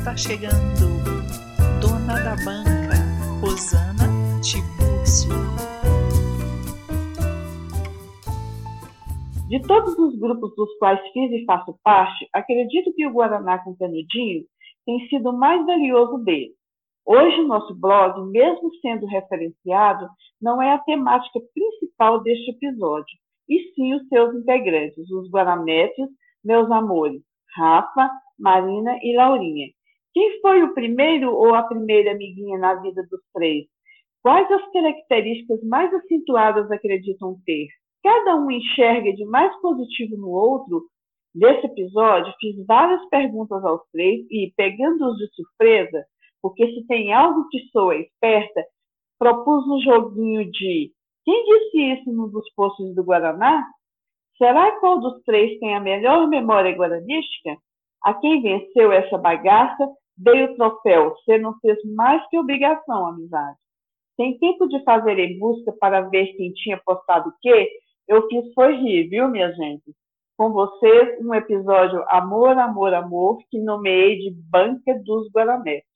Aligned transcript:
está 0.00 0.16
chegando, 0.16 0.88
dona 1.78 2.14
da 2.24 2.34
banca, 2.42 2.96
Rosana 3.42 4.08
Tibúrcio. 4.40 5.28
De 9.50 9.60
todos 9.66 9.98
os 9.98 10.18
grupos 10.18 10.56
dos 10.56 10.74
quais 10.78 10.98
fiz 11.12 11.30
e 11.32 11.44
faço 11.44 11.78
parte, 11.84 12.26
acredito 12.32 12.94
que 12.94 13.06
o 13.06 13.12
Guaraná 13.12 13.58
com 13.58 13.76
Canudinho 13.76 14.44
tem 14.86 15.06
sido 15.08 15.28
o 15.28 15.38
mais 15.38 15.66
valioso 15.66 16.16
deles. 16.24 16.56
Hoje, 17.04 17.42
nosso 17.42 17.74
blog, 17.74 18.26
mesmo 18.30 18.74
sendo 18.80 19.04
referenciado, 19.04 20.08
não 20.40 20.62
é 20.62 20.72
a 20.72 20.78
temática 20.78 21.40
principal 21.52 22.22
deste 22.22 22.52
episódio, 22.52 23.18
e 23.46 23.70
sim 23.74 23.92
os 23.92 24.08
seus 24.08 24.34
integrantes, 24.34 25.10
os 25.10 25.30
Guaranetes, 25.30 26.08
meus 26.42 26.70
amores, 26.70 27.20
Rafa, 27.54 28.10
Marina 28.38 28.96
e 29.02 29.14
Laurinha, 29.14 29.68
quem 30.20 30.38
foi 30.42 30.62
o 30.62 30.74
primeiro 30.74 31.34
ou 31.34 31.54
a 31.54 31.62
primeira 31.62 32.12
amiguinha 32.12 32.58
na 32.58 32.74
vida 32.74 33.02
dos 33.10 33.22
três? 33.32 33.64
Quais 34.22 34.52
as 34.52 34.70
características 34.70 35.62
mais 35.64 35.90
acentuadas 35.94 36.70
acreditam 36.70 37.38
ter? 37.46 37.68
Cada 38.02 38.36
um 38.36 38.50
enxerga 38.50 39.14
de 39.14 39.24
mais 39.24 39.58
positivo 39.62 40.18
no 40.18 40.28
outro? 40.28 40.82
Nesse 41.34 41.64
episódio, 41.64 42.34
fiz 42.38 42.54
várias 42.66 43.02
perguntas 43.08 43.64
aos 43.64 43.80
três 43.92 44.26
e, 44.30 44.52
pegando-os 44.54 45.16
de 45.16 45.26
surpresa, 45.34 46.04
porque 46.42 46.66
se 46.66 46.86
tem 46.86 47.14
algo 47.14 47.48
que 47.48 47.60
soa 47.72 47.96
esperta, 47.96 48.62
propus 49.18 49.66
um 49.68 49.80
joguinho 49.80 50.50
de 50.50 50.92
quem 51.24 51.44
disse 51.46 51.78
isso 51.92 52.12
num 52.12 52.28
dos 52.28 52.44
poços 52.52 52.94
do 52.94 53.02
Guaraná? 53.02 53.64
Será 54.36 54.78
qual 54.80 55.00
dos 55.00 55.22
três 55.22 55.58
tem 55.60 55.74
a 55.74 55.80
melhor 55.80 56.28
memória 56.28 56.76
guaranística? 56.76 57.56
A 58.04 58.12
quem 58.12 58.42
venceu 58.42 58.92
essa 58.92 59.16
bagaça 59.16 59.88
dei 60.20 60.44
o 60.44 60.54
troféu. 60.54 61.14
Você 61.14 61.38
não 61.38 61.58
fez 61.60 61.78
mais 61.94 62.22
que 62.28 62.38
obrigação, 62.38 63.06
amizade. 63.06 63.56
Tem 64.16 64.38
tempo 64.38 64.68
de 64.68 64.82
fazer 64.84 65.18
em 65.18 65.38
busca 65.38 65.72
para 65.72 66.02
ver 66.02 66.26
quem 66.36 66.52
tinha 66.52 66.78
postado 66.84 67.30
o 67.30 67.32
quê? 67.40 67.70
Eu 68.06 68.28
fiz 68.28 68.52
foi 68.52 68.76
rir, 68.76 69.08
viu, 69.08 69.28
minha 69.28 69.50
gente? 69.52 69.94
Com 70.36 70.52
vocês, 70.52 71.18
um 71.24 71.34
episódio 71.34 72.04
Amor, 72.08 72.58
Amor, 72.58 72.92
Amor, 72.92 73.38
que 73.50 73.58
nomeei 73.58 74.18
de 74.18 74.30
Banca 74.50 74.94
dos 75.04 75.30
Guaranetes. 75.32 75.88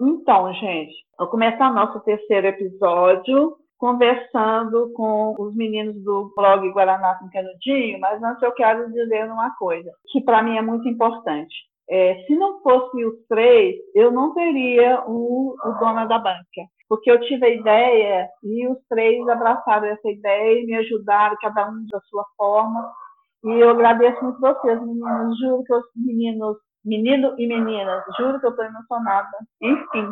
Então, 0.00 0.52
gente, 0.54 0.94
vou 1.18 1.28
começar 1.28 1.72
nosso 1.72 2.00
terceiro 2.00 2.48
episódio 2.48 3.56
conversando 3.82 4.92
com 4.92 5.34
os 5.36 5.56
meninos 5.56 6.00
do 6.04 6.32
blog 6.36 6.70
Guaraná 6.70 7.16
com 7.18 7.28
Canudinho, 7.28 7.98
mas 7.98 8.22
antes 8.22 8.40
eu 8.40 8.52
quero 8.52 8.88
dizer 8.92 9.24
uma 9.24 9.56
coisa, 9.56 9.90
que 10.12 10.20
para 10.20 10.40
mim 10.40 10.56
é 10.56 10.62
muito 10.62 10.88
importante. 10.88 11.52
É, 11.90 12.14
se 12.24 12.36
não 12.36 12.62
fosse 12.62 13.04
os 13.04 13.26
três, 13.26 13.74
eu 13.92 14.12
não 14.12 14.32
teria 14.34 15.02
o, 15.08 15.56
o 15.64 15.72
Dona 15.80 16.04
da 16.04 16.16
Banca, 16.20 16.62
porque 16.88 17.10
eu 17.10 17.20
tive 17.22 17.44
a 17.44 17.50
ideia 17.50 18.28
e 18.44 18.68
os 18.68 18.78
três 18.88 19.28
abraçaram 19.28 19.88
essa 19.88 20.08
ideia 20.08 20.60
e 20.60 20.64
me 20.64 20.76
ajudaram, 20.76 21.36
cada 21.42 21.68
um 21.68 21.84
da 21.90 21.98
sua 22.02 22.24
forma. 22.36 22.88
E 23.42 23.50
eu 23.50 23.70
agradeço 23.70 24.22
muito 24.22 24.38
vocês, 24.38 24.80
meninos. 24.80 25.36
Juro 25.40 25.64
que 25.64 25.74
os 25.74 25.84
meninos, 25.96 26.56
menino 26.84 27.34
e 27.36 27.48
meninas, 27.48 28.04
juro 28.16 28.38
que 28.38 28.46
eu 28.46 28.50
estou 28.50 28.64
emocionada. 28.64 29.38
Enfim. 29.60 30.08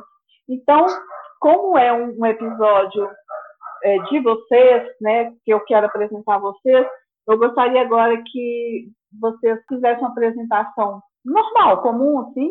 Então, 0.49 0.87
como 1.39 1.79
é 1.79 1.93
um, 1.93 2.19
um 2.19 2.27
episódio 2.27 3.09
é, 3.85 3.99
de 4.05 4.21
vocês, 4.21 4.89
né, 5.01 5.33
que 5.45 5.53
eu 5.53 5.61
quero 5.65 5.87
apresentar 5.87 6.37
a 6.37 6.41
vocês, 6.41 6.87
eu 7.29 7.39
gostaria 7.39 7.81
agora 7.81 8.23
que 8.31 8.89
vocês 9.21 9.59
fizessem 9.69 10.01
uma 10.01 10.11
apresentação 10.11 11.03
normal, 11.25 11.83
comum, 11.83 12.21
assim, 12.21 12.51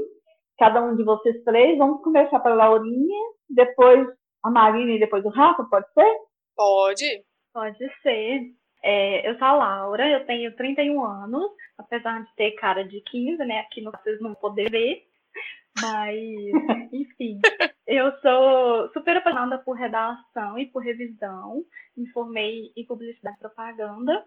cada 0.57 0.81
um 0.81 0.95
de 0.95 1.03
vocês 1.03 1.43
três. 1.43 1.77
Vamos 1.77 2.01
começar 2.01 2.39
pela 2.39 2.55
Laurinha, 2.55 3.19
depois 3.49 4.07
a 4.43 4.49
Marina 4.49 4.91
e 4.91 4.99
depois 4.99 5.23
o 5.25 5.29
Rafa, 5.29 5.63
pode 5.65 5.91
ser? 5.93 6.15
Pode. 6.55 7.23
Pode 7.53 8.01
ser. 8.01 8.41
É, 8.83 9.29
eu 9.29 9.37
sou 9.37 9.47
a 9.47 9.53
Laura, 9.53 10.07
eu 10.07 10.25
tenho 10.25 10.55
31 10.55 11.03
anos, 11.03 11.51
apesar 11.77 12.23
de 12.23 12.35
ter 12.35 12.51
cara 12.51 12.83
de 12.85 13.01
15, 13.01 13.37
né? 13.43 13.59
Aqui 13.59 13.81
vocês 13.83 14.21
não 14.21 14.33
poder 14.35 14.69
ver. 14.69 15.03
Mas, 15.81 16.93
enfim, 16.93 17.39
eu 17.87 18.11
sou 18.19 18.89
super 18.93 19.17
apaixonada 19.17 19.59
por 19.59 19.73
redação 19.73 20.57
e 20.57 20.65
por 20.67 20.83
revisão. 20.83 21.63
Me 21.95 22.07
formei 22.11 22.71
em 22.75 22.85
publicidade 22.85 23.37
e 23.37 23.39
propaganda 23.39 24.25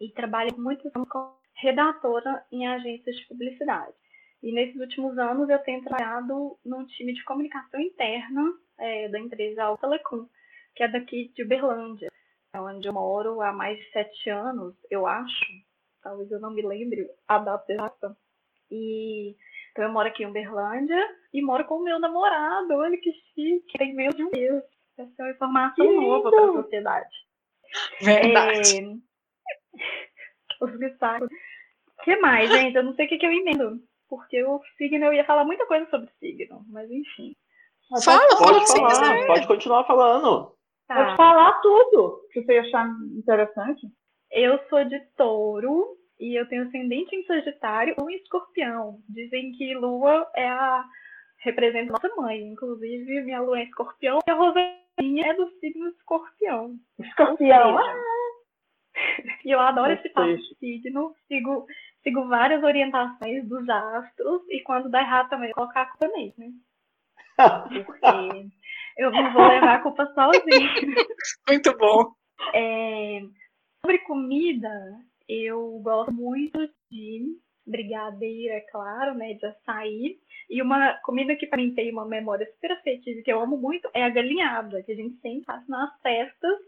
e 0.00 0.10
trabalho 0.12 0.50
muito 0.58 0.90
como 1.08 1.36
redatora 1.54 2.44
em 2.50 2.66
agências 2.66 3.16
de 3.16 3.26
publicidade. 3.26 3.94
E 4.42 4.52
nesses 4.52 4.78
últimos 4.78 5.16
anos 5.18 5.48
eu 5.48 5.58
tenho 5.60 5.82
trabalhado 5.82 6.58
num 6.64 6.84
time 6.86 7.14
de 7.14 7.24
comunicação 7.24 7.80
interna 7.80 8.52
é, 8.78 9.08
da 9.08 9.18
empresa 9.18 9.64
Alta 9.64 9.86
Telecom, 9.86 10.28
que 10.74 10.82
é 10.82 10.88
daqui 10.88 11.32
de 11.34 11.44
Uberlândia, 11.44 12.10
onde 12.54 12.86
eu 12.86 12.92
moro 12.92 13.40
há 13.40 13.52
mais 13.52 13.78
de 13.78 13.90
sete 13.90 14.28
anos, 14.28 14.74
eu 14.90 15.06
acho. 15.06 15.46
Talvez 16.02 16.30
eu 16.30 16.40
não 16.40 16.50
me 16.50 16.60
lembre 16.60 17.08
a 17.26 17.38
data 17.38 17.72
exata. 17.72 18.16
E 18.70 19.34
então 19.74 19.86
eu 19.86 19.92
moro 19.92 20.06
aqui 20.06 20.22
em 20.22 20.26
Uberlândia 20.26 21.04
e 21.32 21.42
moro 21.42 21.64
com 21.64 21.78
o 21.78 21.82
meu 21.82 21.98
namorado. 21.98 22.72
Olha 22.74 22.96
que 22.96 23.10
chique, 23.10 23.76
tem 23.76 23.92
menos 23.92 24.14
de 24.14 24.22
um 24.22 24.30
mês. 24.30 24.62
Essa 24.96 25.10
é 25.18 25.22
uma 25.24 25.30
informação 25.32 25.84
que 25.84 25.96
nova 25.96 26.30
para 26.30 26.44
a 26.44 26.62
sociedade. 26.62 27.14
Verdade. 28.00 28.78
É... 28.78 28.94
O 30.62 32.04
que 32.04 32.16
mais, 32.20 32.48
gente? 32.50 32.76
Eu 32.76 32.84
não 32.84 32.94
sei 32.94 33.06
o 33.06 33.08
que, 33.08 33.18
que 33.18 33.26
eu 33.26 33.32
emendo. 33.32 33.80
Porque 34.08 34.44
o 34.44 34.62
signo, 34.78 35.06
eu 35.06 35.12
ia 35.12 35.24
falar 35.24 35.44
muita 35.44 35.66
coisa 35.66 35.90
sobre 35.90 36.08
signo, 36.20 36.64
mas 36.68 36.88
enfim. 36.88 37.34
Fala, 38.04 38.28
pode 38.38 38.66
fala 38.68 38.90
falar, 38.90 39.26
pode 39.26 39.46
continuar 39.48 39.84
falando. 39.84 40.54
Tá. 40.86 40.94
Pode 40.94 41.16
falar 41.16 41.52
tudo 41.60 42.28
que 42.30 42.42
você 42.42 42.58
achar 42.58 42.88
interessante. 43.16 43.88
Eu 44.30 44.60
sou 44.68 44.84
de 44.84 45.00
touro 45.16 45.96
e 46.18 46.38
eu 46.38 46.48
tenho 46.48 46.66
ascendente 46.66 47.14
em 47.14 47.24
Sagitário 47.24 47.94
ou 47.98 48.10
em 48.10 48.16
Escorpião. 48.16 49.00
Dizem 49.08 49.52
que 49.52 49.74
Lua 49.74 50.30
é 50.34 50.48
a 50.48 50.84
representa 51.38 51.92
nossa 51.92 52.08
mãe, 52.16 52.40
inclusive 52.40 53.22
minha 53.22 53.40
Lua 53.40 53.58
é 53.58 53.64
Escorpião 53.64 54.18
e 54.26 54.30
a 54.30 54.34
Rosaninha 54.34 55.26
é 55.26 55.34
do 55.34 55.48
signo 55.60 55.88
Escorpião. 55.88 56.76
Escorpião. 56.98 57.76
E 59.44 59.50
eu 59.50 59.58
adoro 59.58 59.92
esse 59.92 60.08
papo 60.10 60.36
de 60.36 60.54
signo, 60.56 61.14
sigo, 61.26 61.66
sigo 62.04 62.28
várias 62.28 62.62
orientações 62.62 63.44
dos 63.48 63.68
astros 63.68 64.42
e 64.48 64.60
quando 64.62 64.88
dá 64.88 65.00
errado 65.00 65.28
também 65.30 65.48
eu 65.48 65.54
colocar 65.54 65.82
a 65.82 65.86
culpa 65.86 66.06
neles, 66.16 66.36
né? 66.38 66.46
Porque 67.84 68.50
eu 68.96 69.10
não 69.10 69.32
vou 69.32 69.48
levar 69.48 69.74
a 69.74 69.82
culpa 69.82 70.06
sozinha. 70.14 70.44
Muito 71.48 71.76
bom. 71.76 72.14
É, 72.54 73.20
sobre 73.84 73.98
comida, 74.06 74.70
eu 75.28 75.80
gosto 75.82 76.12
muito 76.12 76.58
de 76.90 77.36
brigadeiro, 77.66 78.54
é 78.54 78.60
claro, 78.60 79.14
né, 79.14 79.34
de 79.34 79.46
açaí. 79.46 80.18
E 80.50 80.60
uma 80.60 80.94
comida 81.02 81.34
que 81.34 81.46
para 81.46 81.62
mim 81.62 81.74
tem 81.74 81.90
uma 81.90 82.04
memória 82.04 82.46
super 82.52 82.72
afetiva 82.72 83.22
que 83.22 83.32
eu 83.32 83.40
amo 83.40 83.56
muito 83.56 83.88
é 83.94 84.02
a 84.04 84.10
galinhada, 84.10 84.82
que 84.82 84.92
a 84.92 84.96
gente 84.96 85.16
sempre 85.20 85.44
faz 85.44 85.66
nas 85.68 85.90
festas 86.02 86.58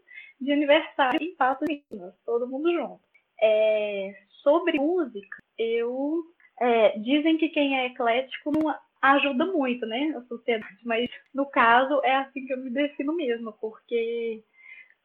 de 0.41 0.53
aniversário 0.53 1.23
em 1.23 1.35
Patos 1.35 1.69
Minas, 1.69 2.14
todo 2.25 2.49
mundo 2.49 2.73
junto. 2.73 3.00
É, 3.41 4.14
sobre 4.43 4.79
música, 4.79 5.43
eu 5.59 6.23
é, 6.61 6.99
dizem 6.99 7.37
que 7.37 7.50
quem 7.50 7.79
é 7.79 7.87
eclético 7.87 8.50
não 8.50 8.75
ajuda 9.02 9.47
muito, 9.47 9.85
né, 9.87 10.14
a 10.17 10.23
sociedade, 10.23 10.79
mas 10.85 11.09
no 11.35 11.47
caso 11.47 12.00
é 12.02 12.17
assim 12.17 12.47
que 12.47 12.52
eu 12.52 12.59
me 12.59 12.70
defino 12.70 13.14
mesmo, 13.14 13.52
porque 13.61 14.43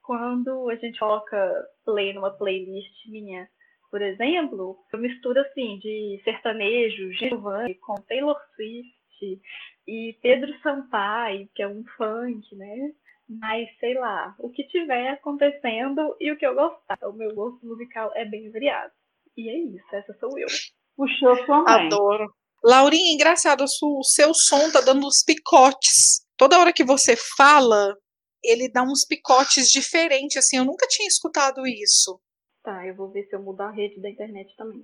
quando 0.03 0.69
a 0.69 0.75
gente 0.75 0.99
coloca 0.99 1.67
play 1.85 2.13
numa 2.13 2.31
playlist 2.31 3.05
minha, 3.07 3.47
por 3.89 4.01
exemplo, 4.01 4.77
eu 4.93 4.99
misturo 4.99 5.39
assim 5.41 5.77
de 5.79 6.21
sertanejo, 6.23 7.11
Giovanni 7.13 7.75
com 7.75 7.95
Taylor 7.95 8.37
Swift 8.55 9.41
e 9.87 10.17
Pedro 10.21 10.57
Sampaio, 10.61 11.49
que 11.53 11.61
é 11.61 11.67
um 11.67 11.83
funk, 11.97 12.55
né? 12.55 12.91
Mas 13.27 13.69
sei 13.79 13.93
lá, 13.95 14.33
o 14.39 14.49
que 14.49 14.63
tiver 14.67 15.09
acontecendo 15.09 16.15
e 16.19 16.31
o 16.31 16.37
que 16.37 16.45
eu 16.45 16.55
gostar. 16.55 16.97
O 17.03 17.13
meu 17.13 17.33
gosto 17.33 17.65
musical 17.65 18.11
é 18.15 18.25
bem 18.25 18.49
variado. 18.51 18.91
E 19.37 19.49
é 19.49 19.57
isso, 19.57 19.85
essa 19.93 20.13
sou 20.19 20.37
eu. 20.37 20.47
Puxou 20.95 21.35
sua 21.45 21.63
mãe. 21.63 21.85
Adoro. 21.87 22.33
Laurinha, 22.63 23.13
engraçado, 23.13 23.63
o 23.63 24.03
seu 24.03 24.33
som 24.33 24.71
tá 24.71 24.81
dando 24.81 25.05
uns 25.05 25.23
picotes. 25.23 26.21
Toda 26.37 26.59
hora 26.59 26.73
que 26.73 26.83
você 26.83 27.15
fala, 27.37 27.95
ele 28.43 28.69
dá 28.69 28.83
uns 28.83 29.05
picotes 29.05 29.69
diferentes, 29.69 30.37
assim, 30.37 30.57
eu 30.57 30.65
nunca 30.65 30.87
tinha 30.87 31.07
escutado 31.07 31.65
isso. 31.65 32.19
Tá, 32.63 32.85
eu 32.85 32.95
vou 32.95 33.09
ver 33.11 33.23
se 33.23 33.35
eu 33.35 33.41
mudar 33.41 33.69
a 33.69 33.71
rede 33.71 33.99
da 34.01 34.09
internet 34.09 34.55
também. 34.55 34.83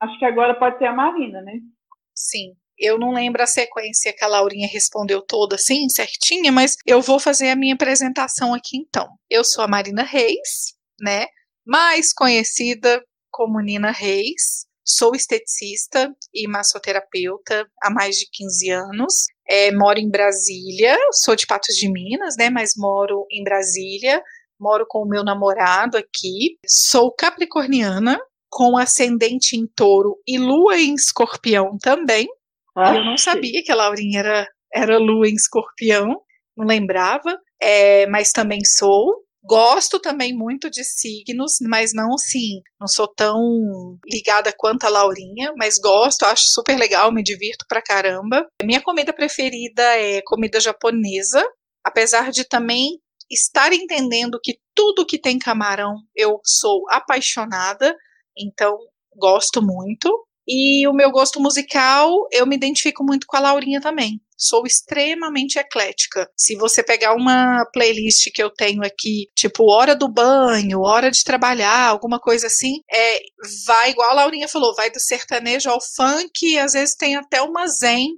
Acho 0.00 0.18
que 0.18 0.24
agora 0.24 0.58
pode 0.58 0.78
ser 0.78 0.86
a 0.86 0.92
Marina, 0.92 1.40
né? 1.40 1.60
Sim. 2.14 2.54
Eu 2.78 2.98
não 2.98 3.12
lembro 3.12 3.42
a 3.42 3.46
sequência 3.46 4.12
que 4.12 4.22
a 4.22 4.28
Laurinha 4.28 4.68
respondeu 4.68 5.22
toda 5.22 5.54
assim, 5.54 5.88
certinha, 5.88 6.52
mas 6.52 6.76
eu 6.84 7.00
vou 7.00 7.18
fazer 7.18 7.48
a 7.48 7.56
minha 7.56 7.74
apresentação 7.74 8.52
aqui 8.52 8.76
então. 8.76 9.08
Eu 9.30 9.44
sou 9.44 9.64
a 9.64 9.68
Marina 9.68 10.02
Reis, 10.02 10.74
né? 11.00 11.26
Mais 11.66 12.12
conhecida 12.12 13.02
como 13.30 13.60
Nina 13.60 13.90
Reis. 13.90 14.66
Sou 14.84 15.16
esteticista 15.16 16.14
e 16.32 16.46
massoterapeuta 16.46 17.66
há 17.82 17.90
mais 17.90 18.16
de 18.16 18.28
15 18.30 18.70
anos. 18.70 19.26
É, 19.48 19.70
moro 19.72 19.98
em 19.98 20.10
Brasília, 20.10 20.96
sou 21.12 21.36
de 21.36 21.46
Patos 21.46 21.76
de 21.76 21.90
Minas, 21.90 22.34
né? 22.38 22.50
Mas 22.50 22.72
moro 22.76 23.26
em 23.30 23.44
Brasília. 23.44 24.22
Moro 24.58 24.86
com 24.88 25.02
o 25.02 25.08
meu 25.08 25.22
namorado 25.22 25.98
aqui. 25.98 26.56
Sou 26.66 27.12
capricorniana, 27.12 28.18
com 28.48 28.76
ascendente 28.76 29.56
em 29.56 29.66
touro 29.66 30.16
e 30.26 30.38
lua 30.38 30.78
em 30.78 30.94
escorpião 30.94 31.76
também. 31.78 32.26
Eu 32.94 33.04
não 33.04 33.16
sabia 33.16 33.62
que 33.62 33.70
a 33.70 33.74
Laurinha 33.74 34.20
era, 34.20 34.48
era 34.72 34.98
lua 34.98 35.28
em 35.28 35.34
escorpião, 35.34 36.20
não 36.56 36.66
lembrava, 36.66 37.38
é, 37.60 38.06
mas 38.06 38.32
também 38.32 38.64
sou. 38.64 39.25
Gosto 39.46 40.00
também 40.00 40.36
muito 40.36 40.68
de 40.68 40.82
signos, 40.82 41.58
mas 41.62 41.92
não 41.94 42.14
assim, 42.14 42.60
não 42.80 42.88
sou 42.88 43.06
tão 43.06 43.38
ligada 44.04 44.52
quanto 44.56 44.84
a 44.84 44.88
Laurinha, 44.88 45.52
mas 45.56 45.78
gosto, 45.78 46.24
acho 46.24 46.44
super 46.48 46.76
legal, 46.76 47.12
me 47.12 47.22
divirto 47.22 47.64
pra 47.68 47.80
caramba. 47.80 48.44
Minha 48.62 48.80
comida 48.80 49.12
preferida 49.12 49.82
é 49.82 50.20
comida 50.22 50.58
japonesa, 50.58 51.44
apesar 51.84 52.32
de 52.32 52.44
também 52.44 52.98
estar 53.30 53.72
entendendo 53.72 54.40
que 54.42 54.58
tudo 54.74 55.06
que 55.06 55.18
tem 55.18 55.38
camarão 55.38 55.94
eu 56.14 56.40
sou 56.44 56.82
apaixonada, 56.90 57.94
então 58.36 58.76
gosto 59.16 59.62
muito. 59.62 60.10
E 60.48 60.86
o 60.86 60.92
meu 60.92 61.10
gosto 61.10 61.40
musical, 61.40 62.08
eu 62.30 62.46
me 62.46 62.54
identifico 62.54 63.02
muito 63.04 63.26
com 63.26 63.36
a 63.36 63.40
Laurinha 63.40 63.80
também. 63.80 64.20
Sou 64.36 64.66
extremamente 64.66 65.58
eclética. 65.58 66.30
Se 66.36 66.56
você 66.56 66.82
pegar 66.82 67.14
uma 67.14 67.64
playlist 67.72 68.30
que 68.34 68.42
eu 68.42 68.50
tenho 68.50 68.82
aqui, 68.82 69.28
tipo 69.34 69.70
hora 69.72 69.96
do 69.96 70.08
banho, 70.08 70.82
hora 70.82 71.10
de 71.10 71.24
trabalhar, 71.24 71.88
alguma 71.88 72.20
coisa 72.20 72.46
assim, 72.46 72.80
é, 72.92 73.20
vai 73.66 73.90
igual 73.90 74.10
a 74.10 74.14
Laurinha 74.14 74.48
falou, 74.48 74.74
vai 74.74 74.90
do 74.90 75.00
sertanejo 75.00 75.70
ao 75.70 75.80
funk, 75.80 76.30
e 76.42 76.58
às 76.58 76.72
vezes 76.72 76.94
tem 76.94 77.16
até 77.16 77.40
uma 77.40 77.66
zen 77.66 78.08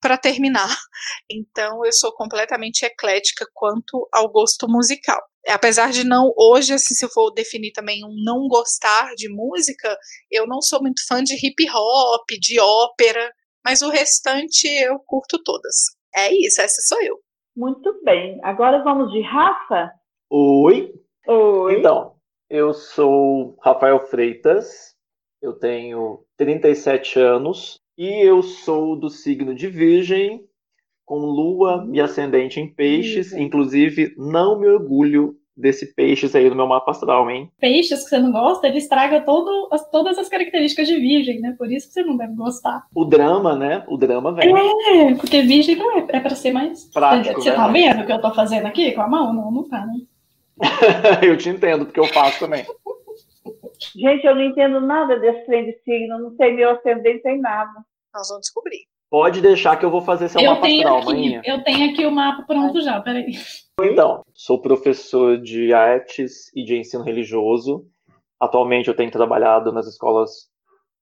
para 0.00 0.18
terminar. 0.18 0.68
Então 1.30 1.84
eu 1.84 1.92
sou 1.92 2.12
completamente 2.14 2.84
eclética 2.84 3.46
quanto 3.54 4.08
ao 4.12 4.30
gosto 4.30 4.68
musical 4.68 5.20
apesar 5.48 5.90
de 5.90 6.04
não, 6.04 6.32
hoje, 6.36 6.74
assim, 6.74 6.94
se 6.94 7.04
eu 7.04 7.10
for 7.10 7.32
definir 7.32 7.72
também 7.72 8.04
um 8.04 8.14
não 8.24 8.46
gostar 8.48 9.14
de 9.16 9.28
música, 9.28 9.96
eu 10.30 10.46
não 10.46 10.60
sou 10.60 10.80
muito 10.80 11.04
fã 11.06 11.22
de 11.22 11.34
hip 11.34 11.64
hop, 11.68 12.24
de 12.40 12.60
ópera, 12.60 13.32
mas 13.64 13.82
o 13.82 13.90
restante 13.90 14.66
eu 14.66 14.98
curto 14.98 15.42
todas. 15.42 15.74
É 16.14 16.32
isso, 16.32 16.60
essa 16.60 16.80
sou 16.82 17.02
eu. 17.02 17.18
Muito 17.56 18.02
bem. 18.02 18.38
Agora 18.42 18.82
vamos 18.82 19.12
de 19.12 19.20
Rafa? 19.22 19.92
Oi. 20.30 20.92
Oi. 21.26 21.78
Então, 21.78 22.16
eu 22.48 22.72
sou 22.74 23.56
Rafael 23.62 24.00
Freitas, 24.06 24.94
eu 25.40 25.52
tenho 25.52 26.24
37 26.36 27.18
anos 27.18 27.80
e 27.96 28.26
eu 28.26 28.42
sou 28.42 28.96
do 28.96 29.08
signo 29.08 29.54
de 29.54 29.68
Virgem, 29.68 30.46
com 31.04 31.18
lua 31.18 31.88
e 31.92 32.00
ascendente 32.00 32.60
em 32.60 32.72
peixes. 32.72 33.32
Inclusive, 33.32 34.14
não 34.16 34.58
me 34.58 34.66
orgulho 34.68 35.36
desse 35.56 35.94
peixes 35.94 36.34
aí 36.34 36.48
no 36.48 36.56
meu 36.56 36.66
mapa 36.66 36.90
astral, 36.90 37.30
hein? 37.30 37.50
Peixes 37.60 38.04
que 38.04 38.10
você 38.10 38.18
não 38.18 38.32
gosta, 38.32 38.66
ele 38.66 38.78
estraga 38.78 39.20
todo, 39.20 39.68
as, 39.70 39.88
todas 39.90 40.18
as 40.18 40.28
características 40.28 40.86
de 40.86 40.96
virgem, 40.98 41.40
né? 41.40 41.54
Por 41.56 41.70
isso 41.70 41.88
que 41.88 41.94
você 41.94 42.02
não 42.02 42.16
deve 42.16 42.34
gostar. 42.34 42.84
O 42.94 43.04
drama, 43.04 43.54
né? 43.54 43.84
O 43.86 43.96
drama 43.96 44.32
vem. 44.32 44.52
É, 44.52 45.14
porque 45.14 45.42
virgem 45.42 45.76
não 45.76 45.98
é, 45.98 46.06
é 46.08 46.20
pra 46.20 46.34
ser 46.34 46.52
mais. 46.52 46.84
Prático, 46.86 47.40
você 47.40 47.50
né? 47.50 47.56
tá 47.56 47.68
vendo 47.68 48.02
o 48.02 48.06
que 48.06 48.12
eu 48.12 48.20
tô 48.20 48.32
fazendo 48.34 48.66
aqui 48.66 48.92
com 48.92 49.02
a 49.02 49.08
mão? 49.08 49.32
Não, 49.32 49.50
não 49.50 49.68
tá, 49.68 49.86
né? 49.86 50.00
eu 51.22 51.36
te 51.36 51.48
entendo, 51.48 51.84
porque 51.84 52.00
eu 52.00 52.06
faço 52.06 52.38
também. 52.38 52.64
Gente, 53.94 54.24
eu 54.24 54.34
não 54.34 54.42
entendo 54.42 54.80
nada 54.80 55.18
desse 55.18 55.44
trem 55.46 55.66
de 55.66 55.72
signo, 55.82 56.18
não 56.18 56.36
sei 56.36 56.52
meu 56.52 56.70
ascendente, 56.70 57.22
nem 57.24 57.40
nada. 57.40 57.72
Nós 58.14 58.28
vamos 58.28 58.42
descobrir. 58.42 58.86
Pode 59.10 59.42
deixar 59.42 59.76
que 59.76 59.84
eu 59.84 59.90
vou 59.90 60.00
fazer 60.00 60.28
seu 60.28 60.40
eu 60.40 60.52
mapa 60.52 60.62
tenho 60.62 60.78
astral, 60.78 60.96
aqui, 60.98 61.06
maninha. 61.06 61.42
Eu 61.44 61.62
tenho 61.62 61.90
aqui 61.90 62.06
o 62.06 62.10
mapa 62.10 62.44
pronto 62.44 62.80
já, 62.80 63.00
peraí. 63.00 63.32
Então, 63.80 64.22
sou 64.34 64.60
professor 64.60 65.38
de 65.38 65.72
artes 65.72 66.54
e 66.54 66.62
de 66.62 66.76
ensino 66.76 67.02
religioso. 67.02 67.86
Atualmente 68.38 68.88
eu 68.88 68.94
tenho 68.94 69.10
trabalhado 69.10 69.72
nas 69.72 69.86
escolas 69.86 70.50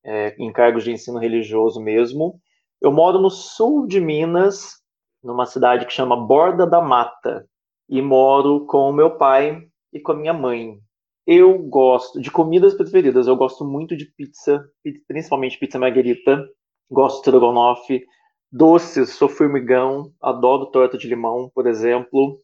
é, 0.04 0.36
em 0.38 0.52
cargos 0.52 0.84
de 0.84 0.92
ensino 0.92 1.18
religioso 1.18 1.80
mesmo. 1.80 2.40
Eu 2.80 2.92
moro 2.92 3.18
no 3.18 3.28
sul 3.28 3.86
de 3.86 4.00
Minas, 4.00 4.80
numa 5.22 5.46
cidade 5.46 5.84
que 5.84 5.92
chama 5.92 6.16
Borda 6.16 6.66
da 6.66 6.80
Mata, 6.80 7.46
e 7.88 8.00
moro 8.00 8.64
com 8.66 8.88
o 8.88 8.92
meu 8.92 9.16
pai 9.16 9.66
e 9.92 10.00
com 10.00 10.12
a 10.12 10.16
minha 10.16 10.32
mãe. 10.32 10.78
Eu 11.26 11.58
gosto 11.58 12.20
de 12.20 12.30
comidas 12.30 12.74
preferidas, 12.74 13.26
eu 13.26 13.36
gosto 13.36 13.64
muito 13.64 13.96
de 13.96 14.06
pizza, 14.06 14.64
principalmente 15.06 15.58
pizza 15.58 15.78
margarita, 15.78 16.48
gosto 16.90 17.16
de 17.16 17.22
strogonoff, 17.22 18.06
doces, 18.50 19.10
sou 19.10 19.28
formigão, 19.28 20.12
adoro 20.20 20.66
torta 20.66 20.96
de 20.96 21.08
limão, 21.08 21.50
por 21.54 21.66
exemplo. 21.66 22.40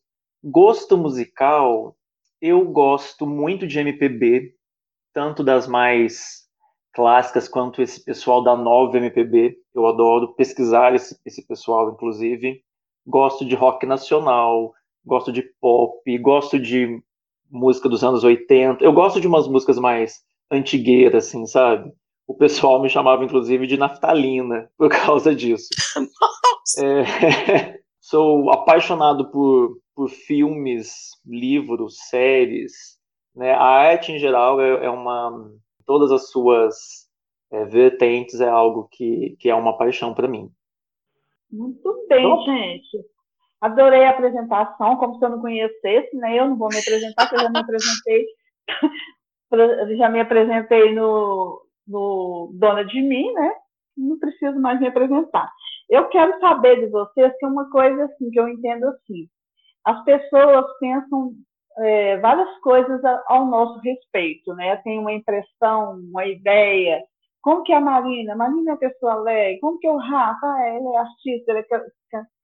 Gosto 0.49 0.97
musical, 0.97 1.97
eu 2.41 2.65
gosto 2.67 3.27
muito 3.27 3.67
de 3.67 3.81
MPB, 3.81 4.55
tanto 5.13 5.43
das 5.43 5.67
mais 5.67 6.45
clássicas 6.95 7.49
quanto 7.49 7.83
esse 7.83 8.05
pessoal 8.05 8.45
da 8.45 8.55
nova 8.55 8.97
MPB. 8.97 9.57
Eu 9.75 9.89
adoro 9.89 10.37
pesquisar 10.37 10.95
esse, 10.95 11.19
esse 11.27 11.45
pessoal, 11.49 11.91
inclusive. 11.91 12.63
Gosto 13.05 13.45
de 13.45 13.57
rock 13.57 13.87
nacional, 13.87 14.73
gosto 15.05 15.33
de 15.33 15.43
pop, 15.61 16.19
gosto 16.19 16.61
de 16.61 17.03
música 17.51 17.89
dos 17.89 18.05
anos 18.05 18.23
80. 18.23 18.85
Eu 18.85 18.93
gosto 18.93 19.21
de 19.21 19.27
umas 19.27 19.49
músicas 19.49 19.81
mais 19.81 20.21
antigueiras, 20.49 21.27
assim, 21.27 21.45
sabe? 21.45 21.91
O 22.25 22.35
pessoal 22.35 22.81
me 22.81 22.89
chamava, 22.89 23.25
inclusive, 23.25 23.67
de 23.67 23.77
naftalina 23.77 24.71
por 24.79 24.91
causa 24.95 25.35
disso. 25.35 25.71
É, 26.79 27.81
sou 28.01 28.49
apaixonado 28.53 29.29
por, 29.33 29.77
por 29.97 30.11
filmes, 30.11 31.13
livros, 31.25 31.97
séries. 32.11 32.99
Né? 33.35 33.53
A 33.53 33.65
arte, 33.65 34.13
em 34.13 34.19
geral, 34.19 34.61
é, 34.61 34.85
é 34.85 34.91
uma. 34.91 35.51
Todas 35.87 36.13
as 36.13 36.31
suas 36.31 36.77
é, 37.51 37.65
vertentes 37.65 38.41
é 38.41 38.49
algo 38.49 38.89
que, 38.93 39.37
que 39.41 39.49
é 39.49 39.55
uma 39.55 39.77
paixão 39.79 40.13
para 40.13 40.29
mim. 40.29 40.51
Muito 41.51 42.07
bem, 42.09 42.25
Então- 42.25 42.45
gente. 42.45 43.17
Adorei 43.59 44.05
a 44.05 44.11
apresentação, 44.11 44.97
como 44.97 45.19
se 45.19 45.25
eu 45.25 45.31
não 45.31 45.41
conhecesse, 45.41 46.15
né? 46.17 46.39
Eu 46.39 46.51
não 46.51 46.59
vou 46.59 46.69
me 46.69 46.79
apresentar, 46.79 47.27
porque 47.27 47.37
eu 47.37 47.41
já 47.41 47.51
me 47.51 47.59
apresentei. 47.59 48.27
já 49.97 50.09
me 50.11 50.21
apresentei 50.21 50.95
no, 50.95 51.63
no 51.89 52.51
Dona 52.53 52.85
de 52.85 53.01
Mim, 53.01 53.33
né? 53.33 53.55
Não 53.97 54.19
preciso 54.19 54.61
mais 54.61 54.79
me 54.79 54.89
apresentar. 54.89 55.51
Eu 55.89 56.07
quero 56.09 56.39
saber 56.39 56.81
de 56.81 56.87
vocês 56.89 57.33
que 57.39 57.47
é 57.47 57.49
uma 57.49 57.71
coisa 57.71 58.05
assim 58.05 58.31
que 58.31 58.39
eu 58.39 58.47
entendo 58.47 58.85
assim. 58.89 59.27
As 59.87 60.05
pessoas 60.05 60.67
pensam 60.81 61.33
é, 61.79 62.19
várias 62.19 62.59
coisas 62.61 63.01
ao 63.29 63.47
nosso 63.47 63.81
respeito, 63.81 64.55
né? 64.57 64.77
Tem 64.79 64.99
uma 65.01 65.13
impressão, 65.15 66.01
uma 66.13 66.27
ideia. 66.27 67.03
Como 67.43 67.65
que 67.65 67.73
a 67.75 67.81
Marina? 67.81 68.37
Marina 68.37 68.73
é 68.73 68.75
uma 68.75 68.79
pessoa 68.79 69.15
alegre. 69.15 69.61
Como 69.61 69.79
que 69.81 69.89
o 69.89 69.99
Rafa? 69.99 70.47
Ah, 70.47 70.63
é 70.67 70.97
artista, 70.99 71.53
ele 71.53 71.65
ca- 71.65 71.85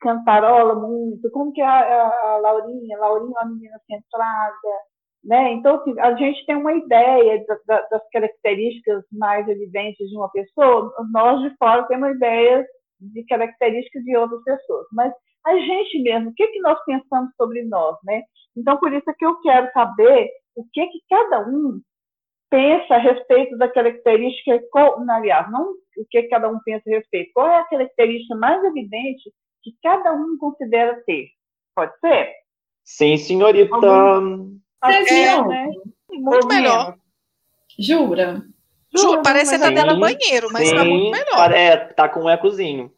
cantarola 0.00 0.74
muito. 0.76 1.30
Como 1.32 1.52
que 1.52 1.62
a, 1.62 1.70
a, 1.80 2.34
a 2.34 2.38
Laurinha? 2.38 2.98
Laurinha 2.98 3.34
é 3.38 3.44
uma 3.44 3.50
menina 3.52 3.80
centrada. 3.88 4.68
Né? 5.24 5.52
Então, 5.54 5.76
assim, 5.76 5.98
a 6.00 6.14
gente 6.16 6.44
tem 6.46 6.56
uma 6.56 6.72
ideia 6.74 7.44
da- 7.46 7.58
da- 7.66 7.88
das 7.90 8.02
características 8.12 9.04
mais 9.12 9.48
evidentes 9.48 10.08
de 10.08 10.16
uma 10.16 10.30
pessoa. 10.32 10.92
Nós, 11.12 11.40
de 11.42 11.56
fora, 11.58 11.84
temos 11.88 12.16
ideias 12.16 12.66
de 13.00 13.24
características 13.26 14.02
de 14.04 14.16
outras 14.16 14.42
pessoas. 14.44 14.86
Mas 14.92 15.12
a 15.46 15.56
gente 15.56 16.02
mesmo, 16.02 16.30
o 16.30 16.34
que, 16.34 16.46
que 16.48 16.60
nós 16.60 16.78
pensamos 16.84 17.30
sobre 17.36 17.62
nós, 17.64 17.96
né? 18.04 18.22
Então, 18.56 18.78
por 18.78 18.92
isso 18.92 19.08
é 19.10 19.14
que 19.14 19.24
eu 19.24 19.40
quero 19.40 19.70
saber 19.72 20.28
o 20.54 20.64
que, 20.72 20.86
que 20.86 20.98
cada 21.08 21.40
um 21.48 21.80
pensa 22.50 22.94
a 22.94 22.98
respeito 22.98 23.56
da 23.56 23.68
característica, 23.68 24.60
qual, 24.70 25.00
aliás, 25.10 25.50
não 25.50 25.70
o 25.96 26.06
que 26.10 26.22
cada 26.24 26.48
um 26.50 26.58
pensa 26.64 26.82
a 26.88 26.92
respeito, 26.92 27.30
qual 27.34 27.48
é 27.48 27.56
a 27.56 27.64
característica 27.64 28.34
mais 28.36 28.62
evidente 28.64 29.32
que 29.62 29.74
cada 29.82 30.12
um 30.12 30.36
considera 30.38 31.02
ter. 31.06 31.28
Pode 31.74 31.98
ser? 32.00 32.30
Sim, 32.84 33.16
senhorita. 33.16 33.74
Vocês 33.74 35.10
É, 35.10 35.14
viram? 35.14 35.48
né? 35.48 35.68
Muito 36.10 36.42
Ou 36.42 36.48
melhor. 36.48 36.84
menos. 36.86 37.02
Jura? 37.78 38.42
Juro, 38.94 39.22
parece 39.22 39.52
mas 39.52 39.62
até 39.62 39.68
sim, 39.70 39.74
tela 39.74 39.98
banheiro, 39.98 40.48
mas 40.52 40.70
tá 40.70 40.82
Sim, 40.82 40.88
muito 40.90 41.10
melhor. 41.10 41.52
É, 41.52 41.76
tá 41.76 42.08
com 42.08 42.20
um 42.24 42.30
ecozinho. 42.30 42.92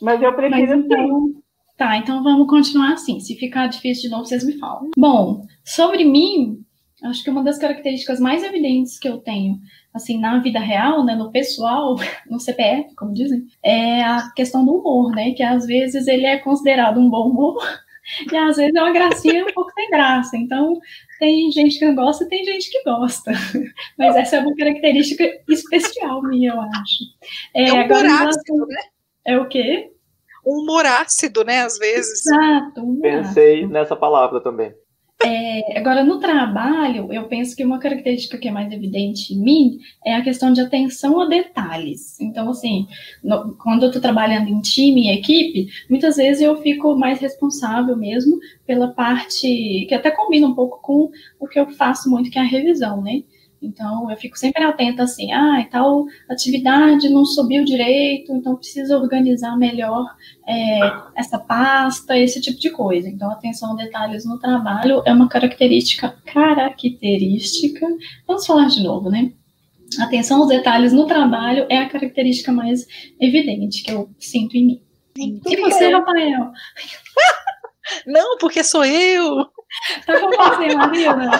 Mas 0.00 0.22
eu 0.22 0.30
Mas 0.30 0.36
prefiro 0.36 0.72
assim. 0.74 0.84
então. 0.84 1.42
Tá, 1.80 1.96
então 1.96 2.22
vamos 2.22 2.46
continuar 2.46 2.92
assim. 2.92 3.18
Se 3.20 3.34
ficar 3.36 3.66
difícil 3.66 4.02
de 4.02 4.08
novo, 4.10 4.26
vocês 4.26 4.44
me 4.44 4.58
falam. 4.58 4.90
Bom, 4.94 5.46
sobre 5.64 6.04
mim, 6.04 6.62
acho 7.02 7.24
que 7.24 7.30
uma 7.30 7.42
das 7.42 7.56
características 7.56 8.20
mais 8.20 8.44
evidentes 8.44 8.98
que 8.98 9.08
eu 9.08 9.16
tenho, 9.16 9.58
assim, 9.94 10.20
na 10.20 10.38
vida 10.40 10.60
real, 10.60 11.02
né, 11.02 11.16
no 11.16 11.32
pessoal, 11.32 11.96
no 12.28 12.38
CPF, 12.38 12.94
como 12.94 13.14
dizem, 13.14 13.46
é 13.64 14.02
a 14.02 14.30
questão 14.36 14.62
do 14.62 14.74
humor, 14.74 15.12
né? 15.12 15.32
Que 15.32 15.42
às 15.42 15.64
vezes 15.64 16.06
ele 16.06 16.26
é 16.26 16.36
considerado 16.36 17.00
um 17.00 17.08
bom 17.08 17.30
humor 17.30 17.56
e 18.30 18.36
às 18.36 18.58
vezes 18.58 18.74
é 18.74 18.82
uma 18.82 18.92
gracinha 18.92 19.46
um 19.46 19.52
pouco 19.54 19.72
sem 19.72 19.88
graça. 19.88 20.36
Então, 20.36 20.78
tem 21.18 21.50
gente 21.50 21.78
que 21.78 21.86
não 21.86 21.94
gosta 21.94 22.24
e 22.24 22.28
tem 22.28 22.44
gente 22.44 22.70
que 22.70 22.84
gosta. 22.84 23.32
Mas 23.96 24.16
essa 24.16 24.36
é 24.36 24.40
uma 24.40 24.54
característica 24.54 25.24
especial 25.48 26.20
minha, 26.24 26.50
eu 26.50 26.60
acho. 26.60 27.04
É 27.54 27.72
um 27.72 27.86
humor 27.86 28.02
relação- 28.02 28.28
ácido, 28.28 28.66
né? 28.66 28.82
É 29.24 29.38
o 29.38 29.48
quê? 29.48 29.90
Um 30.46 30.62
humor 30.62 30.86
ácido, 30.86 31.44
né? 31.44 31.60
Às 31.60 31.78
vezes. 31.78 32.26
Exato. 32.26 32.80
humor 32.82 33.00
Pensei 33.00 33.66
nessa 33.66 33.94
palavra 33.96 34.40
também. 34.40 34.72
É, 35.22 35.78
agora, 35.78 36.02
no 36.02 36.18
trabalho, 36.18 37.12
eu 37.12 37.24
penso 37.24 37.54
que 37.54 37.62
uma 37.62 37.78
característica 37.78 38.38
que 38.38 38.48
é 38.48 38.50
mais 38.50 38.72
evidente 38.72 39.34
em 39.34 39.38
mim 39.42 39.78
é 40.02 40.14
a 40.14 40.22
questão 40.22 40.50
de 40.50 40.62
atenção 40.62 41.20
a 41.20 41.26
detalhes. 41.26 42.18
Então, 42.18 42.48
assim, 42.48 42.86
no- 43.22 43.54
quando 43.58 43.82
eu 43.82 43.88
estou 43.88 44.00
trabalhando 44.00 44.48
em 44.48 44.62
time 44.62 45.08
e 45.08 45.12
equipe, 45.18 45.68
muitas 45.90 46.16
vezes 46.16 46.40
eu 46.40 46.56
fico 46.62 46.96
mais 46.96 47.20
responsável 47.20 47.94
mesmo 47.98 48.38
pela 48.66 48.88
parte 48.94 49.84
que 49.86 49.94
até 49.94 50.10
combina 50.10 50.46
um 50.46 50.54
pouco 50.54 50.80
com 50.80 51.10
o 51.38 51.46
que 51.46 51.60
eu 51.60 51.68
faço 51.72 52.08
muito, 52.10 52.30
que 52.30 52.38
é 52.38 52.42
a 52.42 52.46
revisão, 52.46 53.02
né? 53.02 53.22
Então, 53.62 54.10
eu 54.10 54.16
fico 54.16 54.38
sempre 54.38 54.64
atenta 54.64 55.02
assim, 55.02 55.32
ah, 55.32 55.66
tal 55.70 56.06
atividade 56.30 57.10
não 57.10 57.26
subiu 57.26 57.62
direito, 57.62 58.32
então 58.32 58.56
precisa 58.56 58.96
organizar 58.98 59.56
melhor 59.56 60.06
é, 60.46 60.80
essa 61.14 61.38
pasta, 61.38 62.18
esse 62.18 62.40
tipo 62.40 62.58
de 62.58 62.70
coisa. 62.70 63.08
Então, 63.08 63.30
atenção 63.30 63.72
a 63.72 63.76
detalhes 63.76 64.24
no 64.24 64.38
trabalho 64.38 65.02
é 65.04 65.12
uma 65.12 65.28
característica 65.28 66.16
característica. 66.24 67.86
Vamos 68.26 68.46
falar 68.46 68.68
de 68.68 68.82
novo, 68.82 69.10
né? 69.10 69.32
Atenção 69.98 70.38
aos 70.38 70.48
detalhes 70.48 70.92
no 70.92 71.06
trabalho 71.06 71.66
é 71.68 71.78
a 71.78 71.88
característica 71.88 72.52
mais 72.52 72.86
evidente 73.20 73.82
que 73.82 73.90
eu 73.90 74.08
sinto 74.18 74.56
em 74.56 74.66
mim. 74.66 74.82
E 75.16 75.56
você, 75.56 75.90
Rafael? 75.90 76.50
Não, 78.06 78.38
porque 78.38 78.62
sou 78.62 78.84
eu. 78.84 79.44
Tá 80.06 80.20
com 80.20 80.30
você, 80.30 80.74
Marina? 80.74 81.30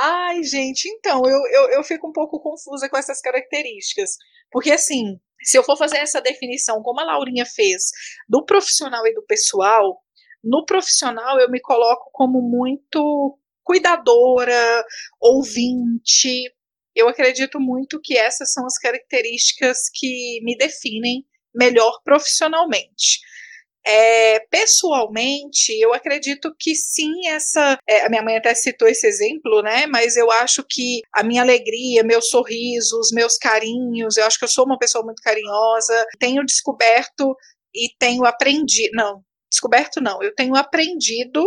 Ai, 0.00 0.42
gente, 0.44 0.88
então, 0.88 1.22
eu, 1.24 1.38
eu, 1.52 1.70
eu 1.70 1.84
fico 1.84 2.08
um 2.08 2.12
pouco 2.12 2.40
confusa 2.40 2.88
com 2.88 2.96
essas 2.96 3.20
características. 3.20 4.16
Porque, 4.50 4.70
assim, 4.70 5.18
se 5.42 5.58
eu 5.58 5.64
for 5.64 5.76
fazer 5.76 5.98
essa 5.98 6.20
definição, 6.20 6.82
como 6.82 7.00
a 7.00 7.04
Laurinha 7.04 7.44
fez, 7.44 7.90
do 8.28 8.44
profissional 8.44 9.06
e 9.06 9.14
do 9.14 9.24
pessoal, 9.24 10.00
no 10.42 10.64
profissional 10.64 11.38
eu 11.40 11.50
me 11.50 11.60
coloco 11.60 12.10
como 12.12 12.40
muito 12.40 13.38
cuidadora, 13.64 14.84
ouvinte. 15.20 16.44
Eu 16.94 17.08
acredito 17.08 17.60
muito 17.60 18.00
que 18.00 18.16
essas 18.16 18.52
são 18.52 18.64
as 18.64 18.78
características 18.78 19.90
que 19.92 20.40
me 20.42 20.56
definem 20.56 21.24
melhor 21.54 22.00
profissionalmente. 22.04 23.20
É, 23.86 24.40
pessoalmente, 24.50 25.72
eu 25.80 25.94
acredito 25.94 26.54
que 26.58 26.74
sim, 26.74 27.26
essa. 27.28 27.78
é, 27.88 28.04
a 28.04 28.08
minha 28.10 28.22
mãe 28.22 28.36
até 28.36 28.54
citou 28.54 28.86
esse 28.88 29.06
exemplo, 29.06 29.62
né? 29.62 29.86
Mas 29.86 30.16
eu 30.16 30.30
acho 30.30 30.62
que 30.68 31.00
a 31.12 31.22
minha 31.22 31.42
alegria, 31.42 32.04
meus 32.04 32.28
sorrisos, 32.28 33.10
meus 33.12 33.38
carinhos, 33.38 34.16
eu 34.16 34.26
acho 34.26 34.38
que 34.38 34.44
eu 34.44 34.48
sou 34.48 34.64
uma 34.64 34.78
pessoa 34.78 35.04
muito 35.04 35.22
carinhosa. 35.22 36.06
Tenho 36.18 36.44
descoberto 36.44 37.34
e 37.74 37.90
tenho 37.98 38.24
aprendido. 38.24 38.90
Não, 38.94 39.22
descoberto 39.50 40.00
não, 40.00 40.22
eu 40.22 40.34
tenho 40.34 40.54
aprendido 40.56 41.44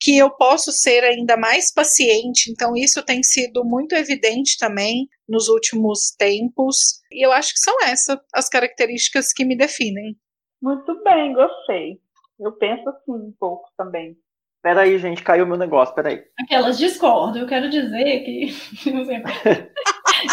que 0.00 0.18
eu 0.18 0.30
posso 0.30 0.72
ser 0.72 1.04
ainda 1.04 1.36
mais 1.36 1.72
paciente, 1.72 2.50
então 2.50 2.74
isso 2.74 3.04
tem 3.04 3.22
sido 3.22 3.64
muito 3.64 3.94
evidente 3.94 4.56
também 4.58 5.08
nos 5.28 5.48
últimos 5.48 6.10
tempos. 6.18 7.00
E 7.12 7.24
eu 7.24 7.30
acho 7.30 7.54
que 7.54 7.60
são 7.60 7.74
essas 7.84 8.16
as 8.34 8.48
características 8.48 9.32
que 9.32 9.44
me 9.44 9.56
definem. 9.56 10.16
Muito 10.62 11.02
bem, 11.02 11.32
gostei. 11.32 11.98
Eu 12.38 12.52
penso 12.52 12.88
assim 12.88 13.12
um 13.12 13.34
pouco 13.38 13.68
também. 13.76 14.16
Peraí, 14.62 14.96
gente, 14.98 15.22
caiu 15.24 15.44
meu 15.44 15.56
negócio, 15.56 15.94
peraí. 15.94 16.22
Aquelas 16.38 16.78
discordo. 16.78 17.38
Eu 17.38 17.46
quero 17.46 17.68
dizer 17.68 18.20
que. 18.20 18.46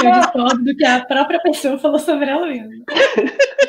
Eu 0.04 0.12
discordo 0.12 0.64
do 0.64 0.76
que 0.76 0.86
a 0.86 1.04
própria 1.04 1.42
pessoa 1.42 1.80
falou 1.80 1.98
sobre 1.98 2.30
ela 2.30 2.46
mesma. 2.46 2.70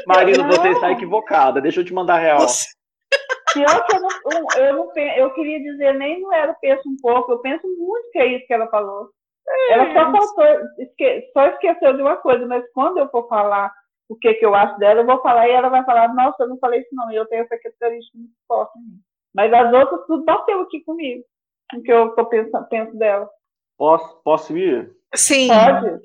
Marina, 0.07 0.43
Não. 0.43 0.51
você 0.51 0.69
está 0.69 0.93
equivocada. 0.93 1.63
Deixa 1.63 1.81
eu 1.81 1.85
te 1.85 1.95
mandar 1.95 2.19
real. 2.19 2.41
Nossa, 2.41 2.67
Pior 3.53 3.85
que 3.87 3.97
eu 3.97 4.01
não, 4.01 4.11
eu, 4.59 4.75
não 4.75 4.93
eu 5.17 5.35
queria 5.35 5.59
dizer, 5.61 5.95
nem 5.95 6.21
não 6.21 6.33
era 6.33 6.55
penso 6.55 6.89
um 6.89 6.97
pouco, 7.01 7.33
eu 7.33 7.39
penso 7.39 7.67
muito 7.67 8.11
que 8.13 8.19
é 8.19 8.37
isso 8.37 8.47
que 8.47 8.53
ela 8.53 8.69
falou. 8.69 9.11
Ela 9.71 9.93
só 9.93 10.13
faltou, 10.13 10.45
esque, 10.79 11.31
só 11.33 11.47
esqueceu 11.47 11.97
de 11.97 12.03
uma 12.03 12.17
coisa, 12.17 12.47
mas 12.47 12.65
quando 12.73 12.99
eu 12.99 13.09
for 13.09 13.27
falar 13.29 13.73
o 14.11 14.17
que, 14.17 14.35
que 14.35 14.45
eu 14.45 14.57
acho 14.57 14.77
dela, 14.81 15.03
eu 15.03 15.07
vou 15.07 15.23
falar 15.23 15.49
e 15.49 15.53
ela 15.53 15.69
vai 15.69 15.85
falar, 15.85 16.13
nossa, 16.13 16.43
eu 16.43 16.49
não 16.49 16.59
falei 16.59 16.81
isso 16.81 16.93
não, 16.93 17.13
e 17.13 17.15
eu 17.15 17.27
tenho 17.27 17.43
essa 17.43 17.57
característica 17.57 18.19
muito 18.19 18.35
forte 18.49 18.77
em 18.77 18.83
mim. 18.83 19.01
Mas 19.33 19.53
as 19.53 19.73
outras 19.73 20.05
tudo 20.05 20.25
bateu 20.25 20.61
aqui 20.63 20.81
comigo, 20.81 21.23
o 21.73 21.81
que 21.81 21.93
eu, 21.93 22.13
que 22.13 22.21
eu 22.21 22.27
penso, 22.27 22.99
dela. 22.99 23.31
Posso, 23.79 24.21
posso 24.25 24.59
ir? 24.59 24.93
sim. 25.15 25.47
Pode? 25.47 26.01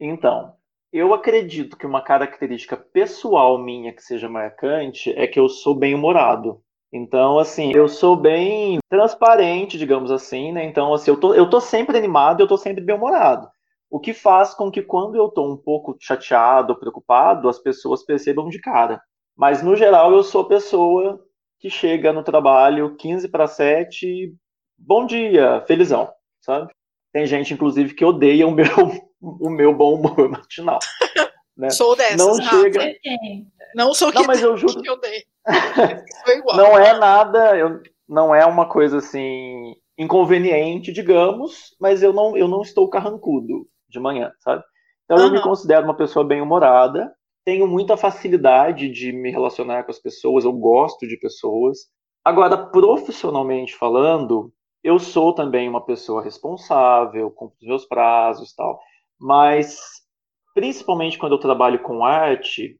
Então, 0.00 0.54
eu 0.90 1.12
acredito 1.12 1.76
que 1.76 1.84
uma 1.84 2.00
característica 2.00 2.74
pessoal 2.74 3.58
minha 3.58 3.92
que 3.92 4.02
seja 4.02 4.30
marcante 4.30 5.12
é 5.12 5.26
que 5.26 5.38
eu 5.38 5.46
sou 5.46 5.74
bem-humorado. 5.74 6.62
Então, 6.90 7.38
assim, 7.38 7.70
eu 7.74 7.86
sou 7.86 8.16
bem 8.16 8.78
transparente, 8.88 9.76
digamos 9.76 10.10
assim, 10.10 10.52
né? 10.52 10.64
Então, 10.64 10.92
assim, 10.94 11.10
eu 11.10 11.20
tô, 11.20 11.34
eu 11.34 11.48
tô 11.50 11.60
sempre 11.60 11.98
animado, 11.98 12.40
eu 12.40 12.48
tô 12.48 12.56
sempre 12.56 12.82
bem-humorado. 12.82 13.46
O 13.92 14.00
que 14.00 14.14
faz 14.14 14.54
com 14.54 14.70
que 14.70 14.80
quando 14.80 15.16
eu 15.16 15.28
tô 15.28 15.52
um 15.52 15.54
pouco 15.54 15.94
chateado, 16.00 16.74
preocupado, 16.80 17.46
as 17.46 17.58
pessoas 17.58 18.02
percebam 18.02 18.48
de 18.48 18.58
cara. 18.58 18.98
Mas, 19.36 19.62
no 19.62 19.76
geral, 19.76 20.10
eu 20.14 20.22
sou 20.22 20.40
a 20.40 20.48
pessoa 20.48 21.22
que 21.60 21.68
chega 21.68 22.10
no 22.10 22.22
trabalho 22.22 22.96
15 22.96 23.28
para 23.28 23.46
7, 23.46 24.34
bom 24.78 25.04
dia, 25.04 25.62
felizão, 25.66 26.10
sabe? 26.40 26.72
Tem 27.12 27.26
gente, 27.26 27.52
inclusive, 27.52 27.92
que 27.92 28.02
odeia 28.02 28.48
o 28.48 28.50
meu, 28.50 28.64
o 29.20 29.50
meu 29.50 29.74
bom 29.74 29.96
humor 29.96 30.26
matinal. 30.26 30.78
Né? 31.54 31.68
Sou 31.68 31.94
dessas, 31.94 32.16
Não 32.16 32.34
Rafa. 32.42 32.62
chega. 32.62 32.82
É, 32.84 32.96
Não 33.74 33.92
sou 33.92 34.10
que, 34.10 34.18
Não, 34.18 34.24
mas 34.26 34.42
eu 34.42 34.56
juro. 34.56 34.80
que 34.80 34.88
eu 34.88 34.98
dei. 34.98 35.22
Igual. 36.38 36.56
Não 36.56 36.78
é 36.78 36.98
nada, 36.98 37.58
eu, 37.58 37.82
não 38.08 38.34
é 38.34 38.46
uma 38.46 38.66
coisa 38.66 38.96
assim 38.96 39.74
inconveniente, 39.98 40.90
digamos, 40.94 41.76
mas 41.78 42.02
eu 42.02 42.14
não, 42.14 42.34
eu 42.38 42.48
não 42.48 42.62
estou 42.62 42.88
carrancudo 42.88 43.68
de 43.92 44.00
manhã, 44.00 44.32
sabe? 44.40 44.64
Então 45.04 45.18
eu 45.18 45.30
me 45.30 45.42
considero 45.42 45.84
uma 45.84 45.96
pessoa 45.96 46.24
bem-humorada, 46.24 47.12
tenho 47.44 47.66
muita 47.66 47.96
facilidade 47.96 48.88
de 48.88 49.12
me 49.12 49.30
relacionar 49.30 49.84
com 49.84 49.90
as 49.90 49.98
pessoas, 49.98 50.44
eu 50.44 50.52
gosto 50.52 51.06
de 51.06 51.16
pessoas. 51.16 51.80
Agora, 52.24 52.56
profissionalmente 52.56 53.74
falando, 53.74 54.52
eu 54.82 54.98
sou 54.98 55.34
também 55.34 55.68
uma 55.68 55.84
pessoa 55.84 56.22
responsável, 56.22 57.30
cumpro 57.30 57.56
os 57.60 57.66
meus 57.66 57.84
prazos 57.84 58.50
e 58.50 58.56
tal, 58.56 58.80
mas 59.20 59.78
principalmente 60.54 61.18
quando 61.18 61.32
eu 61.32 61.40
trabalho 61.40 61.82
com 61.82 62.04
arte, 62.04 62.78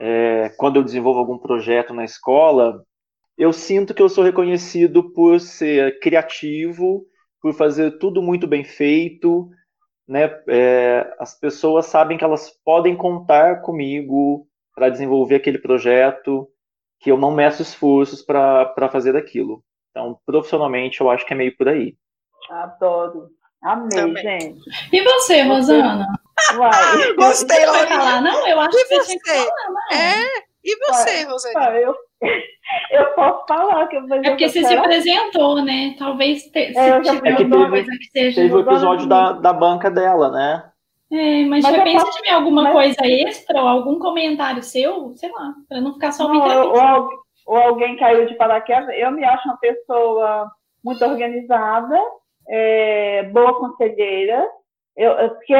é, 0.00 0.50
quando 0.56 0.76
eu 0.76 0.84
desenvolvo 0.84 1.18
algum 1.18 1.38
projeto 1.38 1.92
na 1.92 2.04
escola, 2.04 2.82
eu 3.36 3.52
sinto 3.52 3.92
que 3.92 4.02
eu 4.02 4.08
sou 4.08 4.24
reconhecido 4.24 5.12
por 5.12 5.40
ser 5.40 5.98
criativo, 6.00 7.04
por 7.40 7.52
fazer 7.54 7.98
tudo 7.98 8.22
muito 8.22 8.46
bem 8.46 8.64
feito, 8.64 9.48
né? 10.08 10.40
É, 10.48 11.14
as 11.18 11.38
pessoas 11.38 11.86
sabem 11.86 12.16
que 12.18 12.24
elas 12.24 12.50
podem 12.64 12.96
contar 12.96 13.62
comigo 13.62 14.46
para 14.74 14.88
desenvolver 14.90 15.36
aquele 15.36 15.58
projeto, 15.58 16.48
que 17.00 17.10
eu 17.10 17.16
não 17.18 17.30
meço 17.30 17.62
esforços 17.62 18.22
para 18.22 18.88
fazer 18.90 19.16
aquilo. 19.16 19.62
Então, 19.90 20.18
profissionalmente, 20.26 21.00
eu 21.00 21.10
acho 21.10 21.24
que 21.26 21.32
é 21.32 21.36
meio 21.36 21.56
por 21.56 21.68
aí. 21.68 21.94
Adoro. 22.50 23.28
Amei, 23.62 23.88
Também. 23.88 24.22
gente. 24.22 24.60
E 24.92 25.02
você, 25.02 25.42
Rosana? 25.42 26.06
Vai. 26.56 27.14
Gostei, 27.14 27.64
Você 27.64 27.86
falar? 27.86 28.20
Não, 28.20 28.46
eu 28.46 28.60
acho 28.60 28.78
E 28.78 28.82
que 28.84 28.88
você 28.88 29.04
tinha 29.06 29.18
que 29.18 29.30
você? 29.30 29.34
falar, 29.34 29.70
não. 29.70 29.98
É? 29.98 30.45
E 30.66 30.76
você, 30.86 31.22
Rosane? 31.24 31.54
Ah, 31.56 31.80
eu, 31.80 31.94
eu 32.90 33.06
posso 33.14 33.46
falar 33.46 33.86
que 33.86 33.96
eu 33.96 34.04
É 34.12 34.30
porque 34.30 34.48
você 34.48 34.64
se 34.64 34.74
apresentou, 34.74 35.62
né? 35.62 35.94
Talvez 35.98 36.42
te, 36.50 36.72
se 36.72 36.78
É, 36.78 36.98
eu 36.98 37.04
já 37.04 37.14
tiver 37.14 37.32
alguma 37.40 37.66
É 37.66 37.70
coisa 37.70 37.90
que 37.92 38.04
seja. 38.10 38.40
Teve 38.42 38.54
o 38.54 38.60
episódio 38.60 39.06
da, 39.06 39.32
da 39.32 39.52
banca 39.52 39.90
dela, 39.90 40.30
né? 40.30 40.70
É, 41.12 41.44
mas, 41.44 41.62
Mas 41.62 41.72
já 41.72 41.78
eu 41.78 41.84
pensa 41.84 42.04
posso- 42.04 42.12
se 42.16 42.22
tiver 42.22 42.34
alguma 42.34 42.62
mas- 42.64 42.72
coisa 42.72 42.96
extra 43.06 43.62
ou 43.62 43.68
algum 43.68 43.98
comentário 44.00 44.60
seu, 44.62 45.12
sei 45.14 45.30
lá, 45.30 45.54
pra 45.68 45.80
não 45.80 45.92
ficar 45.94 46.10
só 46.10 46.26
uma 46.26 46.34
Não, 46.34 46.40
ou, 46.40 46.46
entrevista. 46.48 46.82
ou 46.84 46.88
al- 46.88 47.10
ou 47.46 47.56
alguém 47.58 47.96
caiu 47.96 48.26
de 48.26 48.34
paraquedas. 48.34 48.88
Eu 48.98 49.12
me 49.12 49.24
acho 49.24 49.46
uma 49.48 49.56
pessoa 49.58 50.50
muito 50.84 51.04
organizada, 51.04 51.96
é, 52.48 53.22
boa 53.32 53.54
conselheira. 53.54 54.44
Eu, 54.96 55.14
porque, 55.30 55.54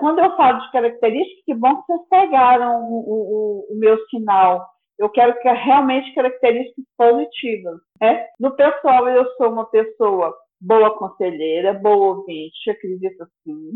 quando 0.00 0.18
eu 0.18 0.36
falo 0.36 0.58
de 0.60 0.72
características, 0.72 1.44
que 1.44 1.54
bom 1.54 1.82
que 1.82 1.86
vocês 1.86 2.08
pegaram 2.08 2.82
o, 2.82 2.98
o, 2.98 3.72
o 3.72 3.78
meu 3.78 3.96
sinal. 4.08 4.66
Eu 4.98 5.08
quero 5.08 5.38
que 5.40 5.48
realmente 5.48 6.14
características 6.14 6.84
positivas. 6.96 7.80
Né? 8.00 8.26
No 8.40 8.54
pessoal, 8.56 9.08
eu 9.08 9.24
sou 9.36 9.52
uma 9.52 9.66
pessoa 9.70 10.34
boa 10.60 10.96
conselheira, 10.98 11.74
boa 11.74 12.16
ouvinte, 12.16 12.70
acredito 12.70 13.26
sim. 13.44 13.70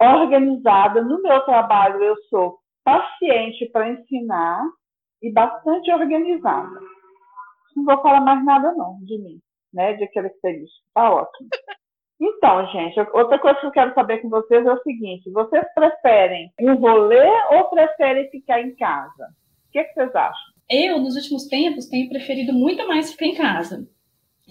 Organizada. 0.00 1.02
No 1.02 1.20
meu 1.20 1.40
trabalho, 1.44 2.02
eu 2.02 2.16
sou 2.28 2.58
paciente 2.84 3.66
para 3.72 3.90
ensinar 3.90 4.64
e 5.22 5.32
bastante 5.32 5.90
organizada. 5.92 6.80
Não 7.76 7.84
vou 7.84 8.00
falar 8.02 8.20
mais 8.20 8.44
nada 8.44 8.72
não 8.74 8.98
de 9.02 9.18
mim, 9.18 9.40
né? 9.72 9.94
De 9.94 10.06
característica. 10.08 10.84
Tá 10.94 11.10
ótimo. 11.10 11.48
Então, 12.26 12.66
gente, 12.72 12.98
outra 13.12 13.38
coisa 13.38 13.60
que 13.60 13.66
eu 13.66 13.70
quero 13.70 13.92
saber 13.92 14.22
com 14.22 14.30
vocês 14.30 14.64
é 14.64 14.72
o 14.72 14.82
seguinte: 14.82 15.30
vocês 15.30 15.62
preferem 15.74 16.50
um 16.58 16.74
rolê 16.74 17.28
ou 17.52 17.64
preferem 17.64 18.30
ficar 18.30 18.62
em 18.62 18.74
casa? 18.74 19.28
O 19.68 19.72
que, 19.72 19.84
que 19.84 19.92
vocês 19.92 20.14
acham? 20.16 20.54
Eu, 20.70 20.98
nos 20.98 21.16
últimos 21.16 21.46
tempos, 21.48 21.86
tenho 21.86 22.08
preferido 22.08 22.54
muito 22.54 22.88
mais 22.88 23.12
ficar 23.12 23.26
em 23.26 23.34
casa 23.34 23.86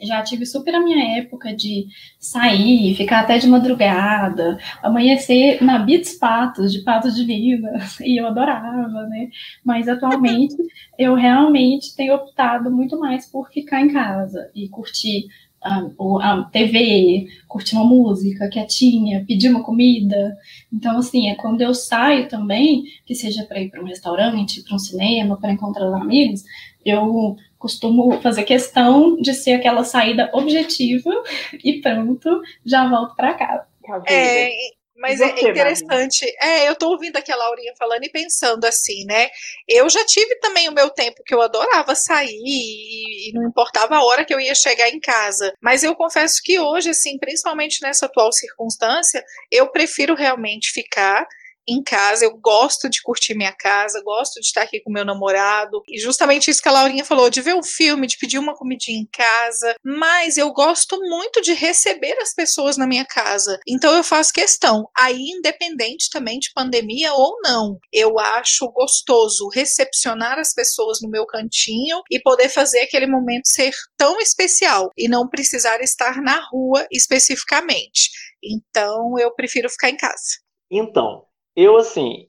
já 0.02 0.22
tive 0.24 0.46
super 0.46 0.74
a 0.76 0.80
minha 0.80 1.20
época 1.20 1.56
de 1.56 1.86
sair, 2.20 2.96
ficar 2.96 3.22
até 3.22 3.38
de 3.38 3.48
madrugada, 3.48 4.58
amanhecer 4.82 5.64
na 5.64 5.80
Beats 5.80 6.16
Patos, 6.16 6.72
de 6.72 6.84
Patos 6.84 7.16
de 7.16 7.24
Vida, 7.26 7.72
e 8.02 8.20
eu 8.20 8.28
adorava, 8.28 9.06
né? 9.08 9.30
Mas 9.64 9.88
atualmente 9.88 10.56
eu 10.98 11.14
realmente 11.14 11.96
tenho 11.96 12.16
optado 12.16 12.72
muito 12.72 13.00
mais 13.00 13.30
por 13.30 13.50
ficar 13.52 13.82
em 13.82 13.94
casa 13.94 14.50
e 14.56 14.68
curtir 14.68 15.28
a, 15.64 15.88
a 16.22 16.44
TV, 16.52 17.28
curtir 17.48 17.76
uma 17.76 17.86
música 17.86 18.50
quietinha, 18.50 19.24
pedir 19.26 19.50
uma 19.50 19.64
comida. 19.64 20.38
Então, 20.72 20.98
assim, 20.98 21.30
é 21.30 21.36
quando 21.36 21.62
eu 21.62 21.74
saio 21.74 22.28
também, 22.28 22.84
que 23.06 23.16
seja 23.16 23.44
para 23.46 23.60
ir 23.60 23.70
para 23.70 23.82
um 23.82 23.86
restaurante, 23.86 24.64
para 24.64 24.76
um 24.76 24.80
cinema, 24.80 25.38
para 25.38 25.52
encontrar 25.52 25.86
amigos, 25.96 26.44
eu 26.86 27.36
costumo 27.58 28.20
fazer 28.22 28.44
questão 28.44 29.16
de 29.18 29.34
ser 29.34 29.54
aquela 29.54 29.84
saída 29.84 30.30
objetiva 30.34 31.10
e 31.64 31.80
pronto, 31.82 32.42
já 32.66 32.88
volto 32.90 33.16
para 33.16 33.34
casa. 33.34 33.66
É, 34.08 34.50
mas 34.96 35.20
é 35.20 35.30
interessante. 35.40 36.26
É, 36.42 36.68
eu 36.68 36.76
tô 36.76 36.90
ouvindo 36.90 37.18
aqui 37.18 37.32
a 37.32 37.36
Laurinha 37.36 37.74
falando 37.78 38.04
e 38.04 38.12
pensando 38.12 38.66
assim, 38.66 39.06
né? 39.06 39.30
Eu 39.68 39.90
já 39.90 40.06
tive 40.06 40.36
também 40.40 40.70
o 40.70 40.74
meu 40.74 40.90
tempo 40.90 41.24
que 41.26 41.34
eu 41.34 41.42
adorava 41.42 41.96
sair 41.96 42.30
e, 42.30 43.32
não 43.34 43.48
importava 43.48 43.96
a 43.96 44.04
hora 44.04 44.24
que 44.24 44.34
eu 44.34 44.40
ia 44.40 44.54
chegar 44.54 44.90
em 44.90 45.00
casa. 45.00 45.54
Mas 45.62 45.84
eu 45.84 45.96
confesso 45.96 46.42
que 46.44 46.60
hoje, 46.60 46.90
assim, 46.90 47.18
principalmente 47.18 47.82
nessa 47.82 48.06
atual 48.06 48.32
circunstância, 48.32 49.24
eu 49.52 49.72
prefiro 49.72 50.16
realmente 50.16 50.72
ficar 50.72 51.28
em 51.68 51.82
casa, 51.84 52.26
eu 52.26 52.38
gosto 52.38 52.90
de 52.90 53.02
curtir 53.02 53.36
minha 53.36 53.54
casa, 53.54 54.02
gosto 54.04 54.40
de 54.40 54.46
estar 54.48 54.64
aqui 54.64 54.82
com 54.82 54.92
meu 54.92 55.06
namorado, 55.06 55.82
e 55.88 56.00
justamente 56.00 56.50
isso 56.50 56.62
que 56.62 56.68
a 56.68 56.72
Laurinha 56.72 57.06
falou, 57.06 57.30
de 57.30 57.42
ver 57.42 57.56
um 57.56 57.64
filme, 57.64 58.08
de 58.08 58.18
pedir 58.18 58.38
uma 58.38 58.56
comidinha 58.56 59.00
em 59.00 59.08
casa, 59.12 59.76
mas 59.84 60.38
eu 60.38 60.52
gosto 60.52 61.00
muito 61.00 61.42
de 61.42 61.54
receber 61.54 62.16
as 62.22 62.34
pessoas 62.34 62.78
na 62.78 62.88
minha 62.88 63.06
casa. 63.06 63.60
Então 63.68 63.96
eu 63.96 64.04
faço 64.04 64.34
questão, 64.34 64.88
aí 64.98 65.32
independente 65.38 66.10
também 66.10 66.40
de 66.40 66.52
pandemia 66.54 67.14
ou 67.14 67.38
não, 67.44 67.78
eu 67.92 68.20
acho 68.20 68.72
gostoso 68.72 69.50
recepcionar 69.54 70.40
as 70.40 70.54
pessoas 70.54 71.00
no 71.02 71.10
meu 71.10 71.26
cantinho 71.26 72.02
e 72.12 72.20
poder 72.20 72.50
fazer 72.50 72.82
aquele 72.82 73.08
momento 73.08 73.48
ser 73.48 73.74
tão 73.98 74.20
especial 74.20 74.90
e 74.98 75.08
não 75.08 75.28
precisar 75.28 75.82
estar 75.82 76.22
na 76.22 76.40
rua 76.52 76.86
especificamente. 76.92 78.10
Então 78.44 79.18
eu 79.20 79.34
prefiro 79.34 79.70
ficar 79.70 79.90
em 79.90 79.98
casa. 79.98 80.42
Então, 80.72 81.24
eu, 81.56 81.78
assim, 81.78 82.28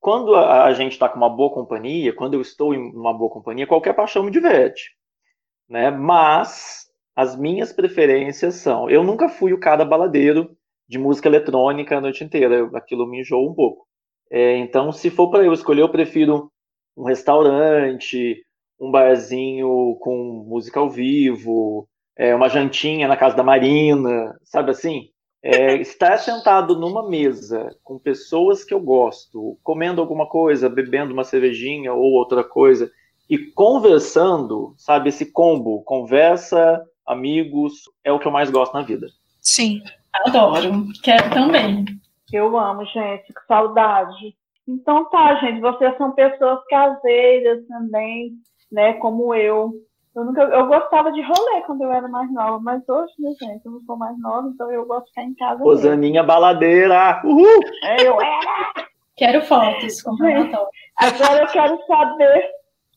quando 0.00 0.34
a, 0.34 0.72
gente 0.74 0.92
está 0.92 1.08
com 1.08 1.16
uma 1.16 1.30
boa 1.30 1.52
companhia, 1.52 2.14
quando 2.14 2.34
eu 2.34 2.40
estou 2.40 2.74
em 2.74 2.92
uma 2.92 3.16
boa 3.16 3.30
companhia, 3.30 3.66
qualquer 3.66 3.94
paixão 3.94 4.22
me 4.22 4.30
diverte. 4.30 4.90
Né? 5.68 5.90
Mas 5.90 6.84
as 7.16 7.36
minhas 7.36 7.72
preferências 7.72 8.56
são. 8.56 8.90
Eu 8.90 9.02
nunca 9.02 9.28
fui 9.28 9.52
o 9.52 9.60
cara 9.60 9.84
baladeiro 9.84 10.56
de 10.88 10.98
música 10.98 11.28
eletrônica 11.28 11.96
a 11.96 12.00
noite 12.00 12.22
inteira. 12.22 12.68
Aquilo 12.74 13.06
me 13.06 13.20
enjoa 13.20 13.50
um 13.50 13.54
pouco. 13.54 13.86
É, 14.30 14.56
então, 14.58 14.92
se 14.92 15.10
for 15.10 15.30
para 15.30 15.44
eu 15.44 15.52
escolher, 15.52 15.82
eu 15.82 15.88
prefiro 15.88 16.50
um 16.96 17.04
restaurante, 17.04 18.42
um 18.80 18.90
barzinho 18.90 19.96
com 20.00 20.44
música 20.46 20.80
ao 20.80 20.90
vivo, 20.90 21.88
é, 22.16 22.34
uma 22.34 22.48
jantinha 22.48 23.08
na 23.08 23.16
casa 23.16 23.36
da 23.36 23.42
Marina, 23.42 24.36
sabe 24.44 24.70
assim? 24.70 25.08
É, 25.46 25.74
estar 25.76 26.16
sentado 26.16 26.74
numa 26.74 27.06
mesa 27.06 27.68
com 27.84 27.98
pessoas 27.98 28.64
que 28.64 28.72
eu 28.72 28.80
gosto, 28.80 29.58
comendo 29.62 30.00
alguma 30.00 30.26
coisa, 30.26 30.70
bebendo 30.70 31.12
uma 31.12 31.22
cervejinha 31.22 31.92
ou 31.92 32.12
outra 32.12 32.42
coisa 32.42 32.90
e 33.28 33.36
conversando, 33.36 34.74
sabe, 34.78 35.10
esse 35.10 35.30
combo, 35.30 35.82
conversa, 35.82 36.82
amigos, 37.06 37.90
é 38.02 38.10
o 38.10 38.18
que 38.18 38.26
eu 38.26 38.32
mais 38.32 38.50
gosto 38.50 38.72
na 38.72 38.80
vida. 38.80 39.06
Sim. 39.40 39.82
Adoro. 40.24 40.86
Quero 41.02 41.30
também. 41.30 41.84
Eu 42.32 42.56
amo, 42.58 42.84
gente. 42.86 43.26
Que 43.26 43.46
saudade. 43.46 44.34
Então 44.66 45.08
tá, 45.10 45.34
gente. 45.40 45.60
Vocês 45.60 45.96
são 45.98 46.12
pessoas 46.12 46.64
caseiras 46.68 47.66
também, 47.66 48.32
né? 48.72 48.94
Como 48.94 49.34
eu. 49.34 49.72
Eu, 50.14 50.24
nunca, 50.24 50.42
eu 50.42 50.66
gostava 50.66 51.10
de 51.10 51.20
rolê 51.22 51.62
quando 51.66 51.82
eu 51.82 51.92
era 51.92 52.06
mais 52.06 52.32
nova, 52.32 52.60
mas 52.60 52.88
hoje, 52.88 53.12
né, 53.18 53.30
gente, 53.40 53.66
eu 53.66 53.72
não 53.72 53.80
sou 53.80 53.96
mais 53.96 54.16
nova, 54.20 54.48
então 54.48 54.70
eu 54.70 54.86
gosto 54.86 55.06
de 55.06 55.10
ficar 55.10 55.24
em 55.24 55.34
casa. 55.34 55.62
Rosaninha 55.62 56.22
baladeira! 56.22 57.20
Uhul! 57.24 57.60
É, 57.82 58.06
eu 58.06 58.20
era! 58.20 58.86
Quero 59.16 59.42
fotos, 59.42 60.02
comprovatório. 60.02 60.68
Agora 60.96 61.42
eu 61.42 61.48
quero 61.48 61.78
saber 61.86 62.50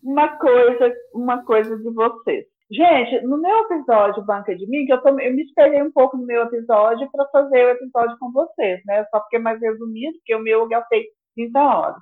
uma 0.04 0.28
coisa, 0.38 0.94
uma 1.14 1.44
coisa 1.44 1.78
de 1.78 1.90
vocês. 1.92 2.46
Gente, 2.70 3.22
no 3.26 3.38
meu 3.38 3.60
episódio 3.62 4.26
Banca 4.26 4.56
de 4.56 4.68
Mim, 4.68 4.86
eu, 4.90 5.02
tô, 5.02 5.10
eu 5.10 5.34
me 5.34 5.44
espelhei 5.44 5.82
um 5.82 5.92
pouco 5.92 6.18
no 6.18 6.26
meu 6.26 6.44
episódio 6.44 7.10
para 7.12 7.26
fazer 7.30 7.66
o 7.66 7.70
episódio 7.70 8.18
com 8.20 8.32
vocês, 8.32 8.82
né? 8.86 9.06
Só 9.06 9.20
porque 9.22 9.38
é 9.38 9.40
mais 9.40 9.60
resumido, 9.62 10.18
porque 10.18 10.36
o 10.36 10.44
meu 10.44 10.60
eu 10.60 10.68
gastei 10.68 11.06
30 11.36 11.60
horas. 11.60 12.02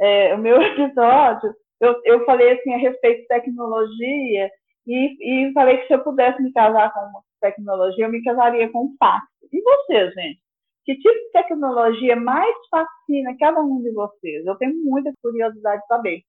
É, 0.00 0.34
o 0.34 0.38
meu 0.38 0.60
episódio 0.62 1.52
eu, 1.80 2.00
eu 2.04 2.24
falei 2.24 2.52
assim 2.52 2.72
a 2.72 2.78
respeito 2.78 3.22
de 3.22 3.28
tecnologia 3.28 4.50
e, 4.86 5.48
e 5.48 5.52
falei 5.52 5.78
que 5.78 5.86
se 5.86 5.94
eu 5.94 6.02
pudesse 6.02 6.42
me 6.42 6.52
casar 6.52 6.92
com 6.92 7.00
tecnologia, 7.40 8.04
eu 8.04 8.10
me 8.10 8.22
casaria 8.22 8.70
com 8.70 8.86
um 8.86 8.96
fax. 8.98 9.26
E 9.52 9.60
vocês, 9.62 10.12
gente? 10.14 10.40
Que 10.84 10.94
tipo 10.96 11.14
de 11.14 11.30
tecnologia 11.32 12.16
mais 12.16 12.54
fascina 12.70 13.34
cada 13.38 13.60
um 13.62 13.82
de 13.82 13.90
vocês? 13.92 14.44
Eu 14.44 14.54
tenho 14.56 14.74
muita 14.84 15.12
curiosidade 15.22 15.80
de 15.80 15.86
saber. 15.86 16.22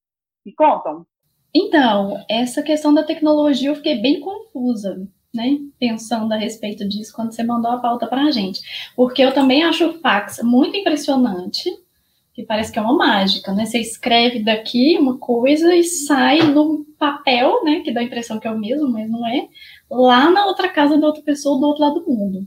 Me 0.44 0.54
contam. 0.54 1.06
Então, 1.54 2.24
essa 2.28 2.62
questão 2.62 2.92
da 2.92 3.04
tecnologia 3.04 3.70
eu 3.70 3.76
fiquei 3.76 4.00
bem 4.00 4.20
confusa, 4.20 5.06
né? 5.34 5.58
Pensando 5.78 6.32
a 6.32 6.36
respeito 6.36 6.88
disso 6.88 7.12
quando 7.14 7.32
você 7.32 7.42
mandou 7.42 7.70
a 7.70 7.80
pauta 7.80 8.06
para 8.06 8.24
a 8.24 8.30
gente. 8.30 8.60
Porque 8.94 9.22
eu 9.22 9.32
também 9.32 9.64
acho 9.64 9.88
o 9.88 10.00
fax 10.00 10.42
muito 10.42 10.76
impressionante 10.76 11.70
que 12.36 12.42
parece 12.42 12.70
que 12.70 12.78
é 12.78 12.82
uma 12.82 12.94
mágica, 12.94 13.54
né? 13.54 13.64
Você 13.64 13.80
escreve 13.80 14.44
daqui 14.44 14.98
uma 14.98 15.16
coisa 15.16 15.74
e 15.74 15.82
sai 15.82 16.42
no 16.42 16.84
papel, 16.98 17.64
né? 17.64 17.80
Que 17.80 17.90
dá 17.90 18.00
a 18.00 18.04
impressão 18.04 18.38
que 18.38 18.46
é 18.46 18.50
o 18.50 18.58
mesmo, 18.58 18.92
mas 18.92 19.10
não 19.10 19.26
é, 19.26 19.48
lá 19.90 20.30
na 20.30 20.44
outra 20.44 20.68
casa 20.68 20.98
da 20.98 21.06
outra 21.06 21.22
pessoa 21.22 21.58
do 21.58 21.66
outro 21.66 21.82
lado 21.82 22.00
do 22.00 22.12
mundo. 22.12 22.46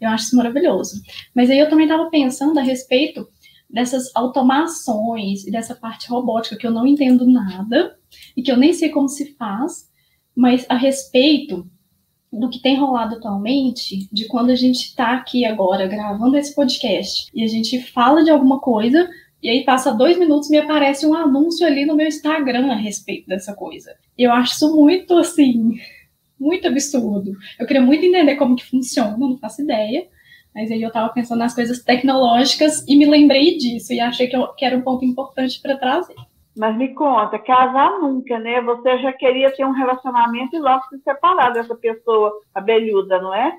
Eu 0.00 0.08
acho 0.08 0.24
isso 0.24 0.36
maravilhoso. 0.36 1.02
Mas 1.34 1.50
aí 1.50 1.58
eu 1.58 1.68
também 1.68 1.84
estava 1.84 2.08
pensando 2.08 2.58
a 2.58 2.62
respeito 2.62 3.28
dessas 3.68 4.10
automações 4.14 5.46
e 5.46 5.50
dessa 5.50 5.74
parte 5.74 6.08
robótica 6.08 6.56
que 6.56 6.66
eu 6.66 6.70
não 6.70 6.86
entendo 6.86 7.30
nada 7.30 7.94
e 8.34 8.42
que 8.42 8.50
eu 8.50 8.56
nem 8.56 8.72
sei 8.72 8.88
como 8.88 9.06
se 9.06 9.34
faz, 9.34 9.90
mas 10.34 10.64
a 10.66 10.76
respeito 10.76 11.70
do 12.32 12.48
que 12.48 12.60
tem 12.60 12.78
rolado 12.78 13.16
atualmente, 13.16 14.08
de 14.10 14.26
quando 14.28 14.48
a 14.50 14.54
gente 14.54 14.86
está 14.86 15.12
aqui 15.12 15.44
agora 15.44 15.86
gravando 15.86 16.38
esse 16.38 16.54
podcast 16.54 17.30
e 17.34 17.44
a 17.44 17.46
gente 17.46 17.82
fala 17.92 18.24
de 18.24 18.30
alguma 18.30 18.60
coisa, 18.60 19.08
e 19.42 19.50
aí 19.50 19.64
passa 19.64 19.94
dois 19.94 20.18
minutos 20.18 20.50
me 20.50 20.58
aparece 20.58 21.06
um 21.06 21.14
anúncio 21.14 21.66
ali 21.66 21.84
no 21.84 21.94
meu 21.94 22.08
Instagram 22.08 22.72
a 22.72 22.76
respeito 22.76 23.26
dessa 23.26 23.54
coisa. 23.54 23.94
E 24.16 24.22
eu 24.22 24.32
acho 24.32 24.54
isso 24.54 24.74
muito 24.74 25.16
assim, 25.18 25.74
muito 26.38 26.66
absurdo. 26.66 27.32
Eu 27.58 27.66
queria 27.66 27.82
muito 27.82 28.04
entender 28.04 28.36
como 28.36 28.56
que 28.56 28.68
funciona, 28.68 29.16
não 29.16 29.38
faço 29.38 29.62
ideia. 29.62 30.06
Mas 30.54 30.70
aí 30.70 30.80
eu 30.80 30.90
tava 30.90 31.12
pensando 31.12 31.40
nas 31.40 31.54
coisas 31.54 31.82
tecnológicas 31.82 32.82
e 32.88 32.96
me 32.96 33.04
lembrei 33.04 33.58
disso 33.58 33.92
e 33.92 34.00
achei 34.00 34.26
que, 34.26 34.34
eu, 34.34 34.48
que 34.54 34.64
era 34.64 34.74
um 34.74 34.80
ponto 34.80 35.04
importante 35.04 35.60
para 35.60 35.76
trazer. 35.76 36.14
Mas 36.56 36.74
me 36.78 36.94
conta, 36.94 37.38
casar 37.38 38.00
nunca, 38.00 38.38
né? 38.38 38.62
Você 38.62 38.98
já 39.00 39.12
queria 39.12 39.54
ter 39.54 39.66
um 39.66 39.72
relacionamento 39.72 40.56
e 40.56 40.58
logo 40.58 40.82
se 40.88 40.98
separar 41.00 41.50
dessa 41.50 41.74
pessoa 41.74 42.32
abelhuda, 42.54 43.20
não 43.20 43.34
é? 43.34 43.54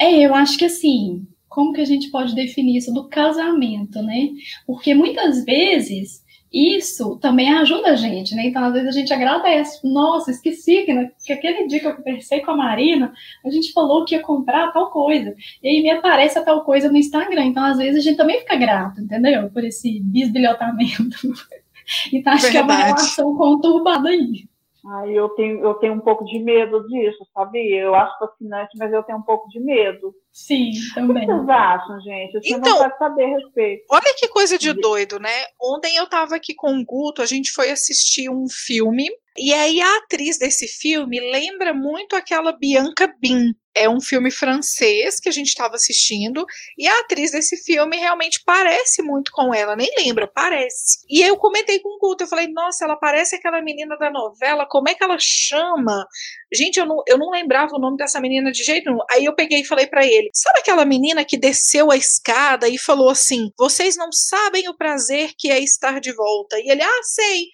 É, 0.00 0.24
eu 0.24 0.32
acho 0.36 0.56
que 0.56 0.66
assim, 0.66 1.26
como 1.48 1.72
que 1.72 1.80
a 1.80 1.84
gente 1.84 2.10
pode 2.10 2.34
definir 2.34 2.78
isso 2.78 2.92
do 2.92 3.08
casamento, 3.08 4.02
né? 4.02 4.30
Porque 4.66 4.94
muitas 4.94 5.44
vezes 5.44 6.24
isso 6.52 7.16
também 7.16 7.52
ajuda 7.52 7.88
a 7.90 7.96
gente, 7.96 8.34
né? 8.34 8.46
Então, 8.46 8.64
às 8.64 8.72
vezes 8.72 8.88
a 8.88 8.98
gente 8.98 9.12
agradece. 9.12 9.80
Nossa, 9.86 10.30
esqueci 10.30 10.84
que, 10.84 11.10
que 11.24 11.32
aquele 11.32 11.66
dia 11.66 11.80
que 11.80 11.86
eu 11.86 11.96
conversei 11.96 12.40
com 12.40 12.52
a 12.52 12.56
Marina, 12.56 13.12
a 13.44 13.50
gente 13.50 13.72
falou 13.72 14.04
que 14.04 14.14
ia 14.14 14.22
comprar 14.22 14.72
tal 14.72 14.90
coisa. 14.90 15.34
E 15.62 15.68
aí 15.68 15.82
me 15.82 15.90
aparece 15.90 16.38
a 16.38 16.42
tal 16.42 16.64
coisa 16.64 16.90
no 16.90 16.96
Instagram. 16.96 17.44
Então, 17.44 17.64
às 17.64 17.78
vezes, 17.78 17.98
a 17.98 18.08
gente 18.08 18.16
também 18.16 18.38
fica 18.38 18.56
grato, 18.56 19.00
entendeu? 19.00 19.50
Por 19.50 19.64
esse 19.64 20.00
bisbilhotamento. 20.00 21.16
então, 22.12 22.32
acho 22.32 22.44
Verdade. 22.44 22.50
que 22.50 22.56
é 22.56 22.62
uma 22.62 22.84
relação 22.84 23.36
conturbada 23.36 24.08
aí. 24.08 24.46
Ai, 24.88 25.18
eu 25.18 25.28
tenho, 25.30 25.64
eu 25.64 25.74
tenho 25.74 25.94
um 25.94 26.00
pouco 26.00 26.24
de 26.24 26.38
medo 26.38 26.86
disso, 26.86 27.26
sabe? 27.34 27.74
Eu 27.74 27.92
acho 27.94 28.16
fascinante, 28.20 28.78
mas 28.78 28.92
eu 28.92 29.02
tenho 29.02 29.18
um 29.18 29.22
pouco 29.22 29.48
de 29.48 29.58
medo. 29.58 30.14
Sim, 30.32 30.70
também. 30.94 31.24
O 31.24 31.26
que 31.26 31.26
vocês 31.26 31.48
acham, 31.48 32.00
gente? 32.02 32.34
Eu 32.34 32.40
então, 32.44 32.78
saber 32.96 33.24
a 33.24 33.38
respeito. 33.38 33.84
Olha 33.90 34.14
que 34.16 34.28
coisa 34.28 34.56
de 34.56 34.72
doido, 34.72 35.18
né? 35.18 35.44
Ontem 35.60 35.96
eu 35.96 36.04
estava 36.04 36.36
aqui 36.36 36.54
com 36.54 36.78
o 36.78 36.84
Guto, 36.84 37.20
a 37.20 37.26
gente 37.26 37.50
foi 37.50 37.70
assistir 37.70 38.30
um 38.30 38.46
filme, 38.48 39.08
e 39.36 39.52
aí 39.52 39.80
a 39.80 39.98
atriz 39.98 40.38
desse 40.38 40.68
filme 40.68 41.18
lembra 41.18 41.74
muito 41.74 42.14
aquela 42.14 42.52
Bianca 42.52 43.12
Bin, 43.20 43.54
é 43.76 43.88
um 43.88 44.00
filme 44.00 44.30
francês 44.30 45.20
que 45.20 45.28
a 45.28 45.32
gente 45.32 45.48
estava 45.48 45.74
assistindo 45.74 46.46
e 46.78 46.88
a 46.88 47.00
atriz 47.00 47.30
desse 47.30 47.58
filme 47.58 47.98
realmente 47.98 48.40
parece 48.44 49.02
muito 49.02 49.30
com 49.30 49.52
ela, 49.54 49.76
nem 49.76 49.88
lembra, 49.98 50.26
parece. 50.26 50.98
E 51.08 51.22
eu 51.22 51.36
comentei 51.36 51.78
com 51.80 51.90
o 51.90 51.98
Guto, 51.98 52.24
eu 52.24 52.28
falei, 52.28 52.48
nossa, 52.48 52.86
ela 52.86 52.96
parece 52.96 53.36
aquela 53.36 53.60
menina 53.60 53.96
da 53.98 54.10
novela, 54.10 54.66
como 54.66 54.88
é 54.88 54.94
que 54.94 55.04
ela 55.04 55.18
chama? 55.20 56.06
Gente, 56.52 56.80
eu 56.80 56.86
não, 56.86 57.02
eu 57.06 57.18
não 57.18 57.30
lembrava 57.30 57.76
o 57.76 57.78
nome 57.78 57.98
dessa 57.98 58.18
menina 58.18 58.50
de 58.50 58.64
jeito 58.64 58.86
nenhum. 58.88 59.02
Aí 59.10 59.26
eu 59.26 59.34
peguei 59.34 59.60
e 59.60 59.66
falei 59.66 59.86
para 59.86 60.06
ele, 60.06 60.30
sabe 60.32 60.60
aquela 60.60 60.86
menina 60.86 61.22
que 61.22 61.36
desceu 61.36 61.90
a 61.90 61.96
escada 61.96 62.68
e 62.68 62.78
falou 62.78 63.10
assim, 63.10 63.50
vocês 63.58 63.94
não 63.94 64.10
sabem 64.10 64.68
o 64.70 64.76
prazer 64.76 65.32
que 65.36 65.50
é 65.50 65.60
estar 65.60 66.00
de 66.00 66.14
volta? 66.14 66.58
E 66.58 66.70
ele, 66.70 66.82
ah, 66.82 67.02
sei. 67.02 67.44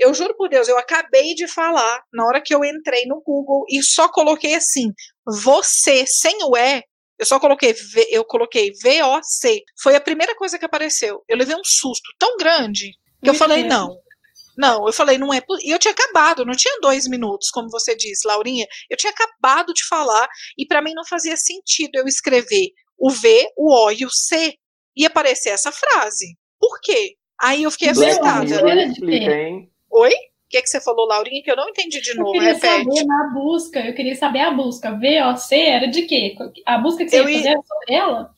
Eu 0.00 0.14
juro 0.14 0.34
por 0.34 0.48
Deus, 0.48 0.66
eu 0.66 0.78
acabei 0.78 1.34
de 1.34 1.46
falar 1.46 2.02
na 2.10 2.24
hora 2.24 2.40
que 2.40 2.54
eu 2.54 2.64
entrei 2.64 3.04
no 3.04 3.20
Google 3.20 3.66
e 3.68 3.82
só 3.82 4.08
coloquei 4.08 4.54
assim, 4.54 4.94
você, 5.30 6.06
sem 6.06 6.36
o 6.44 6.56
E, 6.56 6.82
eu 7.18 7.26
só 7.26 7.38
coloquei, 7.38 7.74
eu 8.10 8.24
coloquei 8.24 8.72
VOC. 8.82 9.62
Foi 9.82 9.94
a 9.94 10.00
primeira 10.00 10.34
coisa 10.34 10.58
que 10.58 10.64
apareceu. 10.64 11.22
Eu 11.28 11.36
levei 11.36 11.54
um 11.54 11.64
susto 11.64 12.10
tão 12.18 12.36
grande 12.38 12.92
que 13.22 13.28
eu 13.28 13.34
falei, 13.34 13.62
não. 13.64 13.94
Não, 14.56 14.86
eu 14.86 14.92
falei, 14.92 15.18
não 15.18 15.32
é. 15.32 15.42
E 15.62 15.70
eu 15.70 15.78
tinha 15.78 15.92
acabado, 15.92 16.44
não 16.44 16.54
tinha 16.54 16.80
dois 16.80 17.06
minutos, 17.06 17.50
como 17.50 17.68
você 17.68 17.94
disse, 17.94 18.26
Laurinha. 18.26 18.66
Eu 18.88 18.96
tinha 18.96 19.12
acabado 19.12 19.72
de 19.74 19.86
falar 19.86 20.28
e 20.56 20.66
para 20.66 20.80
mim 20.80 20.94
não 20.94 21.04
fazia 21.04 21.36
sentido 21.36 21.96
eu 21.96 22.06
escrever 22.06 22.70
o 22.98 23.10
V, 23.10 23.52
o 23.56 23.72
O 23.72 23.90
e 23.92 24.04
o 24.04 24.10
C 24.10 24.54
e 24.96 25.04
aparecer 25.04 25.50
essa 25.50 25.70
frase. 25.70 26.36
Por 26.58 26.80
quê? 26.80 27.16
Aí 27.40 27.62
eu 27.62 27.70
fiquei 27.70 27.88
assustada. 27.88 28.44
Oi? 29.90 30.14
O 30.50 30.52
que, 30.52 30.62
que 30.62 30.68
você 30.68 30.80
falou, 30.80 31.06
Laurinha, 31.06 31.44
que 31.44 31.50
eu 31.50 31.54
não 31.54 31.68
entendi 31.68 32.00
de 32.00 32.12
novo? 32.14 32.30
Eu 32.30 32.32
queria 32.32 32.54
Repete. 32.54 32.84
saber 32.84 33.06
na 33.06 33.30
busca, 33.32 33.78
eu 33.86 33.94
queria 33.94 34.16
saber 34.16 34.40
a 34.40 34.50
busca. 34.50 34.90
VOC 34.90 35.54
era 35.54 35.86
de 35.86 36.02
quê? 36.02 36.34
A 36.66 36.76
busca 36.78 37.04
que 37.04 37.10
você 37.10 37.20
eu 37.20 37.28
ia 37.28 37.36
fazer 37.36 37.48
era 37.50 37.62
sobre 37.62 37.94
ela? 37.94 38.34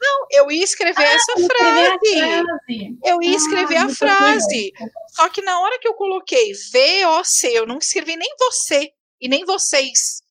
Não, 0.00 0.26
eu 0.30 0.52
ia 0.52 0.62
escrever 0.62 1.02
ah, 1.02 1.12
essa 1.12 1.32
frase. 1.32 2.20
frase. 2.20 2.96
Eu 3.04 3.20
ia 3.20 3.32
ah, 3.32 3.36
escrever 3.36 3.76
a 3.78 3.88
frase. 3.88 4.72
Só 5.08 5.28
que 5.28 5.42
na 5.42 5.58
hora 5.58 5.76
que 5.80 5.88
eu 5.88 5.94
coloquei 5.94 6.52
VOC, 6.52 7.52
eu 7.52 7.66
não 7.66 7.78
escrevi 7.78 8.14
nem 8.14 8.32
você 8.38 8.92
e 9.20 9.28
nem 9.28 9.44
vocês. 9.44 10.22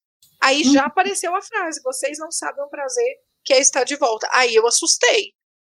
Aí 0.41 0.63
já 0.63 0.83
hum. 0.83 0.87
apareceu 0.87 1.35
a 1.35 1.41
frase: 1.41 1.81
vocês 1.83 2.17
não 2.17 2.31
sabem 2.31 2.63
o 2.63 2.69
prazer 2.69 3.17
que 3.43 3.53
é 3.53 3.59
estar 3.59 3.83
de 3.83 3.97
volta. 3.97 4.25
Aí 4.31 4.55
eu 4.55 4.65
assustei. 4.65 5.33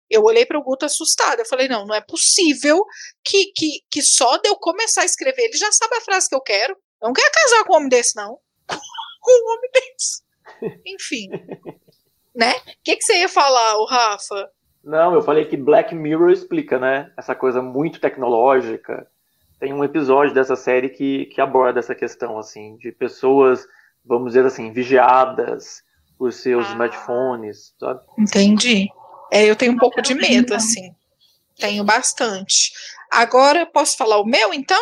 Eu 0.10 0.24
olhei 0.24 0.46
para 0.46 0.58
o 0.58 0.64
Guto 0.64 0.86
assustada. 0.86 1.42
Eu 1.42 1.46
falei: 1.46 1.68
não, 1.68 1.86
não 1.86 1.96
é 1.96 2.02
possível 2.02 2.84
que, 3.24 3.52
que, 3.56 3.82
que 3.92 4.02
só 4.02 4.38
de 4.38 4.50
eu 4.50 4.56
começar 4.56 5.02
a 5.02 5.06
escrever, 5.06 5.44
ele 5.44 5.58
já 5.58 5.72
sabe 5.72 5.96
a 5.96 6.02
frase 6.02 6.28
que 6.28 6.36
eu 6.36 6.42
quero. 6.42 6.74
Eu 7.02 7.08
não 7.08 7.14
quero 7.14 7.32
casar 7.32 7.64
com 7.64 7.74
um 7.74 7.78
homem 7.78 7.90
desse, 7.90 8.16
não. 8.16 8.40
com 9.22 9.32
um 9.32 9.54
homem 9.54 9.72
desse. 9.74 10.24
Enfim. 10.86 11.30
né? 12.36 12.52
O 12.52 12.84
que, 12.84 12.96
que 12.96 13.04
você 13.04 13.20
ia 13.20 13.30
falar, 13.30 13.78
o 13.78 13.86
Rafa? 13.86 14.50
Não, 14.84 15.14
eu 15.14 15.22
falei 15.22 15.46
que 15.46 15.58
Black 15.58 15.94
Mirror 15.94 16.32
explica, 16.32 16.80
né? 16.80 17.12
Essa 17.18 17.36
coisa 17.36 17.62
muito 17.62 18.00
tecnológica. 18.00 19.08
Tem 19.60 19.74
um 19.74 19.84
episódio 19.84 20.34
dessa 20.34 20.56
série 20.56 20.90
que, 20.90 21.26
que 21.28 21.42
aborda 21.42 21.80
essa 21.80 21.94
questão, 21.94 22.38
assim, 22.38 22.78
de 22.78 22.92
pessoas, 22.92 23.68
vamos 24.06 24.30
dizer 24.30 24.46
assim, 24.46 24.72
vigiadas 24.72 25.84
por 26.18 26.32
seus 26.32 26.66
ah. 26.68 26.70
smartphones, 26.72 27.74
sabe? 27.78 28.02
Entendi. 28.18 28.90
É, 29.32 29.46
eu 29.46 29.56
tenho 29.56 29.74
um 29.74 29.78
pouco 29.78 30.02
de 30.02 30.14
medo, 30.14 30.54
assim. 30.54 30.92
Tenho 31.58 31.84
bastante. 31.84 32.72
Agora, 33.12 33.66
posso 33.66 33.98
falar 33.98 34.20
o 34.20 34.26
meu, 34.26 34.54
então? 34.54 34.82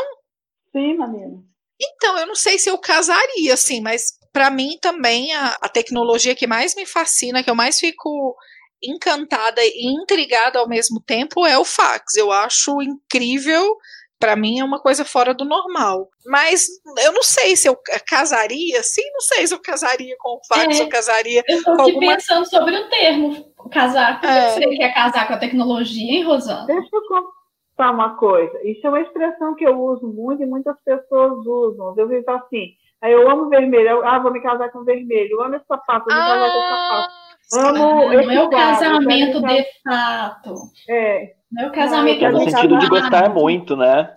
Sim, 0.72 0.96
Marina. 0.96 1.44
Então, 1.80 2.18
eu 2.18 2.28
não 2.28 2.36
sei 2.36 2.58
se 2.58 2.70
eu 2.70 2.78
casaria, 2.78 3.54
assim, 3.54 3.82
mas 3.82 4.18
para 4.34 4.50
mim 4.50 4.78
também 4.82 5.34
a, 5.34 5.58
a, 5.62 5.70
tecnologia 5.70 6.36
que 6.36 6.48
mais 6.48 6.76
me 6.76 6.86
fascina, 6.86 7.44
que 7.44 7.50
eu 7.50 7.56
mais 7.56 7.80
fico 7.80 8.36
encantada 8.84 9.62
e 9.64 9.96
intrigada 10.02 10.60
ao 10.60 10.68
mesmo 10.68 11.02
tempo 11.02 11.46
é 11.46 11.58
o 11.58 11.66
fax. 11.66 12.16
Eu 12.16 12.32
acho 12.32 12.82
incrível 12.82 13.76
para 14.20 14.36
mim 14.36 14.60
é 14.60 14.64
uma 14.64 14.80
coisa 14.80 15.06
fora 15.06 15.34
do 15.34 15.46
normal. 15.46 16.10
Mas 16.26 16.68
eu 17.04 17.12
não 17.12 17.24
sei 17.24 17.56
se 17.56 17.68
eu 17.68 17.78
casaria, 18.08 18.82
sim, 18.84 19.04
não 19.14 19.22
sei 19.22 19.48
se 19.48 19.54
eu 19.54 19.62
casaria 19.62 20.16
com 20.20 20.38
o 20.38 20.42
fax, 20.48 20.80
é, 20.80 20.84
eu 20.84 20.90
casaria 20.90 21.44
eu 21.48 21.64
tô 21.64 21.76
com 21.76 21.82
aqui 21.82 21.92
alguma... 21.92 22.16
pensando 22.16 22.50
sobre 22.50 22.76
o 22.76 22.90
termo 22.90 23.46
casar. 23.72 24.20
Por 24.20 24.28
que 24.28 24.36
é. 24.36 24.52
você 24.52 24.78
quer 24.78 24.94
casar 24.94 25.28
com 25.28 25.34
a 25.34 25.38
tecnologia, 25.38 26.14
hein, 26.14 26.24
Rosana? 26.24 26.66
Deixa 26.66 26.90
eu 26.92 27.02
contar 27.08 27.92
uma 27.92 28.18
coisa. 28.18 28.60
Isso 28.64 28.86
é 28.86 28.90
uma 28.90 29.02
expressão 29.02 29.56
que 29.56 29.66
eu 29.66 29.80
uso 29.80 30.08
muito 30.08 30.42
e 30.42 30.46
muitas 30.46 30.76
pessoas 30.84 31.46
usam. 31.46 31.94
Eu 31.98 32.08
digo 32.08 32.32
assim, 32.32 32.72
aí 33.02 33.12
eu 33.12 33.30
amo 33.30 33.50
vermelho, 33.50 33.88
eu, 33.88 34.08
ah, 34.08 34.20
vou 34.20 34.32
me 34.32 34.42
casar 34.42 34.72
com 34.72 34.84
vermelho, 34.84 35.32
eu 35.32 35.44
amo 35.44 35.56
esse 35.56 35.66
sapato, 35.66 36.06
vou 36.06 36.16
me 36.16 36.22
casar 36.22 36.52
com 36.52 36.60
esse 36.60 36.70
sapato. 36.70 37.14
Ah, 37.54 37.70
amo 37.70 37.78
não 37.78 38.32
é 38.32 38.44
o 38.44 38.50
casamento 38.50 39.42
de 39.42 39.66
fato. 39.84 40.56
É. 40.90 41.37
Não 41.50 41.64
é 41.64 41.68
o 41.68 41.72
casamento 41.72 42.26
é 42.26 42.30
no 42.30 42.44
sentido 42.44 42.78
de 42.78 42.88
gostar 42.90 43.30
muito, 43.30 43.78
né? 43.78 44.14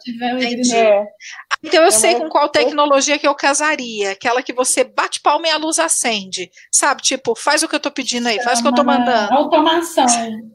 É. 0.74 1.04
Então 1.62 1.80
eu 1.80 1.88
é 1.88 1.90
sei 1.92 2.16
com 2.16 2.28
qual 2.28 2.48
tecnologia 2.48 3.18
que 3.18 3.28
eu 3.28 3.34
casaria. 3.34 4.12
Aquela 4.12 4.42
que 4.42 4.52
você 4.52 4.82
bate 4.82 5.20
palma 5.20 5.46
e 5.46 5.50
a 5.50 5.56
luz 5.56 5.78
acende. 5.78 6.50
Sabe? 6.72 7.02
Tipo, 7.02 7.36
faz 7.36 7.62
o 7.62 7.68
que 7.68 7.76
eu 7.76 7.80
tô 7.80 7.90
pedindo 7.90 8.26
aí, 8.26 8.42
faz 8.42 8.58
o 8.58 8.62
que 8.62 8.68
eu 8.68 8.74
tô 8.74 8.82
mandando. 8.82 9.32
Automação. 9.32 10.06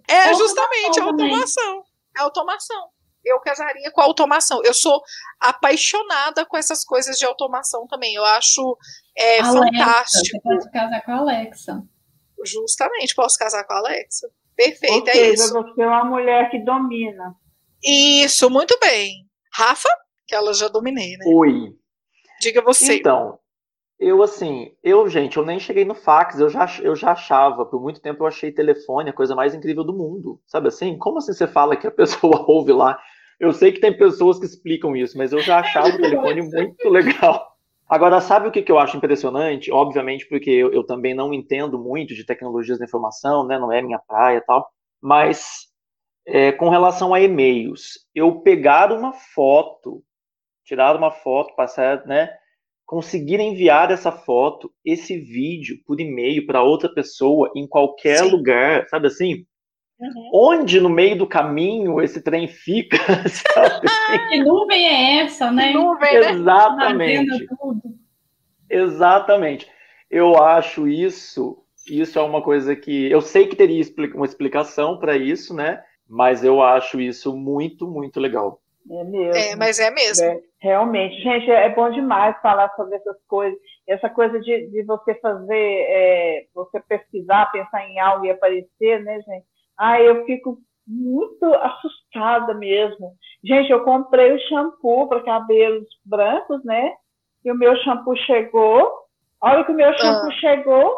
É, 0.08 0.34
justamente, 0.34 1.00
automação. 1.00 1.84
É 2.18 2.22
automação. 2.22 2.90
Eu 3.24 3.40
casaria 3.40 3.90
com 3.92 4.02
a 4.02 4.04
automação. 4.04 4.62
Eu 4.64 4.74
sou 4.74 5.02
apaixonada 5.40 6.46
com 6.46 6.58
essas 6.58 6.84
coisas 6.84 7.18
de 7.18 7.26
automação 7.26 7.88
também. 7.88 8.14
Eu 8.14 8.26
acho 8.26 8.78
é, 9.18 9.40
Alexa, 9.40 9.58
fantástico. 9.58 10.42
Você 10.44 10.60
pode 10.60 10.72
casar 10.72 11.02
com 11.02 11.12
a 11.12 11.18
Alexa. 11.18 11.84
Justamente, 12.46 13.16
posso 13.16 13.38
casar 13.40 13.64
com 13.64 13.74
a 13.74 13.78
Alexa. 13.78 14.28
Perfeito, 14.56 14.94
Ou 14.94 15.08
é 15.08 15.14
seja, 15.14 15.34
isso. 15.34 15.54
Você 15.54 15.82
é 15.82 15.88
uma 15.88 16.06
mulher 16.06 16.50
que 16.50 16.60
domina. 16.60 17.36
Isso, 17.84 18.50
muito 18.50 18.78
bem. 18.82 19.26
Rafa, 19.54 19.90
que 20.28 20.34
ela 20.34 20.54
já 20.54 20.68
dominei, 20.68 21.18
né? 21.18 21.26
Oi. 21.28 21.74
Diga 22.42 22.62
você. 22.62 22.98
Então, 22.98 23.40
eu 24.00 24.22
assim, 24.22 24.72
eu, 24.84 25.08
gente, 25.08 25.38
eu 25.38 25.46
nem 25.46 25.60
cheguei 25.60 25.86
no 25.86 25.96
fax, 25.96 26.40
eu 26.40 26.50
já, 26.50 26.68
eu 26.82 26.96
já 26.96 27.12
achava, 27.12 27.66
por 27.66 27.82
muito 27.82 28.02
tempo 28.02 28.24
eu 28.24 28.28
achei 28.28 28.52
telefone 28.52 29.10
a 29.10 29.14
coisa 29.14 29.36
mais 29.36 29.54
incrível 29.54 29.84
do 29.84 29.94
mundo. 29.94 30.42
Sabe 30.46 30.68
assim? 30.68 30.98
Como 30.98 31.18
assim 31.18 31.34
você 31.34 31.48
fala 31.48 31.76
que 31.76 31.88
a 31.88 31.92
pessoa 31.92 32.46
ouve 32.48 32.72
lá? 32.72 33.00
Eu 33.40 33.52
sei 33.52 33.72
que 33.72 33.82
tem 33.82 33.96
pessoas 33.96 34.40
que 34.40 34.46
explicam 34.46 34.96
isso, 34.96 35.18
mas 35.18 35.34
eu 35.34 35.40
já 35.40 35.60
achava 35.60 35.90
o 35.90 35.98
telefone 35.98 36.42
muito 36.42 36.90
legal. 36.90 37.55
Agora, 37.88 38.20
sabe 38.20 38.48
o 38.48 38.52
que, 38.52 38.64
que 38.64 38.72
eu 38.72 38.80
acho 38.80 38.98
impressionante? 38.98 39.72
Obviamente, 39.72 40.28
porque 40.28 40.50
eu, 40.50 40.74
eu, 40.74 40.84
também 40.84 41.14
não 41.14 41.34
entendo 41.34 41.78
muito 41.78 42.16
de 42.16 42.26
tecnologias 42.26 42.80
da 42.80 42.86
informação, 42.86 43.46
né? 43.46 43.60
Não 43.60 43.72
é 43.72 43.82
minha 43.82 44.00
praia 44.00 44.38
e 44.38 44.42
tal. 44.42 44.68
Mas 45.00 45.68
é, 46.26 46.52
com 46.52 46.70
relação 46.70 47.14
a 47.14 47.22
e-mails, 47.22 48.00
eu 48.14 48.42
pegar 48.42 48.92
uma 48.92 49.14
foto, 49.14 50.04
tirar 50.64 50.96
uma 50.96 51.12
foto, 51.12 51.56
passar, 51.56 52.06
né? 52.08 52.36
Conseguir 52.88 53.40
enviar 53.40 53.92
essa 53.92 54.12
foto, 54.12 54.72
esse 54.84 55.20
vídeo 55.20 55.78
por 55.86 56.00
e-mail 56.00 56.46
para 56.48 56.64
outra 56.64 56.92
pessoa 56.92 57.52
em 57.56 57.68
qualquer 57.68 58.24
Sim. 58.24 58.32
lugar, 58.32 58.88
sabe 58.88 59.08
assim? 59.08 59.46
Uhum. 60.00 60.30
Onde 60.34 60.82
no 60.82 60.90
meio 60.90 61.18
do 61.18 61.28
caminho 61.28 62.02
esse 62.02 62.22
trem 62.22 62.48
fica? 62.48 62.98
Sabe? 63.30 63.88
que 64.30 64.44
nuvem 64.44 64.86
é 64.86 65.22
essa, 65.22 65.52
né? 65.52 65.70
Que 65.70 65.74
nuvem, 65.74 66.20
né? 66.20 66.32
Exatamente. 66.32 67.48
Exatamente. 68.70 69.72
Eu 70.10 70.42
acho 70.42 70.88
isso, 70.88 71.64
isso 71.88 72.20
é 72.20 72.22
uma 72.22 72.42
coisa 72.42 72.76
que 72.76 73.10
eu 73.10 73.22
sei 73.22 73.48
que 73.48 73.56
teria 73.56 73.84
uma 74.14 74.26
explicação 74.26 75.00
para 75.00 75.16
isso, 75.16 75.54
né? 75.54 75.82
Mas 76.08 76.44
eu 76.44 76.62
acho 76.62 77.00
isso 77.00 77.36
muito, 77.36 77.88
muito 77.88 78.20
legal. 78.20 78.62
É 78.90 79.04
mesmo. 79.04 79.36
É, 79.36 79.56
mas 79.56 79.80
é 79.80 79.90
mesmo. 79.90 80.24
É, 80.26 80.40
realmente, 80.60 81.16
gente, 81.22 81.50
é 81.50 81.70
bom 81.70 81.90
demais 81.90 82.40
falar 82.42 82.70
sobre 82.76 82.96
essas 82.98 83.18
coisas. 83.28 83.58
Essa 83.88 84.10
coisa 84.10 84.40
de, 84.40 84.68
de 84.68 84.84
você 84.84 85.16
fazer, 85.16 85.86
é, 85.90 86.46
você 86.54 86.80
pesquisar, 86.82 87.52
pensar 87.52 87.88
em 87.88 88.00
algo 88.00 88.26
e 88.26 88.32
aparecer, 88.32 89.04
né, 89.04 89.20
gente? 89.22 89.46
Ah, 89.78 90.02
eu 90.02 90.26
fico 90.26 90.58
muito 90.88 91.46
assustada 91.46 92.54
mesmo. 92.54 93.14
Gente, 93.44 93.72
eu 93.72 93.84
comprei 93.84 94.34
o 94.34 94.40
shampoo 94.48 95.08
para 95.08 95.24
cabelos 95.24 95.88
brancos, 96.06 96.64
né? 96.64 96.94
E 97.44 97.52
o 97.52 97.56
meu 97.56 97.76
shampoo 97.78 98.16
chegou. 98.18 98.92
A 99.42 99.52
hora 99.52 99.64
que 99.64 99.72
o 99.72 99.76
meu 99.76 99.92
shampoo 99.98 100.30
ah. 100.30 100.40
chegou, 100.40 100.96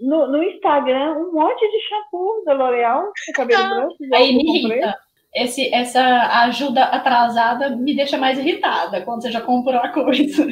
no, 0.00 0.26
no, 0.28 0.42
Instagram, 0.42 1.14
um 1.18 1.32
monte 1.32 1.60
de 1.60 1.80
shampoo 1.88 2.44
da 2.44 2.52
L'Oréal 2.52 3.04
para 3.26 3.34
cabelo 3.34 3.62
ah. 3.62 3.74
branco. 3.74 3.96
Aí 4.14 4.36
me 4.36 4.58
irrita. 4.58 4.96
Esse, 5.34 5.72
essa 5.74 6.02
ajuda 6.44 6.84
atrasada 6.84 7.70
me 7.70 7.96
deixa 7.96 8.18
mais 8.18 8.38
irritada 8.38 9.00
quando 9.02 9.22
você 9.22 9.30
já 9.30 9.40
comprou 9.40 9.80
a 9.80 9.88
coisa. 9.88 10.46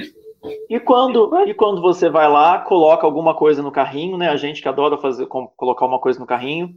E 0.70 0.80
quando, 0.80 1.46
e 1.46 1.52
quando 1.52 1.82
você 1.82 2.08
vai 2.08 2.26
lá, 2.26 2.60
coloca 2.60 3.06
alguma 3.06 3.34
coisa 3.34 3.62
no 3.62 3.70
carrinho, 3.70 4.16
né? 4.16 4.30
A 4.30 4.36
gente 4.36 4.62
que 4.62 4.68
adora 4.68 4.96
fazer, 4.96 5.26
colocar 5.26 5.84
uma 5.84 5.98
coisa 5.98 6.18
no 6.18 6.26
carrinho. 6.26 6.74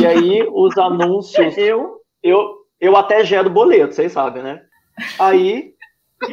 E 0.00 0.06
aí 0.06 0.48
os 0.50 0.76
anúncios. 0.76 1.56
Eu? 1.58 1.98
Eu, 2.22 2.56
eu 2.80 2.96
até 2.96 3.24
gero 3.24 3.48
boleto, 3.48 3.94
vocês 3.94 4.12
sabem, 4.12 4.42
né? 4.42 4.60
Aí 5.18 5.72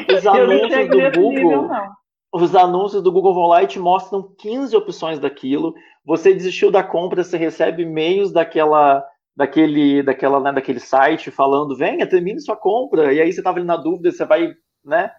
os 0.10 0.25
anúncios 0.25 0.89
do 0.89 1.21
Google. 1.21 1.31
Nível, 1.31 1.69
os 2.34 2.53
anúncios 2.53 3.01
do 3.01 3.12
Google 3.12 3.34
vão 3.34 3.47
lá 3.47 3.63
e 3.63 3.67
te 3.67 3.79
mostram 3.79 4.21
15 4.38 4.75
opções 4.75 5.19
daquilo. 5.19 5.73
Você 6.03 6.34
desistiu 6.34 6.69
da 6.69 6.84
compra, 6.84 7.23
você 7.23 7.38
recebe 7.38 7.84
e-mails 7.84 8.31
daquela, 8.31 9.05
daquele, 9.34 10.03
daquela, 10.03 10.41
né, 10.41 10.51
daquele 10.51 10.81
site 10.81 11.31
falando, 11.31 11.77
venha, 11.77 12.05
termine 12.05 12.41
sua 12.41 12.58
compra. 12.58 13.13
E 13.13 13.21
aí 13.21 13.31
você 13.31 13.39
estava 13.39 13.58
ali 13.58 13.65
na 13.65 13.77
dúvida, 13.77 14.12
você 14.12 14.25
vai, 14.25 14.53
né? 14.84 15.12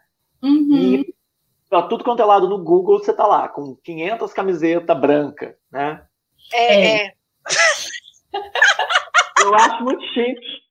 Uhum. 0.43 0.77
E 0.77 1.15
pra 1.71 1.83
tudo 1.85 2.05
quanto 2.05 2.21
é 2.21 2.25
lado 2.25 2.49
no 2.49 2.63
Google, 2.63 2.99
você 2.99 3.15
tá 3.15 3.27
lá 3.27 3.49
com 3.49 3.75
500 3.83 4.33
camisetas 4.35 5.01
branca, 5.01 5.57
né? 5.73 6.03
É. 6.53 7.07
é. 7.07 7.16
Eu 9.43 9.55
acho 9.55 9.85
muito 9.85 10.03
chique. 10.13 10.67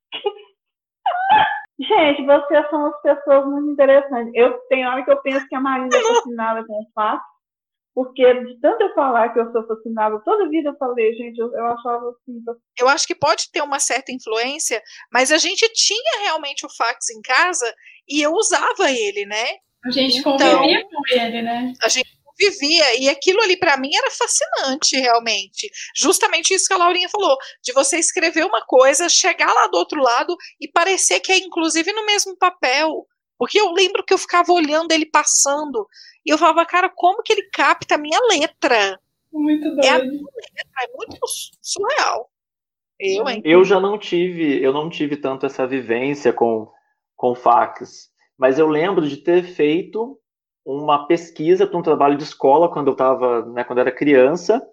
Gente, 1.80 2.26
vocês 2.26 2.70
são 2.70 2.86
as 2.86 3.02
pessoas 3.02 3.46
muito 3.46 3.72
interessantes. 3.72 4.32
Eu 4.34 4.58
tenho 4.70 4.88
hora 4.90 5.04
que 5.04 5.12
eu 5.12 5.22
penso 5.22 5.46
que 5.48 5.56
a 5.56 5.62
Marina 5.62 5.96
é 5.96 6.02
fascinada 6.02 6.66
com 6.66 6.74
o 6.74 6.88
fato, 6.94 7.24
porque 7.94 8.34
de 8.34 8.60
tanto 8.62 8.82
eu 8.82 8.94
falar 8.94 9.34
que 9.34 9.40
eu 9.40 9.52
sou 9.52 9.68
fascinada, 9.68 10.22
toda 10.24 10.50
vida 10.50 10.70
eu 10.70 10.78
falei, 10.78 11.14
gente, 11.14 11.38
eu, 11.38 11.52
eu 11.54 11.66
achava 11.66 12.10
assim. 12.10 12.42
Eu 12.80 12.88
acho 12.88 13.06
que 13.06 13.16
pode 13.16 13.52
ter 13.52 13.62
uma 13.62 13.80
certa 13.80 14.12
influência, 14.12 14.82
mas 15.12 15.32
a 15.32 15.38
gente 15.38 15.68
tinha 15.74 16.24
realmente 16.24 16.66
o 16.66 16.70
fax 16.70 17.10
em 17.10 17.22
casa 17.22 17.74
e 18.08 18.22
eu 18.22 18.32
usava 18.32 18.90
ele, 18.90 19.26
né? 19.26 19.46
A 19.86 19.92
gente 19.92 20.20
então, 20.20 20.38
convivia 20.38 20.84
com 20.84 21.02
ele, 21.14 21.42
né? 21.42 21.74
A 21.84 21.90
gente 21.90 22.15
convivia, 22.36 23.00
e 23.00 23.10
aquilo 23.10 23.42
ali 23.42 23.58
para 23.58 23.78
mim 23.78 23.92
era 23.96 24.10
fascinante, 24.12 24.98
realmente. 24.98 25.70
Justamente 25.96 26.54
isso 26.54 26.68
que 26.68 26.74
a 26.74 26.78
Laurinha 26.78 27.10
falou, 27.10 27.38
de 27.64 27.74
você 27.74 27.98
escrever 27.98 28.46
uma 28.46 28.62
coisa, 28.66 29.10
chegar 29.10 29.52
lá 29.52 29.68
do 29.68 29.78
outro 29.78 30.02
lado 30.02 30.36
e 30.60 30.68
parecer 30.68 31.20
que 31.20 31.32
é 31.32 31.38
inclusive 31.38 31.92
no 31.94 32.06
mesmo 32.06 32.38
papel. 32.38 33.08
Porque 33.38 33.60
eu 33.60 33.72
lembro 33.72 34.04
que 34.04 34.14
eu 34.14 34.18
ficava 34.18 34.52
olhando 34.52 34.92
ele 34.92 35.06
passando 35.06 35.88
e 36.26 36.32
eu 36.32 36.38
falava, 36.38 36.66
cara, 36.66 36.90
como 36.94 37.22
que 37.22 37.34
ele 37.34 37.50
capta 37.52 37.96
a 37.96 37.98
minha 37.98 38.20
letra? 38.30 39.00
Muito 39.32 39.64
doido. 39.64 39.84
É 39.84 39.90
a 39.90 40.00
minha 40.00 40.24
letra, 40.24 40.84
é 40.84 40.88
muito 40.96 41.18
surreal. 41.62 42.30
Eu, 42.98 43.28
hein? 43.28 43.42
Eu 43.44 43.66
já 43.66 43.80
não 43.80 43.98
tive, 43.98 44.64
eu 44.64 44.72
não 44.72 44.90
tive 44.90 45.18
tanto 45.18 45.46
essa 45.46 45.68
vivência 45.68 46.32
com, 46.32 46.72
com 47.16 47.36
fax. 47.36 48.10
Mas 48.38 48.58
eu 48.58 48.68
lembro 48.68 49.08
de 49.08 49.18
ter 49.18 49.44
feito 49.44 50.18
uma 50.66 51.06
pesquisa 51.06 51.68
para 51.68 51.78
um 51.78 51.84
trabalho 51.84 52.18
de 52.18 52.24
escola 52.24 52.70
quando 52.70 52.88
eu 52.88 52.94
estava, 52.94 53.46
né, 53.46 53.64
quando 53.64 53.78
eu 53.78 53.84
era 53.84 53.92
criança. 53.92 54.66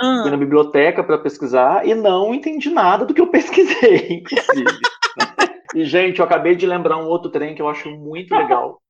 Ah. 0.00 0.20
Fui 0.22 0.30
na 0.30 0.36
biblioteca 0.36 1.04
para 1.04 1.18
pesquisar 1.18 1.86
e 1.86 1.94
não 1.94 2.34
entendi 2.34 2.70
nada 2.70 3.04
do 3.04 3.14
que 3.14 3.20
eu 3.20 3.28
pesquisei, 3.28 4.08
inclusive. 4.24 4.80
e, 5.76 5.84
gente, 5.84 6.18
eu 6.18 6.24
acabei 6.24 6.56
de 6.56 6.66
lembrar 6.66 6.96
um 6.96 7.06
outro 7.06 7.30
trem 7.30 7.54
que 7.54 7.62
eu 7.62 7.68
acho 7.68 7.90
muito 7.90 8.34
legal. 8.34 8.80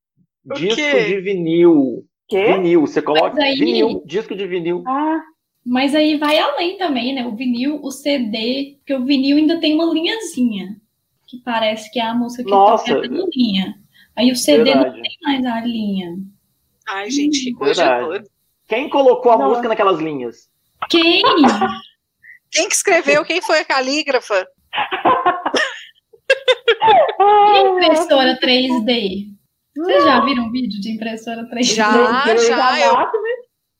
disco 0.55 0.81
de 0.81 1.21
vinil. 1.21 2.05
Quê? 2.29 2.45
Vinil, 2.55 2.83
você 2.83 3.03
coloca 3.03 3.43
aí... 3.43 3.57
vinil, 3.57 4.03
disco 4.07 4.37
de 4.37 4.47
vinil. 4.47 4.85
Ah, 4.87 5.21
mas 5.67 5.95
aí 5.95 6.17
vai 6.17 6.39
além 6.39 6.79
também, 6.79 7.13
né? 7.13 7.27
O 7.27 7.35
vinil, 7.35 7.81
o 7.83 7.91
CD, 7.91 8.77
porque 8.79 8.95
o 8.95 9.05
vinil 9.05 9.37
ainda 9.37 9.61
tem 9.61 9.75
uma 9.75 9.93
linhazinha, 9.93 10.77
que 11.27 11.39
parece 11.39 11.91
que 11.91 11.99
é 11.99 12.05
a 12.05 12.15
música 12.15 12.45
que 12.45 12.51
Nossa. 12.51 12.95
toca 12.95 13.09
linha. 13.35 13.80
Aí 14.21 14.31
o 14.31 14.37
CD 14.37 14.65
Verdade. 14.65 14.97
não 14.97 15.03
tem 15.03 15.17
mais 15.23 15.47
a 15.47 15.61
linha. 15.63 16.15
Ai, 16.87 17.11
gente, 17.11 17.43
que 17.43 17.55
coisa 17.55 18.01
doida. 18.01 18.29
Quem 18.69 18.91
colocou 18.91 19.33
a 19.33 19.39
não. 19.39 19.49
música 19.49 19.67
naquelas 19.67 19.99
linhas? 19.99 20.51
Quem? 20.91 21.23
Quem 22.53 22.69
que 22.69 22.75
escreveu? 22.75 23.25
Quem 23.25 23.41
foi 23.41 23.61
a 23.61 23.65
calígrafa? 23.65 24.47
impressora 27.65 28.39
3D. 28.39 29.25
Vocês 29.75 30.05
já 30.05 30.21
viram 30.21 30.45
um 30.45 30.53
vídeo 30.53 30.79
de 30.81 30.97
impressora 30.97 31.49
3D? 31.49 31.63
Já, 31.63 32.37
já. 32.37 32.81
Eu... 32.81 32.97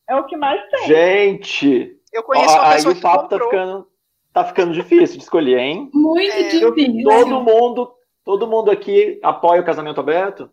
É 0.09 0.17
o 0.17 0.25
que 0.25 0.39
mais 0.39 0.59
tem. 0.71 0.87
Gente! 0.87 1.97
Eu 2.13 2.23
conheço 2.23 2.55
uma 2.55 2.71
pessoa 2.73 2.95
aí 2.95 2.99
o 2.99 3.03
papo 3.03 3.29
tá 3.29 3.39
ficando, 3.39 3.87
tá 4.33 4.45
ficando 4.45 4.73
difícil 4.73 5.19
de 5.19 5.23
escolher, 5.23 5.59
hein? 5.59 5.91
Muito 5.93 6.33
é. 6.33 6.43
difícil. 6.45 7.05
todo 7.05 7.43
mundo 7.43 8.00
Todo 8.25 8.47
mundo 8.47 8.71
aqui 8.71 9.19
apoia 9.23 9.61
o 9.61 9.65
casamento 9.65 10.01
aberto? 10.01 10.51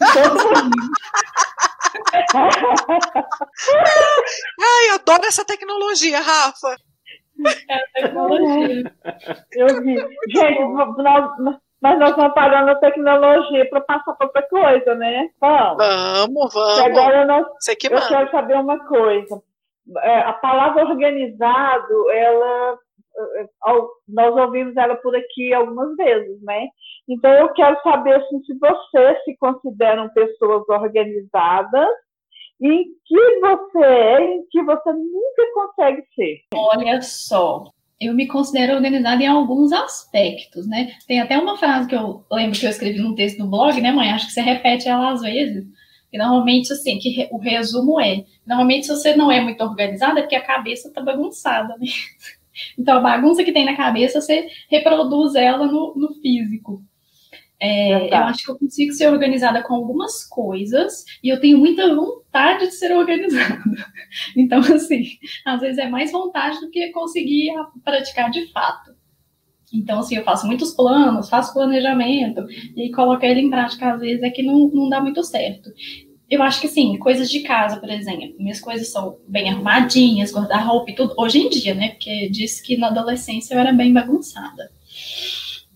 Ai, 4.60 4.90
eu 4.90 4.94
adoro 4.94 5.26
essa 5.26 5.44
tecnologia, 5.44 6.20
Rafa. 6.20 6.76
É 7.68 7.74
a 7.74 7.82
tecnologia. 7.94 8.92
Eu 9.52 9.82
vi. 9.82 9.96
Gente, 10.28 10.60
nós, 10.98 11.58
mas 11.80 11.98
nós 11.98 12.14
vamos 12.14 12.34
parar 12.34 12.64
na 12.64 12.74
tecnologia 12.76 13.68
para 13.68 13.80
passar 13.80 14.12
para 14.14 14.26
outra 14.26 14.42
coisa, 14.48 14.94
né? 14.94 15.28
Vamos. 15.40 15.78
Vamos, 15.78 16.54
vamos. 16.54 16.78
E 16.78 16.82
agora 16.82 17.24
nós, 17.24 17.46
Você 17.58 17.74
que 17.74 17.86
eu 17.86 18.08
quero 18.08 18.30
saber 18.30 18.54
uma 18.54 18.78
coisa. 18.86 19.42
É, 20.02 20.18
a 20.20 20.34
palavra 20.34 20.84
organizado, 20.84 22.10
ela 22.10 22.78
eh, 23.36 23.46
nós 24.08 24.36
ouvimos 24.36 24.76
ela 24.76 24.94
por 24.96 25.16
aqui 25.16 25.52
algumas 25.52 25.96
vezes, 25.96 26.40
né? 26.42 26.68
Então 27.10 27.32
eu 27.32 27.52
quero 27.54 27.76
saber 27.82 28.14
assim, 28.14 28.40
se 28.44 28.56
vocês 28.56 29.24
se 29.24 29.36
consideram 29.36 30.08
pessoas 30.10 30.62
organizadas, 30.68 31.88
em 32.62 32.84
que 33.04 33.40
você 33.40 33.84
é, 33.84 34.36
em 34.36 34.46
que 34.48 34.62
você 34.62 34.92
nunca 34.92 35.52
consegue 35.54 36.02
ser. 36.14 36.42
Olha 36.54 37.02
só, 37.02 37.64
eu 38.00 38.14
me 38.14 38.28
considero 38.28 38.74
organizada 38.74 39.20
em 39.20 39.26
alguns 39.26 39.72
aspectos, 39.72 40.68
né? 40.68 40.92
Tem 41.08 41.20
até 41.20 41.36
uma 41.36 41.56
frase 41.56 41.88
que 41.88 41.96
eu 41.96 42.24
lembro 42.30 42.58
que 42.58 42.64
eu 42.64 42.70
escrevi 42.70 43.00
num 43.00 43.16
texto 43.16 43.40
no 43.40 43.50
blog, 43.50 43.80
né, 43.80 43.90
mãe? 43.90 44.12
Acho 44.12 44.28
que 44.28 44.32
você 44.32 44.40
repete 44.42 44.88
ela 44.88 45.10
às 45.10 45.20
vezes. 45.20 45.66
E 46.12 46.18
normalmente, 46.18 46.72
assim, 46.72 46.98
que 46.98 47.28
o 47.32 47.38
resumo 47.38 48.00
é: 48.00 48.24
normalmente, 48.46 48.86
se 48.86 48.92
você 48.92 49.16
não 49.16 49.32
é 49.32 49.40
muito 49.40 49.64
organizada, 49.64 50.20
é 50.20 50.22
porque 50.22 50.36
a 50.36 50.46
cabeça 50.46 50.92
tá 50.92 51.00
bagunçada, 51.00 51.76
né? 51.76 51.86
Então, 52.78 52.98
a 52.98 53.00
bagunça 53.00 53.42
que 53.42 53.52
tem 53.52 53.64
na 53.64 53.76
cabeça, 53.76 54.20
você 54.20 54.46
reproduz 54.68 55.34
ela 55.34 55.66
no, 55.66 55.94
no 55.96 56.12
físico. 56.20 56.82
É, 57.62 58.08
eu 58.08 58.24
acho 58.24 58.44
que 58.44 58.50
eu 58.50 58.58
consigo 58.58 58.92
ser 58.92 59.08
organizada 59.08 59.62
com 59.62 59.74
algumas 59.74 60.24
coisas 60.24 61.04
e 61.22 61.28
eu 61.28 61.38
tenho 61.38 61.58
muita 61.58 61.94
vontade 61.94 62.66
de 62.66 62.72
ser 62.72 62.92
organizada. 62.92 63.60
Então, 64.36 64.58
assim, 64.58 65.04
às 65.46 65.60
vezes 65.60 65.78
é 65.78 65.88
mais 65.88 66.10
vontade 66.10 66.58
do 66.60 66.68
que 66.68 66.90
conseguir 66.90 67.52
praticar 67.84 68.28
de 68.28 68.50
fato. 68.50 68.92
Então, 69.72 70.00
assim, 70.00 70.16
eu 70.16 70.24
faço 70.24 70.48
muitos 70.48 70.72
planos, 70.72 71.28
faço 71.28 71.52
planejamento 71.52 72.44
e 72.76 72.90
colocar 72.90 73.28
ele 73.28 73.42
em 73.42 73.50
prática, 73.50 73.92
às 73.92 74.00
vezes, 74.00 74.22
é 74.22 74.30
que 74.30 74.42
não, 74.42 74.68
não 74.68 74.88
dá 74.88 75.00
muito 75.00 75.22
certo. 75.22 75.70
Eu 76.28 76.42
acho 76.42 76.60
que 76.60 76.68
sim, 76.68 76.98
coisas 76.98 77.30
de 77.30 77.40
casa, 77.40 77.78
por 77.78 77.88
exemplo. 77.88 78.34
Minhas 78.38 78.60
coisas 78.60 78.88
são 78.88 79.18
bem 79.28 79.48
arrumadinhas, 79.48 80.32
guarda-roupa 80.32 80.90
e 80.90 80.94
tudo. 80.94 81.14
Hoje 81.16 81.38
em 81.38 81.48
dia, 81.48 81.74
né? 81.74 81.90
Porque 81.90 82.28
disse 82.30 82.62
que 82.62 82.76
na 82.76 82.88
adolescência 82.88 83.54
eu 83.54 83.60
era 83.60 83.72
bem 83.72 83.92
bagunçada. 83.92 84.72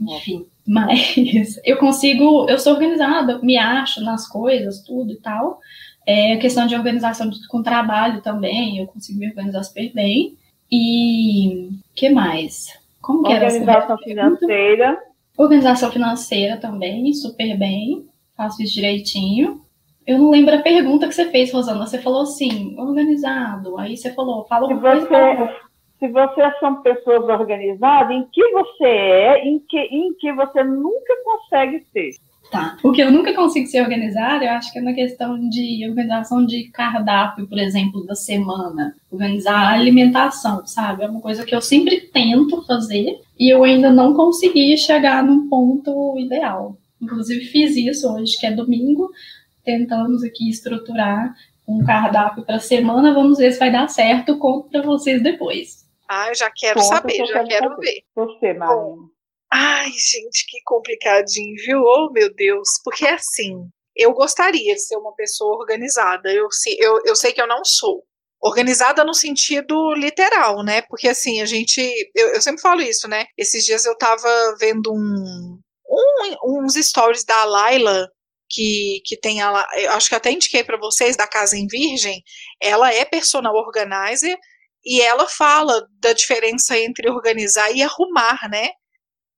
Enfim, 0.01 0.47
mas 0.66 1.61
eu 1.64 1.77
consigo, 1.77 2.48
eu 2.48 2.59
sou 2.59 2.74
organizada, 2.74 3.38
me 3.42 3.57
acho 3.57 4.03
nas 4.03 4.27
coisas, 4.29 4.83
tudo 4.83 5.12
e 5.12 5.16
tal. 5.16 5.61
É 6.07 6.37
questão 6.37 6.66
de 6.66 6.74
organização 6.74 7.31
com 7.48 7.62
trabalho 7.62 8.20
também, 8.20 8.79
eu 8.79 8.87
consigo 8.87 9.18
me 9.18 9.29
organizar 9.29 9.62
super 9.62 9.92
bem. 9.92 10.37
E 10.70 11.70
que 11.94 12.09
mais? 12.09 12.79
Como 13.00 13.22
que 13.22 13.33
era 13.33 13.46
Organização 13.46 13.98
financeira. 13.98 14.98
Organização 15.37 15.90
financeira 15.90 16.57
também, 16.57 17.12
super 17.12 17.57
bem. 17.57 18.07
Faço 18.37 18.62
isso 18.62 18.74
direitinho. 18.74 19.62
Eu 20.07 20.18
não 20.18 20.31
lembro 20.31 20.55
a 20.55 20.62
pergunta 20.62 21.09
que 21.09 21.14
você 21.14 21.31
fez, 21.31 21.53
Rosana. 21.53 21.87
Você 21.87 21.98
falou 21.98 22.22
assim, 22.22 22.74
organizado. 22.79 23.79
Aí 23.79 23.96
você 23.96 24.12
falou, 24.12 24.44
fala 24.46 24.68
se 24.68 24.74
você, 24.74 25.55
se 26.05 26.09
você 26.09 26.43
são 26.61 26.83
pessoas 26.83 27.27
organizadas, 27.29 28.14
em 28.14 28.27
que 28.31 28.47
você 28.51 28.85
é, 28.85 29.49
em 29.49 29.59
que, 29.59 29.79
em 29.79 30.12
que 30.14 30.31
você 30.35 30.62
nunca 30.62 31.14
consegue 31.25 31.83
ser. 31.93 32.11
Tá. 32.51 32.77
O 32.85 32.93
que 32.93 33.01
eu 33.01 33.11
nunca 33.11 33.33
consigo 33.33 33.67
ser 33.67 33.81
organizada, 33.81 34.45
eu 34.45 34.51
acho 34.51 34.71
que 34.71 34.79
é 34.79 34.83
na 34.83 34.93
questão 34.93 35.49
de 35.49 35.88
organização 35.88 36.45
de 36.45 36.64
cardápio, 36.64 37.49
por 37.49 37.59
exemplo, 37.59 38.05
da 38.05 38.14
semana. 38.14 38.95
Organizar 39.11 39.57
a 39.57 39.73
alimentação, 39.73 40.67
sabe? 40.67 41.05
É 41.05 41.09
uma 41.09 41.23
coisa 41.23 41.43
que 41.43 41.55
eu 41.55 41.62
sempre 41.62 42.03
tento 42.12 42.62
fazer 42.67 43.19
e 43.40 43.53
eu 43.53 43.64
ainda 43.64 43.90
não 43.90 44.12
consegui 44.12 44.77
chegar 44.77 45.25
num 45.25 45.49
ponto 45.49 46.19
ideal. 46.19 46.77
Inclusive 47.01 47.47
fiz 47.47 47.77
isso 47.77 48.12
hoje, 48.12 48.38
que 48.38 48.47
é 48.47 48.53
domingo. 48.53 49.11
Tentamos 49.64 50.23
aqui 50.23 50.51
estruturar 50.51 51.35
um 51.67 51.83
cardápio 51.83 52.45
para 52.45 52.57
a 52.57 52.61
semana. 52.61 53.14
Vamos 53.14 53.38
ver 53.38 53.53
se 53.53 53.59
vai 53.59 53.73
dar 53.73 53.88
certo. 53.88 54.38
Conto 54.38 54.69
para 54.69 54.83
vocês 54.83 55.23
depois. 55.23 55.84
Ah, 56.09 56.29
eu 56.29 56.35
já 56.35 56.51
quero 56.51 56.81
Conta 56.81 56.97
saber, 56.97 57.27
já 57.27 57.45
quero, 57.45 57.49
quero 57.49 57.77
ver. 57.79 58.03
Você, 58.14 58.53
Marina. 58.53 59.14
Ai, 59.53 59.90
gente, 59.90 60.47
que 60.49 60.59
complicadinho, 60.64 61.55
viu? 61.64 61.81
Oh, 61.83 62.11
meu 62.12 62.33
Deus. 62.35 62.69
Porque 62.83 63.07
assim, 63.07 63.69
eu 63.97 64.12
gostaria 64.12 64.75
de 64.75 64.81
ser 64.81 64.97
uma 64.97 65.14
pessoa 65.14 65.57
organizada. 65.57 66.33
Eu, 66.33 66.49
eu, 66.79 67.01
eu 67.05 67.17
sei 67.17 67.33
que 67.33 67.40
eu 67.40 67.47
não 67.47 67.64
sou. 67.64 68.03
Organizada 68.40 69.05
no 69.05 69.14
sentido 69.14 69.95
literal, 69.95 70.62
né? 70.62 70.83
Porque 70.83 71.09
assim, 71.09 71.40
a 71.40 71.47
gente. 71.47 71.81
Eu, 72.14 72.35
eu 72.35 72.43
sempre 72.43 72.61
falo 72.61 72.83
isso, 72.83 73.09
né? 73.09 73.27
Esses 73.38 73.64
dias 73.64 73.87
eu 73.87 73.97
tava 73.97 74.29
vendo 74.59 74.93
um, 74.93 75.59
um 76.45 76.64
uns 76.64 76.75
stories 76.75 77.25
da 77.25 77.45
Laila 77.45 78.09
que, 78.49 79.01
que 79.05 79.17
tem 79.17 79.40
ela, 79.40 79.67
eu 79.77 79.93
acho 79.93 80.09
que 80.09 80.14
até 80.14 80.31
indiquei 80.31 80.62
para 80.62 80.77
vocês 80.77 81.17
da 81.17 81.27
Casa 81.27 81.57
em 81.57 81.67
Virgem, 81.67 82.23
ela 82.61 82.93
é 82.93 83.05
personal 83.05 83.55
organizer 83.55 84.38
e 84.85 85.01
ela 85.01 85.27
fala 85.27 85.87
da 85.99 86.12
diferença 86.12 86.79
entre 86.79 87.11
organizar 87.11 87.70
e 87.73 87.83
arrumar, 87.83 88.49
né? 88.51 88.70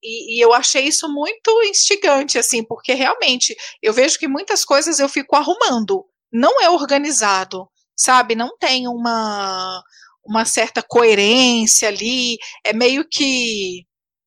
E, 0.02 0.36
e, 0.36 0.44
eu 0.44 0.52
achei 0.52 0.84
isso 0.84 1.08
muito 1.12 1.50
instigante, 1.64 2.38
assim, 2.38 2.64
porque 2.64 2.92
realmente 2.92 3.56
eu 3.82 3.92
vejo 3.92 4.18
que 4.18 4.28
muitas 4.28 4.64
coisas 4.64 5.00
eu 5.00 5.08
fico 5.08 5.34
arrumando, 5.34 6.04
não 6.32 6.60
é 6.60 6.68
organizado, 6.68 7.68
sabe? 7.96 8.34
Não 8.34 8.56
tem 8.58 8.86
uma, 8.86 9.82
uma 10.24 10.44
certa 10.44 10.82
coerência 10.82 11.88
ali, 11.88 12.36
é 12.64 12.72
meio 12.72 13.06
que, 13.08 13.84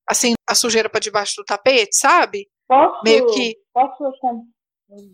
assim, 0.07 0.33
a 0.47 0.55
sujeira 0.55 0.89
para 0.89 0.99
debaixo 0.99 1.35
do 1.37 1.45
tapete, 1.45 1.95
sabe? 1.95 2.47
Posso, 2.67 3.03
meio 3.03 3.27
que. 3.27 3.55
Posso 3.73 4.03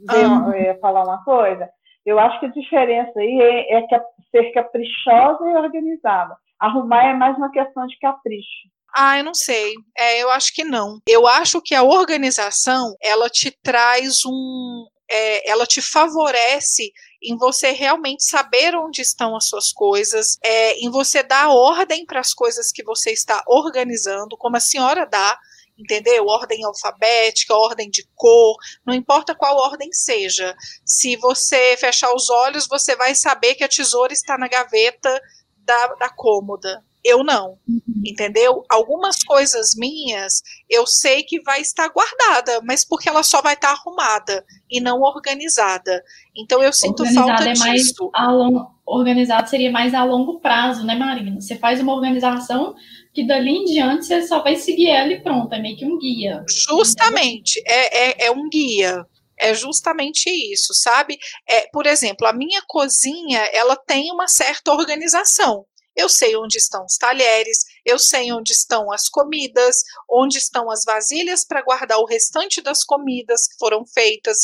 ah. 0.09 0.79
falar 0.81 1.03
uma 1.03 1.23
coisa? 1.23 1.69
Eu 2.05 2.19
acho 2.19 2.39
que 2.39 2.45
a 2.45 2.51
diferença 2.51 3.19
aí 3.19 3.39
é, 3.41 3.77
é 3.77 3.87
ser 4.31 4.51
caprichosa 4.51 5.43
e 5.49 5.55
organizada. 5.55 6.35
Arrumar 6.59 7.05
é 7.05 7.13
mais 7.13 7.35
uma 7.37 7.51
questão 7.51 7.85
de 7.87 7.97
capricho. 7.99 8.69
Ah, 8.95 9.17
eu 9.17 9.25
não 9.25 9.33
sei. 9.33 9.73
É, 9.97 10.23
eu 10.23 10.29
acho 10.29 10.53
que 10.53 10.63
não. 10.63 10.99
Eu 11.07 11.27
acho 11.27 11.61
que 11.61 11.75
a 11.75 11.83
organização 11.83 12.95
ela 13.03 13.29
te 13.29 13.51
traz 13.61 14.23
um, 14.25 14.85
é, 15.09 15.49
ela 15.49 15.65
te 15.65 15.81
favorece 15.81 16.91
em 17.21 17.35
você 17.37 17.71
realmente 17.71 18.23
saber 18.23 18.75
onde 18.75 19.01
estão 19.01 19.35
as 19.35 19.47
suas 19.47 19.71
coisas, 19.71 20.37
é, 20.43 20.73
em 20.77 20.89
você 20.89 21.23
dar 21.23 21.49
ordem 21.49 22.05
para 22.05 22.19
as 22.19 22.33
coisas 22.33 22.71
que 22.71 22.83
você 22.83 23.11
está 23.11 23.43
organizando, 23.47 24.37
como 24.37 24.55
a 24.55 24.61
senhora 24.61 25.05
dá, 25.05 25.37
entendeu? 25.77 26.25
Ordem 26.25 26.63
alfabética, 26.65 27.55
ordem 27.55 27.89
de 27.89 28.07
cor, 28.15 28.55
não 28.85 28.93
importa 28.93 29.35
qual 29.35 29.57
ordem 29.57 29.91
seja. 29.91 30.55
Se 30.85 31.15
você 31.17 31.75
fechar 31.77 32.13
os 32.13 32.29
olhos, 32.29 32.67
você 32.67 32.95
vai 32.95 33.15
saber 33.15 33.55
que 33.55 33.63
a 33.63 33.69
tesoura 33.69 34.13
está 34.13 34.37
na 34.37 34.47
gaveta 34.47 35.21
da, 35.57 35.87
da 35.95 36.09
cômoda 36.09 36.83
eu 37.05 37.23
não, 37.23 37.59
uhum. 37.69 38.01
entendeu? 38.03 38.63
Algumas 38.67 39.23
coisas 39.23 39.75
minhas 39.77 40.41
eu 40.67 40.87
sei 40.87 41.21
que 41.21 41.39
vai 41.43 41.61
estar 41.61 41.87
guardada, 41.89 42.59
mas 42.63 42.83
porque 42.83 43.07
ela 43.07 43.21
só 43.21 43.43
vai 43.43 43.53
estar 43.53 43.69
arrumada 43.69 44.43
e 44.69 44.81
não 44.81 44.99
organizada. 45.01 46.03
Então 46.35 46.63
eu 46.63 46.73
sinto 46.73 47.01
organizada 47.01 47.27
falta 47.27 47.49
é 47.49 47.57
mais 47.59 47.83
disso. 47.83 48.09
A 48.11 48.31
long... 48.31 48.65
Organizado 48.87 49.49
seria 49.49 49.71
mais 49.71 49.93
a 49.93 50.03
longo 50.03 50.39
prazo, 50.39 50.83
né, 50.83 50.95
Marina? 50.95 51.39
Você 51.39 51.55
faz 51.55 51.79
uma 51.79 51.93
organização 51.93 52.75
que 53.15 53.25
dali 53.25 53.49
em 53.49 53.63
diante 53.63 54.05
você 54.05 54.27
só 54.27 54.43
vai 54.43 54.57
seguir 54.57 54.89
ela 54.89 55.13
e 55.13 55.23
pronto, 55.23 55.53
é 55.53 55.59
meio 55.59 55.77
que 55.77 55.85
um 55.85 55.97
guia. 55.97 56.43
Justamente, 56.49 57.63
é, 57.65 58.09
é, 58.09 58.25
é 58.25 58.31
um 58.31 58.49
guia. 58.49 59.05
É 59.39 59.53
justamente 59.53 60.29
isso, 60.29 60.73
sabe? 60.73 61.17
É, 61.47 61.67
por 61.71 61.85
exemplo, 61.85 62.27
a 62.27 62.33
minha 62.33 62.61
cozinha, 62.67 63.39
ela 63.53 63.75
tem 63.75 64.11
uma 64.11 64.27
certa 64.27 64.71
organização. 64.73 65.65
Eu 65.95 66.09
sei 66.09 66.35
onde 66.35 66.57
estão 66.57 66.83
os 66.83 66.97
talheres, 66.97 67.59
eu 67.85 67.97
sei 67.97 68.31
onde 68.33 68.51
estão 68.51 68.91
as 68.91 69.07
comidas, 69.07 69.77
onde 70.09 70.37
estão 70.37 70.69
as 70.69 70.83
vasilhas 70.83 71.45
para 71.45 71.63
guardar 71.63 71.99
o 71.99 72.05
restante 72.05 72.61
das 72.61 72.83
comidas 72.83 73.47
que 73.47 73.57
foram 73.57 73.85
feitas. 73.85 74.39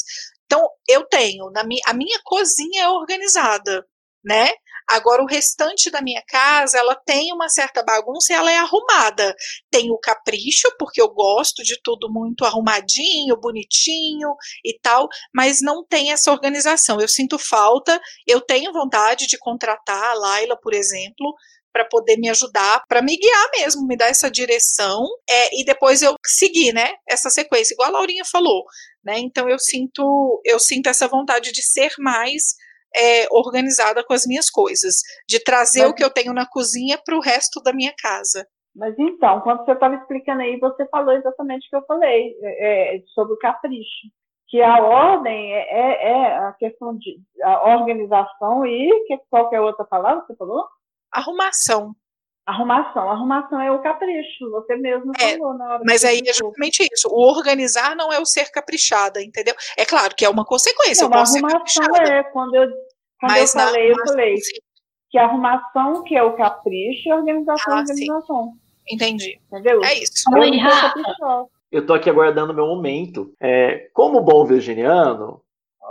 Então, 0.45 0.65
eu 0.88 1.05
tenho, 1.05 1.49
na 1.51 1.65
minha, 1.65 1.81
a 1.86 1.93
minha 1.93 2.19
cozinha 2.23 2.84
é 2.84 2.89
organizada, 2.89 3.86
né? 4.23 4.49
Agora, 4.88 5.22
o 5.22 5.28
restante 5.28 5.89
da 5.89 6.02
minha 6.02 6.22
casa, 6.28 6.78
ela 6.78 6.96
tem 6.96 7.34
uma 7.34 7.50
certa 7.50 7.84
bagunça 7.84 8.34
e 8.34 8.36
ela 8.36 8.52
é 8.52 8.58
arrumada. 8.58 9.36
Tem 9.70 9.89
o 9.91 9.98
capricho, 9.98 10.70
porque 10.78 11.02
eu 11.02 11.10
gosto 11.10 11.63
de 11.63 11.80
tudo 11.84 12.12
muito 12.12 12.46
arrumadinho, 12.46 13.39
bonitinho 13.39 14.36
e 14.65 14.78
tal, 14.82 15.08
mas 15.34 15.60
não 15.62 15.86
tem 15.86 16.12
essa 16.12 16.32
organização. 16.32 17.00
Eu 17.00 17.08
sinto 17.08 17.38
falta, 17.38 18.00
eu 18.28 18.41
tenho 18.41 18.74
vontade 18.74 19.28
de 19.28 19.38
contratar 19.38 20.04
a 20.04 20.13
Laila, 20.13 20.58
por 20.62 20.74
exemplo, 20.74 21.34
para 21.72 21.86
poder 21.86 22.17
me 22.17 22.30
ajudar, 22.30 22.84
para 22.88 23.02
me 23.02 23.17
guiar 23.17 23.50
mesmo, 23.56 23.88
me 23.88 23.96
dar 23.96 24.08
essa 24.08 24.30
direção 24.30 25.06
é, 25.30 25.60
e 25.60 25.63
depois 25.63 26.02
eu 26.02 26.15
seguir, 26.26 26.74
né, 26.74 26.91
essa 27.08 27.30
sequência, 27.30 27.74
igual 27.74 27.89
a 27.89 27.91
Laurinha 27.91 28.26
falou, 28.26 28.63
né? 29.04 29.17
Então 29.20 29.50
eu 29.50 29.58
sinto, 29.58 30.41
eu 30.46 30.60
sinto 30.60 30.88
essa 30.88 31.08
vontade 31.08 31.52
de 31.52 31.63
ser 31.63 31.94
mais 31.98 32.56
é, 32.95 33.27
organizada 33.32 34.04
com 34.04 34.13
as 34.13 34.25
minhas 34.25 34.49
coisas, 34.49 35.01
de 35.27 35.41
trazer 35.43 35.82
Mas... 35.82 35.91
o 35.91 35.93
que 35.93 36.04
eu 36.04 36.10
tenho 36.10 36.34
na 36.34 36.45
cozinha 36.45 36.99
para 37.04 37.15
o 37.15 37.21
resto 37.21 37.62
da 37.62 37.73
minha 37.73 37.93
casa. 37.97 38.45
Mas 38.75 38.97
então, 38.97 39.41
quando 39.41 39.65
você 39.65 39.73
estava 39.73 39.95
explicando 39.95 40.41
aí, 40.41 40.58
você 40.58 40.88
falou 40.88 41.13
exatamente 41.13 41.67
o 41.67 41.69
que 41.69 41.75
eu 41.75 41.86
falei 41.86 42.36
é, 42.41 42.95
é, 42.95 43.04
sobre 43.13 43.34
o 43.34 43.38
capricho, 43.38 44.08
que 44.47 44.62
a 44.62 44.82
ordem 44.82 45.54
é, 45.54 45.60
é, 45.60 46.12
é 46.12 46.38
a 46.38 46.54
questão 46.54 46.97
de 46.97 47.19
a 47.43 47.75
organização 47.75 48.65
e 48.65 49.06
que 49.08 49.17
qualquer 49.30 49.62
outra 49.62 49.86
palavra 49.86 50.23
você 50.25 50.36
falou? 50.36 50.65
Arrumação. 51.12 51.93
Arrumação. 52.51 53.09
Arrumação 53.09 53.61
é 53.61 53.71
o 53.71 53.81
capricho, 53.81 54.51
você 54.51 54.75
mesmo 54.75 55.13
é, 55.17 55.37
falou 55.37 55.53
na 55.57 55.73
hora. 55.73 55.83
Mas 55.85 56.03
aí 56.03 56.21
é 56.27 56.33
justamente 56.33 56.85
isso. 56.91 57.07
O 57.09 57.29
organizar 57.29 57.95
não 57.95 58.11
é 58.11 58.19
o 58.19 58.25
ser 58.25 58.51
caprichada, 58.51 59.23
entendeu? 59.23 59.55
É 59.77 59.85
claro 59.85 60.13
que 60.13 60.25
é 60.25 60.29
uma 60.29 60.43
consequência. 60.43 61.07
Não, 61.07 61.11
eu 61.11 61.19
posso 61.19 61.37
arrumação 61.37 61.95
é 61.95 62.23
quando 62.23 62.55
eu, 62.55 62.69
quando 63.19 63.37
eu 63.37 63.47
falei, 63.47 63.91
eu 63.91 63.95
falei 64.05 64.37
sim. 64.37 64.59
que 65.09 65.17
arrumação 65.17 66.03
que 66.03 66.15
é 66.15 66.21
o 66.21 66.35
capricho 66.35 67.07
e 67.07 67.11
a 67.11 67.15
organização 67.15 67.73
ah, 67.73 67.77
é 67.77 67.79
a 67.79 67.81
organização. 67.81 68.43
Sim. 68.43 68.95
Entendi. 68.95 69.39
Entendeu? 69.47 69.81
É 69.83 69.93
isso. 69.93 70.23
Eu 71.71 71.85
tô 71.85 71.93
aqui 71.93 72.09
aguardando 72.09 72.53
meu 72.53 72.67
momento. 72.67 73.33
É, 73.39 73.89
como 73.93 74.19
bom 74.19 74.43
virginiano, 74.43 75.41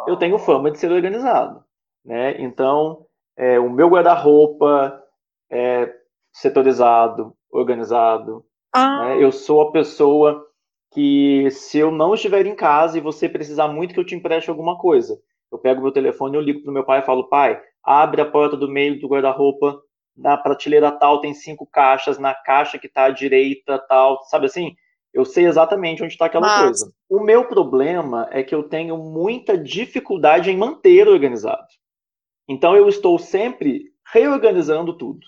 eu 0.07 0.17
tenho 0.17 0.39
fama 0.39 0.71
de 0.71 0.79
ser 0.79 0.93
organizado. 0.93 1.65
Né? 2.05 2.39
Então, 2.39 3.07
é, 3.35 3.59
o 3.59 3.71
meu 3.71 3.89
guarda-roupa, 3.89 5.03
é, 5.51 6.00
setorizado, 6.33 7.35
organizado. 7.51 8.45
Ah. 8.73 9.05
Né? 9.05 9.25
Eu 9.25 9.33
sou 9.33 9.63
a 9.63 9.73
pessoa 9.73 10.47
que, 10.93 11.51
se 11.51 11.79
eu 11.79 11.91
não 11.91 12.15
estiver 12.15 12.47
em 12.47 12.55
casa 12.55 12.99
e 12.99 13.01
você 13.01 13.29
precisar 13.29 13.69
muito 13.69 13.95
que 13.95 14.01
eu 14.01 14.07
te 14.07 14.15
empreste 14.15 14.51
alguma 14.51 14.77
coisa, 14.79 15.19
eu 15.51 15.59
pego 15.59 15.83
meu 15.83 15.93
telefone, 15.93 16.37
eu 16.37 16.43
ligo 16.43 16.63
pro 16.63 16.73
meu 16.73 16.85
pai 16.85 17.01
e 17.01 17.05
falo, 17.05 17.29
pai, 17.29 17.61
abre 17.83 18.21
a 18.21 18.27
porta 18.31 18.57
do 18.57 18.69
meio 18.69 19.01
do 19.01 19.09
guarda-roupa, 19.09 19.81
na 20.17 20.37
prateleira 20.37 20.93
tal 20.93 21.21
tem 21.21 21.33
cinco 21.33 21.67
caixas, 21.67 22.19
na 22.19 22.35
caixa 22.35 22.79
que 22.79 22.87
está 22.87 23.05
à 23.05 23.11
direita 23.11 23.79
tal, 23.89 24.23
sabe 24.25 24.47
assim? 24.47 24.75
Eu 25.13 25.25
sei 25.25 25.47
exatamente 25.47 26.03
onde 26.03 26.13
está 26.13 26.27
aquela 26.27 26.47
Mas... 26.47 26.63
coisa. 26.63 26.93
O 27.09 27.21
meu 27.21 27.47
problema 27.47 28.29
é 28.31 28.43
que 28.43 28.55
eu 28.55 28.63
tenho 28.63 28.97
muita 28.97 29.59
dificuldade 29.59 30.51
em 30.51 30.57
manter 30.57 31.09
organizado. 31.09 31.67
Então 32.49 32.77
eu 32.77 32.89
estou 32.89 33.19
sempre 33.19 33.87
reorganizando 34.13 34.97
tudo. 34.97 35.21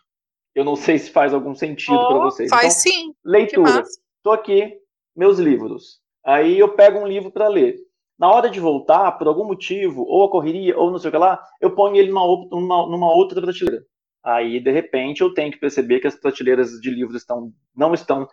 Eu 0.54 0.64
não 0.64 0.76
sei 0.76 0.98
se 0.98 1.10
faz 1.10 1.32
algum 1.32 1.54
sentido 1.54 1.96
oh, 1.96 2.08
para 2.08 2.18
vocês. 2.18 2.50
Faz 2.50 2.84
então, 2.86 2.92
sim. 2.92 3.14
Leitura. 3.24 3.82
Estou 4.16 4.32
aqui, 4.32 4.78
meus 5.16 5.38
livros. 5.38 6.00
Aí 6.24 6.58
eu 6.58 6.68
pego 6.74 6.98
um 6.98 7.06
livro 7.06 7.30
para 7.30 7.48
ler. 7.48 7.76
Na 8.18 8.30
hora 8.30 8.48
de 8.48 8.60
voltar, 8.60 9.12
por 9.12 9.26
algum 9.26 9.44
motivo, 9.44 10.04
ou 10.06 10.24
a 10.24 10.30
correria, 10.30 10.78
ou 10.78 10.90
não 10.90 10.98
sei 10.98 11.08
o 11.08 11.12
que 11.12 11.18
lá, 11.18 11.42
eu 11.60 11.74
ponho 11.74 11.96
ele 11.96 12.10
numa, 12.10 12.48
numa, 12.50 12.86
numa 12.86 13.12
outra 13.14 13.40
prateleira. 13.40 13.84
Aí, 14.22 14.60
de 14.60 14.70
repente, 14.70 15.22
eu 15.22 15.34
tenho 15.34 15.50
que 15.50 15.58
perceber 15.58 15.98
que 15.98 16.06
as 16.06 16.14
prateleiras 16.14 16.70
de 16.80 16.90
livros 16.90 17.16
estão, 17.16 17.52
não 17.74 17.92
estão 17.92 18.28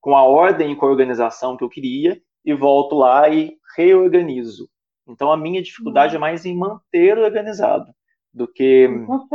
com 0.00 0.16
a 0.16 0.22
ordem 0.22 0.72
e 0.72 0.76
com 0.76 0.86
a 0.86 0.90
organização 0.90 1.56
que 1.56 1.64
eu 1.64 1.68
queria, 1.68 2.18
e 2.44 2.54
volto 2.54 2.96
lá 2.96 3.28
e 3.28 3.56
reorganizo. 3.76 4.68
Então, 5.06 5.30
a 5.30 5.36
minha 5.36 5.62
dificuldade 5.62 6.14
hum. 6.14 6.16
é 6.16 6.20
mais 6.20 6.46
em 6.46 6.56
manter 6.56 7.18
organizado 7.18 7.92
do 8.32 8.48
que 8.48 8.88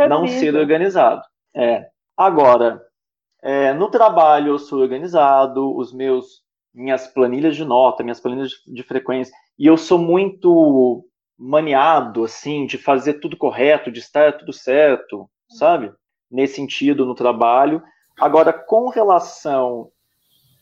não 0.10 0.28
ser 0.28 0.56
organizado. 0.56 1.22
É. 1.56 1.88
Agora, 2.20 2.86
é, 3.42 3.72
no 3.72 3.90
trabalho 3.90 4.50
eu 4.50 4.60
sou 4.60 4.82
organizado, 4.82 5.74
os 5.74 5.94
meus 5.94 6.44
minhas 6.74 7.08
planilhas 7.08 7.56
de 7.56 7.64
nota, 7.64 8.04
minhas 8.04 8.20
planilhas 8.20 8.50
de, 8.50 8.74
de 8.74 8.84
frequência, 8.84 9.34
e 9.58 9.66
eu 9.66 9.78
sou 9.78 9.98
muito 9.98 11.06
maniado, 11.38 12.26
assim, 12.26 12.66
de 12.66 12.78
fazer 12.78 13.22
tudo 13.22 13.38
correto, 13.38 13.90
de 13.90 14.00
estar 14.00 14.38
tudo 14.38 14.52
certo, 14.52 15.30
sabe? 15.50 15.94
Nesse 16.30 16.56
sentido, 16.56 17.06
no 17.06 17.16
trabalho. 17.16 17.82
Agora, 18.20 18.52
com 18.52 18.90
relação 18.90 19.90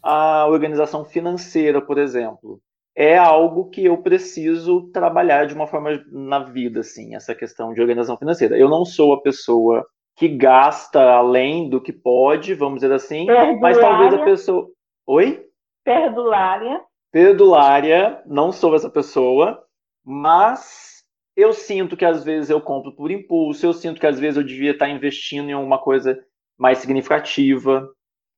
à 0.04 0.46
organização 0.46 1.06
financeira, 1.06 1.82
por 1.82 1.98
exemplo, 1.98 2.62
é 2.96 3.18
algo 3.18 3.72
que 3.72 3.84
eu 3.84 3.98
preciso 4.04 4.92
trabalhar 4.92 5.48
de 5.48 5.56
uma 5.56 5.66
forma 5.66 6.06
na 6.12 6.38
vida, 6.38 6.82
assim, 6.82 7.16
essa 7.16 7.34
questão 7.34 7.74
de 7.74 7.82
organização 7.82 8.16
financeira. 8.16 8.56
Eu 8.56 8.70
não 8.70 8.86
sou 8.86 9.12
a 9.12 9.22
pessoa 9.24 9.84
que 10.18 10.28
gasta 10.28 11.00
além 11.00 11.70
do 11.70 11.80
que 11.80 11.94
pode, 11.94 12.56
vamos 12.56 12.82
dizer 12.82 12.92
assim, 12.92 13.28
Perdulária. 13.28 13.60
mas 13.62 13.78
talvez 13.78 14.14
a 14.16 14.24
pessoa. 14.24 14.68
Oi? 15.06 15.46
Perdulária. 15.86 16.82
Perdulária, 17.12 18.22
não 18.26 18.52
sou 18.52 18.76
essa 18.76 18.90
pessoa, 18.90 19.64
mas 20.04 21.04
eu 21.36 21.54
sinto 21.54 21.96
que 21.96 22.04
às 22.04 22.24
vezes 22.24 22.50
eu 22.50 22.60
compro 22.60 22.96
por 22.96 23.12
impulso, 23.12 23.64
eu 23.64 23.74
sinto 23.74 24.00
que 24.00 24.08
às 24.08 24.20
vezes 24.20 24.38
eu 24.38 24.44
devia 24.44 24.72
estar 24.72 24.90
investindo 24.90 25.50
em 25.50 25.54
alguma 25.54 25.80
coisa 25.80 26.20
mais 26.58 26.80
significativa. 26.80 27.88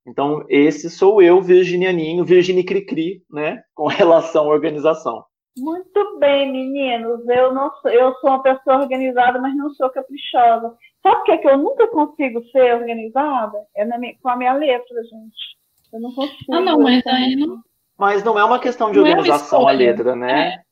Então, 0.06 0.44
esse 0.50 0.90
sou 0.90 1.22
eu, 1.22 1.40
virginianinho, 1.40 2.26
Virginie 2.26 2.64
Cricri, 2.64 3.22
né, 3.30 3.62
com 3.74 3.86
relação 3.88 4.44
à 4.44 4.54
organização. 4.54 5.24
Muito 5.58 6.18
bem, 6.18 6.50
meninos. 6.50 7.28
Eu 7.28 7.52
não 7.52 7.70
sou, 7.76 7.90
eu 7.90 8.14
sou 8.16 8.30
uma 8.30 8.42
pessoa 8.42 8.78
organizada, 8.78 9.40
mas 9.40 9.54
não 9.56 9.70
sou 9.74 9.90
caprichosa. 9.90 10.74
Sabe 11.02 11.16
por 11.16 11.24
que, 11.24 11.38
que 11.38 11.48
eu 11.48 11.58
nunca 11.58 11.86
consigo 11.88 12.42
ser 12.50 12.74
organizada? 12.74 13.58
É 13.76 13.84
na 13.84 13.98
minha- 13.98 14.14
com 14.22 14.28
a 14.28 14.36
minha 14.36 14.52
letra, 14.54 15.02
gente. 15.02 15.56
Eu 15.92 16.00
não 16.00 16.12
consigo. 16.14 16.54
Ah, 16.54 16.60
não, 16.60 16.80
mas 16.80 17.04
aí 17.06 17.36
não. 17.36 17.58
Mas 17.98 18.24
não 18.24 18.38
é 18.38 18.44
uma 18.44 18.58
questão 18.58 18.90
de 18.90 18.98
Não 18.98 19.06
é 19.06 19.10
organização 19.10 19.68
a 19.68 19.72
letra, 19.72 20.14
né? 20.16 20.62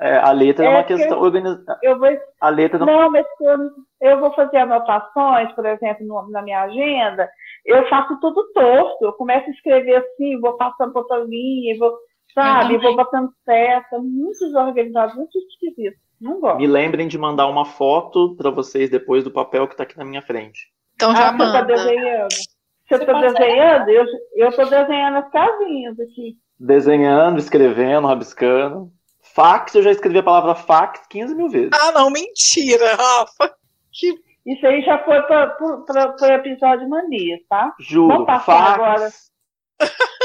É, 0.00 0.16
a 0.16 0.32
letra 0.32 0.64
é, 0.64 0.68
É 0.68 0.70
uma 0.70 0.84
que- 0.84 0.96
questão. 0.96 1.20
Organiza... 1.20 1.64
Eu 1.82 1.98
vou 1.98 2.08
A 2.40 2.48
letra 2.48 2.78
não. 2.78 2.86
Não, 2.86 3.10
mas 3.10 3.26
quando 3.38 3.70
eu 4.00 4.18
vou 4.20 4.32
fazer 4.34 4.56
anotações, 4.58 5.52
por 5.52 5.66
exemplo, 5.66 6.06
no- 6.06 6.30
na 6.30 6.42
minha 6.42 6.62
agenda, 6.62 7.28
eu 7.66 7.86
faço 7.88 8.18
tudo 8.20 8.50
torto. 8.52 9.04
Eu 9.04 9.12
começo 9.12 9.46
a 9.48 9.52
escrever 9.52 9.96
assim, 9.96 10.40
vou 10.40 10.56
passando 10.56 10.92
por 10.92 11.00
outra 11.00 11.18
linha, 11.18 11.76
vou, 11.78 11.96
sabe, 12.34 12.74
Eu 12.74 12.80
vou 12.80 12.96
botando 12.96 13.30
seta, 13.44 13.98
muito 13.98 14.38
desorganizado, 14.40 15.16
muito 15.16 15.36
esquisito. 15.38 15.96
Não 16.20 16.40
gosto. 16.40 16.58
Me 16.58 16.66
lembrem 16.66 17.08
de 17.08 17.18
mandar 17.18 17.46
uma 17.48 17.64
foto 17.64 18.36
para 18.36 18.50
vocês 18.50 18.88
depois 18.88 19.24
do 19.24 19.30
papel 19.30 19.66
que 19.66 19.74
está 19.74 19.82
aqui 19.82 19.96
na 19.98 20.04
minha 20.04 20.22
frente. 20.22 20.60
Então 20.94 21.14
já 21.14 21.28
ah, 21.30 21.36
você 21.36 21.44
está 21.44 21.60
manda. 21.62 21.64
desenhando. 21.74 22.28
Você 22.32 22.48
Você 22.88 22.94
está 22.96 23.12
consegue? 23.12 23.34
desenhando? 23.34 23.88
Eu 23.88 24.04
eu 24.36 24.48
estou 24.48 24.68
desenhando 24.68 25.16
as 25.16 25.30
casinhas 25.30 25.98
aqui. 26.00 26.36
Desenhando, 26.60 27.38
escrevendo, 27.38 28.06
rabiscando. 28.06 28.92
Fax, 29.34 29.74
eu 29.74 29.82
já 29.82 29.90
escrevi 29.90 30.18
a 30.18 30.22
palavra 30.22 30.54
fax 30.54 31.06
15 31.08 31.34
mil 31.34 31.48
vezes. 31.48 31.70
Ah, 31.72 31.90
não, 31.92 32.10
mentira, 32.10 32.94
Rafa. 32.94 33.54
Que 33.92 34.12
Isso 34.46 34.66
aí 34.66 34.82
já 34.82 34.98
foi 35.04 35.20
para 35.22 35.56
o 35.60 36.24
episódio 36.26 36.88
Manias, 36.88 37.40
tá? 37.48 37.72
Juro, 37.80 38.08
Vamos 38.08 38.26
passar 38.26 38.74
agora. 38.74 39.10
fax. 39.10 39.32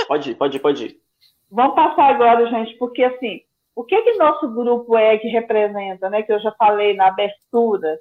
Pode 0.08 0.32
ir, 0.32 0.36
pode 0.36 0.58
ir, 0.58 0.60
pode 0.60 0.86
ir. 0.86 1.07
Vamos 1.50 1.76
passar 1.76 2.10
agora, 2.14 2.50
gente, 2.50 2.78
porque 2.78 3.04
assim, 3.04 3.42
o 3.76 3.84
que 3.84 4.02
que 4.02 4.18
nosso 4.18 4.50
grupo 4.50 4.98
é 4.98 5.18
que 5.18 5.28
representa, 5.28 6.10
né? 6.10 6.24
Que 6.24 6.34
eu 6.34 6.40
já 6.40 6.52
falei 6.54 6.96
na 6.96 7.08
abertura 7.08 7.98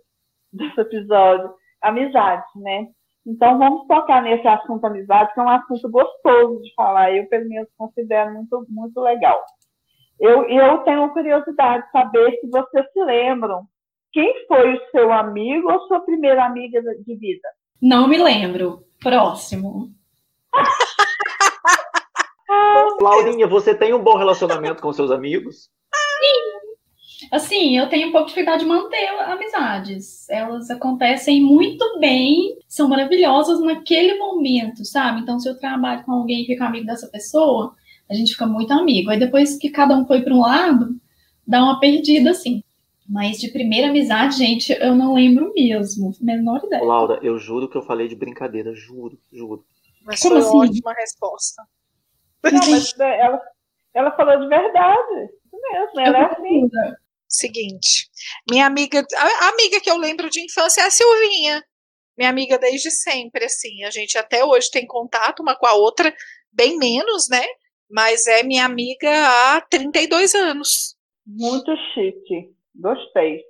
desse 0.52 0.80
episódio, 0.80 1.52
amizade, 1.82 2.44
né? 2.56 2.86
Então 3.26 3.58
vamos 3.58 3.86
tocar 3.86 4.22
nesse 4.22 4.46
assunto 4.46 4.84
amizade, 4.84 5.34
que 5.34 5.40
é 5.40 5.42
um 5.42 5.48
assunto 5.48 5.90
gostoso 5.90 6.62
de 6.62 6.72
falar. 6.74 7.12
Eu 7.12 7.28
pelo 7.28 7.48
menos 7.48 7.68
considero 7.76 8.32
muito 8.32 8.64
muito 8.68 9.00
legal. 9.00 9.42
Eu, 10.18 10.48
eu 10.48 10.78
tenho 10.78 11.12
curiosidade 11.12 11.84
de 11.84 11.90
saber 11.90 12.38
se 12.40 12.48
vocês 12.48 12.86
se 12.92 13.04
lembram 13.04 13.66
quem 14.12 14.46
foi 14.46 14.74
o 14.74 14.90
seu 14.90 15.12
amigo 15.12 15.70
ou 15.70 15.86
sua 15.88 16.00
primeira 16.00 16.46
amiga 16.46 16.80
de 16.80 17.16
vida. 17.16 17.48
Não 17.82 18.08
me 18.08 18.16
lembro. 18.16 18.84
Próximo. 19.02 19.90
Laurinha, 23.00 23.46
você 23.46 23.74
tem 23.74 23.94
um 23.94 24.02
bom 24.02 24.16
relacionamento 24.16 24.82
com 24.82 24.92
seus 24.92 25.10
amigos? 25.10 25.68
Assim, 27.32 27.76
eu 27.76 27.88
tenho 27.88 28.08
um 28.08 28.12
pouco 28.12 28.26
de 28.26 28.34
dificuldade 28.34 28.62
de 28.62 28.68
manter 28.68 29.08
amizades. 29.08 30.28
Elas 30.28 30.70
acontecem 30.70 31.42
muito 31.42 31.98
bem, 31.98 32.56
são 32.68 32.88
maravilhosas 32.88 33.60
naquele 33.60 34.18
momento, 34.18 34.84
sabe? 34.84 35.20
Então, 35.20 35.38
se 35.38 35.48
eu 35.48 35.58
trabalho 35.58 36.04
com 36.04 36.12
alguém 36.12 36.42
e 36.42 36.46
fico 36.46 36.62
amigo 36.62 36.86
dessa 36.86 37.08
pessoa, 37.08 37.74
a 38.08 38.14
gente 38.14 38.32
fica 38.32 38.46
muito 38.46 38.72
amigo. 38.72 39.10
Aí 39.10 39.18
depois 39.18 39.56
que 39.56 39.70
cada 39.70 39.96
um 39.96 40.06
foi 40.06 40.22
para 40.22 40.34
um 40.34 40.40
lado, 40.40 41.00
dá 41.46 41.62
uma 41.62 41.80
perdida, 41.80 42.30
assim. 42.30 42.62
Mas 43.08 43.38
de 43.38 43.48
primeira 43.48 43.88
amizade, 43.88 44.36
gente, 44.36 44.72
eu 44.72 44.94
não 44.94 45.14
lembro 45.14 45.52
mesmo. 45.54 46.12
Menor 46.20 46.60
ideia. 46.64 46.82
Laura, 46.82 47.18
eu 47.22 47.38
juro 47.38 47.68
que 47.68 47.76
eu 47.76 47.82
falei 47.82 48.08
de 48.08 48.16
brincadeira, 48.16 48.74
juro, 48.74 49.18
juro. 49.32 49.64
Mas 50.04 50.20
Como 50.20 50.34
foi 50.34 50.42
assim? 50.42 50.58
ótima 50.58 50.92
resposta. 50.92 51.62
Não, 52.44 52.70
mas 52.70 52.98
é, 53.00 53.20
ela, 53.20 53.40
ela 53.94 54.16
falou 54.16 54.38
de 54.40 54.48
verdade. 54.48 55.24
Isso 55.44 55.60
mesmo, 55.72 56.00
ela 56.00 56.18
é 56.18 56.24
assim. 56.24 56.68
Seguinte, 57.28 58.08
minha 58.48 58.66
amiga, 58.66 59.04
a 59.18 59.48
amiga 59.48 59.80
que 59.80 59.90
eu 59.90 59.98
lembro 59.98 60.30
de 60.30 60.44
infância 60.44 60.82
é 60.82 60.86
a 60.86 60.90
Silvinha. 60.90 61.62
Minha 62.16 62.30
amiga 62.30 62.56
desde 62.56 62.90
sempre, 62.90 63.44
assim. 63.44 63.84
A 63.84 63.90
gente 63.90 64.16
até 64.16 64.44
hoje 64.44 64.70
tem 64.70 64.86
contato 64.86 65.40
uma 65.40 65.56
com 65.56 65.66
a 65.66 65.74
outra, 65.74 66.14
bem 66.52 66.78
menos, 66.78 67.28
né? 67.28 67.44
Mas 67.90 68.26
é 68.26 68.42
minha 68.42 68.64
amiga 68.64 69.10
há 69.10 69.60
32 69.60 70.34
anos. 70.34 70.96
Muito 71.26 71.74
chique. 71.92 72.54
Gostei. 72.74 73.42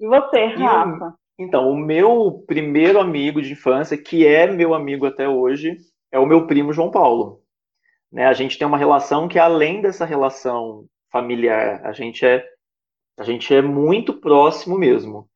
E 0.00 0.06
você, 0.06 0.38
E 0.38 0.54
Rafa? 0.56 1.14
Então, 1.38 1.70
o 1.70 1.76
meu 1.76 2.44
primeiro 2.46 2.98
amigo 2.98 3.40
de 3.40 3.52
infância, 3.52 3.96
que 3.96 4.26
é 4.26 4.50
meu 4.50 4.74
amigo 4.74 5.06
até 5.06 5.28
hoje, 5.28 5.76
é 6.10 6.18
o 6.18 6.26
meu 6.26 6.46
primo 6.46 6.72
João 6.72 6.90
Paulo. 6.90 7.42
Né, 8.10 8.26
a 8.26 8.32
gente 8.32 8.58
tem 8.58 8.66
uma 8.66 8.78
relação 8.78 9.28
que, 9.28 9.38
além 9.38 9.80
dessa 9.82 10.04
relação 10.04 10.86
familiar, 11.12 11.84
a 11.84 11.92
gente 11.92 12.24
é, 12.24 12.44
a 13.18 13.22
gente 13.22 13.52
é 13.54 13.60
muito 13.60 14.14
próximo 14.14 14.78
mesmo. 14.78 15.28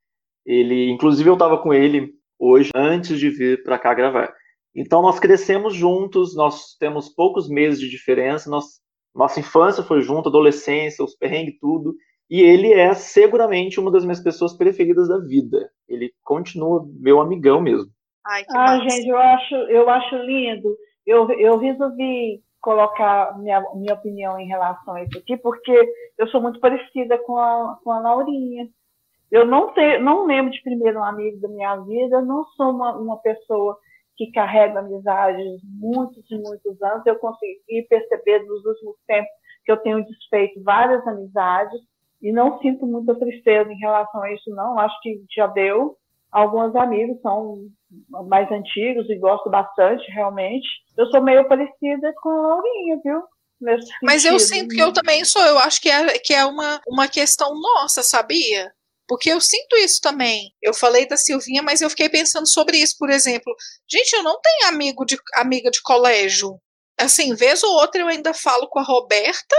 Ele, 0.44 0.90
inclusive, 0.90 1.28
eu 1.28 1.34
estava 1.34 1.58
com 1.58 1.72
ele 1.72 2.12
hoje, 2.38 2.70
antes 2.74 3.18
de 3.18 3.28
vir 3.30 3.62
para 3.62 3.78
cá 3.78 3.94
gravar. 3.94 4.32
Então, 4.74 5.02
nós 5.02 5.20
crescemos 5.20 5.74
juntos, 5.74 6.34
nós 6.34 6.74
temos 6.78 7.08
poucos 7.10 7.48
meses 7.48 7.78
de 7.78 7.88
diferença, 7.90 8.50
nós, 8.50 8.80
nossa 9.14 9.38
infância 9.38 9.82
foi 9.82 10.00
junto, 10.00 10.28
adolescência, 10.28 11.04
os 11.04 11.14
perrengues, 11.14 11.58
tudo. 11.60 11.94
E 12.30 12.40
ele 12.40 12.72
é 12.72 12.94
seguramente 12.94 13.78
uma 13.78 13.90
das 13.90 14.04
minhas 14.04 14.20
pessoas 14.20 14.56
preferidas 14.56 15.08
da 15.08 15.18
vida. 15.18 15.70
Ele 15.86 16.10
continua 16.22 16.88
meu 16.98 17.20
amigão 17.20 17.60
mesmo. 17.60 17.90
Ai, 18.26 18.44
que 18.44 18.56
Ah, 18.56 18.78
massa. 18.78 18.88
gente, 18.88 19.08
eu 19.08 19.18
acho, 19.18 19.54
eu 19.54 19.90
acho 19.90 20.16
lindo. 20.16 20.76
Eu, 21.04 21.30
eu 21.32 21.58
resolvi 21.58 22.40
colocar 22.62 23.36
minha, 23.38 23.60
minha 23.74 23.94
opinião 23.94 24.38
em 24.38 24.46
relação 24.46 24.94
a 24.94 25.02
isso 25.02 25.18
aqui, 25.18 25.36
porque 25.36 25.76
eu 26.16 26.28
sou 26.28 26.40
muito 26.40 26.60
parecida 26.60 27.18
com 27.18 27.36
a, 27.36 27.78
com 27.82 27.90
a 27.90 27.98
Laurinha. 27.98 28.68
Eu 29.30 29.44
não, 29.44 29.72
te, 29.74 29.98
não 29.98 30.26
lembro 30.26 30.52
de 30.52 30.62
primeiro 30.62 31.00
um 31.00 31.04
amigo 31.04 31.40
da 31.40 31.48
minha 31.48 31.76
vida, 31.78 32.22
não 32.22 32.44
sou 32.56 32.70
uma, 32.70 32.96
uma 32.96 33.18
pessoa 33.18 33.76
que 34.16 34.30
carrega 34.30 34.78
amizades 34.78 35.60
muitos 35.64 36.30
e 36.30 36.36
muitos 36.36 36.80
anos. 36.82 37.04
Eu 37.04 37.18
consegui 37.18 37.82
perceber 37.88 38.44
nos 38.46 38.64
últimos 38.64 38.96
tempos 39.06 39.30
que 39.64 39.72
eu 39.72 39.76
tenho 39.78 40.04
desfeito 40.04 40.62
várias 40.62 41.06
amizades 41.06 41.80
e 42.20 42.30
não 42.30 42.60
sinto 42.60 42.86
muita 42.86 43.14
tristeza 43.18 43.72
em 43.72 43.78
relação 43.78 44.22
a 44.22 44.32
isso, 44.32 44.50
não. 44.50 44.78
Acho 44.78 45.00
que 45.00 45.24
já 45.34 45.46
deu. 45.48 45.96
Alguns 46.32 46.74
amigos 46.74 47.20
são 47.20 47.58
mais 48.26 48.50
antigos 48.50 49.08
e 49.10 49.18
gosto 49.18 49.50
bastante, 49.50 50.10
realmente. 50.12 50.66
Eu 50.96 51.06
sou 51.06 51.22
meio 51.22 51.46
parecida 51.46 52.12
com 52.22 52.30
a 52.30 52.48
Laurinha, 52.48 53.00
viu? 53.04 53.22
Nesse 53.60 53.92
Mas 54.02 54.24
eu 54.24 54.38
sinto 54.40 54.74
que 54.74 54.82
eu 54.82 54.92
também 54.92 55.24
sou. 55.24 55.42
Eu 55.42 55.58
acho 55.58 55.80
que 55.80 55.90
é, 55.90 56.18
que 56.18 56.34
é 56.34 56.44
uma, 56.44 56.80
uma 56.88 57.06
questão 57.06 57.54
nossa, 57.54 58.02
sabia? 58.02 58.72
Porque 59.06 59.30
eu 59.30 59.40
sinto 59.40 59.76
isso 59.76 60.00
também. 60.00 60.52
Eu 60.62 60.72
falei 60.72 61.06
da 61.06 61.16
Silvinha, 61.16 61.62
mas 61.62 61.82
eu 61.82 61.90
fiquei 61.90 62.08
pensando 62.08 62.48
sobre 62.48 62.78
isso, 62.78 62.96
por 62.98 63.10
exemplo. 63.10 63.54
Gente, 63.88 64.14
eu 64.14 64.22
não 64.22 64.40
tenho 64.40 64.68
amigo 64.68 65.04
de, 65.04 65.18
amiga 65.34 65.70
de 65.70 65.82
colégio. 65.82 66.58
Assim, 66.98 67.34
vez 67.34 67.62
ou 67.62 67.72
outra 67.74 68.00
eu 68.00 68.08
ainda 68.08 68.32
falo 68.32 68.68
com 68.68 68.78
a 68.78 68.82
Roberta, 68.82 69.56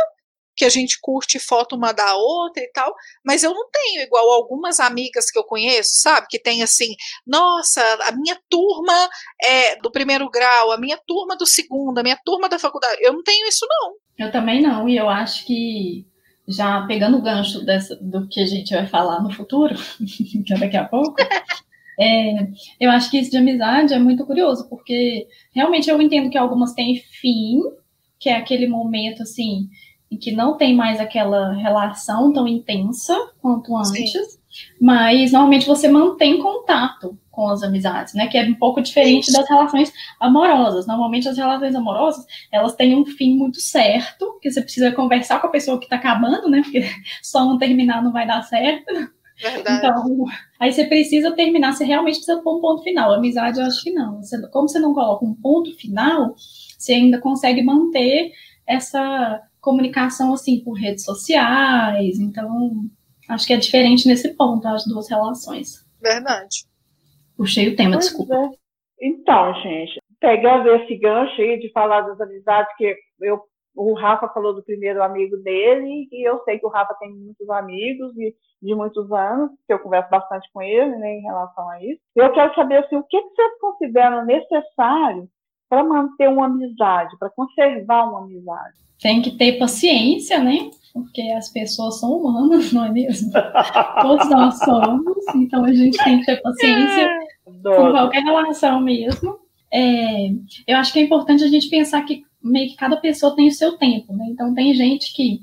que 0.56 0.66
a 0.66 0.70
gente 0.70 1.00
curte 1.02 1.40
foto 1.40 1.76
uma 1.76 1.92
da 1.92 2.16
outra 2.16 2.64
e 2.64 2.72
tal, 2.72 2.94
mas 3.26 3.44
eu 3.44 3.54
não 3.54 3.70
tenho 3.70 4.04
igual 4.04 4.32
algumas 4.32 4.80
amigas 4.80 5.30
que 5.32 5.38
eu 5.38 5.44
conheço, 5.44 6.00
sabe? 6.00 6.28
Que 6.30 6.40
tem 6.40 6.62
assim, 6.62 6.96
nossa, 7.26 7.82
a 8.08 8.12
minha 8.12 8.38
turma 8.50 9.10
é 9.42 9.76
do 9.78 9.92
primeiro 9.92 10.30
grau, 10.30 10.72
a 10.72 10.78
minha 10.78 11.00
turma 11.08 11.36
do 11.36 11.46
segundo, 11.46 11.98
a 11.98 12.04
minha 12.04 12.20
turma 12.24 12.48
da 12.48 12.60
faculdade. 12.60 12.98
Eu 13.02 13.14
não 13.14 13.24
tenho 13.24 13.48
isso, 13.48 13.66
não. 13.68 13.94
Eu 14.26 14.32
também 14.32 14.62
não, 14.62 14.88
e 14.88 14.96
eu 14.96 15.10
acho 15.10 15.46
que, 15.46 16.06
já 16.48 16.86
pegando 16.86 17.18
o 17.18 17.22
gancho 17.22 17.66
dessa, 17.66 17.96
do 17.96 18.28
que 18.28 18.40
a 18.42 18.46
gente 18.46 18.74
vai 18.74 18.86
falar 18.86 19.22
no 19.22 19.34
futuro, 19.34 19.76
que 20.46 20.54
é 20.54 20.58
daqui 20.58 20.78
a 20.78 20.86
pouco, 20.86 21.16
é, 22.00 22.48
eu 22.80 22.92
acho 22.92 23.10
que 23.10 23.18
isso 23.18 23.32
de 23.32 23.38
amizade 23.38 23.94
é 23.94 24.00
muito 24.00 24.26
curioso, 24.26 24.70
porque 24.70 25.28
realmente 25.54 25.90
eu 25.90 26.00
entendo 26.00 26.30
que 26.30 26.38
algumas 26.38 26.74
têm 26.74 27.02
fim, 27.20 27.60
que 28.20 28.30
é 28.30 28.38
aquele 28.38 28.68
momento 28.68 29.24
assim 29.24 29.68
em 30.14 30.18
que 30.18 30.32
não 30.32 30.56
tem 30.56 30.76
mais 30.76 31.00
aquela 31.00 31.54
relação 31.54 32.32
tão 32.32 32.48
intensa 32.48 33.18
quanto 33.42 33.76
antes, 33.76 34.12
Sim. 34.12 34.38
mas 34.80 35.32
normalmente 35.32 35.66
você 35.66 35.88
mantém 35.88 36.40
contato 36.40 37.18
com 37.32 37.50
as 37.50 37.64
amizades, 37.64 38.14
né? 38.14 38.28
Que 38.28 38.38
é 38.38 38.44
um 38.44 38.54
pouco 38.54 38.80
diferente 38.80 39.32
das 39.34 39.50
relações 39.50 39.92
amorosas. 40.20 40.86
Normalmente 40.86 41.28
as 41.28 41.36
relações 41.36 41.74
amorosas, 41.74 42.24
elas 42.52 42.76
têm 42.76 42.96
um 42.96 43.06
fim 43.06 43.36
muito 43.36 43.60
certo, 43.60 44.38
que 44.40 44.52
você 44.52 44.62
precisa 44.62 44.92
conversar 44.92 45.42
com 45.42 45.48
a 45.48 45.52
pessoa 45.52 45.80
que 45.80 45.86
está 45.86 45.96
acabando, 45.96 46.48
né? 46.48 46.62
Porque 46.62 46.84
só 47.24 47.44
não 47.44 47.58
terminar 47.58 48.04
não 48.04 48.12
vai 48.12 48.28
dar 48.28 48.44
certo. 48.44 48.94
Verdade. 49.42 49.78
Então, 49.78 50.26
aí 50.60 50.72
você 50.72 50.86
precisa 50.86 51.32
terminar, 51.32 51.74
você 51.74 51.84
realmente 51.84 52.18
precisa 52.18 52.40
pôr 52.44 52.60
um 52.60 52.62
ponto 52.62 52.84
final. 52.84 53.12
A 53.12 53.18
amizade, 53.18 53.60
eu 53.60 53.66
acho 53.66 53.82
que 53.82 53.92
não. 53.92 54.22
Você, 54.22 54.40
como 54.50 54.70
você 54.70 54.78
não 54.78 54.94
coloca 54.94 55.26
um 55.26 55.34
ponto 55.34 55.76
final, 55.76 56.36
você 56.78 56.94
ainda 56.94 57.20
consegue 57.20 57.64
manter 57.64 58.32
essa 58.68 59.42
comunicação 59.64 60.34
assim 60.34 60.62
por 60.62 60.74
redes 60.74 61.06
sociais. 61.06 62.20
Então, 62.20 62.72
acho 63.30 63.48
que 63.48 63.54
é 63.54 63.58
diferente 63.58 64.08
nesse 64.08 64.36
ponto 64.36 64.68
as 64.68 64.86
duas 64.86 65.10
relações. 65.10 65.84
Verdade. 66.02 66.66
Puxei 67.36 67.70
o 67.70 67.76
tema, 67.76 67.94
pois 67.94 68.06
desculpa. 68.06 68.36
É. 68.36 68.50
Então, 69.02 69.54
gente, 69.62 70.00
pegando 70.20 70.70
esse 70.76 70.96
gancho 70.98 71.42
aí 71.42 71.60
de 71.60 71.72
falar 71.72 72.02
das 72.02 72.20
amizades, 72.20 72.76
que 72.78 72.94
eu, 73.22 73.42
o 73.76 73.94
Rafa 73.94 74.28
falou 74.30 74.54
do 74.54 74.64
primeiro 74.64 75.02
amigo 75.02 75.38
dele, 75.38 76.08
e 76.12 76.28
eu 76.28 76.44
sei 76.44 76.60
que 76.60 76.66
o 76.66 76.70
Rafa 76.70 76.94
tem 76.96 77.12
muitos 77.12 77.50
amigos 77.50 78.14
de, 78.14 78.36
de 78.62 78.76
muitos 78.76 79.10
anos, 79.12 79.50
que 79.66 79.74
eu 79.74 79.80
converso 79.80 80.10
bastante 80.10 80.48
com 80.54 80.62
ele 80.62 80.96
né, 80.98 81.16
em 81.16 81.22
relação 81.22 81.70
a 81.70 81.84
isso. 81.84 82.02
Eu 82.16 82.32
quero 82.34 82.54
saber 82.54 82.78
assim, 82.78 82.98
o 82.98 83.04
que, 83.04 83.20
que 83.20 83.30
vocês 83.30 83.60
consideram 83.60 84.26
necessário 84.26 85.28
para 85.74 85.84
manter 85.84 86.30
uma 86.30 86.46
amizade, 86.46 87.18
para 87.18 87.32
conservar 87.32 88.08
uma 88.08 88.20
amizade? 88.20 88.76
Tem 89.02 89.24
que 89.24 89.32
ter 89.32 89.54
paciência, 89.54 90.38
né? 90.38 90.70
Porque 90.94 91.22
as 91.32 91.50
pessoas 91.50 92.00
são 92.00 92.12
humanas, 92.12 92.72
não 92.72 92.86
é 92.86 92.92
mesmo? 92.92 93.32
Todos 94.02 94.30
nós 94.30 94.60
somos, 94.60 95.18
então 95.36 95.66
a 95.66 95.74
gente 95.74 95.98
tem 96.04 96.20
que 96.20 96.28
ter 96.28 96.40
paciência 96.44 97.10
com 97.44 97.92
qualquer 97.92 98.22
relação 98.22 98.80
mesmo. 98.80 99.36
É, 99.74 100.30
eu 100.68 100.78
acho 100.78 100.94
que 100.94 101.00
é 101.00 101.02
importante 101.02 101.44
a 101.44 101.48
gente 101.48 101.68
pensar 101.70 102.04
que 102.04 102.24
meio 102.44 102.70
que 102.70 102.76
cada 102.76 102.98
pessoa 102.98 103.36
tem 103.36 103.48
o 103.48 103.52
seu 103.52 103.76
tempo, 103.76 104.14
né? 104.14 104.28
Então 104.30 104.54
tem 104.54 104.76
gente 104.76 105.12
que 105.16 105.42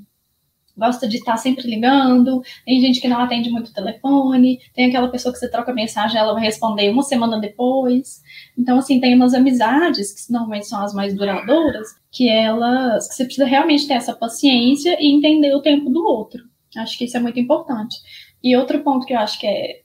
gosta 0.80 1.06
de 1.06 1.18
estar 1.18 1.36
sempre 1.36 1.68
ligando, 1.68 2.42
tem 2.64 2.80
gente 2.80 3.00
que 3.00 3.06
não 3.06 3.20
atende 3.20 3.50
muito 3.50 3.68
o 3.68 3.74
telefone, 3.74 4.58
tem 4.74 4.86
aquela 4.86 5.08
pessoa 5.08 5.32
que 5.32 5.38
você 5.38 5.50
troca 5.50 5.72
mensagem, 5.72 6.18
ela 6.18 6.32
vai 6.32 6.42
responder 6.42 6.90
uma 6.90 7.02
semana 7.02 7.38
depois. 7.38 8.22
Então, 8.58 8.78
assim, 8.78 8.98
tem 8.98 9.14
umas 9.14 9.34
amizades, 9.34 10.12
que 10.12 10.32
normalmente 10.32 10.66
são 10.66 10.82
as 10.82 10.94
mais 10.94 11.14
duradouras, 11.14 11.86
que 12.10 12.28
elas, 12.28 13.06
que 13.08 13.14
você 13.14 13.24
precisa 13.24 13.46
realmente 13.46 13.86
ter 13.86 13.94
essa 13.94 14.14
paciência 14.14 14.96
e 14.98 15.14
entender 15.14 15.54
o 15.54 15.62
tempo 15.62 15.90
do 15.90 16.02
outro. 16.04 16.42
Acho 16.76 16.96
que 16.96 17.04
isso 17.04 17.16
é 17.16 17.20
muito 17.20 17.38
importante. 17.38 17.96
E 18.42 18.56
outro 18.56 18.82
ponto 18.82 19.06
que 19.06 19.12
eu 19.12 19.18
acho 19.18 19.38
que 19.38 19.46
é 19.46 19.82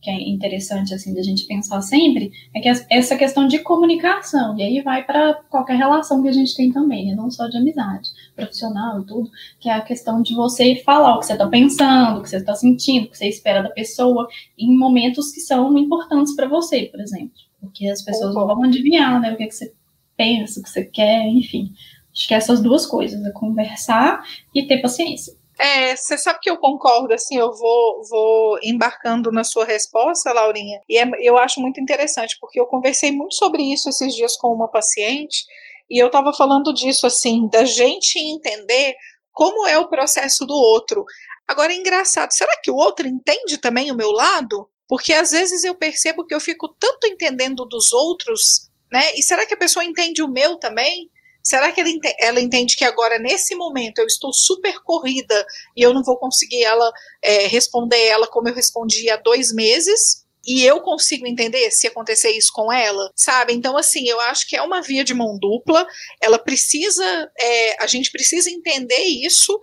que 0.00 0.10
é 0.10 0.28
interessante 0.28 0.94
assim 0.94 1.14
da 1.14 1.22
gente 1.22 1.44
pensar 1.44 1.80
sempre 1.82 2.32
é 2.54 2.60
que 2.60 2.68
essa 2.68 3.16
questão 3.16 3.46
de 3.46 3.58
comunicação 3.58 4.58
e 4.58 4.62
aí 4.62 4.80
vai 4.80 5.04
para 5.04 5.34
qualquer 5.50 5.76
relação 5.76 6.22
que 6.22 6.28
a 6.28 6.32
gente 6.32 6.56
tem 6.56 6.72
também, 6.72 7.06
né? 7.06 7.14
não 7.14 7.30
só 7.30 7.46
de 7.48 7.56
amizade, 7.56 8.08
profissional 8.34 9.00
e 9.00 9.06
tudo, 9.06 9.30
que 9.58 9.68
é 9.68 9.72
a 9.72 9.80
questão 9.80 10.22
de 10.22 10.34
você 10.34 10.76
falar 10.76 11.16
o 11.16 11.20
que 11.20 11.26
você 11.26 11.32
está 11.34 11.46
pensando, 11.46 12.18
o 12.18 12.22
que 12.22 12.30
você 12.30 12.38
está 12.38 12.54
sentindo, 12.54 13.06
o 13.06 13.10
que 13.10 13.18
você 13.18 13.28
espera 13.28 13.62
da 13.62 13.70
pessoa 13.70 14.26
em 14.58 14.76
momentos 14.76 15.32
que 15.32 15.40
são 15.40 15.76
importantes 15.76 16.34
para 16.34 16.48
você, 16.48 16.86
por 16.86 17.00
exemplo, 17.00 17.32
porque 17.60 17.86
as 17.86 18.02
pessoas 18.02 18.34
não 18.34 18.46
vão 18.46 18.62
adivinhar, 18.62 19.20
né, 19.20 19.32
o 19.32 19.36
que, 19.36 19.44
é 19.44 19.46
que 19.46 19.54
você 19.54 19.72
pensa, 20.16 20.60
o 20.60 20.62
que 20.62 20.70
você 20.70 20.84
quer, 20.84 21.26
enfim. 21.26 21.72
Acho 22.12 22.26
que 22.26 22.34
essas 22.34 22.60
duas 22.60 22.86
coisas, 22.86 23.24
é 23.24 23.30
conversar 23.30 24.22
e 24.54 24.66
ter 24.66 24.78
paciência. 24.78 25.39
É, 25.60 25.94
você 25.94 26.16
sabe 26.16 26.38
que 26.40 26.48
eu 26.48 26.56
concordo, 26.56 27.12
assim, 27.12 27.36
eu 27.36 27.52
vou, 27.52 28.02
vou 28.08 28.58
embarcando 28.62 29.30
na 29.30 29.44
sua 29.44 29.66
resposta, 29.66 30.32
Laurinha, 30.32 30.80
e 30.88 30.96
é, 30.96 31.06
eu 31.20 31.36
acho 31.36 31.60
muito 31.60 31.78
interessante, 31.78 32.38
porque 32.40 32.58
eu 32.58 32.64
conversei 32.64 33.12
muito 33.12 33.34
sobre 33.34 33.62
isso 33.62 33.90
esses 33.90 34.14
dias 34.14 34.38
com 34.38 34.48
uma 34.48 34.70
paciente, 34.70 35.44
e 35.90 36.02
eu 36.02 36.06
estava 36.06 36.32
falando 36.32 36.72
disso, 36.72 37.06
assim, 37.06 37.46
da 37.48 37.66
gente 37.66 38.18
entender 38.18 38.94
como 39.32 39.68
é 39.68 39.78
o 39.78 39.86
processo 39.86 40.46
do 40.46 40.54
outro. 40.54 41.04
Agora 41.46 41.74
é 41.74 41.76
engraçado, 41.76 42.32
será 42.32 42.58
que 42.62 42.70
o 42.70 42.76
outro 42.76 43.06
entende 43.06 43.58
também 43.58 43.92
o 43.92 43.96
meu 43.96 44.12
lado? 44.12 44.66
Porque 44.88 45.12
às 45.12 45.32
vezes 45.32 45.62
eu 45.62 45.74
percebo 45.74 46.24
que 46.24 46.34
eu 46.34 46.40
fico 46.40 46.74
tanto 46.80 47.06
entendendo 47.06 47.66
dos 47.66 47.92
outros, 47.92 48.70
né? 48.90 49.12
E 49.14 49.22
será 49.22 49.44
que 49.44 49.52
a 49.52 49.58
pessoa 49.58 49.84
entende 49.84 50.22
o 50.22 50.28
meu 50.28 50.56
também? 50.56 51.10
Será 51.42 51.72
que 51.72 51.80
ela 52.18 52.40
entende 52.40 52.76
que 52.76 52.84
agora, 52.84 53.18
nesse 53.18 53.54
momento, 53.54 53.98
eu 53.98 54.06
estou 54.06 54.32
super 54.32 54.80
corrida 54.82 55.46
e 55.76 55.82
eu 55.82 55.94
não 55.94 56.02
vou 56.02 56.16
conseguir 56.16 56.62
ela 56.62 56.90
é, 57.22 57.46
responder 57.46 58.00
ela 58.06 58.26
como 58.26 58.48
eu 58.48 58.54
respondi 58.54 59.08
há 59.10 59.16
dois 59.16 59.52
meses? 59.52 60.24
E 60.46 60.64
eu 60.64 60.80
consigo 60.80 61.26
entender 61.26 61.70
se 61.70 61.86
acontecer 61.86 62.30
isso 62.30 62.50
com 62.52 62.72
ela, 62.72 63.10
sabe? 63.14 63.52
Então, 63.52 63.76
assim, 63.76 64.08
eu 64.08 64.18
acho 64.20 64.48
que 64.48 64.56
é 64.56 64.62
uma 64.62 64.80
via 64.80 65.04
de 65.04 65.12
mão 65.12 65.38
dupla. 65.38 65.86
Ela 66.20 66.38
precisa, 66.38 67.04
é, 67.38 67.82
a 67.82 67.86
gente 67.86 68.10
precisa 68.10 68.50
entender 68.50 69.02
isso 69.02 69.58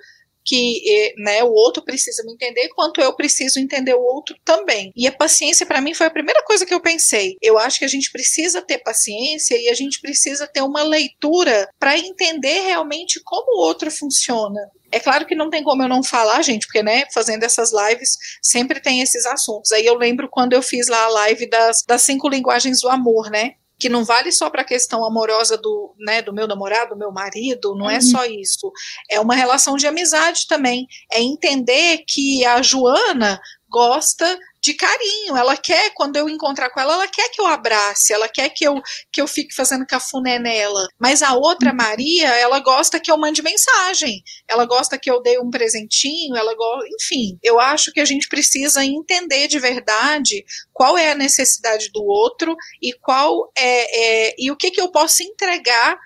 que 0.48 1.14
né, 1.18 1.44
o 1.44 1.52
outro 1.52 1.84
precisa 1.84 2.24
me 2.24 2.32
entender, 2.32 2.70
quanto 2.70 3.02
eu 3.02 3.14
preciso 3.14 3.60
entender 3.60 3.94
o 3.94 4.02
outro 4.02 4.34
também. 4.46 4.94
E 4.96 5.06
a 5.06 5.12
paciência, 5.12 5.66
para 5.66 5.82
mim, 5.82 5.94
foi 5.94 6.08
a 6.08 6.12
primeira 6.12 6.42
coisa 6.44 6.66
que 6.66 6.74
eu 6.74 6.80
pensei. 6.80 7.36
Eu 7.42 7.58
acho 7.58 7.78
que 7.78 7.86
a 7.86 7.90
gente 7.90 8.10
precisa 8.10 8.62
ter 8.62 8.78
paciência 8.78 9.60
e 9.60 9.68
a 9.68 9.74
gente 9.74 10.00
precisa 10.00 10.48
ter 10.48 10.62
uma 10.62 10.84
leitura 10.84 11.70
para 11.78 11.98
entender 11.98 12.62
realmente 12.62 13.22
como 13.24 13.58
o 13.58 13.68
outro 13.68 13.92
funciona. 13.92 14.62
É 14.90 15.02
claro 15.02 15.26
que 15.26 15.36
não 15.36 15.50
tem 15.50 15.62
como 15.62 15.84
eu 15.84 15.90
não 15.90 16.02
falar, 16.02 16.42
gente, 16.42 16.66
porque, 16.66 16.82
né, 16.82 17.04
fazendo 17.14 17.44
essas 17.44 17.72
lives, 17.74 18.18
sempre 18.42 18.80
tem 18.80 19.02
esses 19.02 19.26
assuntos. 19.26 19.74
Aí 19.74 19.86
eu 19.86 19.96
lembro 19.96 20.30
quando 20.32 20.54
eu 20.54 20.62
fiz 20.62 20.88
lá 20.88 21.04
a 21.04 21.10
live 21.10 21.50
das, 21.50 21.84
das 21.86 22.04
cinco 22.04 22.30
linguagens 22.30 22.80
do 22.80 22.88
amor, 22.88 23.30
né? 23.30 23.56
Que 23.80 23.90
não 23.90 24.04
vale 24.04 24.32
só 24.32 24.50
para 24.50 24.62
a 24.62 24.66
questão 24.66 25.06
amorosa 25.06 25.58
do, 25.58 25.96
né, 26.00 26.22
do 26.22 26.34
meu 26.34 26.48
namorado, 26.48 26.92
do 26.92 26.98
meu 26.98 27.12
marido, 27.12 27.76
não 27.76 27.90
é 27.90 27.94
uhum. 27.94 27.98
é 27.98 28.02
só 28.02 28.26
isso. 28.26 28.72
É 29.10 29.20
uma 29.20 29.36
relação 29.36 29.76
de 29.76 29.88
amizade 29.88 30.48
também. 30.48 30.88
É 31.12 31.22
entender 31.22 32.04
que 32.08 32.46
a 32.46 32.62
Joana 32.62 33.40
gosta 33.70 34.38
de 34.68 34.74
carinho. 34.74 35.38
Ela 35.38 35.56
quer, 35.56 35.92
quando 35.94 36.18
eu 36.18 36.28
encontrar 36.28 36.70
com 36.70 36.80
ela, 36.80 36.94
ela 36.94 37.08
quer 37.08 37.30
que 37.30 37.40
eu 37.40 37.46
abrace, 37.46 38.12
ela 38.12 38.28
quer 38.28 38.50
que 38.50 38.66
eu, 38.66 38.82
que 39.12 39.22
eu 39.22 39.28
fique 39.28 39.56
fazendo 39.56 39.86
cafuné 39.86 40.38
nela. 40.38 40.88
Mas 41.00 41.24
a 41.24 41.34
outra 41.36 41.70
uhum. 41.70 41.78
Maria, 41.78 42.28
ela 42.36 42.60
gosta 42.60 43.00
que 43.00 43.10
eu 43.10 43.18
mande 43.18 43.42
mensagem, 43.42 44.22
ela 44.48 44.66
gosta 44.66 44.98
que 44.98 45.10
eu 45.10 45.22
dê 45.22 45.40
um 45.40 45.50
presentinho, 45.50 46.36
ela 46.36 46.54
gosta. 46.54 46.86
Enfim, 47.00 47.40
eu 47.42 47.60
acho 47.60 47.92
que 47.94 48.02
a 48.02 48.06
gente 48.06 48.28
precisa 48.28 48.84
entender 48.84 49.48
de 49.48 49.58
verdade 49.58 50.44
qual 50.74 50.98
é 50.98 51.12
a 51.12 51.16
necessidade 51.16 51.90
do 51.94 52.04
outro 52.04 52.56
e 52.82 52.92
qual 52.94 53.52
é, 53.58 54.28
é 54.30 54.36
e 54.38 54.52
o 54.52 54.58
que, 54.58 54.70
que 54.70 54.82
eu 54.82 54.92
posso 54.92 55.24
entregar 55.24 55.98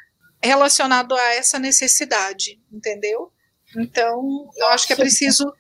relacionado 0.44 1.16
a 1.16 1.34
essa 1.34 1.58
necessidade, 1.58 2.60
entendeu? 2.72 3.32
Então, 3.76 4.50
eu 4.58 4.68
acho 4.68 4.86
que 4.86 4.94
é 4.94 4.96
preciso 4.96 5.52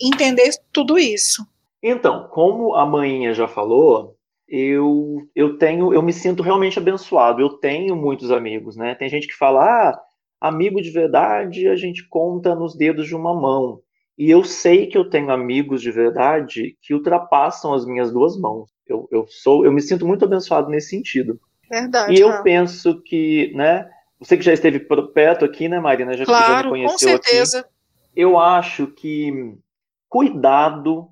entender 0.00 0.50
tudo 0.72 0.98
isso. 0.98 1.46
Então, 1.82 2.28
como 2.28 2.74
a 2.74 2.84
manhinha 2.84 3.32
já 3.32 3.46
falou, 3.46 4.16
eu, 4.48 5.28
eu 5.34 5.58
tenho, 5.58 5.92
eu 5.92 6.02
me 6.02 6.12
sinto 6.12 6.42
realmente 6.42 6.78
abençoado. 6.78 7.40
Eu 7.40 7.50
tenho 7.50 7.94
muitos 7.94 8.30
amigos, 8.30 8.76
né? 8.76 8.94
Tem 8.94 9.08
gente 9.08 9.26
que 9.26 9.36
fala, 9.36 9.62
ah, 9.62 10.00
amigo 10.40 10.80
de 10.80 10.90
verdade 10.90 11.68
a 11.68 11.76
gente 11.76 12.08
conta 12.08 12.54
nos 12.54 12.76
dedos 12.76 13.06
de 13.06 13.14
uma 13.14 13.38
mão. 13.38 13.80
E 14.16 14.30
eu 14.30 14.42
sei 14.42 14.86
que 14.86 14.98
eu 14.98 15.08
tenho 15.08 15.30
amigos 15.30 15.80
de 15.80 15.92
verdade 15.92 16.76
que 16.82 16.92
ultrapassam 16.92 17.72
as 17.72 17.86
minhas 17.86 18.10
duas 18.12 18.36
mãos. 18.36 18.70
Eu, 18.86 19.06
eu 19.12 19.26
sou, 19.28 19.64
eu 19.64 19.70
me 19.70 19.80
sinto 19.80 20.06
muito 20.06 20.24
abençoado 20.24 20.68
nesse 20.68 20.90
sentido. 20.90 21.38
Verdade. 21.70 22.14
E 22.14 22.20
eu 22.20 22.30
não. 22.30 22.42
penso 22.42 23.00
que, 23.02 23.52
né? 23.54 23.88
Você 24.18 24.36
que 24.36 24.42
já 24.42 24.52
esteve 24.52 24.80
perto 25.14 25.44
aqui, 25.44 25.68
né, 25.68 25.78
Marina? 25.78 26.16
Já 26.16 26.24
claro, 26.24 26.52
já 26.52 26.62
me 26.64 26.68
conheceu 26.70 26.92
com 26.92 26.98
certeza. 26.98 27.60
Aqui, 27.60 27.68
eu 28.16 28.36
acho 28.36 28.88
que 28.88 29.54
cuidado 30.08 31.08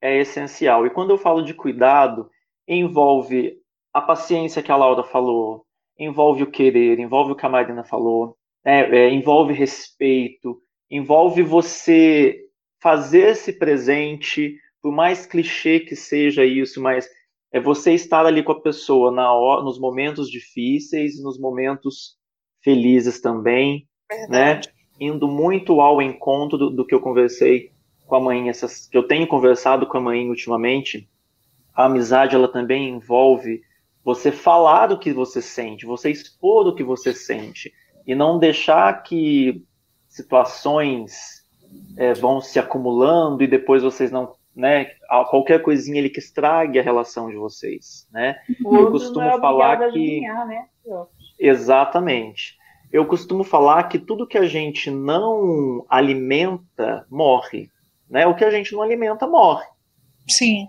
é 0.00 0.18
essencial. 0.20 0.86
E 0.86 0.90
quando 0.90 1.10
eu 1.10 1.18
falo 1.18 1.42
de 1.42 1.54
cuidado, 1.54 2.30
envolve 2.66 3.58
a 3.92 4.00
paciência 4.00 4.62
que 4.62 4.70
a 4.70 4.76
Laura 4.76 5.02
falou, 5.02 5.64
envolve 5.98 6.42
o 6.42 6.50
querer, 6.50 6.98
envolve 6.98 7.32
o 7.32 7.34
que 7.34 7.46
a 7.46 7.48
Marina 7.48 7.84
falou, 7.84 8.36
é, 8.64 8.80
é, 8.80 9.10
envolve 9.10 9.52
respeito, 9.52 10.60
envolve 10.90 11.42
você 11.42 12.38
fazer-se 12.80 13.52
presente, 13.52 14.56
por 14.80 14.92
mais 14.92 15.26
clichê 15.26 15.80
que 15.80 15.96
seja 15.96 16.44
isso, 16.44 16.80
mas 16.80 17.08
é 17.52 17.60
você 17.60 17.92
estar 17.94 18.26
ali 18.26 18.42
com 18.42 18.52
a 18.52 18.60
pessoa 18.60 19.10
na 19.10 19.32
hora, 19.32 19.62
nos 19.62 19.80
momentos 19.80 20.30
difíceis, 20.30 21.20
nos 21.22 21.38
momentos 21.40 22.16
felizes 22.62 23.20
também, 23.20 23.88
né? 24.10 24.16
Verdade. 24.28 24.68
né? 24.68 24.74
Indo 25.00 25.28
muito 25.28 25.80
ao 25.80 26.02
encontro 26.02 26.58
do, 26.58 26.70
do 26.70 26.86
que 26.86 26.94
eu 26.94 27.00
conversei 27.00 27.70
com 28.08 28.16
a 28.16 28.20
mãe, 28.20 28.48
essas, 28.48 28.88
que 28.88 28.96
eu 28.96 29.02
tenho 29.02 29.26
conversado 29.26 29.86
com 29.86 29.98
a 29.98 30.00
mãe 30.00 30.28
ultimamente, 30.28 31.08
a 31.74 31.84
amizade 31.84 32.34
ela 32.34 32.48
também 32.48 32.88
envolve 32.88 33.60
você 34.02 34.32
falar 34.32 34.86
do 34.86 34.98
que 34.98 35.12
você 35.12 35.42
sente, 35.42 35.84
você 35.84 36.10
expor 36.10 36.66
o 36.66 36.74
que 36.74 36.82
você 36.82 37.12
sente. 37.12 37.72
e 38.06 38.14
não 38.14 38.38
deixar 38.38 39.02
que 39.02 39.62
situações 40.08 41.44
é, 41.98 42.14
vão 42.14 42.40
se 42.40 42.58
acumulando 42.58 43.44
e 43.44 43.46
depois 43.46 43.82
vocês 43.82 44.10
não, 44.10 44.34
né, 44.56 44.92
qualquer 45.28 45.60
coisinha 45.60 45.98
ele 45.98 46.08
que 46.08 46.18
estrague 46.18 46.78
a 46.78 46.82
relação 46.82 47.28
de 47.28 47.36
vocês, 47.36 48.08
né? 48.10 48.36
Eu 48.64 48.90
costumo 48.90 49.26
é 49.26 49.38
falar 49.38 49.90
que 49.90 50.22
né? 50.22 50.66
exatamente. 51.38 52.56
Eu 52.90 53.04
costumo 53.04 53.44
falar 53.44 53.84
que 53.84 53.98
tudo 53.98 54.26
que 54.26 54.38
a 54.38 54.46
gente 54.46 54.90
não 54.90 55.84
alimenta 55.90 57.06
morre, 57.10 57.70
né? 58.10 58.26
O 58.26 58.34
que 58.34 58.44
a 58.44 58.50
gente 58.50 58.72
não 58.72 58.82
alimenta 58.82 59.26
morre. 59.26 59.66
Sim. 60.28 60.68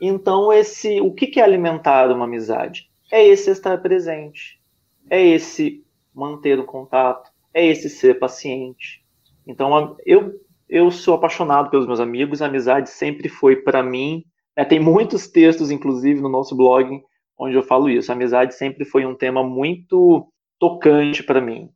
Então 0.00 0.52
esse, 0.52 1.00
o 1.00 1.12
que 1.12 1.38
é 1.40 1.42
alimentar 1.42 2.10
uma 2.10 2.24
amizade? 2.24 2.90
É 3.12 3.24
esse 3.24 3.50
estar 3.50 3.78
presente, 3.80 4.60
é 5.08 5.22
esse 5.22 5.84
manter 6.14 6.58
o 6.58 6.64
contato, 6.64 7.30
é 7.52 7.66
esse 7.66 7.88
ser 7.88 8.18
paciente. 8.18 9.04
Então, 9.46 9.96
eu, 10.06 10.32
eu 10.68 10.90
sou 10.90 11.14
apaixonado 11.14 11.70
pelos 11.70 11.86
meus 11.86 12.00
amigos, 12.00 12.40
a 12.40 12.46
amizade 12.46 12.90
sempre 12.90 13.28
foi 13.28 13.56
para 13.56 13.82
mim. 13.82 14.24
Né, 14.56 14.64
tem 14.64 14.80
muitos 14.80 15.28
textos, 15.28 15.70
inclusive, 15.70 16.20
no 16.20 16.28
nosso 16.28 16.56
blog, 16.56 17.02
onde 17.38 17.54
eu 17.54 17.62
falo 17.62 17.88
isso. 17.88 18.10
A 18.10 18.14
amizade 18.14 18.54
sempre 18.54 18.84
foi 18.84 19.04
um 19.04 19.14
tema 19.14 19.42
muito 19.42 20.26
tocante 20.58 21.22
para 21.22 21.40
mim. 21.40 21.68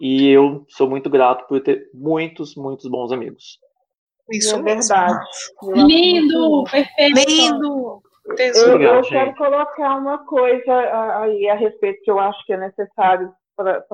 E 0.00 0.28
eu 0.28 0.64
sou 0.68 0.90
muito 0.90 1.08
grato 1.08 1.46
por 1.46 1.60
ter 1.60 1.88
muitos, 1.94 2.54
muitos 2.56 2.90
bons 2.90 3.12
amigos. 3.12 3.58
Isso 4.30 4.56
é 4.56 4.62
verdade. 4.62 5.26
Lindo, 5.62 6.64
perfeito. 6.64 7.30
Lindo. 7.30 8.02
Eu, 8.38 8.80
eu 8.80 9.02
quero 9.02 9.34
colocar 9.34 9.96
uma 9.96 10.18
coisa 10.24 11.20
aí 11.20 11.48
a 11.48 11.54
respeito 11.54 12.02
que 12.02 12.10
eu 12.10 12.18
acho 12.18 12.44
que 12.46 12.54
é 12.54 12.56
necessário 12.56 13.32
para 13.56 13.84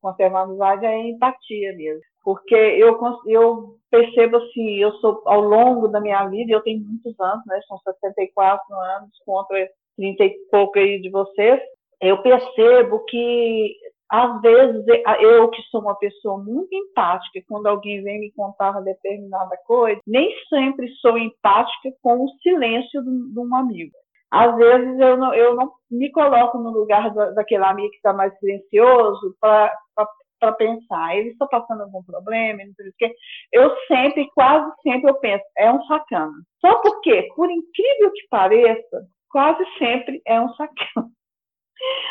conservar 0.00 0.40
a 0.40 0.42
amizade 0.42 0.84
é 0.84 0.88
a 0.88 1.08
empatia 1.08 1.74
mesmo. 1.76 2.00
Porque 2.24 2.54
eu, 2.54 2.98
eu 3.26 3.76
percebo 3.90 4.38
assim, 4.38 4.76
eu 4.78 4.92
sou 4.94 5.22
ao 5.24 5.40
longo 5.40 5.88
da 5.88 6.00
minha 6.00 6.26
vida, 6.26 6.52
eu 6.52 6.62
tenho 6.62 6.80
muitos 6.80 7.18
anos, 7.20 7.44
né? 7.46 7.60
São 7.68 7.78
64 7.78 8.74
anos 8.74 9.10
contra 9.24 9.68
30 9.96 10.24
e 10.24 10.38
pouco 10.50 10.78
aí 10.78 11.00
de 11.00 11.10
vocês. 11.10 11.60
Eu 12.00 12.20
percebo 12.22 13.04
que 13.04 13.74
às 14.10 14.40
vezes 14.40 14.84
eu 15.20 15.48
que 15.48 15.62
sou 15.70 15.80
uma 15.80 15.96
pessoa 15.96 16.42
muito 16.42 16.74
empática, 16.74 17.40
quando 17.48 17.66
alguém 17.66 18.02
vem 18.02 18.20
me 18.20 18.32
contar 18.32 18.70
uma 18.70 18.82
determinada 18.82 19.56
coisa, 19.66 20.00
nem 20.06 20.34
sempre 20.48 20.88
sou 21.00 21.18
empática 21.18 21.90
com 22.02 22.24
o 22.24 22.28
silêncio 22.42 23.02
de, 23.02 23.40
um 23.40 23.54
amigo 23.54 23.92
às 24.30 24.54
vezes 24.56 24.98
eu 25.00 25.16
não, 25.16 25.34
eu 25.34 25.54
não 25.54 25.72
me 25.90 26.10
coloco 26.12 26.58
no 26.58 26.70
lugar 26.70 27.12
da, 27.14 27.30
daquele 27.30 27.64
amigo 27.64 27.90
que 27.90 27.96
está 27.96 28.12
mais 28.12 28.36
silencioso 28.38 29.34
para 29.40 30.52
pensar, 30.52 31.16
ele 31.16 31.30
está 31.30 31.46
passando 31.46 31.82
algum 31.82 32.02
problema, 32.02 32.62
não 32.64 32.74
sei 32.74 32.88
o 32.88 32.94
quê. 32.98 33.14
Eu 33.52 33.74
sempre, 33.86 34.28
quase 34.34 34.70
sempre, 34.82 35.10
eu 35.10 35.14
penso, 35.14 35.44
é 35.56 35.72
um 35.72 35.82
sacana. 35.84 36.32
Só 36.60 36.76
porque, 36.82 37.28
por 37.34 37.50
incrível 37.50 38.12
que 38.12 38.28
pareça, 38.30 39.06
quase 39.30 39.64
sempre 39.78 40.20
é 40.26 40.40
um 40.40 40.52
sacana. 40.54 41.08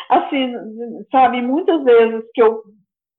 Assim, 0.08 0.54
sabe, 1.10 1.42
muitas 1.42 1.84
vezes 1.84 2.24
que 2.34 2.42
eu 2.42 2.62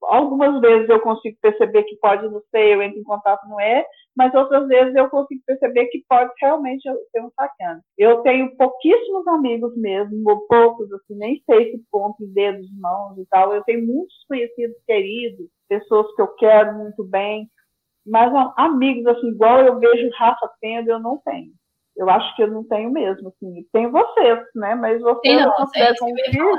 algumas 0.02 0.60
vezes 0.60 0.88
eu 0.88 1.00
consigo 1.00 1.36
perceber 1.40 1.84
que 1.84 1.96
pode 1.96 2.28
não 2.28 2.40
ser, 2.50 2.74
eu 2.74 2.82
entro 2.82 2.98
em 2.98 3.04
contato, 3.04 3.46
não 3.48 3.60
é, 3.60 3.84
mas 4.16 4.34
outras 4.34 4.66
vezes 4.68 4.94
eu 4.94 5.08
consigo 5.08 5.42
perceber 5.46 5.86
que 5.86 6.04
pode 6.08 6.30
realmente 6.40 6.82
ser 6.82 7.20
um 7.20 7.30
sacana. 7.30 7.80
Eu 7.98 8.22
tenho 8.22 8.56
pouquíssimos 8.56 9.26
amigos 9.28 9.76
mesmo, 9.76 10.22
ou 10.28 10.46
poucos, 10.46 10.90
assim, 10.92 11.14
nem 11.16 11.42
sei 11.46 11.72
se 11.72 11.84
ponto 11.90 12.22
em 12.22 12.32
dedos, 12.32 12.66
mãos 12.78 13.18
e 13.18 13.26
tal. 13.26 13.54
Eu 13.54 13.62
tenho 13.64 13.86
muitos 13.86 14.24
conhecidos 14.28 14.76
queridos, 14.86 15.48
pessoas 15.68 16.12
que 16.14 16.22
eu 16.22 16.28
quero 16.36 16.76
muito 16.78 17.04
bem, 17.04 17.48
mas 18.06 18.32
amigos, 18.56 19.06
assim, 19.06 19.28
igual 19.28 19.60
eu 19.60 19.78
vejo 19.78 20.10
Rafa 20.16 20.50
tendo, 20.60 20.90
eu 20.90 20.98
não 20.98 21.18
tenho. 21.24 21.52
Eu 22.00 22.08
acho 22.08 22.34
que 22.34 22.42
eu 22.42 22.48
não 22.48 22.64
tenho 22.64 22.90
mesmo, 22.90 23.28
assim. 23.28 23.62
Tem 23.70 23.90
vocês, 23.90 24.38
né? 24.54 24.74
Mas 24.74 25.02
vocês 25.02 25.20
tem, 25.20 25.36
não, 25.36 25.44
não 25.44 25.52
consideram 25.54 25.94
como 25.98 26.14
filho. 26.16 26.56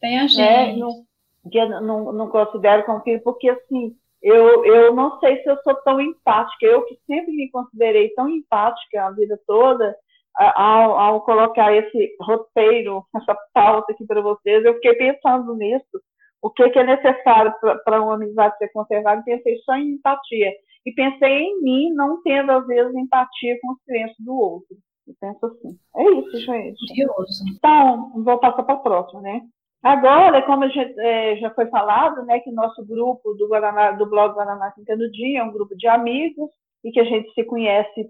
Tem 0.00 0.18
a 0.18 0.22
né? 0.22 0.28
gente. 0.28 0.72
Né? 0.72 0.76
Não, 0.78 1.50
que 1.50 1.58
eu 1.58 1.80
não, 1.82 2.12
não 2.12 2.28
considero 2.30 2.82
como 2.84 3.02
filho, 3.02 3.22
porque 3.22 3.50
assim, 3.50 3.94
eu, 4.22 4.64
eu 4.64 4.94
não 4.94 5.20
sei 5.20 5.42
se 5.42 5.50
eu 5.50 5.58
sou 5.58 5.74
tão 5.82 6.00
empática. 6.00 6.64
Eu 6.64 6.86
que 6.86 6.98
sempre 7.06 7.32
me 7.32 7.50
considerei 7.50 8.14
tão 8.14 8.30
empática 8.30 9.04
a 9.04 9.10
vida 9.10 9.38
toda, 9.46 9.94
ao, 10.34 10.98
ao 10.98 11.20
colocar 11.20 11.70
esse 11.76 12.16
roteiro, 12.18 13.04
essa 13.14 13.36
pauta 13.52 13.92
aqui 13.92 14.06
para 14.06 14.22
vocês, 14.22 14.64
eu 14.64 14.72
fiquei 14.76 14.94
pensando 14.94 15.54
nisso. 15.54 16.00
O 16.40 16.48
que, 16.48 16.66
que 16.70 16.78
é 16.78 16.84
necessário 16.84 17.52
para 17.84 18.00
uma 18.00 18.14
amizade 18.14 18.56
ser 18.56 18.68
conservada? 18.72 19.22
Pensei 19.22 19.58
só 19.58 19.74
em 19.74 19.90
empatia. 19.90 20.50
E 20.84 20.92
pensei 20.92 21.42
em 21.42 21.62
mim, 21.62 21.92
não 21.92 22.22
tendo, 22.22 22.50
às 22.52 22.66
vezes, 22.66 22.94
empatia 22.94 23.58
com 23.60 23.72
o 23.72 23.76
silêncio 23.84 24.16
do 24.18 24.34
outro. 24.34 24.76
Eu 25.06 25.14
penso 25.20 25.46
assim. 25.46 25.78
É 25.96 26.10
isso, 26.10 26.38
gente. 26.38 26.86
Curioso. 26.88 27.44
Então, 27.56 28.22
vou 28.22 28.38
passar 28.38 28.62
para 28.62 28.74
a 28.74 28.78
próxima, 28.78 29.20
né? 29.20 29.42
Agora, 29.82 30.42
como 30.42 30.68
já, 30.70 30.82
é, 30.82 31.36
já 31.36 31.50
foi 31.50 31.66
falado, 31.66 32.24
né, 32.24 32.38
que 32.38 32.50
o 32.50 32.54
nosso 32.54 32.86
grupo 32.86 33.34
do, 33.34 33.48
Guaraná, 33.48 33.90
do 33.92 34.06
blog 34.08 34.34
Guaraná 34.34 34.70
Quintanudinho 34.70 35.40
é 35.40 35.42
um 35.42 35.52
grupo 35.52 35.76
de 35.76 35.88
amigos 35.88 36.50
e 36.84 36.92
que 36.92 37.00
a 37.00 37.04
gente 37.04 37.32
se 37.34 37.42
conhece 37.44 38.08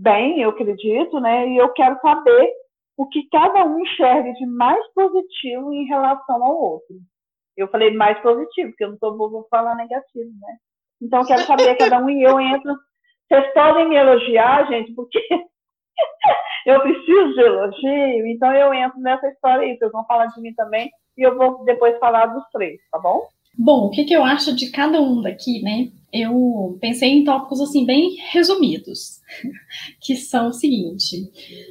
bem, 0.00 0.40
eu 0.40 0.50
acredito, 0.50 1.18
né, 1.18 1.48
e 1.48 1.56
eu 1.56 1.72
quero 1.72 1.98
saber 2.00 2.52
o 2.96 3.08
que 3.08 3.28
cada 3.30 3.64
um 3.64 3.80
enxerga 3.80 4.32
de 4.32 4.46
mais 4.46 4.80
positivo 4.92 5.72
em 5.72 5.86
relação 5.86 6.44
ao 6.44 6.56
outro. 6.56 6.96
Eu 7.56 7.66
falei 7.68 7.92
mais 7.92 8.20
positivo, 8.20 8.70
porque 8.70 8.84
eu 8.84 8.90
não 8.90 8.98
tô, 8.98 9.16
vou 9.16 9.46
falar 9.50 9.74
negativo, 9.74 10.30
né? 10.40 10.56
Então, 11.00 11.24
quero 11.24 11.42
saber 11.42 11.76
cada 11.76 11.98
um 11.98 12.10
e 12.10 12.22
eu 12.22 12.40
entro. 12.40 12.74
Vocês 13.28 13.52
podem 13.52 13.88
me 13.88 13.96
elogiar, 13.96 14.66
gente, 14.68 14.92
porque 14.94 15.18
eu 16.66 16.80
preciso 16.80 17.34
de 17.34 17.40
elogio, 17.40 18.26
então 18.26 18.52
eu 18.52 18.72
entro 18.72 18.98
nessa 19.00 19.28
história 19.28 19.66
aí. 19.66 19.76
Vocês 19.76 19.92
vão 19.92 20.04
falar 20.06 20.26
de 20.26 20.40
mim 20.40 20.54
também, 20.54 20.90
e 21.16 21.22
eu 21.22 21.36
vou 21.36 21.64
depois 21.64 21.98
falar 21.98 22.26
dos 22.26 22.44
três, 22.50 22.80
tá 22.90 22.98
bom? 22.98 23.28
Bom, 23.58 23.86
o 23.86 23.90
que, 23.90 24.04
que 24.04 24.14
eu 24.14 24.22
acho 24.22 24.54
de 24.54 24.70
cada 24.70 25.00
um 25.00 25.20
daqui, 25.20 25.60
né? 25.62 25.90
Eu 26.12 26.78
pensei 26.80 27.10
em 27.10 27.24
tópicos 27.24 27.60
assim 27.60 27.84
bem 27.84 28.16
resumidos, 28.30 29.20
que 30.00 30.16
são 30.16 30.48
o 30.48 30.52
seguinte: 30.52 31.28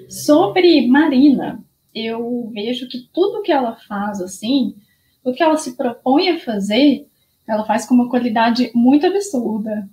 sobre 0.09 0.85
Marina, 0.87 1.63
eu 1.95 2.49
vejo 2.53 2.87
que 2.89 3.07
tudo 3.13 3.41
que 3.41 3.51
ela 3.51 3.77
faz 3.87 4.21
assim, 4.21 4.75
o 5.23 5.31
que 5.31 5.41
ela 5.41 5.57
se 5.57 5.75
propõe 5.77 6.29
a 6.29 6.39
fazer, 6.39 7.07
ela 7.47 7.65
faz 7.65 7.85
com 7.85 7.95
uma 7.95 8.09
qualidade 8.09 8.69
muito 8.75 9.07
absurda. 9.07 9.89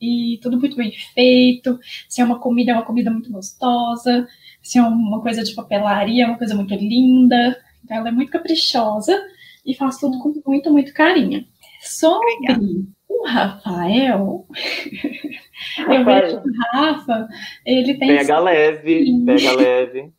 E 0.00 0.38
tudo 0.42 0.58
muito 0.58 0.76
bem 0.76 0.92
feito. 1.14 1.78
Se 2.08 2.20
é 2.20 2.24
uma 2.24 2.38
comida, 2.38 2.72
é 2.72 2.74
uma 2.74 2.84
comida 2.84 3.10
muito 3.10 3.30
gostosa. 3.30 4.26
Se 4.62 4.78
é 4.78 4.82
uma 4.82 5.20
coisa 5.20 5.42
de 5.42 5.54
papelaria, 5.54 6.24
é 6.24 6.26
uma 6.26 6.38
coisa 6.38 6.54
muito 6.54 6.74
linda. 6.74 7.56
Então, 7.84 7.98
ela 7.98 8.08
é 8.08 8.12
muito 8.12 8.32
caprichosa 8.32 9.20
e 9.64 9.74
faz 9.74 9.98
tudo 9.98 10.18
com 10.18 10.32
muito, 10.46 10.72
muito 10.72 10.92
carinho. 10.92 11.44
Sobre 11.80 12.32
Obrigada. 12.32 12.64
o 13.08 13.26
Rafael, 13.26 14.46
eu 15.88 16.04
vejo 16.04 16.42
que 16.42 16.48
o 16.48 16.52
Rafa, 16.72 17.28
ele 17.64 17.94
tem. 17.94 18.16
Pega 18.16 18.38
leve, 18.38 19.24
pega 19.26 19.52
leve. 19.52 20.12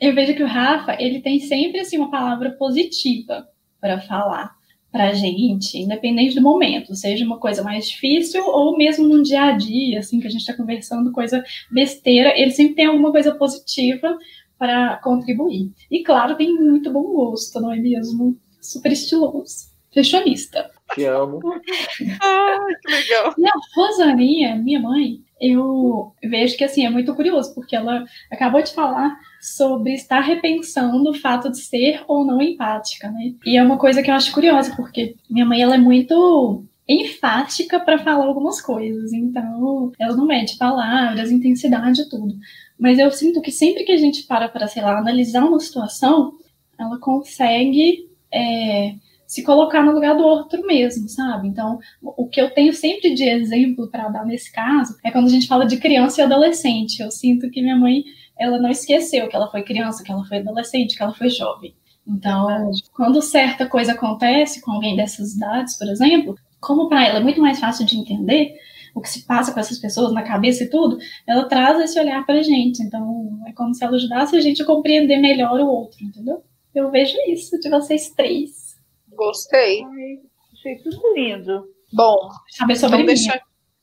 eu 0.00 0.14
vejo 0.14 0.34
que 0.34 0.42
o 0.44 0.46
Rafa, 0.46 0.96
ele 1.00 1.20
tem 1.20 1.40
sempre 1.40 1.80
assim, 1.80 1.98
uma 1.98 2.10
palavra 2.10 2.52
positiva 2.52 3.48
para 3.80 4.00
falar 4.02 4.54
pra 4.92 5.14
gente, 5.14 5.78
independente 5.78 6.34
do 6.34 6.42
momento, 6.42 6.94
seja 6.94 7.24
uma 7.24 7.38
coisa 7.38 7.62
mais 7.62 7.88
difícil 7.88 8.44
ou 8.44 8.76
mesmo 8.76 9.08
no 9.08 9.22
dia 9.22 9.44
a 9.44 9.52
dia, 9.52 10.00
assim, 10.00 10.20
que 10.20 10.26
a 10.26 10.30
gente 10.30 10.42
está 10.42 10.54
conversando, 10.54 11.10
coisa 11.10 11.42
besteira, 11.70 12.38
ele 12.38 12.50
sempre 12.50 12.74
tem 12.74 12.84
alguma 12.84 13.10
coisa 13.10 13.34
positiva 13.34 14.18
para 14.58 14.98
contribuir. 14.98 15.72
E 15.90 16.02
claro, 16.02 16.36
tem 16.36 16.54
muito 16.54 16.92
bom 16.92 17.02
gosto, 17.04 17.58
não 17.58 17.72
é 17.72 17.78
mesmo? 17.78 18.36
Super 18.60 18.92
estiloso. 18.92 19.72
Fashionista. 19.94 20.70
Te 20.94 21.04
amo. 21.06 21.40
ah, 22.22 22.58
que 22.82 22.92
legal. 22.92 23.34
E 23.36 23.46
a 23.46 23.52
Rosaninha, 23.74 24.56
minha 24.56 24.78
mãe, 24.78 25.20
eu 25.40 26.12
vejo 26.22 26.56
que 26.56 26.64
assim 26.64 26.84
é 26.84 26.90
muito 26.90 27.14
curioso, 27.14 27.54
porque 27.54 27.74
ela 27.74 28.04
acabou 28.30 28.62
de 28.62 28.72
falar 28.72 29.18
sobre 29.42 29.92
estar 29.92 30.20
repensando 30.20 31.10
o 31.10 31.14
fato 31.14 31.50
de 31.50 31.58
ser 31.58 32.04
ou 32.06 32.24
não 32.24 32.40
empática, 32.40 33.10
né? 33.10 33.34
E 33.44 33.56
é 33.56 33.62
uma 33.62 33.76
coisa 33.76 34.00
que 34.00 34.08
eu 34.08 34.14
acho 34.14 34.32
curiosa, 34.32 34.72
porque 34.76 35.16
minha 35.28 35.44
mãe 35.44 35.60
ela 35.60 35.74
é 35.74 35.78
muito 35.78 36.64
enfática 36.88 37.80
para 37.80 37.98
falar 37.98 38.26
algumas 38.26 38.60
coisas, 38.60 39.12
então 39.12 39.90
ela 39.98 40.16
não 40.16 40.26
mede 40.26 40.56
palavras, 40.56 41.32
intensidade 41.32 42.08
tudo. 42.08 42.36
Mas 42.78 43.00
eu 43.00 43.10
sinto 43.10 43.40
que 43.40 43.50
sempre 43.50 43.82
que 43.82 43.92
a 43.92 43.96
gente 43.96 44.24
para 44.24 44.48
para, 44.48 44.68
sei 44.68 44.82
lá, 44.82 44.96
analisar 44.96 45.44
uma 45.44 45.58
situação, 45.58 46.34
ela 46.78 46.98
consegue 47.00 48.08
é, 48.32 48.94
se 49.26 49.42
colocar 49.42 49.82
no 49.82 49.92
lugar 49.92 50.14
do 50.14 50.22
outro 50.22 50.64
mesmo, 50.66 51.08
sabe? 51.08 51.48
Então, 51.48 51.78
o 52.00 52.28
que 52.28 52.40
eu 52.40 52.50
tenho 52.50 52.72
sempre 52.72 53.14
de 53.14 53.24
exemplo 53.24 53.88
para 53.88 54.08
dar 54.08 54.26
nesse 54.26 54.52
caso 54.52 54.96
é 55.02 55.10
quando 55.10 55.26
a 55.26 55.30
gente 55.30 55.46
fala 55.48 55.64
de 55.64 55.78
criança 55.78 56.20
e 56.20 56.24
adolescente. 56.24 57.00
Eu 57.00 57.10
sinto 57.10 57.50
que 57.50 57.62
minha 57.62 57.74
mãe, 57.74 58.04
ela 58.42 58.58
não 58.58 58.70
esqueceu 58.70 59.28
que 59.28 59.36
ela 59.36 59.50
foi 59.50 59.62
criança, 59.62 60.02
que 60.02 60.10
ela 60.10 60.24
foi 60.24 60.38
adolescente, 60.38 60.96
que 60.96 61.02
ela 61.02 61.14
foi 61.14 61.28
jovem. 61.28 61.74
Então, 62.06 62.48
quando 62.92 63.22
certa 63.22 63.66
coisa 63.66 63.92
acontece 63.92 64.60
com 64.60 64.72
alguém 64.72 64.96
dessas 64.96 65.34
idades, 65.34 65.78
por 65.78 65.88
exemplo, 65.88 66.34
como 66.60 66.88
para 66.88 67.06
ela 67.06 67.18
é 67.18 67.22
muito 67.22 67.40
mais 67.40 67.60
fácil 67.60 67.86
de 67.86 67.96
entender 67.96 68.54
o 68.94 69.00
que 69.00 69.08
se 69.08 69.24
passa 69.24 69.52
com 69.52 69.60
essas 69.60 69.78
pessoas 69.78 70.12
na 70.12 70.22
cabeça 70.22 70.64
e 70.64 70.70
tudo, 70.70 70.98
ela 71.26 71.48
traz 71.48 71.80
esse 71.80 71.98
olhar 71.98 72.24
para 72.26 72.40
a 72.40 72.42
gente. 72.42 72.82
Então, 72.82 73.40
é 73.46 73.52
como 73.52 73.74
se 73.74 73.84
ela 73.84 73.96
ajudasse 73.96 74.36
a 74.36 74.40
gente 74.40 74.62
a 74.62 74.66
compreender 74.66 75.18
melhor 75.18 75.58
o 75.60 75.66
outro, 75.66 76.04
entendeu? 76.04 76.42
Eu 76.74 76.90
vejo 76.90 77.16
isso 77.28 77.58
de 77.60 77.70
vocês 77.70 78.10
três. 78.10 78.76
Gostei. 79.14 79.84
Ai, 79.84 80.18
achei 80.52 80.76
tudo 80.78 81.00
lindo. 81.14 81.64
Bom, 81.92 82.16
Saber 82.50 82.76
sobre 82.76 83.02
então 83.02 83.06
mim. 83.06 83.06
deixa... 83.06 83.40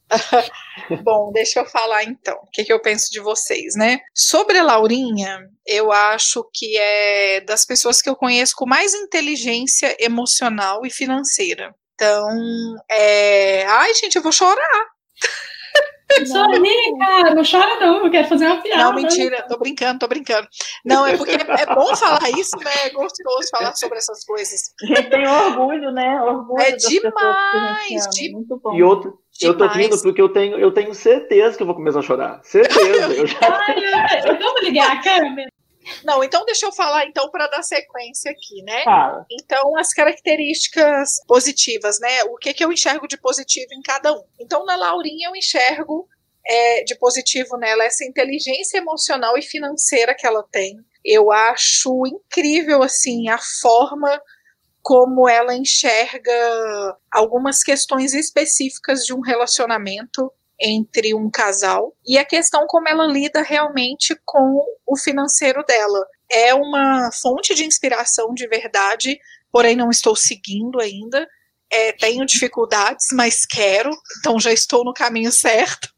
Bom, 1.03 1.31
deixa 1.31 1.59
eu 1.59 1.65
falar 1.65 2.03
então. 2.03 2.35
O 2.35 2.49
que, 2.51 2.63
que 2.63 2.73
eu 2.73 2.81
penso 2.81 3.11
de 3.11 3.19
vocês, 3.19 3.75
né? 3.75 3.99
Sobre 4.13 4.57
a 4.57 4.63
Laurinha, 4.63 5.41
eu 5.65 5.91
acho 5.91 6.43
que 6.53 6.77
é 6.77 7.41
das 7.41 7.65
pessoas 7.65 8.01
que 8.01 8.09
eu 8.09 8.15
conheço 8.15 8.53
com 8.55 8.65
mais 8.65 8.93
inteligência 8.93 9.95
emocional 9.99 10.85
e 10.85 10.89
financeira. 10.89 11.73
Então, 11.93 12.27
é... 12.89 13.65
ai, 13.65 13.93
gente, 13.93 14.15
eu 14.15 14.21
vou 14.21 14.31
chorar. 14.31 14.85
Cara, 16.97 17.35
não 17.35 17.43
chora 17.43 17.79
não, 17.79 18.03
eu 18.03 18.11
quero 18.11 18.27
fazer 18.27 18.47
uma 18.47 18.61
piada. 18.61 18.83
Não, 18.83 18.93
mentira, 18.93 19.45
tô 19.47 19.57
brincando, 19.57 19.99
tô 19.99 20.07
brincando. 20.07 20.47
Não, 20.83 21.05
é 21.05 21.15
porque 21.15 21.33
é 21.33 21.65
bom 21.67 21.95
falar 21.95 22.29
isso, 22.31 22.57
né? 22.57 22.71
É 22.85 22.89
gostoso 22.89 23.47
falar 23.51 23.75
sobre 23.75 23.99
essas 23.99 24.23
coisas. 24.25 24.73
A 24.81 24.85
gente 24.87 25.09
tem 25.09 25.27
orgulho, 25.27 25.91
né? 25.91 26.19
Orgulho 26.21 26.61
É 26.61 26.71
demais, 26.71 28.07
de- 28.11 28.31
Muito 28.31 28.59
bom. 28.59 28.73
E 28.73 28.81
outro, 28.81 29.19
eu 29.41 29.57
tô 29.57 29.67
Demais. 29.67 29.77
rindo 29.77 30.01
porque 30.01 30.21
eu 30.21 30.29
tenho, 30.29 30.57
eu 30.59 30.71
tenho 30.71 30.93
certeza 30.93 31.55
que 31.57 31.63
eu 31.63 31.67
vou 31.67 31.75
começar 31.75 31.99
a 31.99 32.03
chorar. 32.03 32.41
Certeza. 32.43 33.13
Eu 33.13 33.25
já... 33.27 33.37
Ai, 33.41 34.21
eu- 34.29 34.37
vamos 34.39 34.61
ligar 34.63 34.97
a 34.97 35.01
câmera. 35.01 35.49
Não, 36.03 36.23
então 36.23 36.45
deixa 36.45 36.65
eu 36.65 36.71
falar 36.71 37.05
então 37.05 37.29
para 37.31 37.47
dar 37.47 37.63
sequência 37.63 38.29
aqui, 38.31 38.61
né? 38.63 38.83
Fala. 38.83 39.25
Então, 39.31 39.75
as 39.77 39.91
características 39.93 41.17
positivas, 41.27 41.99
né? 41.99 42.23
O 42.25 42.37
que, 42.37 42.53
que 42.53 42.63
eu 42.63 42.71
enxergo 42.71 43.07
de 43.07 43.17
positivo 43.17 43.73
em 43.73 43.81
cada 43.81 44.13
um? 44.13 44.23
Então, 44.39 44.65
na 44.65 44.75
Laurinha, 44.75 45.29
eu 45.29 45.35
enxergo 45.35 46.07
é, 46.45 46.83
de 46.83 46.95
positivo 46.95 47.57
nela 47.57 47.83
essa 47.83 48.05
inteligência 48.05 48.77
emocional 48.77 49.37
e 49.37 49.41
financeira 49.41 50.15
que 50.15 50.27
ela 50.27 50.43
tem. 50.51 50.77
Eu 51.03 51.31
acho 51.31 52.03
incrível, 52.05 52.83
assim, 52.83 53.29
a 53.29 53.39
forma 53.61 54.21
como 54.81 55.27
ela 55.27 55.55
enxerga 55.55 56.31
algumas 57.11 57.61
questões 57.63 58.13
específicas 58.13 59.05
de 59.05 59.13
um 59.13 59.19
relacionamento 59.19 60.31
entre 60.59 61.13
um 61.13 61.29
casal 61.29 61.95
e 62.05 62.17
a 62.17 62.25
questão 62.25 62.65
como 62.67 62.87
ela 62.89 63.07
lida 63.07 63.41
realmente 63.41 64.15
com 64.25 64.61
o 64.85 64.97
financeiro 64.97 65.63
dela. 65.63 66.05
É 66.29 66.53
uma 66.53 67.09
fonte 67.11 67.55
de 67.55 67.65
inspiração 67.65 68.33
de 68.33 68.47
verdade, 68.47 69.17
porém 69.51 69.75
não 69.75 69.89
estou 69.89 70.15
seguindo 70.15 70.79
ainda. 70.79 71.27
É, 71.71 71.91
tenho 71.93 72.25
dificuldades, 72.25 73.07
mas 73.13 73.45
quero, 73.45 73.91
então 74.19 74.39
já 74.39 74.51
estou 74.51 74.83
no 74.83 74.93
caminho 74.93 75.31
certo. 75.31 75.89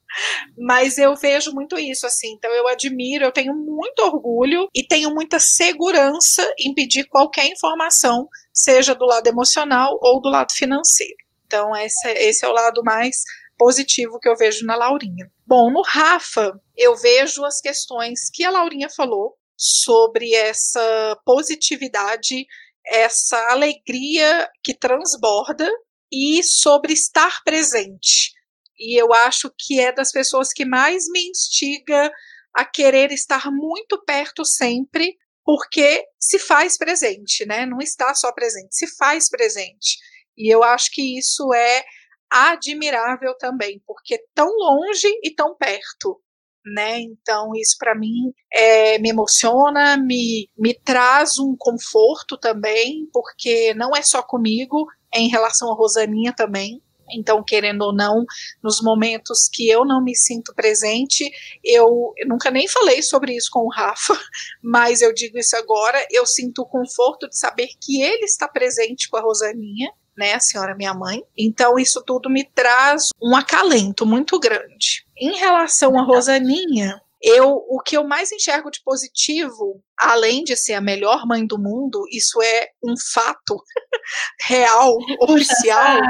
Mas 0.58 0.98
eu 0.98 1.16
vejo 1.16 1.52
muito 1.52 1.78
isso, 1.78 2.06
assim. 2.06 2.34
Então 2.34 2.52
eu 2.52 2.68
admiro, 2.68 3.26
eu 3.26 3.32
tenho 3.32 3.54
muito 3.56 4.00
orgulho 4.02 4.68
e 4.76 4.86
tenho 4.86 5.14
muita 5.14 5.40
segurança 5.40 6.52
em 6.60 6.74
pedir 6.74 7.06
qualquer 7.08 7.46
informação, 7.48 8.28
seja 8.54 8.94
do 8.94 9.06
lado 9.06 9.28
emocional 9.28 9.98
ou 10.02 10.22
do 10.22 10.30
lado 10.30 10.52
financeiro. 10.54 11.16
Então 11.46 11.76
esse, 11.76 12.08
esse 12.10 12.46
é 12.46 12.48
o 12.48 12.54
lado 12.54 12.82
mais 12.84 13.18
positivo 13.58 14.20
que 14.20 14.28
eu 14.28 14.36
vejo 14.36 14.66
na 14.66 14.76
Laurinha. 14.76 15.32
Bom, 15.46 15.70
no 15.70 15.84
Rafa, 15.84 16.60
eu 16.76 16.96
vejo 16.96 17.46
as 17.46 17.62
questões 17.62 18.30
que 18.34 18.44
a 18.44 18.50
Laurinha 18.50 18.90
falou 18.90 19.38
sobre 19.56 20.34
essa 20.34 21.16
positividade, 21.24 22.48
essa 22.84 23.38
alegria 23.52 24.50
que 24.64 24.74
transborda 24.74 25.70
e 26.12 26.42
sobre 26.44 26.94
estar 26.94 27.44
presente. 27.44 28.34
E 28.82 29.00
eu 29.00 29.14
acho 29.14 29.54
que 29.56 29.80
é 29.80 29.92
das 29.92 30.12
pessoas 30.12 30.52
que 30.52 30.66
mais 30.66 31.06
me 31.08 31.30
instiga 31.30 32.12
a 32.52 32.66
querer 32.66 33.12
estar 33.12 33.52
muito 33.52 34.04
perto 34.04 34.44
sempre, 34.44 35.16
porque 35.46 36.04
se 36.20 36.40
faz 36.40 36.80
presente, 36.80 37.46
né? 37.46 37.68
Não 37.68 37.78
está 37.78 38.14
só 38.16 38.34
presente, 38.34 38.76
se 38.76 38.88
faz 38.98 39.30
presente. 39.30 40.00
E 40.36 40.52
eu 40.52 40.64
acho 40.64 40.90
que 40.92 41.20
isso 41.20 41.54
é 41.54 41.84
admirável 42.28 43.38
também, 43.38 43.80
porque 43.86 44.18
tão 44.34 44.48
longe 44.48 45.08
e 45.24 45.32
tão 45.36 45.56
perto, 45.56 46.20
né? 46.66 47.02
Então 47.02 47.52
isso 47.56 47.76
para 47.78 47.94
mim 47.94 48.34
é, 48.52 48.98
me 48.98 49.10
emociona, 49.10 49.96
me, 49.96 50.50
me 50.58 50.74
traz 50.74 51.38
um 51.38 51.56
conforto 51.56 52.36
também, 52.36 53.08
porque 53.14 53.76
não 53.76 53.96
é 53.96 54.02
só 54.02 54.24
comigo, 54.24 54.88
é 55.14 55.20
em 55.20 55.30
relação 55.30 55.72
a 55.72 55.76
Rosaninha 55.76 56.34
também. 56.34 56.82
Então, 57.14 57.44
querendo 57.44 57.82
ou 57.82 57.94
não, 57.94 58.26
nos 58.64 58.82
momentos 58.82 59.50
que 59.52 59.70
eu 59.70 59.86
não 59.86 60.04
me 60.04 60.16
sinto 60.16 60.54
presente, 60.54 61.30
eu, 61.64 62.14
eu 62.18 62.28
nunca 62.28 62.52
nem 62.52 62.68
falei 62.68 63.02
sobre 63.02 63.36
isso 63.36 63.50
com 63.52 63.66
o 63.66 63.70
Rafa, 63.70 64.18
mas 64.62 65.02
eu 65.02 65.14
digo 65.14 65.38
isso 65.38 65.56
agora. 65.56 66.06
Eu 66.12 66.26
sinto 66.26 66.62
o 66.64 66.68
conforto 66.68 67.28
de 67.30 67.38
saber 67.38 67.70
que 67.80 68.02
ele 68.02 68.26
está 68.26 68.48
presente 68.48 69.10
com 69.10 69.18
a 69.18 69.22
Rosaninha, 69.22 69.92
né, 70.18 70.34
a 70.34 70.40
senhora 70.40 70.76
minha 70.76 70.94
mãe. 70.94 71.24
Então, 71.38 71.80
isso 71.80 72.04
tudo 72.06 72.30
me 72.30 72.44
traz 72.44 73.10
um 73.22 73.36
acalento 73.36 74.06
muito 74.06 74.40
grande. 74.40 75.06
Em 75.18 75.38
relação 75.38 75.98
a 75.98 76.04
Rosaninha, 76.04 77.02
eu, 77.24 77.50
o 77.70 77.80
que 77.80 77.96
eu 77.96 78.04
mais 78.04 78.32
enxergo 78.32 78.72
de 78.72 78.82
positivo, 78.84 79.82
além 79.98 80.44
de 80.44 80.56
ser 80.56 80.74
a 80.74 80.82
melhor 80.82 81.26
mãe 81.28 81.46
do 81.46 81.60
mundo, 81.60 82.04
isso 82.12 82.42
é 82.42 82.68
um 82.84 82.96
fato 83.14 83.62
real, 84.48 84.98
oficial, 85.20 86.02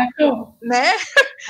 né? 0.61 0.93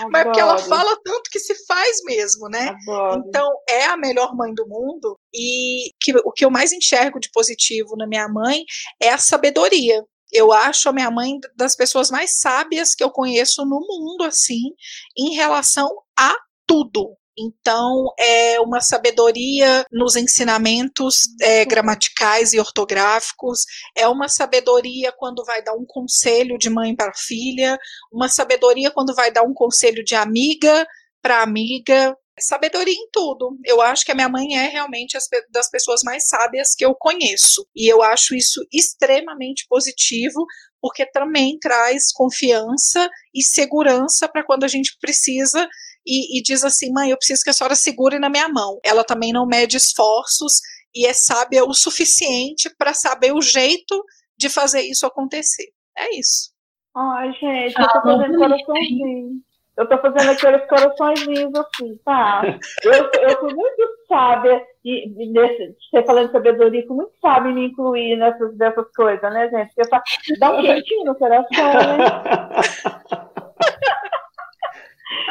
Mas 0.09 0.23
porque 0.23 0.39
ela 0.39 0.53
Adoro, 0.53 0.67
fala 0.67 0.97
tanto 1.03 1.29
que 1.29 1.39
se 1.39 1.53
faz 1.65 2.03
mesmo, 2.05 2.49
né? 2.49 2.75
Adoro. 2.87 3.23
Então, 3.27 3.51
é 3.69 3.85
a 3.85 3.97
melhor 3.97 4.35
mãe 4.35 4.53
do 4.53 4.67
mundo. 4.67 5.17
E 5.33 5.91
que, 6.01 6.13
o 6.25 6.31
que 6.31 6.43
eu 6.43 6.49
mais 6.49 6.71
enxergo 6.71 7.19
de 7.19 7.29
positivo 7.31 7.95
na 7.95 8.07
minha 8.07 8.27
mãe 8.27 8.63
é 8.99 9.09
a 9.09 9.17
sabedoria. 9.17 10.03
Eu 10.31 10.51
acho 10.51 10.89
a 10.89 10.93
minha 10.93 11.11
mãe 11.11 11.37
das 11.55 11.75
pessoas 11.75 12.09
mais 12.09 12.39
sábias 12.39 12.95
que 12.95 13.03
eu 13.03 13.11
conheço 13.11 13.63
no 13.65 13.79
mundo, 13.81 14.23
assim, 14.23 14.73
em 15.17 15.35
relação 15.35 15.89
a 16.17 16.33
tudo. 16.65 17.17
Então, 17.41 18.13
é 18.19 18.59
uma 18.59 18.81
sabedoria 18.81 19.85
nos 19.91 20.15
ensinamentos 20.15 21.15
é, 21.41 21.65
gramaticais 21.65 22.53
e 22.53 22.59
ortográficos, 22.59 23.61
é 23.95 24.07
uma 24.07 24.27
sabedoria 24.27 25.11
quando 25.11 25.43
vai 25.43 25.63
dar 25.63 25.73
um 25.73 25.85
conselho 25.85 26.57
de 26.57 26.69
mãe 26.69 26.95
para 26.95 27.13
filha, 27.15 27.77
uma 28.11 28.29
sabedoria 28.29 28.91
quando 28.91 29.15
vai 29.15 29.31
dar 29.31 29.43
um 29.43 29.53
conselho 29.53 30.03
de 30.03 30.15
amiga 30.15 30.85
para 31.21 31.41
amiga, 31.41 32.15
sabedoria 32.39 32.93
em 32.93 33.09
tudo. 33.11 33.57
Eu 33.65 33.81
acho 33.81 34.05
que 34.05 34.11
a 34.11 34.15
minha 34.15 34.29
mãe 34.29 34.57
é 34.57 34.67
realmente 34.67 35.17
das 35.51 35.69
pessoas 35.69 36.01
mais 36.03 36.27
sábias 36.27 36.73
que 36.75 36.85
eu 36.85 36.95
conheço. 36.95 37.65
E 37.75 37.91
eu 37.91 38.01
acho 38.01 38.35
isso 38.35 38.65
extremamente 38.71 39.65
positivo, 39.69 40.45
porque 40.81 41.05
também 41.05 41.57
traz 41.59 42.11
confiança 42.11 43.09
e 43.33 43.43
segurança 43.43 44.27
para 44.27 44.43
quando 44.43 44.63
a 44.63 44.67
gente 44.67 44.97
precisa 44.99 45.67
e, 46.05 46.39
e 46.39 46.41
diz 46.41 46.63
assim: 46.63 46.91
mãe, 46.91 47.11
eu 47.11 47.17
preciso 47.17 47.43
que 47.43 47.49
a 47.49 47.53
senhora 47.53 47.75
segure 47.75 48.19
na 48.19 48.29
minha 48.29 48.49
mão. 48.49 48.79
Ela 48.83 49.03
também 49.03 49.31
não 49.31 49.45
mede 49.45 49.77
esforços 49.77 50.59
e 50.93 51.05
é 51.05 51.13
sábia 51.13 51.63
o 51.63 51.73
suficiente 51.73 52.69
para 52.77 52.93
saber 52.93 53.33
o 53.33 53.41
jeito 53.41 54.03
de 54.37 54.49
fazer 54.49 54.81
isso 54.81 55.05
acontecer. 55.05 55.69
É 55.97 56.17
isso. 56.17 56.51
Ai, 56.95 57.31
gente, 57.33 57.79
eu 57.79 57.87
tô 57.87 57.97
Ah, 57.99 58.01
fazendo 58.01 58.37
bonito, 58.37 58.65
coraçãozinho. 58.65 59.29
Eu 59.77 59.87
tô 59.87 59.97
fazendo 59.99 60.29
aqueles 60.31 60.67
coraçõezinhos 60.67 61.53
assim, 61.55 61.97
tá? 62.03 62.41
Eu, 62.83 62.91
eu 63.21 63.39
fui 63.39 63.53
muito 63.53 63.83
sábia 64.07 64.61
e, 64.83 65.07
e 65.07 65.31
nesse, 65.31 65.73
você 65.89 66.03
falando 66.03 66.25
de 66.27 66.33
sabedoria, 66.33 66.85
fui 66.85 66.97
muito 66.97 67.13
sábia 67.21 67.51
em 67.51 67.55
me 67.55 67.65
incluir 67.67 68.17
nessas 68.17 68.53
dessas 68.57 68.85
coisas, 68.93 69.21
né, 69.33 69.49
gente? 69.49 69.73
Porque 69.73 70.37
dá 70.39 70.51
um 70.51 70.61
quentinho 70.61 71.05
no 71.05 71.15
coração, 71.15 71.73
né? 71.73 71.97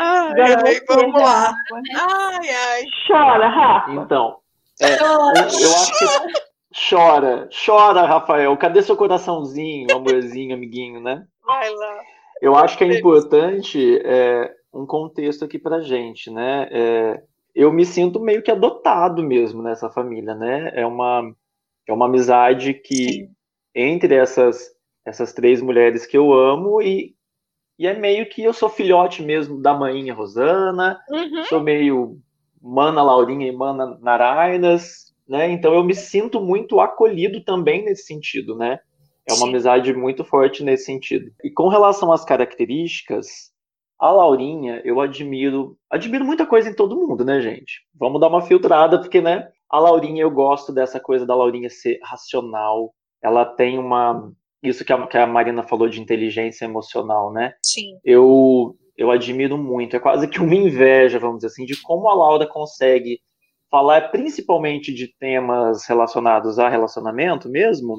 Ai, 0.02 0.54
ai, 0.54 0.80
vamos 0.88 1.20
lá. 1.20 1.54
Ai, 1.94 2.48
ai. 2.48 2.84
Chora, 3.06 3.48
Rafa. 3.48 3.92
Então, 3.92 4.38
é, 4.80 4.94
eu, 4.94 5.06
eu 5.06 5.74
acho 5.76 5.98
que 5.98 6.88
chora, 6.88 7.48
chora, 7.66 8.06
Rafael. 8.06 8.56
Cadê 8.56 8.80
seu 8.80 8.96
coraçãozinho, 8.96 9.94
amorzinho, 9.94 10.54
amiguinho, 10.54 11.00
né? 11.00 11.26
Vai 11.44 11.68
lá. 11.68 11.98
Eu 12.40 12.56
acho 12.56 12.78
que 12.78 12.84
é 12.84 12.98
importante 12.98 14.00
é, 14.02 14.50
um 14.72 14.86
contexto 14.86 15.44
aqui 15.44 15.58
pra 15.58 15.82
gente, 15.82 16.30
né? 16.30 16.68
É, 16.70 17.22
eu 17.54 17.70
me 17.70 17.84
sinto 17.84 18.18
meio 18.18 18.42
que 18.42 18.50
adotado 18.50 19.22
mesmo 19.22 19.62
nessa 19.62 19.90
família, 19.90 20.34
né? 20.34 20.72
É 20.74 20.86
uma, 20.86 21.30
é 21.86 21.92
uma 21.92 22.06
amizade 22.06 22.72
que 22.72 23.28
entre 23.74 24.14
essas, 24.14 24.70
essas 25.04 25.34
três 25.34 25.60
mulheres 25.60 26.06
que 26.06 26.16
eu 26.16 26.32
amo 26.32 26.80
e, 26.80 27.14
e 27.80 27.86
é 27.86 27.94
meio 27.98 28.28
que 28.28 28.44
eu 28.44 28.52
sou 28.52 28.68
filhote 28.68 29.22
mesmo 29.22 29.60
da 29.60 29.72
mainha 29.74 30.14
Rosana, 30.14 31.00
Uhum. 31.10 31.44
sou 31.44 31.60
meio 31.60 32.18
mana 32.62 33.02
Laurinha 33.02 33.48
e 33.48 33.52
mana 33.56 33.98
Narainas, 34.00 35.14
né? 35.26 35.50
Então 35.50 35.72
eu 35.74 35.82
me 35.82 35.94
sinto 35.94 36.40
muito 36.40 36.78
acolhido 36.80 37.42
também 37.42 37.82
nesse 37.84 38.04
sentido, 38.04 38.54
né? 38.54 38.78
É 39.26 39.32
uma 39.32 39.46
Sim. 39.46 39.48
amizade 39.48 39.94
muito 39.94 40.22
forte 40.24 40.62
nesse 40.62 40.84
sentido. 40.84 41.30
E 41.42 41.50
com 41.50 41.68
relação 41.68 42.12
às 42.12 42.24
características, 42.24 43.50
a 43.98 44.10
Laurinha, 44.10 44.82
eu 44.84 45.00
admiro, 45.00 45.76
admiro 45.90 46.24
muita 46.24 46.44
coisa 46.46 46.68
em 46.68 46.74
todo 46.74 46.96
mundo, 46.96 47.24
né, 47.24 47.40
gente? 47.40 47.80
Vamos 47.94 48.20
dar 48.20 48.28
uma 48.28 48.42
filtrada, 48.42 48.98
porque, 48.98 49.20
né, 49.20 49.48
a 49.70 49.78
Laurinha, 49.78 50.22
eu 50.22 50.30
gosto 50.30 50.72
dessa 50.72 51.00
coisa 51.00 51.24
da 51.26 51.34
Laurinha 51.34 51.70
ser 51.70 51.98
racional. 52.02 52.92
Ela 53.22 53.44
tem 53.44 53.78
uma, 53.78 54.32
isso 54.62 54.84
que 54.84 54.92
a, 54.92 55.06
que 55.06 55.16
a 55.16 55.26
Marina 55.26 55.62
falou 55.62 55.88
de 55.88 56.00
inteligência 56.00 56.64
emocional, 56.64 57.32
né? 57.32 57.54
Sim. 57.64 57.98
eu, 58.04 58.76
eu 58.96 59.10
admiro 59.10 59.56
muito. 59.56 59.96
É 59.96 60.00
quase 60.00 60.28
que 60.28 60.40
uma 60.40 60.54
inveja, 60.54 61.18
vamos 61.18 61.36
dizer 61.38 61.48
assim, 61.48 61.64
de 61.64 61.80
como 61.80 62.08
a 62.08 62.14
Laura 62.14 62.46
consegue 62.46 63.20
falar 63.70 64.10
principalmente 64.10 64.92
de 64.92 65.06
temas 65.06 65.86
relacionados 65.86 66.58
a 66.58 66.68
relacionamento 66.68 67.48
mesmo, 67.48 67.98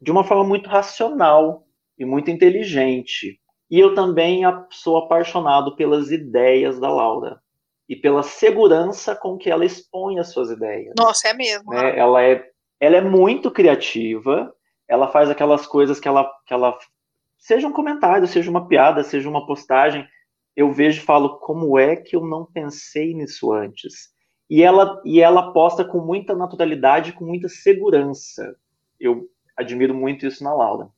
de 0.00 0.10
uma 0.10 0.22
forma 0.22 0.44
muito 0.44 0.68
racional 0.68 1.64
e 1.98 2.04
muito 2.04 2.30
inteligente. 2.30 3.40
E 3.70 3.78
eu 3.78 3.94
também 3.94 4.42
sou 4.70 4.98
apaixonado 4.98 5.74
pelas 5.74 6.10
ideias 6.10 6.78
da 6.78 6.90
Laura 6.90 7.40
e 7.88 7.96
pela 7.96 8.22
segurança 8.22 9.16
com 9.16 9.36
que 9.36 9.50
ela 9.50 9.64
expõe 9.64 10.18
as 10.18 10.32
suas 10.32 10.50
ideias 10.50 10.94
Nossa, 10.96 11.28
é 11.28 11.34
mesmo. 11.34 11.72
né? 11.72 11.98
Ela 11.98 12.22
é, 12.22 12.48
ela 12.78 12.96
é 12.96 13.00
muito 13.00 13.50
criativa, 13.50 14.52
ela 14.90 15.06
faz 15.06 15.30
aquelas 15.30 15.68
coisas 15.68 16.00
que 16.00 16.08
ela, 16.08 16.28
que 16.44 16.52
ela, 16.52 16.76
seja 17.38 17.68
um 17.68 17.72
comentário, 17.72 18.26
seja 18.26 18.50
uma 18.50 18.66
piada, 18.66 19.04
seja 19.04 19.28
uma 19.28 19.46
postagem, 19.46 20.04
eu 20.56 20.72
vejo 20.72 21.00
e 21.00 21.04
falo, 21.04 21.38
como 21.38 21.78
é 21.78 21.94
que 21.94 22.16
eu 22.16 22.26
não 22.26 22.44
pensei 22.44 23.14
nisso 23.14 23.52
antes? 23.52 24.10
E 24.50 24.64
ela, 24.64 25.00
e 25.04 25.20
ela 25.20 25.52
posta 25.52 25.84
com 25.84 26.00
muita 26.00 26.34
naturalidade, 26.34 27.12
com 27.12 27.24
muita 27.24 27.48
segurança. 27.48 28.56
Eu 28.98 29.28
admiro 29.56 29.94
muito 29.94 30.26
isso 30.26 30.42
na 30.42 30.52
Laura. 30.52 30.88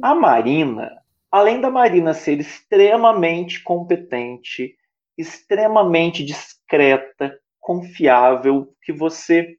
A 0.00 0.14
Marina, 0.14 0.90
além 1.30 1.60
da 1.60 1.70
Marina 1.70 2.14
ser 2.14 2.40
extremamente 2.40 3.62
competente, 3.62 4.74
extremamente 5.18 6.24
discreta, 6.24 7.38
confiável, 7.60 8.74
que 8.82 8.94
você 8.94 9.58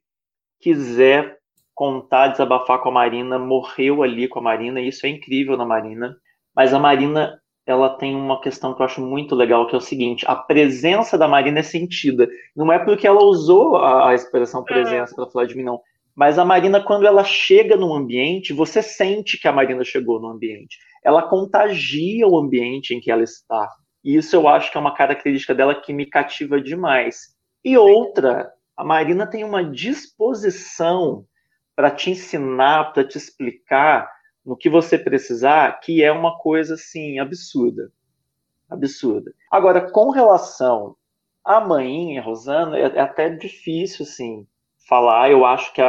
quiser 0.58 1.38
contar, 1.74 2.28
desabafar 2.28 2.80
com 2.80 2.88
a 2.88 2.92
Marina, 2.92 3.38
morreu 3.38 4.02
ali 4.02 4.28
com 4.28 4.38
a 4.38 4.42
Marina, 4.42 4.80
e 4.80 4.88
isso 4.88 5.06
é 5.06 5.08
incrível 5.08 5.56
na 5.56 5.64
Marina. 5.64 6.16
Mas 6.54 6.72
a 6.72 6.78
Marina, 6.78 7.38
ela 7.66 7.90
tem 7.96 8.14
uma 8.14 8.40
questão 8.40 8.74
que 8.74 8.80
eu 8.80 8.86
acho 8.86 9.00
muito 9.00 9.34
legal, 9.34 9.66
que 9.66 9.74
é 9.74 9.78
o 9.78 9.80
seguinte: 9.80 10.24
a 10.28 10.36
presença 10.36 11.18
da 11.18 11.26
Marina 11.26 11.58
é 11.58 11.62
sentida. 11.62 12.28
Não 12.54 12.72
é 12.72 12.78
porque 12.78 13.06
ela 13.06 13.22
usou 13.24 13.76
a, 13.76 14.10
a 14.10 14.14
expressão 14.14 14.62
presença 14.62 15.14
para 15.14 15.26
falar 15.26 15.46
de 15.46 15.56
mim, 15.56 15.64
não. 15.64 15.80
Mas 16.14 16.38
a 16.38 16.44
Marina, 16.44 16.80
quando 16.80 17.06
ela 17.06 17.24
chega 17.24 17.76
no 17.76 17.92
ambiente, 17.92 18.52
você 18.52 18.80
sente 18.80 19.36
que 19.36 19.48
a 19.48 19.52
Marina 19.52 19.82
chegou 19.82 20.20
no 20.20 20.28
ambiente. 20.28 20.78
Ela 21.02 21.22
contagia 21.22 22.26
o 22.26 22.38
ambiente 22.38 22.94
em 22.94 23.00
que 23.00 23.10
ela 23.10 23.24
está. 23.24 23.68
E 24.04 24.16
isso 24.16 24.36
eu 24.36 24.46
acho 24.46 24.70
que 24.70 24.78
é 24.78 24.80
uma 24.80 24.94
característica 24.94 25.54
dela 25.54 25.74
que 25.74 25.92
me 25.92 26.06
cativa 26.06 26.60
demais. 26.60 27.34
E 27.64 27.76
outra, 27.76 28.52
a 28.76 28.84
Marina 28.84 29.26
tem 29.26 29.42
uma 29.42 29.64
disposição 29.64 31.24
para 31.74 31.90
te 31.90 32.10
ensinar, 32.10 32.92
para 32.92 33.04
te 33.04 33.18
explicar 33.18 34.10
no 34.44 34.56
que 34.56 34.68
você 34.68 34.98
precisar, 34.98 35.80
que 35.80 36.02
é 36.02 36.12
uma 36.12 36.38
coisa 36.38 36.74
assim 36.74 37.18
absurda. 37.18 37.90
Absurda. 38.68 39.32
Agora, 39.50 39.90
com 39.90 40.10
relação 40.10 40.96
à 41.44 41.60
mãinha, 41.60 42.22
Rosana, 42.22 42.78
é, 42.78 42.82
é 42.82 43.00
até 43.00 43.30
difícil 43.30 44.04
assim 44.04 44.46
falar. 44.88 45.30
Eu 45.30 45.44
acho 45.44 45.72
que 45.72 45.82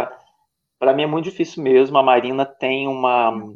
para 0.79 0.93
mim 0.93 1.03
é 1.03 1.07
muito 1.07 1.25
difícil 1.25 1.63
mesmo. 1.63 1.97
A 1.97 2.03
Marina 2.03 2.45
tem 2.45 2.88
uma 2.88 3.53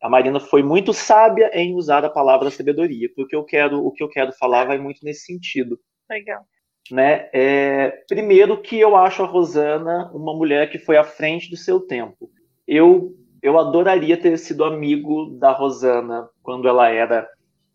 a 0.00 0.08
Marina 0.08 0.38
foi 0.38 0.62
muito 0.62 0.92
sábia 0.92 1.50
em 1.52 1.74
usar 1.74 2.04
a 2.04 2.10
palavra 2.10 2.50
sabedoria, 2.50 3.10
porque 3.16 3.34
eu 3.34 3.44
quero 3.44 3.84
o 3.84 3.90
que 3.90 4.02
eu 4.02 4.08
quero 4.08 4.32
falar 4.32 4.64
vai 4.64 4.78
muito 4.78 5.04
nesse 5.04 5.26
sentido 5.26 5.78
Legal. 6.08 6.46
Né? 6.90 7.28
É, 7.32 8.02
primeiro 8.08 8.60
que 8.60 8.78
eu 8.78 8.96
acho 8.96 9.22
a 9.22 9.26
Rosana 9.26 10.10
uma 10.12 10.34
mulher 10.34 10.70
que 10.70 10.78
foi 10.78 10.96
à 10.96 11.04
frente 11.04 11.50
do 11.50 11.56
seu 11.56 11.80
tempo. 11.80 12.30
Eu 12.66 13.14
eu 13.40 13.56
adoraria 13.58 14.16
ter 14.16 14.36
sido 14.36 14.64
amigo 14.64 15.36
da 15.38 15.52
Rosana 15.52 16.28
quando 16.42 16.66
ela 16.66 16.88
era 16.88 17.28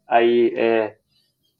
aí 0.06 0.54
é, 0.58 0.98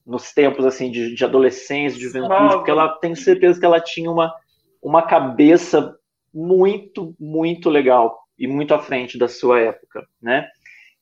nos 0.06 0.34
tempos 0.34 0.66
assim 0.66 0.92
de, 0.92 1.16
de 1.16 1.24
adolescência, 1.24 1.98
de 1.98 2.04
juventude, 2.06 2.56
porque 2.56 2.72
ela 2.72 2.90
tem 3.00 3.16
certeza 3.16 3.60
que 3.60 3.66
ela 3.66 3.80
tinha 3.80 4.12
uma 4.12 4.34
uma 4.82 5.02
cabeça 5.02 5.96
muito 6.34 7.16
muito 7.20 7.70
legal 7.70 8.20
e 8.38 8.48
muito 8.48 8.74
à 8.74 8.80
frente 8.80 9.18
da 9.18 9.28
sua 9.28 9.60
época, 9.60 10.06
né? 10.22 10.48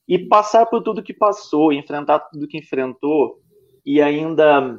E 0.07 0.19
passar 0.19 0.65
por 0.65 0.83
tudo 0.83 1.01
que 1.01 1.13
passou, 1.13 1.71
enfrentar 1.71 2.19
tudo 2.19 2.47
que 2.47 2.57
enfrentou 2.57 3.39
e 3.85 4.01
ainda 4.01 4.77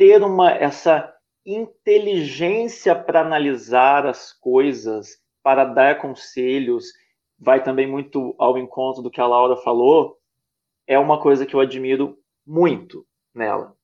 ter 0.00 0.22
uma 0.22 0.50
essa 0.50 1.14
inteligência 1.44 2.94
para 2.94 3.20
analisar 3.20 4.06
as 4.06 4.32
coisas, 4.32 5.18
para 5.42 5.66
dar 5.66 6.00
conselhos, 6.00 6.86
vai 7.38 7.62
também 7.62 7.86
muito 7.86 8.34
ao 8.38 8.56
encontro 8.56 9.02
do 9.02 9.10
que 9.10 9.20
a 9.20 9.26
Laura 9.26 9.56
falou, 9.56 10.16
é 10.86 10.98
uma 10.98 11.20
coisa 11.20 11.44
que 11.44 11.52
eu 11.54 11.60
admiro 11.60 12.16
muito 12.46 13.06
nela. 13.34 13.76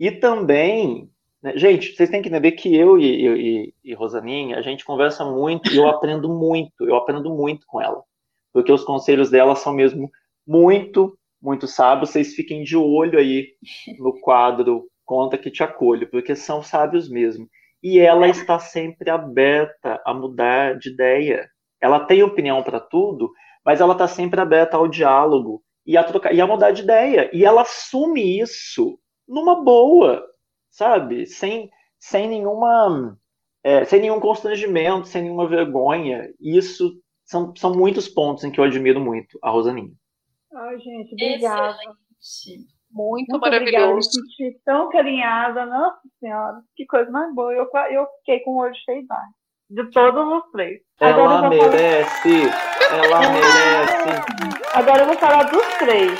E 0.00 0.10
também, 0.10 1.10
né, 1.42 1.54
gente, 1.54 1.94
vocês 1.94 2.08
têm 2.08 2.22
que 2.22 2.30
entender 2.30 2.52
que 2.52 2.74
eu 2.74 2.98
e, 2.98 3.26
e, 3.26 3.74
e 3.84 3.94
Rosaninha, 3.94 4.56
a 4.56 4.62
gente 4.62 4.86
conversa 4.86 5.22
muito 5.22 5.70
e 5.70 5.76
eu 5.76 5.86
aprendo 5.86 6.30
muito, 6.30 6.88
eu 6.88 6.96
aprendo 6.96 7.28
muito 7.28 7.66
com 7.66 7.78
ela, 7.78 8.02
porque 8.54 8.72
os 8.72 8.84
conselhos 8.84 9.28
dela 9.28 9.54
são 9.54 9.74
mesmo 9.74 10.10
muito, 10.46 11.14
muito 11.42 11.66
sábios. 11.66 12.08
Vocês 12.08 12.32
fiquem 12.32 12.64
de 12.64 12.74
olho 12.74 13.18
aí 13.18 13.48
no 13.98 14.18
quadro 14.18 14.88
Conta 15.08 15.38
que 15.38 15.50
te 15.50 15.62
acolho, 15.62 16.06
porque 16.10 16.36
são 16.36 16.62
sábios 16.62 17.08
mesmo. 17.08 17.48
E 17.82 17.98
ela 17.98 18.28
está 18.28 18.58
sempre 18.58 19.08
aberta 19.08 19.98
a 20.04 20.12
mudar 20.12 20.76
de 20.76 20.90
ideia. 20.90 21.48
Ela 21.80 22.04
tem 22.04 22.22
opinião 22.22 22.62
para 22.62 22.78
tudo, 22.78 23.32
mas 23.64 23.80
ela 23.80 23.94
está 23.94 24.06
sempre 24.06 24.38
aberta 24.38 24.76
ao 24.76 24.86
diálogo 24.86 25.62
e 25.86 25.96
a, 25.96 26.04
trocar, 26.04 26.34
e 26.34 26.42
a 26.42 26.46
mudar 26.46 26.72
de 26.72 26.82
ideia. 26.82 27.30
E 27.32 27.42
ela 27.42 27.62
assume 27.62 28.38
isso 28.38 29.00
numa 29.26 29.64
boa, 29.64 30.22
sabe? 30.70 31.24
Sem, 31.24 31.70
sem 31.98 32.28
nenhuma. 32.28 33.18
É, 33.64 33.86
sem 33.86 34.00
nenhum 34.00 34.20
constrangimento, 34.20 35.08
sem 35.08 35.22
nenhuma 35.22 35.48
vergonha. 35.48 36.28
Isso 36.38 37.00
são, 37.24 37.56
são 37.56 37.72
muitos 37.72 38.08
pontos 38.08 38.44
em 38.44 38.50
que 38.50 38.60
eu 38.60 38.64
admiro 38.64 39.00
muito 39.00 39.38
a 39.42 39.48
Rosaninha. 39.48 39.94
Ai, 40.52 40.78
gente, 40.78 41.14
obrigada. 41.14 41.78
Excelente. 42.20 42.77
Muito, 42.90 43.30
Muito 43.30 43.36
obrigada, 43.46 43.64
me 43.64 43.72
maravilhoso. 43.72 44.10
senti 44.10 44.58
tão 44.64 44.88
carinhada, 44.88 45.66
nossa 45.66 46.00
senhora, 46.20 46.56
que 46.74 46.86
coisa 46.86 47.10
mais 47.10 47.34
boa. 47.34 47.52
Eu, 47.52 47.68
eu 47.90 48.06
fiquei 48.18 48.40
com 48.40 48.52
o 48.52 48.58
olho 48.58 48.74
cheio 48.84 49.06
d'água. 49.06 49.24
De 49.70 49.90
todos 49.90 50.26
os 50.44 50.50
três. 50.50 50.80
Agora 50.98 51.20
Ela 51.20 51.28
vou 51.28 51.58
falar- 51.58 51.70
merece! 51.70 52.42
Ela 52.90 53.20
merece! 53.20 54.58
Agora 54.74 55.02
eu 55.02 55.06
vou 55.06 55.18
falar 55.18 55.42
dos 55.44 55.66
três. 55.78 56.18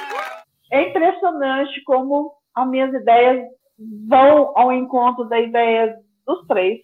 É 0.70 0.82
impressionante 0.90 1.82
como 1.84 2.32
as 2.54 2.68
minhas 2.68 2.92
ideias 2.92 3.46
vão 4.06 4.52
ao 4.54 4.70
encontro 4.72 5.24
da 5.24 5.40
ideia 5.40 5.96
dos 6.26 6.46
três 6.46 6.80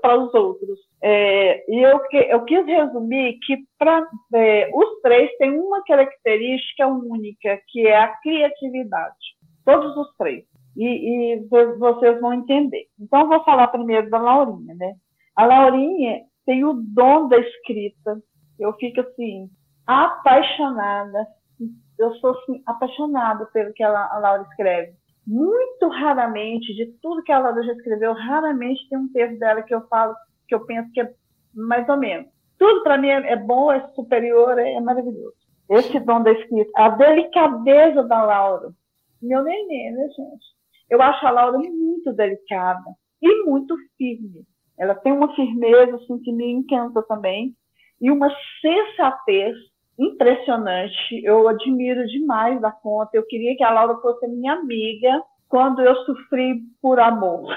para 0.00 0.18
os 0.18 0.34
outros. 0.34 0.78
É, 1.02 1.64
e 1.70 1.82
eu, 1.82 2.00
eu 2.28 2.44
quis 2.44 2.66
resumir 2.66 3.38
que 3.46 3.58
para 3.78 4.06
é, 4.34 4.70
os 4.74 5.00
três 5.02 5.30
têm 5.38 5.58
uma 5.58 5.82
característica 5.84 6.86
única, 6.86 7.60
que 7.68 7.86
é 7.86 7.96
a 7.96 8.16
criatividade. 8.18 9.16
Todos 9.64 9.96
os 9.96 10.16
três. 10.16 10.44
E, 10.76 10.86
e 11.34 11.40
vo- 11.48 11.78
vocês 11.78 12.20
vão 12.20 12.34
entender. 12.34 12.86
Então, 13.00 13.20
eu 13.20 13.28
vou 13.28 13.44
falar 13.44 13.68
primeiro 13.68 14.10
da 14.10 14.18
Laurinha, 14.18 14.74
né? 14.74 14.94
A 15.34 15.46
Laurinha 15.46 16.22
tem 16.44 16.64
o 16.64 16.74
dom 16.74 17.28
da 17.28 17.38
escrita. 17.38 18.18
Eu 18.58 18.72
fico 18.74 19.00
assim, 19.00 19.48
apaixonada. 19.86 21.26
Eu 21.98 22.14
sou 22.16 22.30
assim, 22.30 22.62
apaixonada 22.66 23.46
pelo 23.46 23.72
que 23.72 23.82
a 23.82 23.88
Laura 24.18 24.42
escreve. 24.50 24.92
Muito 25.26 25.88
raramente, 25.88 26.74
de 26.74 26.86
tudo 27.02 27.22
que 27.22 27.32
a 27.32 27.38
Laura 27.38 27.62
já 27.62 27.72
escreveu, 27.72 28.12
raramente 28.12 28.88
tem 28.88 28.98
um 28.98 29.08
texto 29.12 29.38
dela 29.38 29.62
que 29.62 29.74
eu 29.74 29.86
falo, 29.88 30.14
que 30.46 30.54
eu 30.54 30.64
penso 30.64 30.90
que 30.92 31.00
é 31.00 31.12
mais 31.52 31.88
ou 31.88 31.96
menos. 31.96 32.28
Tudo 32.58 32.82
para 32.82 32.96
mim 32.96 33.08
é, 33.08 33.32
é 33.32 33.36
bom, 33.36 33.72
é 33.72 33.86
superior, 33.94 34.58
é, 34.58 34.74
é 34.74 34.80
maravilhoso. 34.80 35.34
Esse 35.68 35.98
dom 35.98 36.22
da 36.22 36.32
escrita, 36.32 36.70
a 36.76 36.90
delicadeza 36.90 38.04
da 38.04 38.22
Laura. 38.22 38.70
Meu 39.20 39.42
neném, 39.42 39.92
né, 39.92 40.08
gente? 40.08 40.46
Eu 40.88 41.02
acho 41.02 41.26
a 41.26 41.30
Laura 41.30 41.58
muito 41.58 42.12
delicada 42.12 42.84
e 43.20 43.44
muito 43.44 43.76
firme. 43.98 44.44
Ela 44.78 44.94
tem 44.94 45.12
uma 45.12 45.34
firmeza 45.34 45.96
assim, 45.96 46.18
que 46.20 46.32
me 46.32 46.52
encanta 46.52 47.02
também 47.02 47.54
e 48.00 48.10
uma 48.10 48.30
sensatez 48.60 49.56
impressionante. 49.98 51.24
Eu 51.24 51.48
admiro 51.48 52.06
demais 52.06 52.60
da 52.60 52.70
conta. 52.70 53.10
Eu 53.14 53.26
queria 53.26 53.56
que 53.56 53.64
a 53.64 53.70
Laura 53.70 53.96
fosse 53.96 54.26
minha 54.26 54.54
amiga 54.54 55.22
quando 55.48 55.80
eu 55.82 55.94
sofri 56.04 56.60
por 56.80 56.98
amor. 56.98 57.56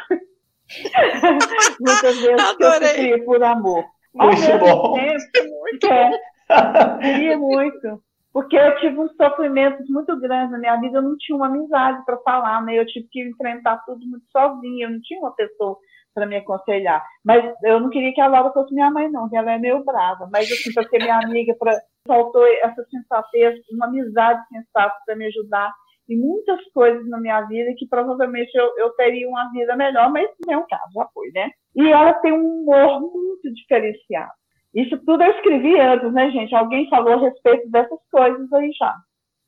Muitas 1.80 2.22
vezes 2.22 2.56
que 2.56 2.64
eu 2.64 2.72
sofri 2.72 3.26
por 3.26 3.44
amor. 3.44 3.84
Ao 4.18 4.28
Muito 4.28 4.42
mesmo 4.42 4.60
bom. 4.60 4.94
tempo, 4.94 5.86
é, 5.86 6.98
Queria 7.00 7.38
muito. 7.38 8.02
Porque 8.34 8.56
eu 8.56 8.76
tive 8.80 9.00
uns 9.00 9.16
sofrimentos 9.16 9.88
muito 9.90 10.20
grandes 10.20 10.52
na 10.52 10.60
minha 10.60 10.76
vida, 10.78 10.98
eu 10.98 11.02
não 11.02 11.18
tinha 11.18 11.36
uma 11.36 11.48
amizade 11.48 12.04
para 12.06 12.18
falar, 12.18 12.64
né? 12.64 12.78
Eu 12.78 12.86
tive 12.86 13.08
que 13.12 13.22
enfrentar 13.22 13.78
tudo 13.86 14.06
muito 14.06 14.26
sozinha, 14.32 14.86
eu 14.86 14.92
não 14.92 15.02
tinha 15.02 15.20
uma 15.20 15.34
pessoa 15.34 15.78
para 16.14 16.26
me 16.26 16.38
aconselhar. 16.38 17.04
Mas 17.24 17.44
eu 17.64 17.80
não 17.80 17.90
queria 17.90 18.14
que 18.14 18.22
a 18.22 18.28
Laura 18.28 18.52
fosse 18.52 18.74
minha 18.74 18.92
mãe, 18.92 19.10
não, 19.10 19.30
que 19.30 19.36
ela 19.36 19.52
é 19.52 19.58
meio 19.58 19.84
brava. 19.84 20.30
Mas, 20.32 20.52
assim, 20.52 20.74
para 20.74 20.88
ser 20.88 21.00
minha 21.00 21.18
amiga, 21.18 21.56
pra... 21.60 21.74
faltou 22.10 22.44
essa 22.48 22.84
sensatez, 22.90 23.60
uma 23.72 23.86
amizade 23.86 24.42
sensata 24.48 24.96
para 25.06 25.16
me 25.16 25.28
ajudar 25.28 25.72
em 26.10 26.18
muitas 26.18 26.60
coisas 26.74 27.08
na 27.08 27.20
minha 27.20 27.40
vida 27.42 27.72
que 27.78 27.88
provavelmente 27.88 28.50
eu, 28.56 28.66
eu 28.78 28.90
teria 28.96 29.30
uma 29.30 29.52
vida 29.52 29.76
melhor, 29.76 30.12
mas 30.12 30.28
não 30.44 30.54
é 30.56 30.58
um 30.58 30.66
caso, 30.68 30.92
já 30.92 31.08
foi, 31.14 31.30
né? 31.30 31.52
E 31.76 31.88
ela 31.88 32.14
tem 32.16 32.34
um 32.34 32.64
humor 32.64 33.00
muito 33.00 33.54
diferenciado. 33.54 34.32
Isso 34.74 34.98
tudo 35.06 35.24
eu 35.24 35.32
escrevi 35.32 35.80
antes, 35.80 36.12
né, 36.12 36.32
gente? 36.32 36.56
Alguém 36.56 36.90
falou 36.90 37.14
a 37.14 37.22
respeito 37.22 37.70
dessas 37.70 38.00
coisas 38.12 38.52
aí 38.54 38.72
já. 38.72 38.96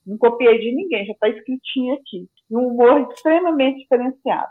Não 0.05 0.17
copiei 0.19 0.59
de 0.59 0.75
ninguém, 0.75 1.05
já 1.05 1.13
está 1.13 1.29
escritinho 1.29 1.95
aqui. 1.95 2.27
Um 2.51 2.67
humor 2.67 3.09
extremamente 3.09 3.79
diferenciado. 3.79 4.49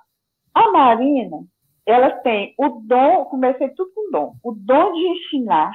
A 0.53 0.71
Marina, 0.73 1.39
ela 1.87 2.11
tem 2.11 2.55
o 2.59 2.69
dom, 2.85 3.25
comecei 3.27 3.69
tudo 3.71 3.91
com 3.95 4.11
dom, 4.11 4.35
o 4.45 4.53
dom 4.53 4.93
de 4.93 5.09
ensinar, 5.09 5.73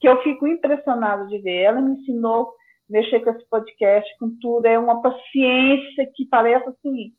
que 0.00 0.08
eu 0.08 0.22
fico 0.22 0.46
impressionada 0.46 1.26
de 1.26 1.38
ver. 1.38 1.62
Ela 1.62 1.80
me 1.80 1.92
ensinou 1.92 2.48
a 2.48 2.52
mexer 2.88 3.20
com 3.20 3.30
esse 3.30 3.48
podcast, 3.48 4.08
com 4.18 4.30
tudo, 4.40 4.66
é 4.66 4.78
uma 4.78 5.02
paciência 5.02 6.10
que 6.14 6.26
parece 6.30 6.68
assim, 6.68 7.12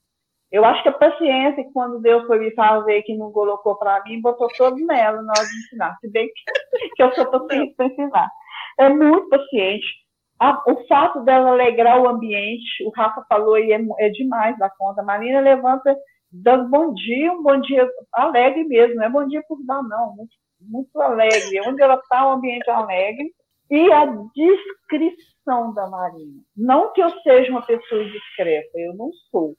eu 0.52 0.66
acho 0.66 0.82
que 0.82 0.90
a 0.90 0.94
paciência, 0.94 1.64
quando 1.74 2.02
Deus 2.02 2.26
foi 2.26 2.40
me 2.40 2.52
fazer, 2.56 3.04
que 3.04 3.16
não 3.16 3.32
colocou 3.32 3.78
para 3.78 4.04
mim, 4.04 4.20
botou 4.20 4.48
todo 4.58 4.76
nela 4.78 5.22
na 5.22 5.32
hora 5.32 5.48
de 5.48 5.58
ensinar. 5.58 5.96
Se 6.02 6.10
bem 6.10 6.28
que, 6.28 6.90
que 6.96 7.04
eu 7.04 7.14
sou 7.14 7.28
paciente 7.28 7.76
para 7.76 7.86
ensinar. 7.86 8.30
É 8.80 8.90
muito 8.90 9.30
paciente. 9.30 9.86
o 10.68 10.88
fato 10.88 11.24
dela 11.24 11.52
alegrar 11.52 12.02
o 12.02 12.08
ambiente, 12.08 12.84
o 12.84 12.92
Rafa 12.96 13.24
falou 13.30 13.60
e 13.60 13.72
é, 13.72 13.80
é 14.00 14.10
demais 14.10 14.58
da 14.58 14.70
conta. 14.72 15.02
A 15.02 15.06
Marina 15.06 15.40
levanta, 15.40 15.96
dando 16.32 16.70
bom 16.70 16.94
dia, 16.94 17.32
um 17.32 17.44
bom 17.44 17.60
dia 17.62 17.88
alegre 18.14 18.64
mesmo, 18.64 18.96
não 18.96 19.04
é 19.04 19.10
bom 19.10 19.28
dia 19.28 19.44
por 19.48 19.64
dar, 19.66 19.84
não. 19.84 20.16
Muito, 20.16 20.32
muito 20.62 21.00
alegre. 21.02 21.62
Onde 21.68 21.82
ela 21.82 21.96
está, 21.96 22.28
um 22.28 22.34
ambiente 22.34 22.70
alegre. 22.70 23.34
E 23.70 23.92
a 23.92 24.06
discrição 24.06 25.74
da 25.74 25.88
Marina. 25.88 26.42
Não 26.58 26.92
que 26.92 27.02
eu 27.02 27.10
seja 27.22 27.52
uma 27.52 27.62
pessoa 27.62 28.04
discreta, 28.06 28.80
eu 28.80 28.96
não 28.96 29.12
sou 29.30 29.56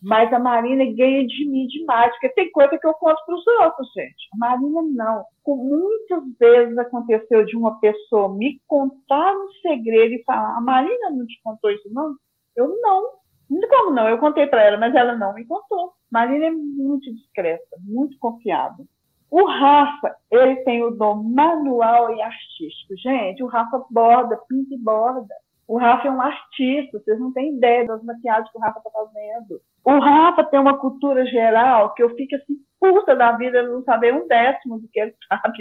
mas 0.00 0.32
a 0.32 0.38
Marina 0.38 0.84
ganha 0.84 1.26
de 1.26 1.48
mim 1.48 1.66
demais, 1.66 2.10
porque 2.12 2.28
tem 2.30 2.50
coisa 2.52 2.78
que 2.78 2.86
eu 2.86 2.94
conto 2.94 3.20
para 3.24 3.34
os 3.34 3.46
outros, 3.46 3.92
gente. 3.92 4.28
A 4.34 4.36
Marina 4.36 4.82
não. 4.82 5.24
Muitas 5.46 6.22
vezes 6.38 6.78
aconteceu 6.78 7.44
de 7.44 7.56
uma 7.56 7.80
pessoa 7.80 8.32
me 8.34 8.60
contar 8.66 9.34
um 9.34 9.48
segredo 9.60 10.14
e 10.14 10.22
falar: 10.24 10.56
a 10.56 10.60
Marina 10.60 11.10
não 11.10 11.26
te 11.26 11.40
contou 11.42 11.70
isso, 11.70 11.92
não? 11.92 12.14
Eu 12.54 12.80
não. 12.80 13.18
Como 13.48 13.90
não? 13.92 14.08
Eu 14.08 14.18
contei 14.18 14.46
para 14.46 14.62
ela, 14.62 14.76
mas 14.76 14.94
ela 14.94 15.16
não 15.16 15.34
me 15.34 15.44
contou. 15.46 15.92
Marina 16.10 16.46
é 16.46 16.50
muito 16.50 17.12
discreta, 17.14 17.76
muito 17.80 18.16
confiável. 18.18 18.86
O 19.30 19.44
Rafa, 19.44 20.16
ele 20.30 20.56
tem 20.64 20.82
o 20.82 20.90
dom 20.90 21.22
manual 21.22 22.14
e 22.14 22.22
artístico. 22.22 22.96
Gente, 22.96 23.42
o 23.42 23.46
Rafa 23.46 23.84
borda, 23.90 24.38
pinta 24.48 24.74
e 24.74 24.78
borda. 24.78 25.34
O 25.66 25.76
Rafa 25.76 26.08
é 26.08 26.10
um 26.10 26.20
artista, 26.20 26.98
vocês 26.98 27.20
não 27.20 27.30
têm 27.32 27.54
ideia 27.56 27.86
das 27.86 28.02
maquiagens 28.02 28.50
que 28.50 28.56
o 28.56 28.60
Rafa 28.60 28.78
está 28.78 28.90
fazendo. 28.90 29.60
O 29.84 29.98
Rafa 29.98 30.44
tem 30.44 30.58
uma 30.58 30.78
cultura 30.78 31.26
geral 31.26 31.92
que 31.92 32.02
eu 32.02 32.14
fico 32.16 32.36
assim, 32.36 32.56
puta 32.80 33.14
da 33.14 33.32
vida, 33.32 33.62
não 33.62 33.82
saber 33.82 34.14
um 34.14 34.26
décimo 34.26 34.80
do 34.80 34.88
que 34.88 34.98
ele 34.98 35.14
sabe. 35.28 35.58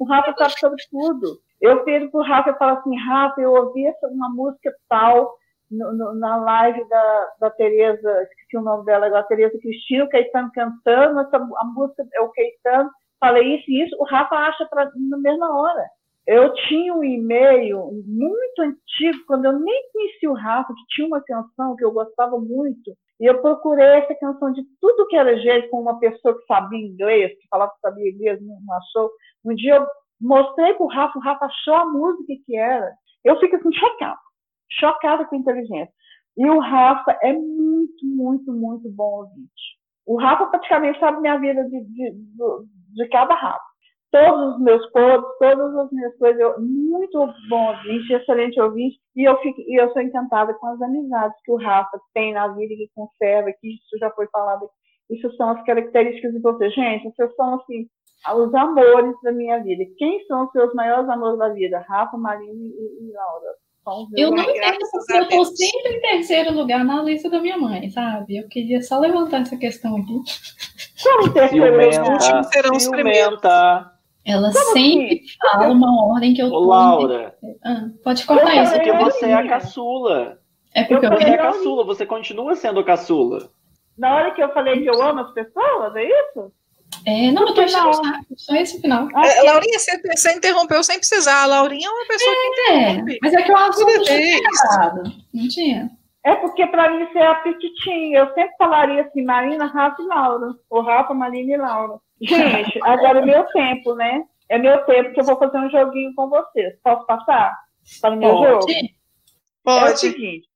O 0.00 0.04
Rafa 0.06 0.34
sabe 0.38 0.58
sobre 0.58 0.82
tudo. 0.90 1.38
Eu 1.60 1.84
pego 1.84 2.10
pro 2.10 2.22
Rafa 2.22 2.50
e 2.50 2.58
falo 2.58 2.78
assim, 2.78 2.96
Rafa, 2.96 3.40
eu 3.42 3.52
ouvi 3.52 3.84
uma 4.10 4.30
música 4.30 4.72
tal 4.88 5.34
no, 5.70 5.92
no, 5.92 6.14
na 6.14 6.36
live 6.36 6.88
da, 6.88 7.32
da 7.40 7.50
Tereza, 7.50 8.22
esqueci 8.22 8.56
o 8.56 8.62
nome 8.62 8.84
dela 8.84 9.06
agora, 9.06 9.22
Tereza 9.24 9.58
Cristina, 9.58 10.04
o 10.04 10.08
Caetano 10.08 10.50
cantando, 10.54 11.20
essa, 11.20 11.36
a 11.36 11.64
música 11.64 12.06
é 12.14 12.20
o 12.20 12.30
Caetano, 12.30 12.90
falei 13.22 13.56
isso 13.56 13.70
e 13.70 13.84
isso, 13.84 13.96
o 14.00 14.04
Rafa 14.04 14.34
acha 14.34 14.66
pra, 14.66 14.90
na 14.96 15.18
mesma 15.18 15.56
hora. 15.56 15.86
Eu 16.26 16.52
tinha 16.54 16.92
um 16.92 17.02
e-mail 17.02 17.90
muito 18.06 18.60
antigo, 18.60 19.24
quando 19.26 19.44
eu 19.44 19.58
nem 19.58 19.90
conheci 19.92 20.26
o 20.26 20.34
Rafa, 20.34 20.72
que 20.72 20.86
tinha 20.88 21.06
uma 21.06 21.20
canção 21.22 21.76
que 21.76 21.84
eu 21.84 21.92
gostava 21.92 22.38
muito, 22.38 22.92
e 23.20 23.26
eu 23.26 23.40
procurei 23.40 23.84
essa 23.84 24.14
canção 24.16 24.52
de 24.52 24.62
tudo 24.80 25.06
que 25.06 25.16
era 25.16 25.38
jeito 25.38 25.68
com 25.70 25.80
uma 25.80 25.98
pessoa 25.98 26.36
que 26.36 26.44
sabia 26.46 26.78
inglês, 26.78 27.32
que 27.38 27.48
falava 27.48 27.72
que 27.72 27.80
sabia 27.80 28.10
inglês, 28.10 28.40
não 28.40 28.56
achou. 28.74 29.10
Um 29.44 29.54
dia 29.54 29.76
eu 29.76 29.86
mostrei 30.20 30.74
para 30.74 30.84
o 30.84 30.88
Rafa, 30.88 31.18
o 31.18 31.22
Rafa 31.22 31.46
achou 31.46 31.74
a 31.74 31.86
música 31.86 32.32
que 32.44 32.56
era. 32.56 32.92
Eu 33.24 33.38
fico 33.38 33.56
assim, 33.56 33.72
chocada, 33.72 34.18
chocada 34.70 35.24
com 35.24 35.36
a 35.36 35.38
inteligência. 35.38 35.92
E 36.36 36.48
o 36.48 36.58
Rafa 36.58 37.16
é 37.22 37.32
muito, 37.32 38.04
muito, 38.04 38.52
muito 38.52 38.88
bom 38.90 39.20
ouvinte. 39.20 39.78
O 40.06 40.16
Rafa 40.16 40.46
praticamente 40.46 40.98
sabe 40.98 41.20
minha 41.20 41.38
vida 41.38 41.62
de, 41.64 41.80
de, 41.84 42.10
de, 42.10 42.42
de 42.94 43.08
cada 43.08 43.34
Rafa 43.34 43.72
todos 44.12 44.54
os 44.54 44.60
meus 44.60 44.86
posts, 44.90 45.38
todas 45.38 45.74
as 45.74 45.90
minhas 45.90 46.16
coisas, 46.18 46.38
eu, 46.38 46.60
muito 46.60 47.18
bom 47.48 47.68
ouvinte, 47.68 48.12
excelente 48.12 48.60
ouvinte, 48.60 49.00
e 49.16 49.26
eu, 49.26 49.36
fico, 49.38 49.60
e 49.62 49.80
eu 49.80 49.90
sou 49.92 50.02
encantada 50.02 50.52
com 50.54 50.66
as 50.66 50.80
amizades 50.82 51.36
que 51.42 51.50
o 51.50 51.56
Rafa 51.56 51.98
tem 52.12 52.34
na 52.34 52.48
vida, 52.48 52.74
que 52.74 52.90
conserva, 52.94 53.50
que 53.58 53.74
isso 53.74 53.98
já 53.98 54.10
foi 54.10 54.26
falado, 54.28 54.68
isso 55.10 55.34
são 55.36 55.48
as 55.48 55.64
características 55.64 56.32
de 56.32 56.40
você. 56.40 56.70
Gente, 56.70 57.10
vocês 57.10 57.34
são, 57.34 57.54
assim, 57.54 57.86
os 58.36 58.54
amores 58.54 59.16
da 59.22 59.32
minha 59.32 59.62
vida. 59.62 59.82
Quem 59.96 60.24
são 60.26 60.44
os 60.44 60.52
seus 60.52 60.72
maiores 60.74 61.08
amores 61.08 61.38
da 61.38 61.48
vida? 61.48 61.84
Rafa, 61.88 62.16
Marina 62.16 62.52
e, 62.52 63.08
e 63.08 63.12
Laura. 63.12 63.54
Eu 64.16 64.30
não 64.30 64.42
entendo 64.42 64.78
porque 64.90 65.12
eu 65.12 65.22
estou 65.22 65.44
sempre 65.44 65.96
em 65.96 66.00
terceiro 66.00 66.52
lugar 66.52 66.84
na 66.84 67.02
lista 67.02 67.28
da 67.28 67.40
minha 67.40 67.58
mãe, 67.58 67.90
sabe? 67.90 68.36
Eu 68.36 68.48
queria 68.48 68.80
só 68.80 68.98
levantar 68.98 69.40
essa 69.40 69.56
questão 69.56 69.96
aqui. 69.96 70.20
Como 71.02 71.32
terceiro 71.32 71.74
lugar? 71.74 72.44
Serão 72.44 72.76
os 72.76 72.88
primeiros. 72.88 73.40
Ela 74.24 74.52
Como 74.52 74.64
sempre 74.72 75.16
assim? 75.16 75.36
fala 75.40 75.68
uma 75.72 76.06
ordem 76.12 76.32
que 76.32 76.40
eu 76.40 76.46
Ô, 76.46 76.60
Laura. 76.60 77.36
Ah, 77.64 77.88
pode 78.04 78.24
cortar 78.24 78.62
isso. 78.62 78.72
Porque 78.72 78.92
você 78.92 79.26
é 79.26 79.34
a 79.34 79.48
caçula. 79.48 80.38
É 80.74 80.84
porque 80.84 81.06
eu, 81.06 81.10
eu 81.10 81.18
você 81.18 81.24
é 81.28 81.34
a 81.34 81.38
caçula, 81.38 81.84
você 81.84 82.06
continua 82.06 82.54
sendo 82.54 82.80
a 82.80 82.84
caçula. 82.84 83.50
Na 83.98 84.14
hora 84.14 84.30
que 84.30 84.42
eu 84.42 84.48
falei 84.52 84.80
que 84.80 84.88
eu 84.88 85.02
amo 85.02 85.20
as 85.20 85.32
pessoas, 85.32 85.94
é 85.96 86.04
isso? 86.04 86.52
É, 87.04 87.32
não, 87.32 87.48
eu 87.48 87.54
tô 87.54 87.60
achando 87.62 87.90
só 88.36 88.54
esse 88.54 88.80
final. 88.80 89.08
Ah, 89.14 89.26
é, 89.26 89.42
Laurinha, 89.42 89.78
você, 89.78 90.00
você, 90.00 90.32
interrompeu 90.34 90.82
sem 90.84 90.98
precisar. 90.98 91.42
A 91.42 91.46
Laurinha 91.46 91.88
é 91.88 91.90
uma 91.90 92.06
pessoa 92.06 92.32
é, 92.32 92.36
que 92.36 92.48
interrompe. 92.48 93.18
Mas 93.22 93.34
é 93.34 93.42
que 93.42 93.52
o 93.52 93.56
assunto 93.56 94.02
tinha 94.02 94.38
errado. 94.38 95.02
Não 95.34 95.48
tinha. 95.48 95.90
É 96.24 96.36
porque 96.36 96.64
para 96.66 96.90
mim 96.90 97.04
você 97.06 97.18
é 97.18 97.26
apetitinho. 97.26 98.18
Eu 98.18 98.26
sempre 98.34 98.54
falaria 98.56 99.02
assim, 99.02 99.24
Marina, 99.24 99.66
Rafa 99.66 100.00
e 100.00 100.06
Laura. 100.06 100.54
Ou 100.70 100.82
Rafa, 100.82 101.12
Marina 101.12 101.52
e 101.52 101.56
Laura. 101.56 101.98
Gente, 102.20 102.78
agora 102.84 103.18
é 103.18 103.24
meu 103.24 103.44
tempo, 103.44 103.94
né? 103.94 104.22
É 104.48 104.58
meu 104.58 104.84
tempo 104.84 105.12
que 105.12 105.20
eu 105.20 105.24
vou 105.24 105.38
fazer 105.38 105.58
um 105.58 105.70
joguinho 105.70 106.14
com 106.14 106.28
vocês. 106.28 106.74
Posso 106.84 107.04
passar 107.06 107.52
para 108.00 108.14
o 108.14 108.16
meu 108.16 108.30
Pode. 108.30 108.48
jogo? 108.48 108.66
Pode. 109.64 109.90
É 109.90 109.94
o 109.94 109.96
seguinte, 109.96 110.48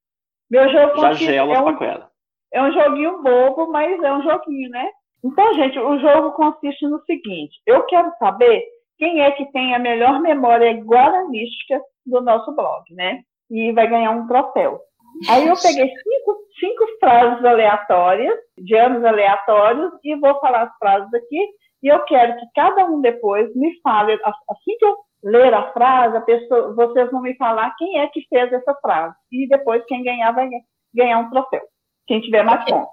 meu 0.50 0.70
jogo 0.70 1.00
Já 1.00 1.12
gela 1.14 1.54
é 1.54 1.60
um, 1.60 1.82
ela. 1.82 2.10
é 2.52 2.62
um 2.62 2.72
joguinho 2.72 3.22
bobo, 3.22 3.70
mas 3.70 4.00
é 4.02 4.12
um 4.12 4.22
joguinho, 4.22 4.70
né? 4.70 4.88
Então, 5.26 5.54
gente, 5.54 5.76
o 5.78 5.98
jogo 5.98 6.32
consiste 6.32 6.86
no 6.86 7.02
seguinte: 7.04 7.60
eu 7.66 7.82
quero 7.86 8.12
saber 8.18 8.64
quem 8.96 9.20
é 9.20 9.30
que 9.32 9.50
tem 9.50 9.74
a 9.74 9.78
melhor 9.78 10.20
memória 10.20 10.72
guaranística 10.72 11.80
do 12.06 12.20
nosso 12.20 12.54
blog, 12.54 12.82
né? 12.94 13.22
E 13.50 13.72
vai 13.72 13.88
ganhar 13.88 14.12
um 14.12 14.26
troféu. 14.28 14.80
Aí 15.28 15.46
eu 15.46 15.54
peguei 15.60 15.88
cinco, 15.88 16.38
cinco 16.60 16.84
frases 17.00 17.44
aleatórias, 17.44 18.38
de 18.58 18.76
anos 18.76 19.04
aleatórios, 19.04 19.92
e 20.04 20.14
vou 20.16 20.38
falar 20.40 20.62
as 20.62 20.76
frases 20.78 21.12
aqui. 21.12 21.48
E 21.82 21.88
eu 21.88 22.00
quero 22.04 22.38
que 22.38 22.46
cada 22.54 22.84
um 22.86 23.00
depois 23.00 23.54
me 23.56 23.80
fale, 23.80 24.12
assim 24.22 24.76
que 24.78 24.84
eu 24.84 24.96
ler 25.24 25.52
a 25.54 25.72
frase, 25.72 26.16
a 26.16 26.20
pessoa, 26.20 26.74
vocês 26.74 27.10
vão 27.10 27.22
me 27.22 27.36
falar 27.36 27.74
quem 27.76 27.98
é 27.98 28.06
que 28.08 28.26
fez 28.28 28.52
essa 28.52 28.74
frase. 28.80 29.14
E 29.32 29.48
depois 29.48 29.84
quem 29.86 30.04
ganhar 30.04 30.32
vai 30.32 30.48
ganhar 30.94 31.18
um 31.18 31.30
troféu. 31.30 31.62
Quem 32.06 32.20
tiver 32.20 32.44
mais 32.44 32.64
pontos. 32.64 32.92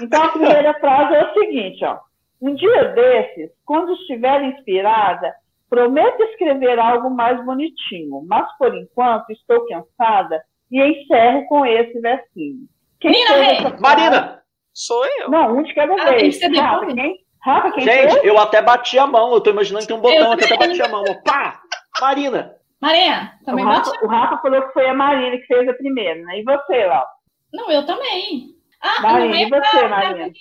Então 0.00 0.22
a 0.22 0.28
primeira 0.28 0.74
frase 0.74 1.14
é 1.14 1.24
o 1.24 1.34
seguinte, 1.34 1.84
ó. 1.84 1.98
Um 2.40 2.54
dia 2.54 2.84
desses, 2.84 3.50
quando 3.64 3.92
estiver 3.94 4.42
inspirada, 4.44 5.34
prometo 5.68 6.22
escrever 6.22 6.78
algo 6.78 7.10
mais 7.10 7.44
bonitinho, 7.44 8.24
mas 8.26 8.46
por 8.56 8.74
enquanto 8.76 9.30
estou 9.30 9.66
cansada 9.66 10.42
e 10.70 10.80
encerro 10.80 11.46
com 11.46 11.66
esse 11.66 12.00
versinho. 12.00 12.68
Quem 13.00 13.12
Marina, 13.28 13.76
Marina! 13.80 14.42
Sou 14.72 15.04
eu. 15.18 15.30
Não, 15.30 15.58
um 15.58 15.62
de 15.62 15.74
cada 15.74 15.92
ah, 16.00 16.10
vez. 16.12 16.40
Rafa, 16.40 16.86
quem? 16.86 17.16
Rafa, 17.42 17.72
quem 17.72 17.84
Gente, 17.84 18.12
fez? 18.12 18.24
eu 18.24 18.38
até 18.38 18.62
bati 18.62 18.98
a 18.98 19.06
mão. 19.06 19.32
Eu 19.32 19.40
tô 19.40 19.50
imaginando 19.50 19.82
que 19.82 19.88
tem 19.88 19.96
um 19.96 20.00
botão 20.00 20.32
aqui, 20.32 20.44
até 20.44 20.56
bati 20.56 20.80
a 20.80 20.88
mão. 20.88 21.04
Pá! 21.24 21.60
Marina! 22.00 22.54
Marina, 22.80 23.32
também 23.44 23.64
o 23.64 23.68
Rafa, 23.68 23.92
o 24.04 24.06
Rafa 24.06 24.38
falou 24.38 24.62
que 24.62 24.72
foi 24.72 24.88
a 24.88 24.94
Marina 24.94 25.36
que 25.36 25.46
fez 25.46 25.68
a 25.68 25.72
primeira, 25.72 26.22
né? 26.22 26.38
E 26.38 26.44
você, 26.44 26.86
Laura? 26.86 27.08
Não, 27.52 27.70
eu 27.70 27.84
também. 27.84 28.57
Ah, 28.80 29.02
Marina, 29.02 29.40
e 29.40 29.48
você, 29.48 29.88
Marina? 29.88 30.32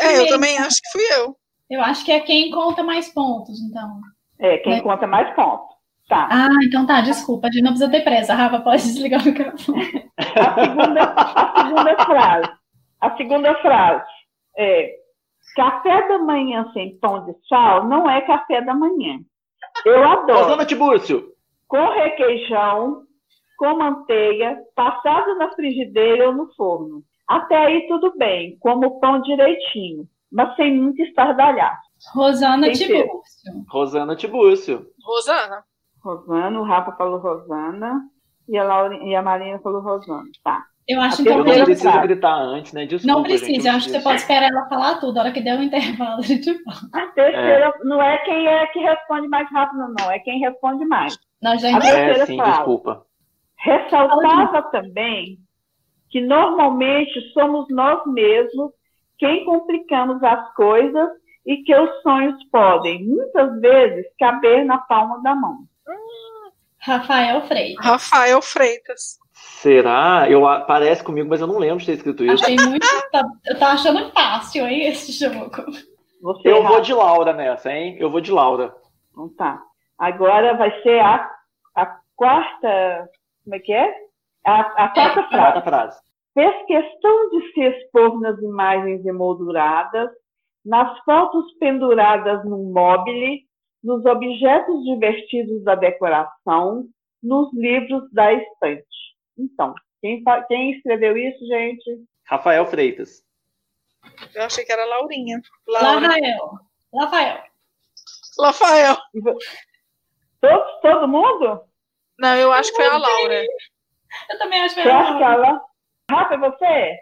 É, 0.00 0.20
eu 0.20 0.28
também 0.28 0.58
acho 0.58 0.80
que 0.80 0.90
fui 0.92 1.02
eu. 1.18 1.36
Eu 1.70 1.82
acho 1.82 2.04
que 2.04 2.12
é 2.12 2.20
quem 2.20 2.50
conta 2.50 2.82
mais 2.82 3.08
pontos, 3.08 3.60
então. 3.60 4.00
É, 4.38 4.58
quem 4.58 4.74
é. 4.74 4.80
conta 4.80 5.06
mais 5.06 5.34
pontos. 5.34 5.74
Tá. 6.08 6.28
Ah, 6.30 6.58
então 6.62 6.86
tá, 6.86 7.00
desculpa, 7.00 7.48
a 7.48 7.50
gente 7.50 7.62
não 7.62 7.70
precisa 7.70 7.90
ter 7.90 8.02
pressa. 8.02 8.34
Rafa, 8.34 8.60
pode 8.60 8.82
desligar 8.82 9.22
o 9.22 9.24
microfone. 9.24 10.10
A 10.18 10.54
segunda, 10.54 11.14
a 11.16 11.62
segunda 11.62 12.04
frase. 12.04 12.52
A 13.00 13.16
segunda 13.16 13.54
frase 13.62 14.04
é: 14.58 14.94
café 15.56 16.08
da 16.08 16.18
manhã 16.18 16.70
sem 16.74 16.98
pão 16.98 17.24
de 17.24 17.34
sal 17.48 17.88
não 17.88 18.08
é 18.08 18.20
café 18.20 18.60
da 18.60 18.74
manhã. 18.74 19.18
Eu 19.84 20.06
adoro. 20.06 20.40
Rosana 20.40 20.66
Tibúrcio. 20.66 21.32
Com 21.66 21.88
requeijão, 21.94 23.02
com 23.56 23.76
manteiga, 23.78 24.58
passado 24.76 25.36
na 25.36 25.50
frigideira 25.52 26.28
ou 26.28 26.34
no 26.34 26.54
forno. 26.54 27.02
Até 27.28 27.56
aí 27.56 27.86
tudo 27.88 28.12
bem, 28.16 28.56
como 28.60 28.86
o 28.86 29.00
pão 29.00 29.20
direitinho, 29.22 30.06
mas 30.30 30.54
sem 30.56 30.76
muito 30.76 31.00
estardalhar. 31.02 31.78
Rosana 32.14 32.62
Tem 32.64 32.72
que 32.72 32.78
ser. 32.78 33.02
Tibúrcio. 33.02 33.52
Rosana 33.68 34.16
Tibúrcio. 34.16 34.86
Rosana. 35.02 35.64
Rosana, 36.02 36.60
o 36.60 36.64
Rafa 36.64 36.92
falou 36.92 37.18
Rosana 37.18 38.02
e 38.48 38.58
a, 38.58 38.64
Laura, 38.64 38.94
e 39.02 39.14
a 39.14 39.22
Marina 39.22 39.58
falou 39.60 39.80
Rosana. 39.80 40.24
Tá. 40.42 40.62
Eu 40.86 41.00
acho 41.00 41.22
então 41.22 41.38
Eu 41.38 41.44
que 41.44 41.48
não 41.48 41.54
terceira 41.54 41.54
a 41.54 41.56
gente- 41.56 41.66
preciso 41.66 41.90
frase. 41.92 42.06
gritar 42.08 42.34
antes, 42.36 42.72
né? 42.74 42.84
Desculpa, 42.84 43.06
não 43.20 43.24
gente, 43.26 43.38
precisa, 43.40 43.68
eu 43.70 43.74
acho 43.76 43.86
que 43.86 43.92
você 43.92 44.00
pode 44.02 44.20
esperar 44.20 44.50
ela 44.50 44.68
falar 44.68 45.00
tudo. 45.00 45.16
A 45.16 45.22
hora 45.22 45.32
que 45.32 45.40
der 45.40 45.58
o 45.58 45.62
intervalo, 45.64 46.18
a 46.18 46.22
gente 46.22 46.62
fala. 46.62 46.78
A 46.92 47.06
terceira 47.12 47.72
não 47.84 48.02
é 48.02 48.18
quem 48.18 48.46
é 48.46 48.66
que 48.66 48.80
responde 48.80 49.28
mais 49.28 49.50
rápido, 49.50 49.78
não, 49.98 50.10
é 50.10 50.18
quem 50.18 50.40
responde 50.40 50.84
mais. 50.84 51.18
Nós 51.42 51.62
já 51.62 51.68
A 51.68 51.70
entendemos. 51.70 51.96
É, 51.96 52.04
terceira 52.04 52.26
sim, 52.26 52.36
frase. 52.36 52.52
desculpa. 52.58 53.02
Ressaltava 53.60 54.62
também 54.70 55.38
que 56.14 56.20
normalmente 56.20 57.20
somos 57.32 57.66
nós 57.70 58.06
mesmos 58.06 58.70
quem 59.18 59.44
complicamos 59.44 60.22
as 60.22 60.54
coisas 60.54 61.08
e 61.44 61.56
que 61.64 61.74
os 61.74 62.02
sonhos 62.02 62.36
podem, 62.52 63.04
muitas 63.04 63.60
vezes, 63.60 64.06
caber 64.16 64.64
na 64.64 64.78
palma 64.78 65.20
da 65.24 65.34
mão. 65.34 65.64
Rafael 66.78 67.42
Freire. 67.48 67.74
Rafael 67.80 68.40
Freitas. 68.40 69.18
Será? 69.32 70.30
Eu, 70.30 70.42
parece 70.68 71.02
comigo, 71.02 71.28
mas 71.28 71.40
eu 71.40 71.48
não 71.48 71.58
lembro 71.58 71.80
de 71.80 71.86
ter 71.86 71.94
escrito 71.94 72.24
isso. 72.24 72.44
Achei 72.44 72.56
muito. 72.64 72.86
Tá, 73.10 73.24
eu 73.46 73.58
tô 73.58 73.64
achando 73.64 74.12
fácil, 74.12 74.68
hein, 74.68 74.86
esse 74.86 75.10
jogo. 75.10 75.50
Você, 76.22 76.48
Eu 76.48 76.62
vou 76.62 76.80
de 76.80 76.94
Laura 76.94 77.32
nessa, 77.32 77.72
hein? 77.72 77.96
Eu 77.98 78.08
vou 78.08 78.20
de 78.20 78.30
Laura. 78.30 78.72
Então 79.10 79.28
tá. 79.30 79.60
Agora 79.98 80.56
vai 80.56 80.80
ser 80.82 81.00
a, 81.00 81.28
a 81.74 81.86
quarta. 82.14 83.10
Como 83.42 83.56
é 83.56 83.58
que 83.58 83.72
é? 83.72 84.03
A, 84.44 84.60
a 84.84 84.88
quarta 84.88 85.22
frase. 85.22 85.30
Quarta 85.30 85.62
frase. 85.62 86.00
Fez 86.34 86.66
questão 86.66 87.30
de 87.30 87.52
se 87.52 87.60
expor 87.60 88.20
nas 88.20 88.38
imagens 88.40 89.04
emolduradas, 89.06 90.10
nas 90.64 90.98
fotos 91.04 91.52
penduradas 91.58 92.44
no 92.44 92.72
mobile, 92.72 93.46
nos 93.82 94.04
objetos 94.04 94.82
divertidos 94.84 95.62
da 95.62 95.74
decoração, 95.74 96.86
nos 97.22 97.52
livros 97.54 98.10
da 98.12 98.32
estante. 98.32 98.86
Então, 99.38 99.74
quem, 100.00 100.22
quem 100.48 100.72
escreveu 100.72 101.16
isso, 101.16 101.46
gente? 101.46 102.04
Rafael 102.24 102.66
Freitas. 102.66 103.22
Eu 104.34 104.42
achei 104.42 104.64
que 104.64 104.72
era 104.72 104.84
Laurinha. 104.84 105.40
Laura. 105.66 106.08
Rafael. 106.08 106.50
Rafael. 106.94 107.44
Rafael. 108.40 108.96
Todos, 110.40 110.80
todo 110.82 111.08
mundo? 111.08 111.62
Não, 112.18 112.34
eu 112.36 112.52
acho 112.52 112.70
que 112.70 112.76
foi 112.76 112.86
a 112.86 112.98
Laura. 112.98 113.44
Eu 114.30 114.38
também 114.38 114.60
acho 114.62 114.74
que 114.74 114.82
Você 114.82 114.88
era 114.88 114.98
acha 115.00 115.16
que 115.18 115.22
ela. 115.24 115.60
Rafa, 116.10 116.34
é 116.34 116.38
você? 116.38 116.98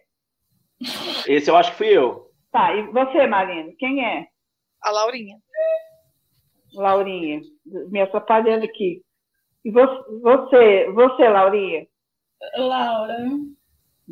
Esse 1.32 1.50
eu 1.50 1.56
acho 1.56 1.70
que 1.72 1.76
fui 1.78 1.88
eu. 1.88 2.26
Tá, 2.50 2.74
e 2.74 2.82
você, 2.92 3.26
Marina? 3.26 3.72
Quem 3.78 4.04
é? 4.04 4.26
A 4.82 4.90
Laurinha. 4.90 5.36
Laurinha. 6.74 7.40
Me 7.90 8.00
atrapalhando 8.00 8.64
aqui. 8.64 9.02
E 9.64 9.70
vo- 9.70 10.20
você, 10.22 10.90
você, 10.92 11.28
Laurinha? 11.28 11.86
Laura. 12.56 13.16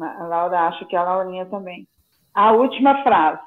A 0.01 0.23
Laura 0.25 0.61
acha 0.69 0.85
que 0.85 0.95
é 0.95 0.99
a 0.99 1.03
Laurinha 1.03 1.47
também. 1.47 1.89
A 2.35 2.53
última 2.53 3.03
frase. 3.03 3.43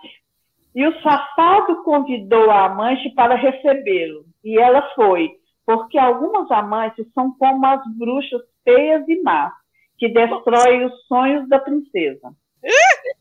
E 0.76 0.86
o 0.86 1.01
safado 1.01 1.84
convidou 1.84 2.49
a 2.51 2.66
amante 2.66 3.10
para 3.14 3.36
recebê-lo. 3.36 4.26
E 4.43 4.60
ela 4.60 4.82
foi, 4.95 5.32
porque 5.66 5.97
algumas 5.97 6.49
amantes 6.51 7.06
são 7.14 7.32
como 7.38 7.66
as 7.66 7.82
bruxas 7.97 8.41
feias 8.64 9.03
e 9.07 9.22
más, 9.22 9.51
que 9.97 10.09
destroem 10.09 10.86
os 10.86 11.05
sonhos 11.07 11.47
da 11.49 11.59
princesa. 11.59 12.32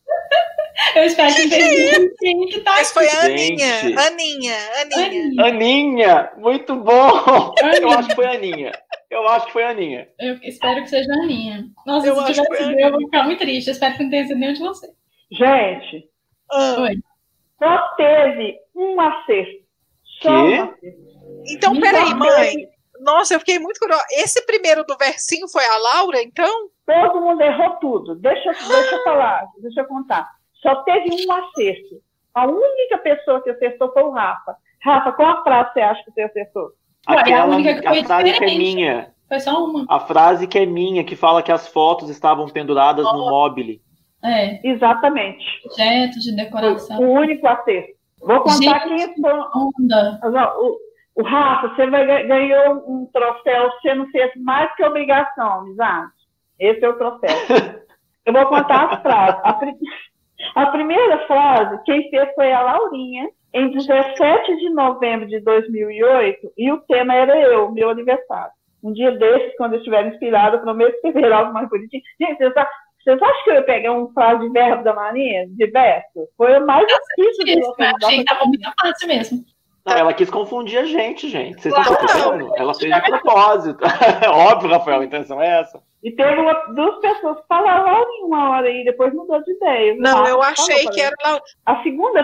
Eu 0.96 1.04
espero 1.04 1.34
que 1.34 1.42
entendi 1.42 2.14
quem 2.18 2.46
que 2.46 2.60
tá 2.60 2.72
Mas 2.72 2.92
foi 2.92 3.08
a. 3.08 3.20
Aninha. 3.24 3.66
Aninha, 4.06 4.56
Aninha. 4.80 5.06
Aninha. 5.06 5.44
Aninha! 5.46 6.32
Muito 6.36 6.74
bom! 6.76 7.54
Eu 7.62 7.66
Aninha. 7.68 7.98
acho 7.98 8.08
que 8.08 8.14
foi 8.14 8.26
a 8.26 8.32
Aninha. 8.32 8.72
Eu 9.10 9.28
acho 9.28 9.46
que 9.46 9.52
foi 9.52 9.64
a 9.64 9.70
Aninha. 9.70 10.08
Eu 10.18 10.34
espero 10.42 10.82
que 10.82 10.88
seja 10.90 11.10
a 11.12 11.22
Aninha. 11.24 11.64
Nossa, 11.86 12.06
Eu 12.06 12.16
se 12.16 12.32
tivesse 12.32 12.56
sido 12.56 12.70
eu, 12.72 12.78
eu 12.78 12.90
vou 12.92 13.00
ficar 13.00 13.22
muito 13.24 13.38
triste. 13.40 13.68
Eu 13.68 13.72
espero 13.72 13.96
que 13.96 14.02
não 14.02 14.10
tenha 14.10 14.26
sido 14.26 14.38
nenhum 14.38 14.52
de 14.54 14.60
vocês. 14.60 14.92
Gente, 15.30 16.08
Ah, 16.50 16.76
Oi. 16.80 16.96
só 17.58 17.88
teve 17.96 18.58
um 18.74 19.00
acerto. 19.00 19.62
Só 20.20 20.28
Quê? 20.28 20.54
um 20.58 20.62
acerto. 20.62 21.12
Então, 21.48 21.80
peraí, 21.80 22.14
mãe. 22.14 22.68
Nossa, 23.04 23.34
eu 23.34 23.38
fiquei 23.40 23.58
muito 23.58 23.78
curiosa. 23.80 24.04
Esse 24.12 24.44
primeiro 24.46 24.84
do 24.84 24.96
versinho 24.96 25.48
foi 25.48 25.64
a 25.64 25.76
Laura, 25.78 26.22
então? 26.22 26.68
Todo 26.86 27.20
mundo 27.20 27.40
errou 27.40 27.70
tudo. 27.76 28.14
Deixa, 28.16 28.48
eu- 28.50 28.68
deixa 28.68 28.94
eu 28.96 29.02
falar, 29.04 29.46
deixa 29.60 29.80
eu 29.80 29.86
contar. 29.86 30.28
Só 30.62 30.76
teve 30.82 31.08
um 31.26 31.32
acerto. 31.32 31.96
A 32.34 32.46
única 32.46 32.98
pessoa 32.98 33.42
que 33.42 33.50
acertou 33.50 33.92
foi 33.92 34.02
o 34.04 34.10
Rafa. 34.10 34.56
Rafa, 34.82 35.12
qual 35.12 35.28
a 35.38 35.42
frase 35.42 35.72
você 35.72 35.80
acha 35.80 36.04
que 36.04 36.12
você 36.12 36.22
acertou? 36.22 36.70
Ué, 37.08 37.16
a 37.16 37.20
Aquela, 37.20 37.56
única 37.56 37.74
que 37.80 37.88
foi 37.88 37.98
a 38.00 38.04
frase 38.04 38.22
que 38.24 38.28
é 38.30 38.32
diferente. 38.32 38.58
minha. 38.58 39.12
Foi 39.28 39.40
só 39.40 39.64
uma. 39.64 39.84
A 39.88 40.00
frase 40.00 40.46
que 40.46 40.58
é 40.58 40.66
minha, 40.66 41.04
que 41.04 41.16
fala 41.16 41.42
que 41.42 41.50
as 41.52 41.66
fotos 41.68 42.08
estavam 42.10 42.46
penduradas 42.48 43.04
no 43.04 43.18
mobile. 43.30 43.80
É, 44.24 44.60
Exatamente. 44.68 45.44
objetos 45.66 46.22
de 46.22 46.36
decoração. 46.36 46.98
o 47.00 47.12
único 47.12 47.46
acerto. 47.48 47.92
Vou 48.20 48.38
contar 48.40 48.86
Gente. 48.86 49.14
quem 49.14 49.20
foi. 49.20 49.32
Onda. 49.54 50.20
O, 50.58 50.78
o 51.14 51.22
Rafa, 51.22 51.68
você 51.68 51.86
vai, 51.88 52.26
ganhou 52.26 52.84
um 52.88 53.06
troféu, 53.12 53.70
você 53.70 53.94
não 53.94 54.08
fez 54.10 54.30
mais 54.36 54.74
que 54.74 54.84
obrigação, 54.84 55.60
amizade. 55.60 56.10
Esse 56.58 56.84
é 56.84 56.88
o 56.88 56.96
troféu. 56.96 57.30
Eu 58.24 58.32
vou 58.32 58.46
contar 58.46 58.84
as 58.88 59.02
frases. 59.02 59.40
A, 59.42 59.52
pri- 59.54 59.76
a 60.54 60.66
primeira 60.66 61.26
frase, 61.26 61.82
quem 61.84 62.08
fez 62.08 62.32
foi 62.34 62.52
a 62.52 62.62
Laurinha, 62.62 63.28
em 63.52 63.70
17 63.70 64.56
de 64.58 64.70
novembro 64.70 65.26
de 65.26 65.40
2008, 65.40 66.52
e 66.56 66.70
o 66.72 66.78
tema 66.82 67.14
era 67.14 67.38
eu, 67.38 67.70
meu 67.72 67.90
aniversário. 67.90 68.52
Um 68.82 68.92
dia 68.92 69.10
desses, 69.12 69.56
quando 69.56 69.74
eu 69.74 69.78
estiver 69.78 70.06
inspirada, 70.06 70.58
prometo 70.58 70.94
escrever 70.94 71.32
algo 71.32 71.52
mais 71.52 71.68
bonitinho. 71.68 72.02
Gente, 72.20 72.38
vocês, 72.38 73.20
acham 73.20 73.44
que 73.44 73.50
eu 73.50 73.54
ia 73.54 73.62
pegar 73.62 73.92
um 73.92 74.08
frase 74.12 74.40
de 74.40 74.50
verbo 74.50 74.84
da 74.84 74.94
Marinha, 74.94 75.46
de 75.48 75.66
verso? 75.66 76.28
Foi 76.36 76.58
o 76.58 76.66
mais 76.66 76.86
difícil 76.86 77.44
eu 77.56 77.96
achei 78.06 78.18
que 78.18 78.24
tava 78.24 78.44
muito 78.46 78.70
fácil 78.80 79.08
mesmo. 79.08 79.44
Não, 79.84 79.96
ela 79.96 80.12
quis 80.14 80.30
confundir 80.30 80.78
a 80.78 80.84
gente, 80.84 81.28
gente. 81.28 81.60
Vocês 81.60 81.74
Claro. 81.74 81.92
estão 81.92 82.06
percebendo? 82.06 82.56
Ela 82.56 82.74
fez 82.74 82.94
de 82.94 83.00
propósito. 83.02 83.80
Óbvio, 84.30 84.70
Rafael, 84.70 85.00
a 85.00 85.04
intenção 85.04 85.40
é 85.42 85.60
essa. 85.60 85.82
E 86.04 86.12
teve 86.12 86.40
uma, 86.40 86.52
duas 86.74 86.98
pessoas 87.00 87.40
que 87.40 87.46
falaram 87.48 87.84
Laurinha 87.84 88.26
uma 88.26 88.50
hora 88.50 88.70
e 88.70 88.84
depois 88.84 89.12
mudou 89.12 89.42
de 89.42 89.52
ideia. 89.52 89.94
Não, 89.98 90.18
Ah, 90.24 90.28
eu 90.28 90.40
falou, 90.40 90.42
achei 90.44 90.86
que 90.88 91.00
era. 91.00 91.14
A 91.66 91.82
segunda 91.82 92.20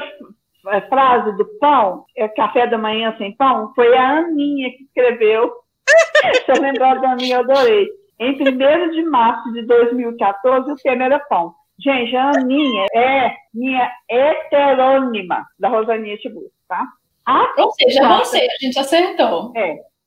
eh, 0.68 0.80
frase 0.82 1.36
do 1.36 1.44
pão, 1.59 2.05
é 2.16 2.28
café 2.28 2.66
da 2.66 2.78
manhã 2.78 3.14
sem 3.18 3.36
pão, 3.36 3.72
foi 3.74 3.97
a 3.97 4.18
Aninha 4.18 4.70
que 4.70 4.85
escreveu. 4.85 5.52
Se 6.44 6.51
eu 6.52 6.60
lembrar 6.60 7.01
da 7.01 7.10
Aninha, 7.12 7.36
eu 7.36 7.40
adorei. 7.40 7.89
Em 8.20 8.32
1 8.35 8.90
de 8.90 9.02
março 9.05 9.52
de 9.52 9.62
2014, 9.66 10.72
o 10.72 10.76
tema 10.76 11.05
era 11.05 11.18
pão. 11.20 11.55
Gente, 11.80 12.16
a 12.16 12.30
Aninha 12.30 12.86
é 12.94 13.32
minha 13.55 13.89
heterônima 14.10 15.47
da 15.59 15.68
Rosaninha 15.68 16.16
Tiburcio, 16.16 16.51
tá? 16.68 16.85
A 17.28 17.55
Ou 17.59 17.70
seja, 17.72 18.02
Nossa. 18.09 18.24
você, 18.24 18.38
a 18.38 18.64
gente 18.64 18.78
acertou. 18.78 19.52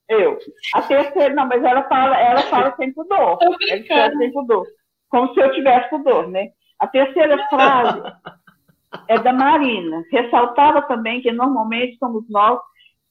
eu. 0.10 0.38
A 0.74 0.82
terceira, 0.82 1.34
não, 1.36 1.48
mas 1.48 1.64
ela 1.64 1.84
fala, 1.84 2.20
ela 2.20 2.42
fala 2.44 2.76
sem 2.76 2.92
pudor. 2.94 3.38
Ela 3.42 3.56
escreve 3.78 4.18
sem 4.18 4.32
pudor. 4.34 4.66
Como 5.10 5.34
se 5.34 5.40
eu 5.40 5.52
tivesse 5.54 5.90
pudor, 5.90 6.28
né? 6.30 6.50
A 6.80 6.88
terceira 6.88 7.38
frase 7.48 8.02
é 9.08 9.20
da 9.20 9.32
Marina. 9.32 10.04
Ressaltava 10.12 10.82
também 10.84 11.22
que 11.22 11.32
normalmente 11.32 11.98
somos 11.98 12.24
nós. 12.30 12.60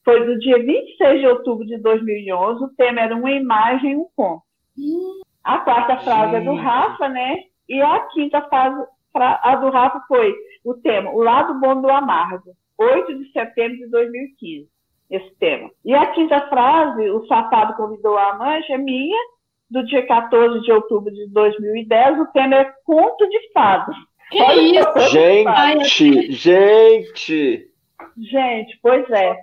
Foi 0.04 0.24
do 0.26 0.38
dia 0.40 0.58
26 0.58 1.20
de 1.20 1.26
outubro 1.28 1.64
de 1.66 1.78
2011. 1.78 2.64
O 2.64 2.68
tema 2.74 3.00
era 3.02 3.14
uma 3.14 3.30
imagem, 3.30 3.96
um 3.96 4.06
conto. 4.16 4.42
A 5.44 5.58
quarta 5.58 5.98
frase 5.98 6.36
é 6.36 6.40
do 6.40 6.52
Gente. 6.54 6.62
Rafa, 6.64 7.08
né? 7.08 7.36
E 7.68 7.80
a 7.80 8.00
quinta 8.08 8.42
frase, 8.48 8.82
fra- 9.12 9.40
a 9.42 9.54
do 9.56 9.70
Rafa 9.70 10.00
foi 10.08 10.34
o 10.64 10.74
tema, 10.74 11.10
o 11.12 11.22
lado 11.22 11.60
bom 11.60 11.80
do 11.80 11.88
amargo. 11.88 12.50
8 12.80 13.18
de 13.18 13.32
setembro 13.32 13.76
de 13.76 13.88
2015 13.90 14.68
esse 15.10 15.34
tema. 15.38 15.70
E 15.84 15.92
a 15.92 16.06
quinta 16.12 16.40
frase, 16.48 17.10
o 17.10 17.26
safado 17.26 17.74
convidou 17.74 18.16
a 18.16 18.30
amante, 18.30 18.72
é 18.72 18.78
minha, 18.78 19.18
do 19.68 19.84
dia 19.84 20.06
14 20.06 20.60
de 20.60 20.72
outubro 20.72 21.12
de 21.12 21.28
2010. 21.30 22.20
O 22.20 22.26
tema 22.26 22.56
é 22.56 22.72
conto 22.84 23.28
de 23.28 23.52
fadas. 23.52 23.96
Que 24.30 24.40
Olha 24.40 24.80
isso? 24.80 25.10
Gente, 25.10 26.32
gente. 26.32 27.70
Gente, 28.16 28.78
pois 28.80 29.08
é. 29.10 29.36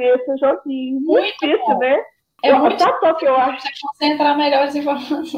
Esse 0.00 0.36
joguinho. 0.38 1.00
Muito 1.00 1.06
Muito 1.06 1.38
difícil, 1.40 1.66
bom. 1.66 1.78
né? 1.78 2.04
É 2.44 2.52
eu, 2.52 2.58
muito 2.58 2.98
qual 3.00 3.16
que 3.16 3.26
eu 3.26 3.34
acho? 3.34 3.62
Você 3.62 3.68
concentrar 3.80 4.36
melhor 4.36 4.62
as 4.62 4.74
informações. 4.74 5.32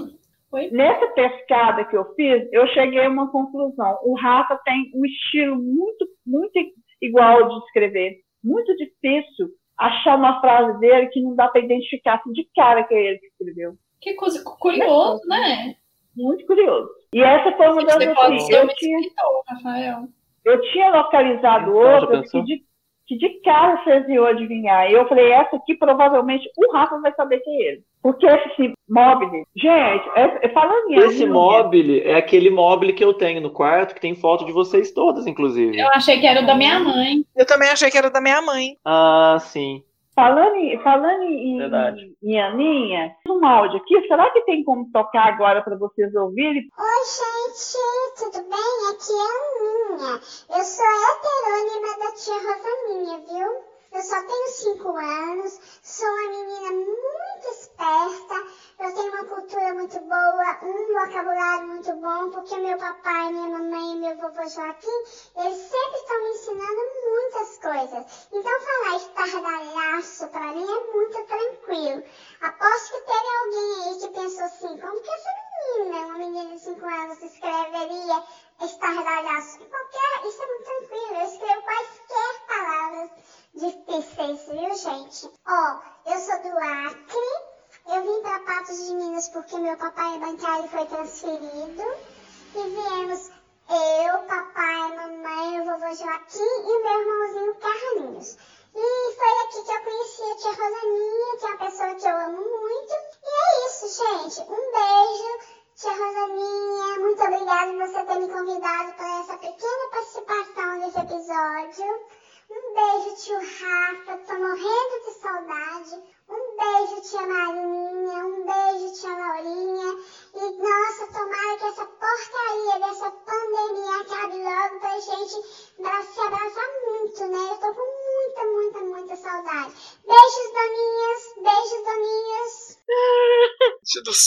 Oi? 0.52 0.68
Nessa 0.72 1.06
pescada 1.12 1.84
que 1.84 1.96
eu 1.96 2.12
fiz, 2.14 2.48
eu 2.52 2.66
cheguei 2.68 3.04
a 3.04 3.08
uma 3.08 3.30
conclusão. 3.30 3.98
O 4.02 4.14
Rafa 4.18 4.58
tem 4.64 4.90
um 4.94 5.06
estilo 5.06 5.56
muito, 5.56 6.06
muito 6.26 6.58
igual 7.00 7.48
de 7.48 7.64
escrever. 7.66 8.20
Muito 8.42 8.74
difícil 8.76 9.48
achar 9.78 10.16
uma 10.16 10.40
frase 10.40 10.78
dele 10.78 11.06
que 11.08 11.22
não 11.22 11.34
dá 11.34 11.48
para 11.48 11.62
identificar 11.62 12.14
assim, 12.16 12.32
de 12.32 12.48
cara 12.54 12.84
que 12.84 12.94
é 12.94 13.06
ele 13.06 13.18
que 13.18 13.26
escreveu. 13.26 13.74
Que 14.00 14.14
coisa 14.14 14.42
curioso, 14.44 15.20
né? 15.26 15.76
Muito 16.16 16.44
curioso. 16.46 16.88
E 17.14 17.22
essa 17.22 17.52
foi 17.56 17.68
uma 17.68 17.84
das 17.84 17.94
Você 17.96 18.14
pode 18.14 18.36
assim, 18.36 18.46
ser 18.46 18.62
eu 18.62 18.68
tinha, 18.74 19.00
escritor, 19.00 19.42
Rafael. 19.48 20.08
eu 20.44 20.60
tinha 20.72 20.90
localizado 20.90 21.70
Então, 21.70 21.94
outra 21.94 22.22
que 22.22 22.42
de, 22.42 22.64
que 23.10 23.18
de 23.18 23.28
cara 23.40 23.82
vocês 23.82 24.08
iam 24.08 24.24
adivinhar. 24.24 24.88
Eu 24.88 25.08
falei, 25.08 25.32
essa 25.32 25.56
aqui 25.56 25.74
provavelmente 25.74 26.48
o 26.56 26.72
Rafa 26.72 27.00
vai 27.00 27.12
saber 27.14 27.40
que 27.40 27.50
é 27.50 27.68
ele. 27.72 27.82
Porque 28.00 28.24
esse 28.24 28.72
mobile, 28.88 29.44
gente, 29.56 30.08
é, 30.14 30.46
é 30.46 30.48
falando 30.50 30.92
em 30.92 30.94
Esse 30.94 31.26
mobile 31.26 32.02
é 32.02 32.14
aquele 32.14 32.50
mobile 32.50 32.92
que 32.92 33.02
eu 33.02 33.12
tenho 33.12 33.40
no 33.40 33.50
quarto, 33.50 33.96
que 33.96 34.00
tem 34.00 34.14
foto 34.14 34.46
de 34.46 34.52
vocês 34.52 34.92
todas, 34.92 35.26
inclusive. 35.26 35.76
Eu 35.76 35.88
achei 35.88 36.20
que 36.20 36.26
era 36.26 36.40
o 36.40 36.46
da 36.46 36.54
minha 36.54 36.78
mãe. 36.78 37.24
Eu 37.34 37.44
também 37.44 37.68
achei 37.68 37.90
que 37.90 37.98
era 37.98 38.10
da 38.10 38.20
minha 38.20 38.40
mãe. 38.40 38.76
Ah, 38.84 39.38
sim. 39.40 39.82
Falando 40.14 40.54
em, 40.56 40.82
falando 40.82 41.22
em, 41.22 41.58
Verdade. 41.58 42.16
em 42.22 42.40
Aninha, 42.40 43.16
um 43.28 43.46
áudio 43.46 43.78
aqui, 43.78 44.06
será 44.08 44.30
que 44.32 44.42
tem 44.42 44.64
como 44.64 44.90
tocar 44.92 45.28
agora 45.28 45.62
para 45.62 45.76
vocês 45.76 46.14
ouvirem? 46.14 46.68
Oi, 46.78 47.04
gente, 47.06 47.78
tudo 48.18 48.48
bem? 48.48 48.90
Aqui 48.90 49.12
é 49.12 49.22
a 49.22 50.02
Aninha. 50.02 50.20
Eu 50.50 50.64
sou 50.64 50.86
heterônima 50.86 51.98
da 51.98 52.12
tia 52.12 52.34
Rosaninha, 52.34 53.18
viu? 53.28 53.70
Eu 53.92 54.02
só 54.02 54.20
tenho 54.22 54.46
5 54.78 54.88
anos, 54.88 55.60
sou 55.82 56.06
uma 56.08 56.30
menina 56.30 56.70
muito 56.70 57.48
esperta, 57.50 58.34
eu 58.78 58.94
tenho 58.94 59.12
uma 59.12 59.24
cultura 59.24 59.74
muito 59.74 59.98
boa, 60.02 60.58
um 60.62 60.94
vocabulário 60.94 61.66
muito 61.66 61.92
bom, 61.96 62.30
porque 62.30 62.56
meu 62.58 62.78
papai, 62.78 63.32
minha 63.32 63.48
mamãe 63.48 63.92
e 63.94 63.96
meu 63.98 64.16
vovô 64.18 64.48
Joaquim, 64.48 64.96
eles 65.38 65.58
sempre 65.58 65.96
estão 65.96 66.22
me 66.22 66.30
ensinando 66.30 66.80
muitas 67.10 67.58
coisas. 67.58 68.28
Então 68.32 68.60
estardalhaço 69.00 70.28
pra 70.28 70.52
mim 70.52 70.64
é 70.64 70.92
muito 70.92 71.24
tranquilo. 71.24 72.02
Aposto 72.42 72.92
que 72.92 73.00
teve 73.00 73.28
alguém 73.38 73.88
aí 73.88 73.98
que 73.98 74.08
pensou 74.08 74.44
assim, 74.44 74.78
como 74.78 75.00
que 75.00 75.10
essa 75.10 75.30
menina, 75.78 76.06
uma 76.06 76.18
menina 76.18 76.54
de 76.54 76.60
5 76.60 76.86
anos, 76.86 77.22
escreveria 77.22 78.24
estardalhaço? 78.60 79.58
Qualquer, 79.58 80.26
isso 80.26 80.42
é 80.42 80.46
muito 80.46 80.64
tranquilo, 80.64 81.14
eu 81.14 81.26
escrevo 81.26 81.62
quaisquer 81.62 82.46
palavras 82.46 83.10
difíceis, 83.54 84.48
viu, 84.48 84.74
gente? 84.74 85.30
Ó, 85.46 85.80
eu 86.10 86.18
sou 86.18 86.42
do 86.42 86.58
Acre, 86.58 87.60
eu 87.86 88.02
vim 88.02 88.22
para 88.22 88.40
Patos 88.40 88.86
de 88.86 88.94
Minas 88.94 89.28
porque 89.28 89.58
meu 89.58 89.76
papai 89.76 90.14
é 90.14 90.18
bancário 90.18 90.64
e 90.66 90.68
foi 90.68 90.86
transferido. 90.86 91.82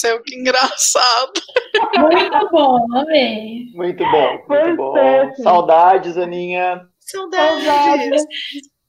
Céu, 0.04 0.22
que 0.24 0.36
engraçado. 0.36 1.32
Muito 1.98 2.50
bom, 2.52 2.86
amei. 2.94 3.66
Muito 3.74 4.04
bom, 4.04 4.38
Pois 4.48 4.68
muito 4.68 4.78
bom. 4.78 4.98
é. 4.98 5.34
Saudades, 5.36 6.18
Aninha. 6.18 6.82
Saudades. 7.00 7.64
Saudades. 7.66 8.26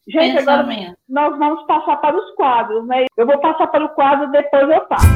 Gente, 0.08 0.38
agora 0.38 0.66
nós 1.08 1.38
vamos 1.38 1.66
passar 1.66 1.96
para 1.96 2.16
os 2.16 2.34
quadros, 2.34 2.86
né? 2.86 3.06
Eu 3.16 3.26
vou 3.26 3.38
passar 3.38 3.66
para 3.68 3.84
o 3.84 3.88
quadro, 3.90 4.30
depois 4.30 4.68
eu 4.68 4.86
faço. 4.86 5.06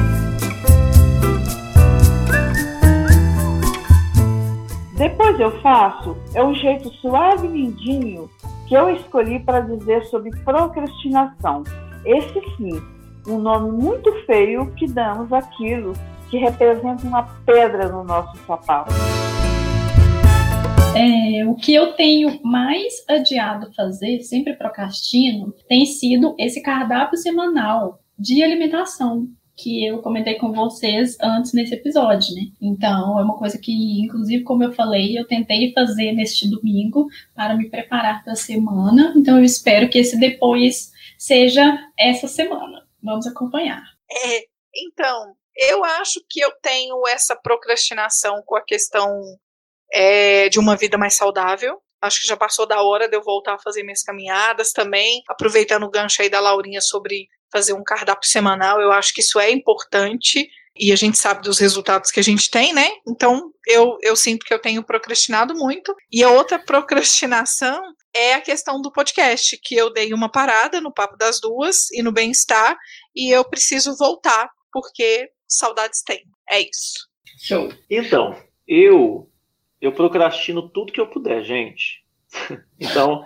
Depois 4.97 5.39
eu 5.39 5.51
faço 5.61 6.17
é 6.33 6.43
um 6.43 6.53
jeito 6.53 6.89
suave 6.95 7.47
e 7.47 7.51
lindinho 7.51 8.29
que 8.67 8.73
eu 8.75 8.89
escolhi 8.89 9.39
para 9.39 9.61
dizer 9.61 10.03
sobre 10.05 10.31
procrastinação. 10.43 11.63
Esse 12.05 12.41
sim, 12.57 12.81
um 13.29 13.39
nome 13.39 13.71
muito 13.71 14.11
feio 14.25 14.73
que 14.75 14.87
damos 14.87 15.31
àquilo 15.31 15.93
que 16.29 16.37
representa 16.37 17.05
uma 17.05 17.23
pedra 17.45 17.89
no 17.89 18.03
nosso 18.03 18.37
sapato. 18.45 18.91
É, 20.95 21.45
o 21.45 21.55
que 21.55 21.73
eu 21.73 21.93
tenho 21.93 22.39
mais 22.43 22.93
adiado 23.07 23.71
fazer, 23.73 24.21
sempre 24.21 24.53
procrastino, 24.53 25.53
tem 25.67 25.85
sido 25.85 26.35
esse 26.37 26.61
cardápio 26.61 27.17
semanal 27.17 27.99
de 28.17 28.43
alimentação 28.43 29.27
que 29.55 29.85
eu 29.85 29.99
comentei 29.99 30.35
com 30.35 30.53
vocês 30.53 31.17
antes 31.21 31.53
nesse 31.53 31.73
episódio, 31.73 32.33
né? 32.33 32.43
Então, 32.61 33.19
é 33.19 33.23
uma 33.23 33.37
coisa 33.37 33.57
que, 33.57 34.01
inclusive, 34.01 34.43
como 34.43 34.63
eu 34.63 34.71
falei, 34.71 35.17
eu 35.17 35.27
tentei 35.27 35.73
fazer 35.73 36.13
neste 36.13 36.49
domingo 36.49 37.07
para 37.35 37.55
me 37.55 37.69
preparar 37.69 38.23
para 38.23 38.33
a 38.33 38.37
semana. 38.37 39.13
Então, 39.17 39.37
eu 39.37 39.43
espero 39.43 39.89
que 39.89 39.97
esse 39.97 40.17
depois 40.17 40.91
seja 41.17 41.77
essa 41.97 42.27
semana. 42.27 42.88
Vamos 43.03 43.27
acompanhar. 43.27 43.81
É, 44.11 44.45
então, 44.75 45.35
eu 45.55 45.83
acho 45.83 46.21
que 46.29 46.39
eu 46.39 46.51
tenho 46.61 47.07
essa 47.07 47.35
procrastinação 47.35 48.41
com 48.45 48.55
a 48.55 48.63
questão 48.63 49.21
é, 49.91 50.49
de 50.49 50.59
uma 50.59 50.75
vida 50.75 50.97
mais 50.97 51.15
saudável. 51.15 51.81
Acho 52.01 52.21
que 52.21 52.27
já 52.27 52.37
passou 52.37 52.65
da 52.65 52.81
hora 52.81 53.09
de 53.09 53.15
eu 53.15 53.21
voltar 53.21 53.55
a 53.55 53.59
fazer 53.59 53.83
minhas 53.83 54.03
caminhadas 54.03 54.71
também. 54.71 55.21
Aproveitando 55.27 55.83
o 55.83 55.89
gancho 55.89 56.21
aí 56.21 56.29
da 56.29 56.39
Laurinha 56.39 56.81
sobre 56.81 57.27
fazer 57.51 57.73
um 57.73 57.83
cardápio 57.83 58.29
semanal, 58.29 58.79
eu 58.79 58.91
acho 58.91 59.13
que 59.13 59.21
isso 59.21 59.39
é 59.39 59.51
importante 59.51 60.47
e 60.75 60.91
a 60.91 60.95
gente 60.95 61.17
sabe 61.17 61.41
dos 61.41 61.59
resultados 61.59 62.11
que 62.11 62.19
a 62.19 62.23
gente 62.23 62.49
tem, 62.49 62.73
né? 62.73 62.89
Então 63.07 63.51
eu, 63.67 63.97
eu 64.01 64.15
sinto 64.15 64.45
que 64.45 64.53
eu 64.53 64.59
tenho 64.59 64.83
procrastinado 64.83 65.53
muito. 65.55 65.95
E 66.11 66.23
a 66.23 66.29
outra 66.29 66.57
procrastinação 66.57 67.81
é 68.15 68.33
a 68.33 68.41
questão 68.41 68.81
do 68.81 68.91
podcast, 68.91 69.59
que 69.63 69.75
eu 69.75 69.91
dei 69.91 70.13
uma 70.13 70.29
parada 70.29 70.81
no 70.81 70.93
Papo 70.93 71.17
das 71.17 71.39
Duas 71.39 71.91
e 71.91 72.01
no 72.01 72.11
Bem-Estar, 72.11 72.75
e 73.15 73.29
eu 73.29 73.45
preciso 73.45 73.95
voltar, 73.95 74.49
porque 74.71 75.29
saudades 75.47 76.01
tem. 76.01 76.23
É 76.49 76.59
isso. 76.59 77.07
Show. 77.39 77.71
Então, 77.89 78.35
eu 78.67 79.29
eu 79.81 79.93
procrastino 79.93 80.67
tudo 80.69 80.91
que 80.91 80.99
eu 80.99 81.07
puder, 81.07 81.43
gente. 81.43 82.03
então, 82.79 83.25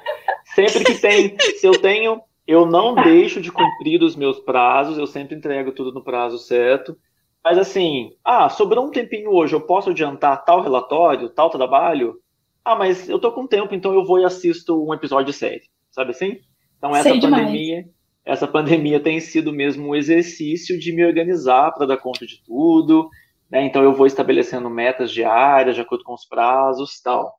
sempre 0.53 0.83
que 0.83 0.95
tem, 0.95 1.35
se 1.39 1.65
eu 1.65 1.79
tenho, 1.79 2.21
eu 2.45 2.65
não 2.65 2.93
deixo 2.93 3.41
de 3.41 3.51
cumprir 3.51 4.01
os 4.03 4.15
meus 4.15 4.39
prazos, 4.39 4.97
eu 4.97 5.07
sempre 5.07 5.35
entrego 5.35 5.71
tudo 5.71 5.91
no 5.91 6.03
prazo 6.03 6.37
certo. 6.37 6.97
Mas 7.43 7.57
assim, 7.57 8.11
ah, 8.23 8.47
sobrou 8.49 8.85
um 8.85 8.91
tempinho 8.91 9.31
hoje, 9.31 9.53
eu 9.53 9.61
posso 9.61 9.89
adiantar 9.89 10.45
tal 10.45 10.61
relatório, 10.61 11.29
tal 11.29 11.49
trabalho? 11.49 12.15
Ah, 12.63 12.75
mas 12.75 13.09
eu 13.09 13.19
tô 13.19 13.31
com 13.31 13.45
tempo, 13.45 13.75
então 13.75 13.93
eu 13.93 14.05
vou 14.05 14.19
e 14.19 14.23
assisto 14.23 14.81
um 14.81 14.93
episódio 14.93 15.31
de 15.31 15.37
série, 15.37 15.63
sabe 15.91 16.11
assim? 16.11 16.39
Então 16.77 16.95
essa 16.95 17.09
Sei 17.09 17.19
demais. 17.19 17.43
pandemia, 17.43 17.85
essa 18.25 18.47
pandemia 18.47 18.99
tem 18.99 19.19
sido 19.19 19.51
mesmo 19.51 19.89
um 19.89 19.95
exercício 19.95 20.79
de 20.79 20.93
me 20.93 21.05
organizar 21.05 21.71
para 21.73 21.85
dar 21.85 21.97
conta 21.97 22.25
de 22.25 22.41
tudo, 22.45 23.09
né? 23.51 23.65
Então 23.65 23.83
eu 23.83 23.93
vou 23.93 24.07
estabelecendo 24.07 24.69
metas 24.69 25.11
diárias 25.11 25.75
de 25.75 25.81
acordo 25.81 26.03
com 26.03 26.13
os 26.13 26.25
prazos, 26.25 27.01
tal. 27.01 27.33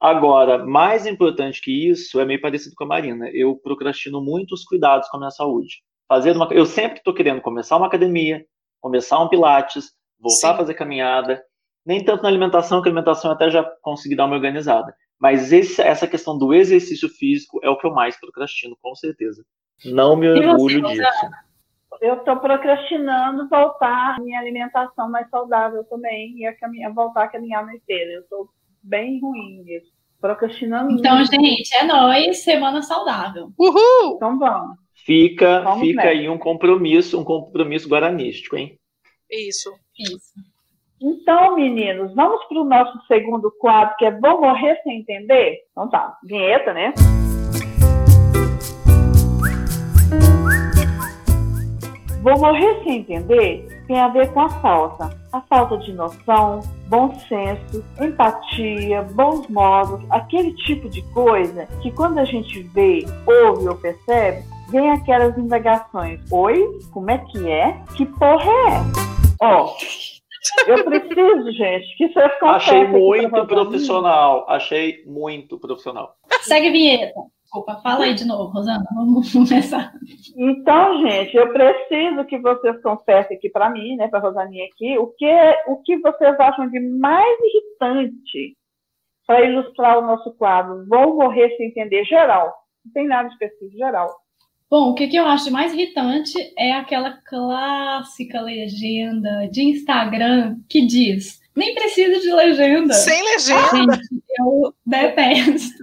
Agora, 0.00 0.64
mais 0.64 1.06
importante 1.06 1.60
que 1.60 1.72
isso, 1.90 2.20
é 2.20 2.24
meio 2.24 2.40
parecido 2.40 2.74
com 2.76 2.84
a 2.84 2.86
Marina. 2.86 3.28
Eu 3.32 3.56
procrastino 3.56 4.20
muito 4.22 4.54
os 4.54 4.64
cuidados 4.64 5.08
com 5.08 5.16
a 5.16 5.20
minha 5.20 5.30
saúde. 5.30 5.82
Fazer 6.06 6.36
uma, 6.36 6.48
eu 6.52 6.64
sempre 6.64 6.98
estou 6.98 7.12
querendo 7.12 7.40
começar 7.40 7.76
uma 7.76 7.86
academia, 7.88 8.44
começar 8.80 9.18
um 9.20 9.28
pilates, 9.28 9.92
voltar 10.20 10.48
Sim. 10.48 10.54
a 10.54 10.56
fazer 10.56 10.74
caminhada. 10.74 11.42
Nem 11.86 12.04
tanto 12.04 12.22
na 12.22 12.28
alimentação, 12.28 12.82
que 12.82 12.88
a 12.88 12.90
alimentação 12.90 13.30
eu 13.30 13.34
até 13.34 13.50
já 13.50 13.64
consegui 13.82 14.14
dar 14.16 14.26
uma 14.26 14.34
organizada. 14.36 14.94
Mas 15.18 15.52
esse- 15.52 15.80
essa 15.82 16.06
questão 16.06 16.36
do 16.38 16.52
exercício 16.54 17.08
físico 17.08 17.58
é 17.62 17.68
o 17.68 17.76
que 17.78 17.86
eu 17.86 17.92
mais 17.92 18.18
procrastino, 18.20 18.76
com 18.82 18.94
certeza. 18.94 19.42
Não 19.84 20.16
me 20.16 20.28
orgulho 20.28 20.82
disso. 20.88 21.02
Eu 22.00 22.14
estou 22.18 22.36
procrastinando 22.36 23.48
voltar 23.48 24.16
à 24.16 24.20
minha 24.20 24.38
alimentação 24.38 25.10
mais 25.10 25.28
saudável 25.30 25.82
também 25.84 26.36
e 26.38 26.46
a 26.46 26.54
caminhar, 26.56 26.92
voltar 26.92 27.24
a 27.24 27.28
caminhar 27.28 27.64
na 27.66 27.74
esteira. 27.74 28.12
Eu 28.12 28.20
estou 28.20 28.48
bem 28.82 29.20
ruim 29.20 29.62
nisso. 29.64 29.90
Procrastinando 30.20 30.92
Então, 30.92 31.16
muito. 31.16 31.30
gente, 31.30 31.74
é 31.76 31.84
nóis, 31.84 32.42
semana 32.44 32.82
saudável. 32.82 33.52
Uhul! 33.58 34.16
Então 34.16 34.38
vamos. 34.38 34.76
Fica, 35.08 35.62
Vamos 35.62 35.80
fica 35.80 36.02
aí 36.02 36.28
um 36.28 36.36
compromisso, 36.36 37.18
um 37.18 37.24
compromisso 37.24 37.88
guaranístico, 37.88 38.58
hein? 38.58 38.78
Isso. 39.30 39.72
Isso. 39.98 40.34
Então, 41.00 41.56
meninos, 41.56 42.14
vamos 42.14 42.44
para 42.44 42.60
o 42.60 42.64
nosso 42.64 43.06
segundo 43.06 43.50
quadro, 43.58 43.96
que 43.98 44.04
é 44.04 44.10
Vou 44.10 44.38
Morrer 44.38 44.78
Sem 44.82 44.98
Entender? 44.98 45.60
Então 45.72 45.88
tá, 45.88 46.14
vinheta, 46.22 46.74
né? 46.74 46.92
Vou 52.22 52.38
morrer 52.38 52.82
sem 52.84 52.98
entender 52.98 53.66
tem 53.86 53.98
a 53.98 54.08
ver 54.08 54.30
com 54.32 54.40
a 54.40 54.50
falta. 54.60 55.18
A 55.32 55.40
falta 55.40 55.78
de 55.78 55.92
noção, 55.94 56.60
bom 56.86 57.14
senso, 57.20 57.82
empatia, 57.98 59.02
bons 59.14 59.48
modos, 59.48 60.04
aquele 60.10 60.52
tipo 60.54 60.90
de 60.90 61.00
coisa 61.12 61.66
que 61.80 61.90
quando 61.90 62.18
a 62.18 62.24
gente 62.24 62.62
vê, 62.74 63.06
ouve 63.26 63.68
ou 63.68 63.76
percebe, 63.76 64.44
vem 64.70 64.90
aquelas 64.90 65.36
indagações. 65.36 66.20
Oi, 66.30 66.78
como 66.92 67.10
é 67.10 67.18
que 67.18 67.48
é? 67.50 67.82
Que 67.96 68.06
porra 68.06 68.50
é 68.50 68.66
essa? 68.68 69.08
Ó, 69.40 69.74
eu 70.66 70.84
preciso, 70.84 71.52
gente, 71.52 71.96
que 71.96 72.12
vocês 72.12 72.32
confessem 72.38 72.82
Achei 72.82 72.86
muito 72.86 73.46
profissional. 73.46 74.44
Achei 74.48 75.04
muito 75.06 75.58
profissional. 75.58 76.14
Segue 76.42 76.68
a 76.68 76.72
vinheta. 76.72 77.20
Desculpa, 77.42 77.80
fala 77.82 78.04
aí 78.04 78.14
de 78.14 78.26
novo, 78.26 78.52
Rosana. 78.52 78.84
Vamos 78.94 79.32
começar. 79.32 79.92
Então, 80.36 81.00
gente, 81.00 81.34
eu 81.34 81.50
preciso 81.50 82.24
que 82.26 82.38
vocês 82.38 82.80
confessem 82.82 83.36
aqui 83.36 83.48
para 83.48 83.70
mim, 83.70 83.96
né, 83.96 84.06
para 84.08 84.20
Rosaninha 84.20 84.66
aqui, 84.66 84.98
o 84.98 85.06
que, 85.06 85.34
o 85.66 85.76
que 85.82 85.98
vocês 85.98 86.38
acham 86.38 86.68
de 86.68 86.78
mais 86.78 87.38
irritante 87.40 88.54
para 89.26 89.44
ilustrar 89.44 89.98
o 89.98 90.06
nosso 90.06 90.30
quadro. 90.34 90.86
Vou 90.86 91.16
morrer 91.16 91.56
sem 91.56 91.68
entender 91.68 92.04
geral. 92.04 92.54
Não 92.84 92.92
tem 92.92 93.06
nada 93.06 93.28
específico, 93.28 93.76
geral. 93.76 94.14
Bom, 94.70 94.90
o 94.90 94.94
que, 94.94 95.08
que 95.08 95.16
eu 95.16 95.24
acho 95.26 95.50
mais 95.50 95.72
irritante 95.72 96.34
é 96.58 96.72
aquela 96.72 97.12
clássica 97.26 98.40
legenda 98.40 99.48
de 99.50 99.62
Instagram 99.62 100.56
que 100.68 100.86
diz: 100.86 101.40
nem 101.56 101.74
precisa 101.74 102.20
de 102.20 102.30
legenda. 102.32 102.92
Sem 102.92 103.22
legenda. 103.32 103.94
Gente, 103.96 104.22
eu 104.38 104.74
detesto. 104.84 105.78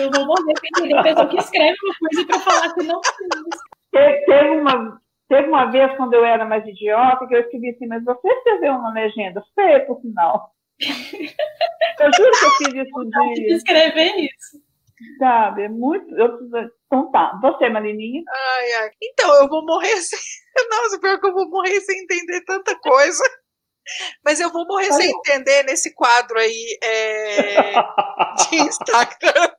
Eu 0.00 0.10
vou 0.12 0.26
morrer 0.26 0.54
sem 0.60 0.68
entender 0.78 0.98
a 0.98 1.02
pessoa 1.02 1.28
que 1.28 1.36
escreve 1.38 1.76
uma 1.84 1.94
coisa 1.98 2.26
para 2.26 2.38
falar 2.40 2.74
que 2.74 2.82
não 2.84 3.00
precisa. 3.00 3.44
Te- 3.92 4.24
Teve 4.26 4.60
uma, 4.60 5.00
teve 5.28 5.48
uma 5.48 5.64
vez, 5.66 5.96
quando 5.96 6.14
eu 6.14 6.24
era 6.24 6.44
mais 6.44 6.64
idiota, 6.66 7.26
que 7.26 7.34
eu 7.34 7.40
escrevi 7.40 7.70
assim, 7.70 7.86
mas 7.88 8.04
você 8.04 8.28
escreveu 8.28 8.74
uma 8.74 8.92
legenda 8.92 9.42
feia, 9.56 9.84
por 9.86 10.00
sinal. 10.00 10.52
Eu 12.00 12.10
juro 12.16 12.30
que 12.30 12.44
eu 12.46 12.50
fiz 12.52 12.74
isso 12.86 12.98
um 12.98 13.04
de 13.10 13.34
dia, 13.34 13.56
escrever 13.56 14.12
isso. 14.16 14.58
Sabe? 15.18 15.64
É 15.64 15.68
muito. 15.68 16.14
Eu, 16.16 16.38
então 16.86 17.10
tá. 17.10 17.38
Você, 17.42 17.68
Marininha? 17.68 18.22
Ai, 18.28 18.72
ai. 18.72 18.90
Então, 19.02 19.34
eu 19.42 19.48
vou 19.48 19.64
morrer 19.64 20.00
sem. 20.00 20.18
Nossa, 20.70 21.00
pior 21.00 21.20
que 21.20 21.26
eu 21.26 21.32
vou 21.32 21.48
morrer 21.48 21.80
sem 21.80 22.02
entender 22.02 22.44
tanta 22.44 22.78
coisa. 22.78 23.22
Mas 24.24 24.38
eu 24.40 24.52
vou 24.52 24.66
morrer 24.66 24.92
sem 24.92 25.10
entender 25.10 25.64
nesse 25.64 25.94
quadro 25.94 26.38
aí 26.38 26.78
é, 26.82 27.72
de 28.50 28.56
Instagram. 28.56 29.50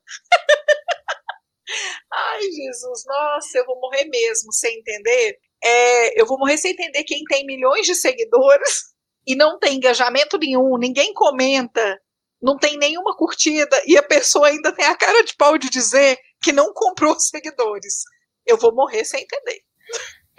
Ai, 2.13 2.41
Jesus, 2.41 3.03
nossa, 3.05 3.57
eu 3.57 3.65
vou 3.65 3.80
morrer 3.80 4.05
mesmo 4.05 4.53
sem 4.53 4.77
entender. 4.77 5.38
É, 5.63 6.22
eu 6.22 6.26
vou 6.26 6.38
morrer 6.38 6.57
sem 6.57 6.72
entender 6.72 7.03
quem 7.03 7.23
tem 7.26 7.45
milhões 7.45 7.85
de 7.85 7.95
seguidores 7.95 8.91
e 9.26 9.35
não 9.35 9.59
tem 9.59 9.76
engajamento 9.76 10.38
nenhum, 10.38 10.77
ninguém 10.77 11.13
comenta, 11.13 11.99
não 12.41 12.57
tem 12.57 12.77
nenhuma 12.77 13.15
curtida 13.15 13.81
e 13.85 13.97
a 13.97 14.03
pessoa 14.03 14.47
ainda 14.47 14.72
tem 14.72 14.85
a 14.85 14.97
cara 14.97 15.23
de 15.23 15.35
pau 15.35 15.57
de 15.57 15.69
dizer 15.69 16.18
que 16.41 16.51
não 16.51 16.73
comprou 16.73 17.19
seguidores. 17.19 18.03
Eu 18.45 18.57
vou 18.57 18.73
morrer 18.73 19.05
sem 19.05 19.22
entender. 19.22 19.59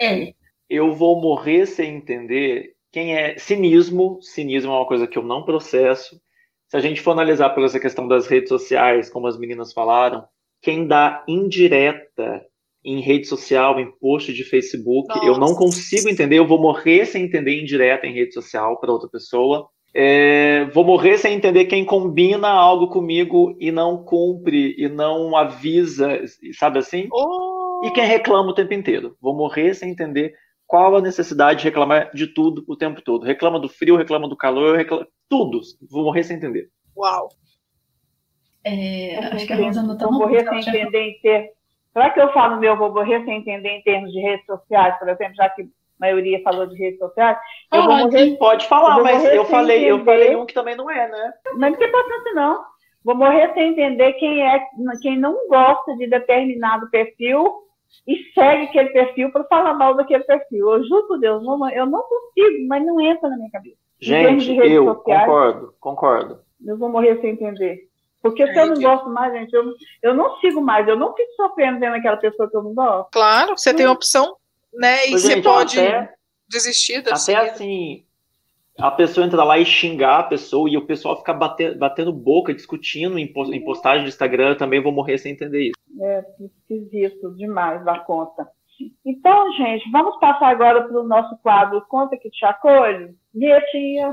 É. 0.01 0.33
Eu 0.69 0.93
vou 0.93 1.21
morrer 1.21 1.65
sem 1.65 1.95
entender 1.95 2.73
quem 2.91 3.15
é 3.15 3.37
cinismo. 3.37 4.19
Cinismo 4.21 4.71
é 4.71 4.75
uma 4.75 4.87
coisa 4.87 5.07
que 5.07 5.17
eu 5.17 5.23
não 5.23 5.45
processo. 5.45 6.19
Se 6.67 6.77
a 6.77 6.79
gente 6.79 7.01
for 7.01 7.11
analisar 7.11 7.51
por 7.51 7.63
essa 7.63 7.79
questão 7.79 8.07
das 8.07 8.27
redes 8.27 8.49
sociais, 8.49 9.09
como 9.09 9.27
as 9.27 9.37
meninas 9.37 9.71
falaram, 9.71 10.25
quem 10.61 10.87
dá 10.87 11.23
indireta 11.27 12.45
em 12.83 12.99
rede 12.99 13.27
social, 13.27 13.79
em 13.79 13.91
post 13.97 14.33
de 14.33 14.43
Facebook, 14.43 15.07
Nossa. 15.07 15.25
eu 15.25 15.37
não 15.37 15.55
consigo 15.55 16.09
entender. 16.09 16.37
Eu 16.37 16.47
vou 16.47 16.59
morrer 16.59 17.05
sem 17.05 17.23
entender 17.23 17.61
indireta 17.61 18.05
em 18.05 18.13
rede 18.13 18.33
social 18.33 18.79
para 18.79 18.91
outra 18.91 19.09
pessoa. 19.09 19.69
É, 19.95 20.65
vou 20.73 20.83
morrer 20.83 21.17
sem 21.19 21.35
entender 21.35 21.65
quem 21.65 21.85
combina 21.85 22.49
algo 22.49 22.87
comigo 22.87 23.55
e 23.59 23.71
não 23.71 24.03
cumpre 24.03 24.75
e 24.77 24.89
não 24.89 25.35
avisa, 25.35 26.19
sabe 26.57 26.79
assim? 26.79 27.07
Oh, 27.11 27.81
E 27.85 27.91
quem 27.91 28.05
reclama 28.05 28.49
o 28.49 28.55
tempo 28.55 28.73
inteiro. 28.73 29.15
Vou 29.21 29.35
morrer 29.35 29.75
sem 29.75 29.91
entender 29.91 30.33
qual 30.65 30.95
a 30.95 31.01
necessidade 31.01 31.59
de 31.59 31.65
reclamar 31.65 32.09
de 32.13 32.25
tudo 32.25 32.63
o 32.67 32.75
tempo 32.75 33.01
todo. 33.01 33.23
Reclama 33.23 33.59
do 33.59 33.69
frio, 33.69 33.95
reclama 33.95 34.27
do 34.27 34.35
calor, 34.35 34.77
reclama 34.77 35.07
tudo. 35.29 35.61
Vou 35.91 36.03
morrer 36.03 36.23
sem 36.23 36.37
entender. 36.37 36.69
Uau. 36.97 37.29
É, 38.63 39.17
acho 39.17 39.45
que 39.45 39.53
a 39.53 39.55
entendo. 39.57 39.67
Rosana 39.67 39.97
tá 39.97 40.07
Vou 40.07 40.19
morrer 40.19 40.47
sem 40.49 40.59
entender 40.59 41.01
em 41.01 41.19
termos. 41.21 41.49
Será 41.91 42.09
que 42.09 42.19
eu 42.19 42.33
falo 42.33 42.59
meu 42.59 42.75
vou 42.75 42.91
morrer 42.91 43.23
sem 43.23 43.37
entender 43.37 43.69
em 43.69 43.83
termos 43.83 44.11
de 44.11 44.19
redes 44.19 44.45
sociais, 44.47 44.97
por 44.97 45.07
exemplo, 45.07 45.35
já 45.35 45.47
que 45.49 45.69
maioria 45.99 46.41
falou 46.43 46.65
de 46.67 46.75
redes 46.75 46.99
sociais? 46.99 47.37
Eu 47.71 47.81
vou 47.83 47.89
Pode. 47.91 48.03
morrer. 48.03 48.37
Pode 48.37 48.67
falar, 48.67 48.89
Eu 48.89 48.95
vou 48.95 49.03
mas 49.03 49.23
eu 49.25 49.45
falei, 49.45 49.83
eu 49.89 49.95
entender. 49.95 50.05
falei 50.05 50.35
um 50.35 50.45
que 50.45 50.53
também 50.53 50.75
não 50.75 50.89
é, 50.89 51.07
né? 51.09 51.33
Não 51.55 51.67
é 51.67 51.71
porque 51.71 51.87
pode 51.87 52.13
assim, 52.13 52.33
não. 52.33 52.63
Vou 53.03 53.15
morrer 53.15 53.53
sem 53.53 53.71
entender 53.71 54.13
quem 54.13 54.41
é, 54.47 54.65
quem 55.01 55.19
não 55.19 55.47
gosta 55.49 55.95
de 55.97 56.07
determinado 56.07 56.89
perfil 56.89 57.53
e 58.07 58.15
segue 58.33 58.63
aquele 58.65 58.89
perfil 58.89 59.31
para 59.31 59.43
falar 59.45 59.73
mal 59.73 59.93
daquele 59.95 60.23
perfil. 60.23 60.71
Eu 60.73 60.83
juro 60.85 61.07
por 61.07 61.19
Deus, 61.19 61.43
não- 61.43 61.69
eu 61.69 61.85
não 61.85 62.01
consigo, 62.01 62.67
mas 62.67 62.85
não 62.85 62.99
entra 63.01 63.29
na 63.29 63.35
minha 63.37 63.51
cabeça. 63.51 63.75
Em 64.01 64.07
termos 64.07 64.43
Gente, 64.43 64.45
de 64.45 64.53
redes 64.59 64.71
eu 64.77 64.85
sociais. 64.85 65.25
concordo, 65.25 65.73
concordo. 65.79 66.39
Eu 66.65 66.77
vou 66.77 66.89
morrer 66.89 67.19
sem 67.21 67.31
entender. 67.31 67.87
Porque 68.21 68.45
se 68.47 68.57
eu 68.57 68.67
não 68.67 68.81
gosto 68.81 69.09
mais, 69.09 69.33
gente, 69.33 69.53
eu, 69.53 69.65
eu 70.01 70.13
não 70.13 70.37
sigo 70.37 70.61
mais, 70.61 70.87
eu 70.87 70.95
não 70.97 71.13
fico 71.13 71.29
sofrendo 71.35 71.79
vendo 71.79 71.95
aquela 71.97 72.15
pessoa 72.15 72.49
que 72.49 72.55
eu 72.55 72.63
não 72.63 72.73
gosto. 72.73 73.09
Claro, 73.11 73.57
você 73.57 73.73
tem 73.73 73.85
opção, 73.85 74.37
né? 74.75 75.07
E 75.09 75.15
Ô, 75.15 75.19
você 75.19 75.35
gente, 75.35 75.43
pode 75.43 75.79
até- 75.79 76.13
desistir 76.47 77.01
da 77.01 77.11
Até 77.11 77.17
seguida. 77.17 77.51
assim, 77.51 78.03
a 78.79 78.91
pessoa 78.91 79.25
entra 79.25 79.43
lá 79.43 79.57
e 79.57 79.65
xingar 79.65 80.19
a 80.19 80.23
pessoa 80.23 80.69
e 80.69 80.77
o 80.77 80.85
pessoal 80.85 81.17
fica 81.17 81.33
bate- 81.33 81.75
batendo 81.75 82.11
boca, 82.11 82.53
discutindo 82.53 83.17
em, 83.19 83.27
pos- 83.31 83.49
em 83.51 83.63
postagem 83.63 84.03
de 84.03 84.09
Instagram, 84.09 84.49
eu 84.49 84.57
também 84.57 84.81
vou 84.81 84.91
morrer 84.91 85.17
sem 85.17 85.31
entender 85.31 85.63
isso. 85.69 85.73
É 86.01 86.23
esquisito 86.39 87.35
demais 87.35 87.83
da 87.85 87.99
conta. 87.99 88.47
Então, 89.05 89.53
gente, 89.53 89.89
vamos 89.91 90.19
passar 90.19 90.47
agora 90.49 90.83
para 90.83 90.99
o 90.99 91.03
nosso 91.07 91.37
quadro 91.37 91.81
Conta 91.87 92.17
que 92.17 92.29
te 92.29 92.43
acolho. 92.45 93.15
Vietinha. 93.33 94.11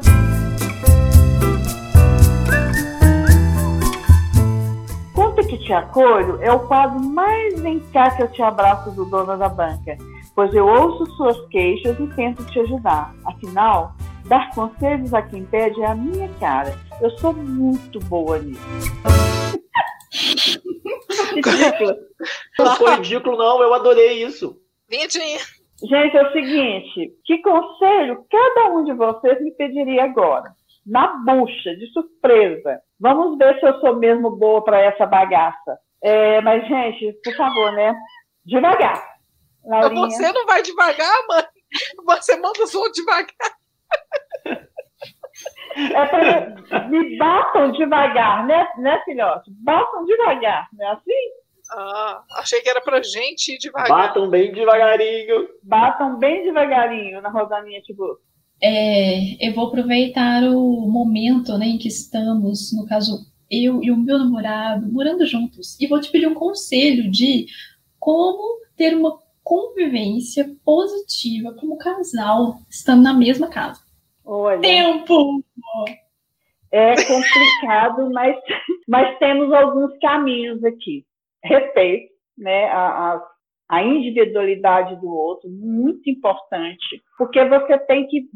Conta 5.14 5.42
que 5.46 5.58
te 5.58 5.72
acolho 5.72 6.40
é 6.42 6.50
o 6.52 6.60
quadro 6.66 7.00
mais 7.00 7.60
vem 7.60 7.80
cá 7.92 8.10
que 8.16 8.22
eu 8.22 8.28
te 8.30 8.42
abraço 8.42 8.90
do 8.92 9.04
dono 9.04 9.36
da 9.36 9.48
banca, 9.48 9.96
pois 10.34 10.52
eu 10.54 10.66
ouço 10.66 11.06
suas 11.16 11.48
queixas 11.48 11.98
e 11.98 12.06
tento 12.14 12.44
te 12.46 12.60
ajudar. 12.60 13.14
Afinal, 13.24 13.94
dar 14.26 14.50
conselhos 14.54 15.12
a 15.14 15.22
quem 15.22 15.44
pede 15.44 15.80
é 15.82 15.86
a 15.86 15.94
minha 15.94 16.28
cara. 16.38 16.74
Eu 17.00 17.10
sou 17.18 17.32
muito 17.32 17.98
boa 18.00 18.38
nisso. 18.38 18.60
Ridícula. 21.34 21.96
Não 22.58 22.76
foi 22.76 22.94
ridículo, 22.96 23.36
não, 23.36 23.62
eu 23.62 23.72
adorei 23.72 24.24
isso. 24.24 24.56
Vindinha. 24.88 25.38
Gente, 25.82 26.16
é 26.16 26.22
o 26.22 26.32
seguinte: 26.32 27.12
que 27.24 27.38
conselho 27.38 28.24
cada 28.30 28.74
um 28.74 28.84
de 28.84 28.92
vocês 28.92 29.40
me 29.40 29.52
pediria 29.52 30.04
agora? 30.04 30.52
Na 30.86 31.08
bucha, 31.24 31.74
de 31.76 31.86
surpresa. 31.92 32.80
Vamos 32.98 33.38
ver 33.38 33.58
se 33.58 33.66
eu 33.66 33.78
sou 33.80 33.96
mesmo 33.96 34.36
boa 34.36 34.62
para 34.62 34.80
essa 34.80 35.06
bagaça. 35.06 35.78
É, 36.02 36.40
mas, 36.40 36.66
gente, 36.66 37.12
por 37.22 37.34
favor, 37.36 37.72
né? 37.72 37.94
Devagar. 38.44 39.02
Laurinha. 39.64 40.10
Você 40.10 40.32
não 40.32 40.46
vai 40.46 40.62
devagar, 40.62 41.26
mãe. 41.28 41.44
Você 42.06 42.36
manda 42.36 42.62
os 42.62 42.74
outros 42.74 42.96
devagar. 42.96 43.60
É 45.76 46.06
pra... 46.06 46.88
Me 46.88 47.16
batam 47.16 47.72
devagar, 47.72 48.46
né, 48.46 48.68
né, 48.78 49.00
filhote? 49.04 49.50
Batam 49.62 50.04
devagar, 50.04 50.68
não 50.72 50.86
é 50.86 50.92
assim? 50.92 51.12
Ah, 51.72 52.24
achei 52.32 52.60
que 52.60 52.68
era 52.68 52.80
pra 52.80 53.00
gente 53.00 53.54
ir 53.54 53.58
devagar. 53.58 54.08
Batam 54.08 54.28
bem 54.28 54.52
devagarinho. 54.52 55.48
Batam 55.62 56.18
bem 56.18 56.42
devagarinho 56.42 57.22
na 57.22 57.30
Rosaninha 57.30 57.80
Tiburcio. 57.82 58.24
É, 58.62 59.46
eu 59.46 59.54
vou 59.54 59.68
aproveitar 59.68 60.42
o 60.42 60.86
momento 60.90 61.56
né, 61.56 61.66
em 61.66 61.78
que 61.78 61.88
estamos, 61.88 62.76
no 62.76 62.86
caso, 62.86 63.26
eu 63.50 63.82
e 63.82 63.90
o 63.90 63.96
meu 63.96 64.18
namorado, 64.18 64.92
morando 64.92 65.24
juntos, 65.26 65.80
e 65.80 65.86
vou 65.86 66.00
te 66.00 66.10
pedir 66.10 66.26
um 66.26 66.34
conselho 66.34 67.10
de 67.10 67.46
como 67.98 68.60
ter 68.76 68.94
uma 68.94 69.18
convivência 69.42 70.44
positiva 70.64 71.54
como 71.58 71.78
casal, 71.78 72.56
estando 72.68 73.02
na 73.02 73.14
mesma 73.14 73.48
casa. 73.48 73.80
Olha. 74.24 74.60
Tempo! 74.60 75.42
É 76.72 76.94
complicado, 76.94 78.10
mas, 78.12 78.36
mas 78.86 79.18
temos 79.18 79.52
alguns 79.52 79.98
caminhos 79.98 80.62
aqui. 80.64 81.04
Respeito, 81.42 82.12
né, 82.38 82.66
a- 82.66 83.14
as, 83.14 83.22
a 83.68 83.82
individualidade 83.82 85.00
do 85.00 85.08
outro, 85.08 85.48
muito 85.48 86.08
importante, 86.10 87.02
porque 87.16 87.44
você 87.44 87.78
tem 87.78 88.06
que 88.06 88.28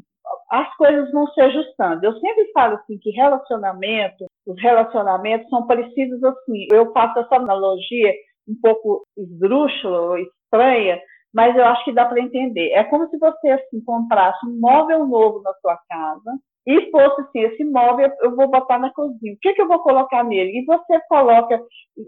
as 0.50 0.74
coisas 0.76 1.10
vão 1.12 1.26
se 1.28 1.40
ajustando. 1.40 2.04
Eu 2.04 2.18
sempre 2.18 2.50
falo 2.52 2.76
assim 2.76 2.96
que 2.98 3.10
relacionamento, 3.10 4.24
os 4.46 4.60
relacionamentos 4.60 5.48
são 5.50 5.66
parecidos 5.66 6.22
assim. 6.24 6.66
Eu 6.72 6.92
faço 6.92 7.18
essa 7.18 7.36
analogia 7.36 8.12
um 8.48 8.54
pouco 8.60 9.06
esdrúxula, 9.16 10.18
estranha, 10.54 11.00
mas 11.32 11.56
eu 11.56 11.64
acho 11.64 11.84
que 11.84 11.92
dá 11.92 12.04
para 12.04 12.20
entender. 12.20 12.70
É 12.70 12.84
como 12.84 13.08
se 13.08 13.18
você 13.18 13.50
assim 13.50 13.82
comprasse 13.84 14.46
um 14.46 14.58
móvel 14.60 15.06
novo 15.06 15.42
na 15.42 15.52
sua 15.54 15.76
casa 15.88 16.38
e 16.66 16.90
fosse 16.90 17.20
assim, 17.20 17.40
esse 17.40 17.64
móvel 17.64 18.10
eu 18.20 18.34
vou 18.34 18.48
botar 18.48 18.78
na 18.78 18.90
cozinha. 18.92 19.34
O 19.34 19.38
que, 19.40 19.52
que 19.52 19.60
eu 19.60 19.68
vou 19.68 19.80
colocar 19.80 20.24
nele? 20.24 20.60
E 20.60 20.64
você 20.64 21.00
coloca, 21.08 21.60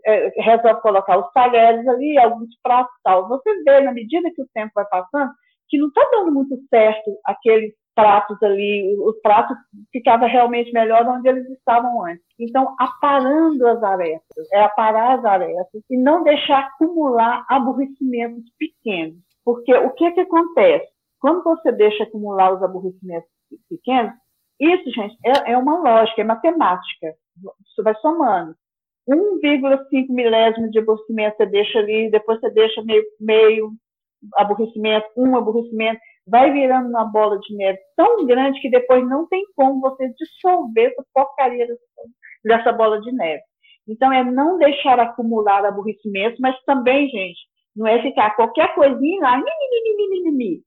é, 0.06 0.32
resolve 0.40 0.80
colocar 0.80 1.18
os 1.18 1.30
talheres 1.32 1.86
ali, 1.86 2.16
alguns 2.18 2.48
pratos 2.62 2.94
tal. 3.02 3.28
Você 3.28 3.62
vê, 3.64 3.80
na 3.80 3.92
medida 3.92 4.30
que 4.34 4.42
o 4.42 4.48
tempo 4.54 4.72
vai 4.74 4.86
passando, 4.86 5.30
que 5.68 5.78
não 5.78 5.88
está 5.88 6.08
dando 6.12 6.32
muito 6.32 6.56
certo 6.70 7.10
aqueles 7.24 7.74
pratos 7.96 8.40
ali, 8.42 8.94
os 9.00 9.18
pratos 9.22 9.56
ficava 9.90 10.26
realmente 10.26 10.70
melhor 10.72 11.08
onde 11.08 11.28
eles 11.28 11.48
estavam 11.50 12.04
antes. 12.04 12.22
Então, 12.38 12.76
aparando 12.78 13.66
as 13.66 13.82
arestas, 13.82 14.52
é 14.52 14.62
aparar 14.62 15.18
as 15.18 15.24
arestas 15.24 15.82
e 15.90 15.96
não 15.96 16.22
deixar 16.22 16.60
acumular 16.66 17.44
aborrecimentos 17.48 18.44
pequenos. 18.58 19.16
Porque 19.42 19.74
o 19.74 19.90
que 19.90 20.12
que 20.12 20.20
acontece? 20.20 20.86
Quando 21.18 21.42
você 21.42 21.72
deixa 21.72 22.04
acumular 22.04 22.54
os 22.54 22.62
aborrecimentos 22.62 23.28
pequenos, 23.68 24.12
isso, 24.60 24.90
gente, 24.90 25.16
é, 25.24 25.52
é 25.52 25.58
uma 25.58 25.80
lógica, 25.80 26.20
é 26.20 26.24
matemática. 26.24 27.14
Isso 27.66 27.82
vai 27.82 27.94
somando. 27.96 28.54
1,5 29.08 30.06
milésimo 30.10 30.70
de 30.70 30.80
aborrecimento 30.80 31.36
você 31.36 31.46
deixa 31.46 31.78
ali, 31.78 32.10
depois 32.10 32.40
você 32.40 32.50
deixa 32.50 32.82
meio, 32.82 33.04
meio 33.20 33.72
aborrecimento, 34.34 35.06
um 35.16 35.36
aborrecimento, 35.36 36.00
vai 36.26 36.52
virando 36.52 36.88
uma 36.88 37.04
bola 37.04 37.38
de 37.38 37.56
neve 37.56 37.78
tão 37.96 38.26
grande 38.26 38.60
que 38.60 38.70
depois 38.70 39.06
não 39.08 39.26
tem 39.28 39.44
como 39.54 39.80
você 39.80 40.12
dissolver 40.18 40.90
essa 40.90 41.04
porcaria 41.14 41.66
dessa 42.44 42.72
bola 42.72 43.00
de 43.00 43.12
neve. 43.12 43.42
Então, 43.88 44.12
é 44.12 44.24
não 44.24 44.58
deixar 44.58 44.98
acumular 44.98 45.64
aborrecimento, 45.64 46.40
mas 46.40 46.56
também, 46.64 47.08
gente, 47.08 47.38
não 47.74 47.86
é 47.86 48.02
ficar 48.02 48.34
qualquer 48.34 48.74
coisinha 48.74 49.20
lá, 49.20 49.38
mi, 49.38 50.62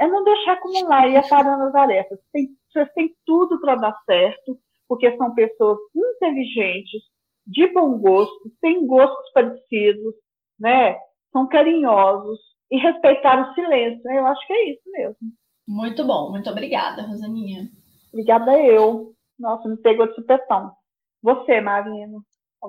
é 0.00 0.06
não 0.06 0.22
deixar 0.22 0.52
acumular 0.52 1.08
e 1.08 1.16
ir 1.16 1.28
parando 1.28 1.76
as. 1.76 2.18
Tem, 2.32 2.48
vocês 2.70 2.92
têm 2.92 3.14
tudo 3.24 3.60
para 3.60 3.76
dar 3.76 3.96
certo, 4.04 4.58
porque 4.86 5.16
são 5.16 5.34
pessoas 5.34 5.78
inteligentes, 5.94 7.02
de 7.46 7.66
bom 7.68 7.98
gosto, 7.98 8.50
têm 8.60 8.86
gostos 8.86 9.32
parecidos, 9.32 10.14
né? 10.58 10.96
São 11.32 11.48
carinhosos, 11.48 12.38
e 12.70 12.78
respeitar 12.78 13.40
o 13.40 13.54
silêncio. 13.54 14.10
Eu 14.10 14.26
acho 14.26 14.46
que 14.46 14.52
é 14.52 14.70
isso 14.70 14.82
mesmo. 14.86 15.16
Muito 15.66 16.06
bom, 16.06 16.30
muito 16.30 16.48
obrigada, 16.50 17.02
Rosaninha. 17.02 17.68
Obrigada 18.12 18.58
eu. 18.58 19.14
Nossa, 19.38 19.68
me 19.68 19.76
pegou 19.76 20.08
de 20.08 20.14
supetão. 20.14 20.72
Você, 21.22 21.60
Marina. 21.60 22.18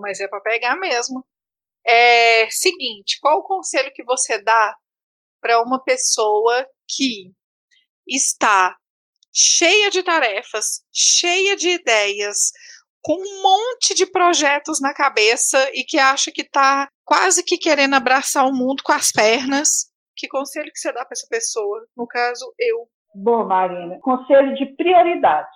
Mas 0.02 0.20
é 0.20 0.28
para 0.28 0.42
pegar 0.42 0.76
mesmo. 0.76 1.26
É 1.86 2.50
seguinte, 2.50 3.18
qual 3.22 3.40
o 3.40 3.44
conselho 3.44 3.92
que 3.94 4.04
você 4.04 4.42
dá 4.44 4.76
para 5.42 5.62
uma 5.62 5.82
pessoa 5.82 6.68
que 6.88 7.32
está 8.08 8.76
cheia 9.34 9.90
de 9.90 10.04
tarefas, 10.04 10.84
cheia 10.92 11.56
de 11.56 11.70
ideias, 11.70 12.52
com 13.02 13.14
um 13.14 13.42
monte 13.42 13.94
de 13.94 14.06
projetos 14.06 14.82
na 14.82 14.94
cabeça 14.94 15.70
e 15.74 15.84
que 15.84 15.98
acha 15.98 16.32
que 16.32 16.42
está 16.42 16.90
quase 17.06 17.44
que 17.44 17.58
querendo 17.58 17.96
abraçar 17.96 18.46
o 18.46 18.54
mundo 18.54 18.84
com 18.84 18.92
as 18.92 19.12
pernas 19.12 19.89
que 20.20 20.28
conselho 20.28 20.72
que 20.72 20.80
você 20.80 20.92
dá 20.92 21.06
para 21.06 21.14
essa 21.14 21.28
pessoa? 21.30 21.86
No 21.96 22.06
caso, 22.06 22.46
eu. 22.60 22.88
Bom, 23.16 23.46
Marina, 23.46 24.00
conselho 24.02 24.54
de 24.56 24.66
prioridade. 24.76 25.48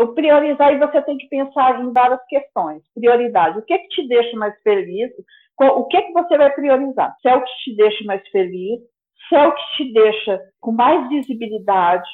O 0.00 0.08
priorizar 0.08 0.72
e 0.74 0.78
você 0.78 1.00
tem 1.02 1.16
que 1.16 1.28
pensar 1.28 1.80
em 1.80 1.92
várias 1.92 2.20
questões. 2.28 2.82
Prioridade. 2.94 3.58
O 3.58 3.62
que, 3.62 3.78
que 3.78 3.88
te 3.88 4.08
deixa 4.08 4.36
mais 4.36 4.54
feliz? 4.62 5.10
O 5.58 5.86
que, 5.86 6.02
que 6.02 6.12
você 6.12 6.36
vai 6.36 6.52
priorizar? 6.52 7.14
Se 7.20 7.28
é 7.28 7.34
o 7.34 7.42
que 7.42 7.52
te 7.64 7.76
deixa 7.76 8.04
mais 8.04 8.26
feliz, 8.28 8.80
se 9.28 9.34
é 9.34 9.46
o 9.46 9.54
que 9.54 9.62
te 9.76 9.92
deixa 9.92 10.40
com 10.60 10.72
mais 10.72 11.08
visibilidade, 11.08 12.10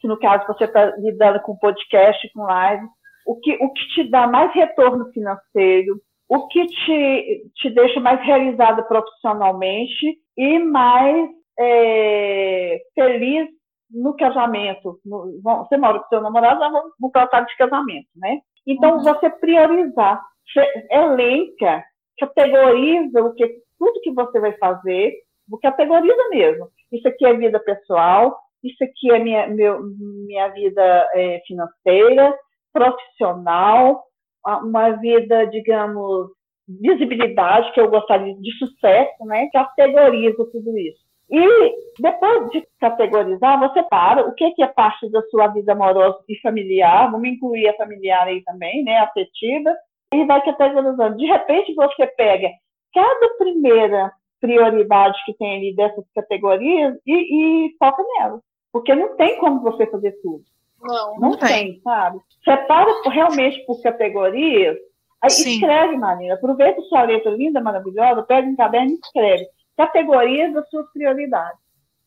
que 0.00 0.08
no 0.08 0.18
caso 0.18 0.46
você 0.46 0.64
está 0.64 0.96
lidando 0.96 1.40
com 1.42 1.56
podcast, 1.56 2.28
com 2.32 2.42
live, 2.42 2.86
o 3.26 3.38
que, 3.40 3.52
o 3.60 3.72
que 3.72 3.88
te 3.94 4.10
dá 4.10 4.26
mais 4.26 4.52
retorno 4.54 5.10
financeiro, 5.12 6.00
o 6.28 6.46
que 6.48 6.66
te, 6.66 7.50
te 7.56 7.70
deixa 7.70 8.00
mais 8.00 8.20
realizada 8.20 8.82
profissionalmente 8.82 10.18
e 10.36 10.58
mais 10.58 11.30
é, 11.58 12.78
feliz 12.94 13.48
no 13.90 14.14
casamento. 14.14 15.00
No, 15.04 15.40
você 15.42 15.76
mora 15.76 16.00
com 16.00 16.08
seu 16.08 16.20
namorado, 16.20 16.60
vamos 16.60 16.92
no 17.00 17.10
de 17.10 17.56
casamento, 17.56 18.08
né? 18.16 18.38
Então, 18.66 18.96
uhum. 18.98 19.02
você 19.02 19.30
priorizar, 19.30 20.22
você 20.52 20.86
elenca, 20.90 21.82
categoriza 22.18 23.22
o 23.22 23.34
que, 23.34 23.48
tudo 23.78 24.00
que 24.02 24.12
você 24.12 24.38
vai 24.38 24.52
fazer, 24.58 25.14
categoriza 25.62 26.28
mesmo. 26.30 26.68
Isso 26.92 27.08
aqui 27.08 27.24
é 27.24 27.34
vida 27.34 27.58
pessoal, 27.60 28.38
isso 28.62 28.84
aqui 28.84 29.10
é 29.10 29.18
minha, 29.18 29.46
meu, 29.46 29.80
minha 30.26 30.48
vida 30.48 31.08
é, 31.14 31.40
financeira, 31.46 32.36
profissional, 32.72 34.04
uma 34.56 34.90
vida, 34.92 35.46
digamos, 35.46 36.30
visibilidade, 36.68 37.72
que 37.72 37.80
eu 37.80 37.90
gostaria 37.90 38.34
de 38.34 38.52
sucesso, 38.58 39.24
né? 39.24 39.48
Categoriza 39.52 40.44
tudo 40.52 40.76
isso. 40.78 41.08
E 41.30 41.46
depois 42.00 42.50
de 42.50 42.66
categorizar, 42.80 43.60
você 43.60 43.82
para 43.82 44.26
o 44.26 44.34
que, 44.34 44.54
é 44.62 44.66
parte 44.66 45.10
da 45.10 45.22
sua 45.24 45.48
vida 45.48 45.72
amorosa 45.72 46.18
e 46.28 46.40
familiar, 46.40 47.10
vamos 47.10 47.28
incluir 47.28 47.68
a 47.68 47.76
familiar 47.76 48.26
aí 48.26 48.42
também, 48.44 48.82
né? 48.82 48.98
Afetiva, 48.98 49.74
e 50.12 50.24
vai 50.24 50.42
categorizando. 50.42 51.16
De 51.16 51.26
repente, 51.26 51.74
você 51.74 52.06
pega 52.06 52.48
cada 52.94 53.34
primeira 53.36 54.10
prioridade 54.40 55.18
que 55.26 55.34
tem 55.34 55.56
ali 55.56 55.74
dessas 55.74 56.04
categorias 56.14 56.96
e, 57.06 57.66
e 57.66 57.76
foca 57.78 58.02
nela. 58.16 58.40
Porque 58.72 58.94
não 58.94 59.16
tem 59.16 59.38
como 59.38 59.60
você 59.60 59.86
fazer 59.86 60.12
tudo. 60.22 60.44
Não, 60.80 61.14
não, 61.14 61.30
não 61.30 61.38
tem. 61.38 61.72
tem, 61.72 61.80
sabe? 61.82 62.20
Separa 62.44 62.90
realmente 63.10 63.64
por 63.66 63.82
categorias. 63.82 64.76
Aí 65.20 65.30
Sim. 65.30 65.54
escreve, 65.54 65.96
Marina. 65.96 66.34
Aproveita 66.34 66.80
sua 66.82 67.02
letra 67.02 67.30
linda, 67.32 67.60
maravilhosa, 67.60 68.22
pega 68.22 68.46
um 68.46 68.56
caderno 68.56 68.92
e 68.92 68.94
escreve. 68.94 69.46
Categorias 69.76 70.52
das 70.52 70.68
suas 70.68 70.90
prioridades. 70.92 71.58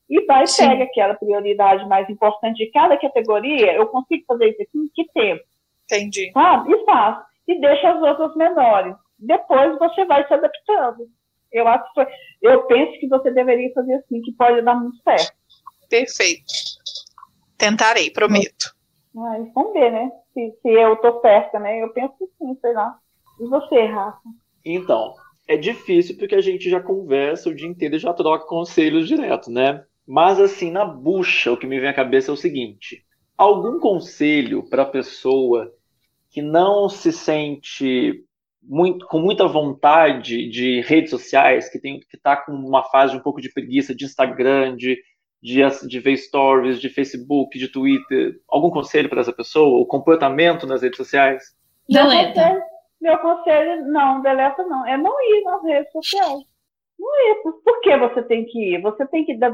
E 0.09 0.25
vai 0.25 0.43
e 0.43 0.57
pega 0.57 0.83
aquela 0.83 1.13
prioridade 1.13 1.87
mais 1.87 2.09
importante 2.09 2.57
de 2.57 2.71
cada 2.71 2.97
categoria. 2.97 3.73
Eu 3.73 3.87
consigo 3.87 4.23
fazer 4.27 4.49
isso 4.49 4.61
aqui 4.61 4.77
em 4.77 4.89
que 4.93 5.11
tempo? 5.13 5.43
Entendi. 5.85 6.31
Sabe? 6.33 6.73
E 6.73 6.85
faz. 6.85 7.17
E 7.47 7.59
deixa 7.59 7.91
as 7.91 8.01
outras 8.01 8.35
menores. 8.35 8.95
Depois 9.17 9.77
você 9.77 10.05
vai 10.05 10.25
se 10.27 10.33
adaptando. 10.33 11.07
Eu 11.51 11.67
acho 11.67 11.93
que 11.93 12.05
eu 12.41 12.63
penso 12.63 12.99
que 12.99 13.07
você 13.07 13.31
deveria 13.31 13.71
fazer 13.73 13.95
assim, 13.95 14.21
que 14.21 14.31
pode 14.33 14.61
dar 14.61 14.75
muito 14.75 14.97
certo. 15.03 15.33
Perfeito. 15.89 16.43
Tentarei, 17.61 18.09
prometo. 18.09 18.75
Mas 19.13 19.53
vamos 19.53 19.73
ver, 19.73 19.91
né? 19.91 20.11
Se, 20.33 20.51
se 20.63 20.67
eu 20.67 20.95
tô 20.95 21.21
certa, 21.21 21.59
né? 21.59 21.83
Eu 21.83 21.93
penso 21.93 22.11
que 22.17 22.25
sim, 22.39 22.57
sei 22.59 22.73
lá. 22.73 22.97
E 23.39 23.45
você, 23.45 23.85
Rafa? 23.85 24.19
Então, 24.65 25.13
é 25.47 25.55
difícil 25.55 26.17
porque 26.17 26.33
a 26.33 26.41
gente 26.41 26.67
já 26.71 26.81
conversa 26.81 27.49
o 27.49 27.53
dia 27.53 27.67
inteiro 27.67 27.95
e 27.95 27.99
já 27.99 28.13
troca 28.13 28.47
conselhos 28.47 29.07
direto, 29.07 29.51
né? 29.51 29.85
Mas 30.07 30.39
assim, 30.39 30.71
na 30.71 30.83
bucha, 30.83 31.51
o 31.51 31.57
que 31.57 31.67
me 31.67 31.79
vem 31.79 31.89
à 31.89 31.93
cabeça 31.93 32.31
é 32.31 32.33
o 32.33 32.37
seguinte: 32.37 33.05
algum 33.37 33.79
conselho 33.79 34.67
para 34.67 34.83
pessoa 34.83 35.71
que 36.31 36.41
não 36.41 36.89
se 36.89 37.11
sente 37.11 38.25
muito, 38.63 39.05
com 39.05 39.19
muita 39.19 39.47
vontade 39.47 40.49
de 40.49 40.81
redes 40.81 41.11
sociais, 41.11 41.69
que 41.69 41.79
tem 41.79 41.99
que 41.99 42.17
tá 42.17 42.35
com 42.35 42.53
uma 42.53 42.83
fase 42.85 43.13
de 43.13 43.19
um 43.19 43.23
pouco 43.23 43.39
de 43.39 43.53
preguiça 43.53 43.93
de 43.93 44.05
Instagram, 44.05 44.75
de 44.75 44.97
de, 45.41 45.61
de 45.87 45.99
ver 45.99 46.17
stories, 46.17 46.79
de 46.79 46.89
Facebook, 46.89 47.57
de 47.57 47.67
Twitter? 47.67 48.39
Algum 48.47 48.69
conselho 48.69 49.09
para 49.09 49.21
essa 49.21 49.33
pessoa? 49.33 49.81
O 49.81 49.85
comportamento 49.85 50.67
nas 50.67 50.81
redes 50.81 50.97
sociais? 50.97 51.55
Deleta. 51.89 52.61
Meu 53.01 53.17
conselho, 53.17 53.85
não, 53.87 54.21
deleta 54.21 54.63
não. 54.63 54.85
É 54.85 54.95
não 54.95 55.13
ir 55.21 55.43
nas 55.43 55.63
redes 55.63 55.91
sociais. 55.91 56.39
Não 56.99 57.31
ir. 57.31 57.41
Por 57.63 57.81
que 57.81 57.97
você 57.97 58.21
tem 58.23 58.45
que 58.45 58.75
ir? 58.75 58.81
Você 58.81 59.05
tem 59.07 59.25
que 59.25 59.35
dar. 59.37 59.51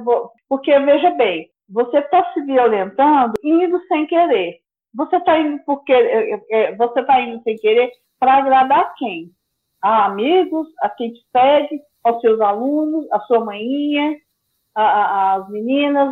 Porque, 0.50 0.78
veja 0.80 1.12
bem, 1.12 1.50
você 1.70 2.00
está 2.00 2.34
se 2.34 2.42
violentando 2.42 3.34
indo 3.44 3.80
sem 3.88 4.06
querer. 4.06 4.60
Você 4.94 5.18
está 5.18 5.40
indo 5.40 5.60
porque 5.66 5.94
é, 5.94 6.34
é, 6.34 6.42
é, 6.52 6.76
você 6.76 7.00
está 7.02 7.22
indo 7.22 7.42
sem 7.44 7.56
querer 7.56 7.92
para 8.20 8.36
agradar 8.36 8.94
quem? 8.98 9.32
A 9.82 10.06
amigos, 10.06 10.68
a 10.82 10.90
quem 10.90 11.14
te 11.14 11.20
segue, 11.32 11.80
aos 12.04 12.20
seus 12.22 12.42
alunos, 12.42 13.06
a 13.12 13.20
sua 13.22 13.44
manhinha, 13.44 14.16
as 14.80 15.50
meninas, 15.50 16.08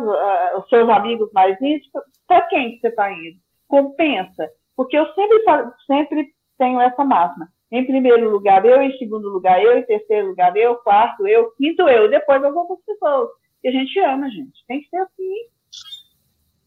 os 0.58 0.68
seus 0.68 0.88
amigos 0.88 1.30
mais 1.32 1.60
íntimos, 1.60 2.02
para 2.26 2.42
quem 2.42 2.72
que 2.72 2.80
você 2.80 2.88
está 2.88 3.10
indo? 3.12 3.38
Compensa. 3.68 4.48
Porque 4.76 4.96
eu 4.96 5.06
sempre, 5.14 5.42
sempre 5.86 6.26
tenho 6.58 6.80
essa 6.80 7.04
máxima. 7.04 7.48
Em 7.72 7.84
primeiro 7.86 8.28
lugar 8.30 8.64
eu, 8.64 8.80
em 8.82 8.96
segundo 8.98 9.28
lugar 9.28 9.62
eu, 9.62 9.76
em 9.78 9.82
terceiro 9.84 10.28
lugar 10.28 10.56
eu, 10.56 10.76
quarto 10.76 11.26
eu, 11.26 11.50
quinto 11.56 11.88
eu, 11.88 12.08
depois 12.10 12.42
as 12.44 12.54
outras 12.54 12.78
pessoas. 12.86 13.28
Que 13.62 13.68
a 13.68 13.72
gente 13.72 13.98
ama, 14.00 14.28
gente. 14.30 14.64
Tem 14.68 14.80
que 14.80 14.88
ser 14.88 14.98
assim. 14.98 15.34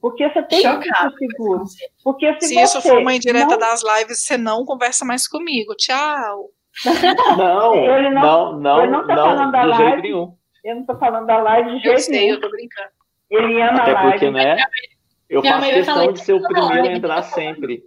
Porque 0.01 0.27
você 0.29 0.41
tem 0.43 0.61
Chocado. 0.61 0.81
que 0.81 1.25
ser 1.25 1.27
seguro. 1.27 1.63
Porque 2.03 2.33
se, 2.41 2.47
Se 2.47 2.59
isso 2.61 2.81
for 2.81 2.99
uma 2.99 3.13
indireta 3.13 3.51
não, 3.51 3.57
das 3.59 3.83
lives, 3.83 4.23
você 4.23 4.37
não 4.37 4.63
conversa 4.65 5.03
mais 5.05 5.27
comigo. 5.27 5.75
Tchau. 5.75 6.49
Não, 7.37 7.75
Ele 7.75 8.09
não- 8.11 8.21
não, 8.21 8.59
não, 8.59 8.81
ele 8.83 8.91
não 8.91 9.07
tá 9.07 9.15
falando 9.15 9.51
da 9.51 9.63
live. 9.63 9.83
jeito 9.83 10.01
nenhum. 10.03 10.37
Eu 10.63 10.75
não 10.75 10.81
estou 10.81 10.97
falando 10.97 11.25
da 11.27 11.37
live 11.41 11.69
de 11.69 11.75
Eu 11.77 11.81
jeito 11.81 12.01
sei, 12.01 12.19
nenhum. 12.19 12.33
eu 12.35 12.41
tô 12.41 12.49
brincando. 12.49 12.89
Ele 13.29 13.61
ama 13.61 13.81
Até 13.81 13.91
a 13.91 13.93
live. 13.93 14.11
porque, 14.11 14.31
né? 14.31 14.57
Eu 15.29 15.41
Minha 15.41 15.53
faço 15.53 15.69
questão 15.71 16.07
que 16.07 16.13
de 16.13 16.19
ser 16.21 16.33
o 16.33 16.41
primeiro 16.41 16.87
a 16.89 16.91
entrar 16.93 17.21
sempre. 17.23 17.83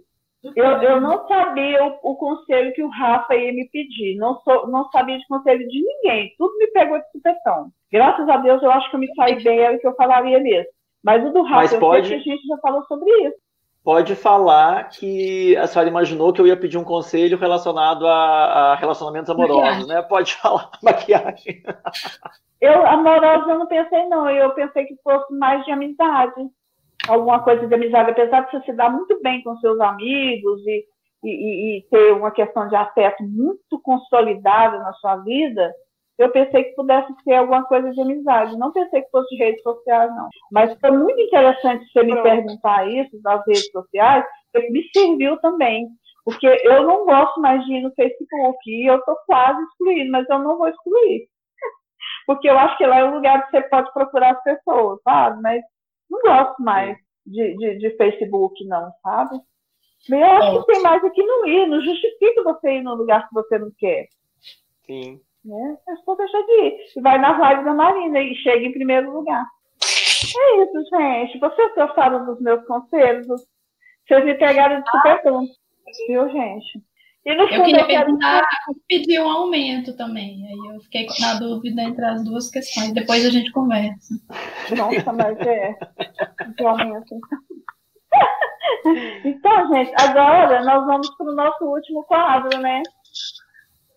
Eu, 0.55 0.65
eu 0.81 0.99
não 1.01 1.25
sabia 1.27 1.83
o, 1.85 1.99
o 2.11 2.15
conselho 2.15 2.73
que 2.73 2.83
o 2.83 2.89
Rafa 2.89 3.35
ia 3.35 3.53
me 3.53 3.69
pedir. 3.69 4.15
Não, 4.17 4.39
sou, 4.41 4.67
não 4.67 4.89
sabia 4.91 5.17
de 5.17 5.25
conselho 5.27 5.65
de 5.67 5.81
ninguém. 5.81 6.33
Tudo 6.37 6.57
me 6.57 6.67
pegou 6.67 6.97
de 6.99 7.11
supetão. 7.11 7.69
Graças 7.91 8.27
a 8.27 8.37
Deus, 8.37 8.61
eu 8.61 8.71
acho 8.71 8.89
que 8.89 8.95
eu 8.95 8.99
me 8.99 9.13
saí 9.15 9.41
bem, 9.41 9.59
era 9.59 9.75
o 9.75 9.79
que 9.79 9.87
eu 9.87 9.95
falaria 9.95 10.39
mesmo. 10.39 10.69
Mas 11.03 11.23
o 11.25 11.31
do 11.31 11.43
Rafa, 11.43 11.55
Mas 11.55 11.73
eu 11.73 11.79
pode- 11.79 12.07
sei 12.07 12.19
que 12.21 12.29
a 12.31 12.35
gente 12.35 12.47
já 12.47 12.57
falou 12.57 12.83
sobre 12.85 13.09
isso. 13.27 13.35
Pode 13.83 14.15
falar 14.15 14.87
que 14.89 15.57
a 15.57 15.67
senhora 15.67 15.89
imaginou 15.89 16.31
que 16.31 16.39
eu 16.39 16.47
ia 16.47 16.55
pedir 16.55 16.77
um 16.77 16.85
conselho 16.85 17.37
relacionado 17.37 18.07
a, 18.07 18.71
a 18.71 18.75
relacionamentos 18.75 19.29
amorosos, 19.29 19.87
né? 19.87 20.01
Pode 20.01 20.33
falar, 20.41 20.69
maquiagem. 20.81 21.61
Eu, 22.61 22.85
amorosa, 22.87 23.51
eu 23.51 23.59
não 23.59 23.67
pensei, 23.67 24.05
não. 24.05 24.29
Eu 24.29 24.51
pensei 24.51 24.85
que 24.85 24.95
fosse 25.03 25.33
mais 25.33 25.65
de 25.65 25.71
amizade. 25.71 26.41
Alguma 27.09 27.43
coisa 27.43 27.67
de 27.67 27.75
amizade. 27.75 28.11
Apesar 28.11 28.41
de 28.45 28.51
você 28.51 28.61
se 28.61 28.73
dar 28.73 28.89
muito 28.89 29.21
bem 29.21 29.43
com 29.43 29.57
seus 29.57 29.77
amigos 29.81 30.61
e, 30.65 30.85
e- 31.25 31.77
e 31.79 31.81
ter 31.91 32.13
uma 32.13 32.31
questão 32.31 32.69
de 32.69 32.75
afeto 32.77 33.21
muito 33.23 33.77
consolidada 33.81 34.79
na 34.79 34.93
sua 34.93 35.17
vida, 35.17 35.73
eu 36.17 36.29
pensei 36.31 36.63
que 36.65 36.75
pudesse 36.75 37.11
ser 37.23 37.33
alguma 37.33 37.63
coisa 37.65 37.91
de 37.91 38.01
amizade. 38.01 38.57
Não 38.57 38.71
pensei 38.71 39.01
que 39.01 39.09
fosse 39.09 39.35
de 39.35 39.43
redes 39.43 39.63
sociais, 39.63 40.09
não. 40.15 40.29
Mas 40.51 40.77
foi 40.79 40.91
muito 40.91 41.19
interessante 41.19 41.85
você 41.91 42.03
me 42.03 42.21
perguntar 42.21 42.87
isso 42.87 43.21
das 43.21 43.45
redes 43.47 43.71
sociais, 43.71 44.25
porque 44.51 44.69
me 44.69 44.83
serviu 44.91 45.37
também. 45.37 45.87
Porque 46.23 46.47
eu 46.47 46.83
não 46.83 47.05
gosto 47.05 47.41
mais 47.41 47.65
de 47.65 47.73
ir 47.73 47.81
no 47.81 47.93
Facebook 47.95 48.57
e 48.67 48.89
eu 48.89 48.97
estou 48.97 49.15
quase 49.25 49.61
excluindo, 49.63 50.11
mas 50.11 50.29
eu 50.29 50.39
não 50.39 50.57
vou 50.57 50.69
excluir. 50.69 51.27
Porque 52.25 52.49
eu 52.49 52.57
acho 52.57 52.77
que 52.77 52.85
lá 52.85 52.99
é 52.99 53.03
o 53.03 53.15
lugar 53.15 53.43
que 53.43 53.51
você 53.51 53.61
pode 53.67 53.91
procurar 53.91 54.31
as 54.31 54.43
pessoas, 54.43 55.01
sabe? 55.03 55.41
Mas 55.41 55.61
não 56.09 56.21
gosto 56.21 56.63
mais 56.63 56.97
de, 57.25 57.57
de, 57.57 57.77
de 57.77 57.97
Facebook, 57.97 58.63
não, 58.65 58.89
sabe? 59.01 59.37
Eu 60.09 60.23
acho 60.23 60.65
que 60.65 60.73
tem 60.73 60.81
mais 60.81 61.03
aqui 61.03 61.23
não 61.23 61.45
ir, 61.45 61.67
não 61.67 61.81
justifica 61.81 62.43
você 62.43 62.75
ir 62.75 62.83
num 62.83 62.95
lugar 62.95 63.27
que 63.27 63.33
você 63.33 63.59
não 63.59 63.71
quer. 63.77 64.07
Sim. 64.85 65.19
Né? 65.45 65.77
É 65.89 65.95
só 65.97 66.15
deixar 66.15 66.41
de 66.41 66.51
ir. 66.61 66.77
E 66.95 67.01
vai 67.01 67.17
na 67.17 67.33
vibe 67.33 67.65
da 67.65 67.73
Marina 67.73 68.19
e 68.19 68.35
chega 68.35 68.65
em 68.65 68.71
primeiro 68.71 69.11
lugar. 69.11 69.45
É 69.83 70.63
isso, 70.63 70.89
gente. 70.89 71.39
Vocês 71.39 71.75
gostaram 71.75 72.25
dos 72.25 72.39
meus 72.41 72.65
conselhos? 72.65 73.27
Vocês 73.27 74.25
me 74.25 74.35
pegaram 74.35 74.81
de 74.81 74.89
supetão, 74.89 75.45
viu, 76.07 76.29
gente? 76.29 76.81
E 77.25 77.35
no 77.35 77.43
Eu 77.43 77.47
fundo 77.47 77.65
queria 77.65 77.81
eu 77.81 77.87
quero 77.87 78.05
perguntar, 78.05 78.47
pedir 78.87 79.19
um 79.21 79.29
aumento 79.29 79.95
também. 79.95 80.45
Aí 80.45 80.75
eu 80.75 80.81
fiquei 80.81 81.07
na 81.21 81.35
dúvida 81.35 81.81
entre 81.81 82.05
as 82.05 82.23
duas 82.23 82.49
questões. 82.49 82.93
Depois 82.93 83.25
a 83.25 83.29
gente 83.29 83.51
conversa. 83.51 84.13
Nossa, 84.75 85.13
mas 85.13 85.39
é. 85.39 85.75
Realmente. 86.57 87.15
Então, 89.25 89.67
gente, 89.69 89.93
agora 90.01 90.63
nós 90.63 90.85
vamos 90.85 91.09
para 91.17 91.31
o 91.31 91.35
nosso 91.35 91.65
último 91.65 92.03
quadro, 92.03 92.59
né? 92.59 92.81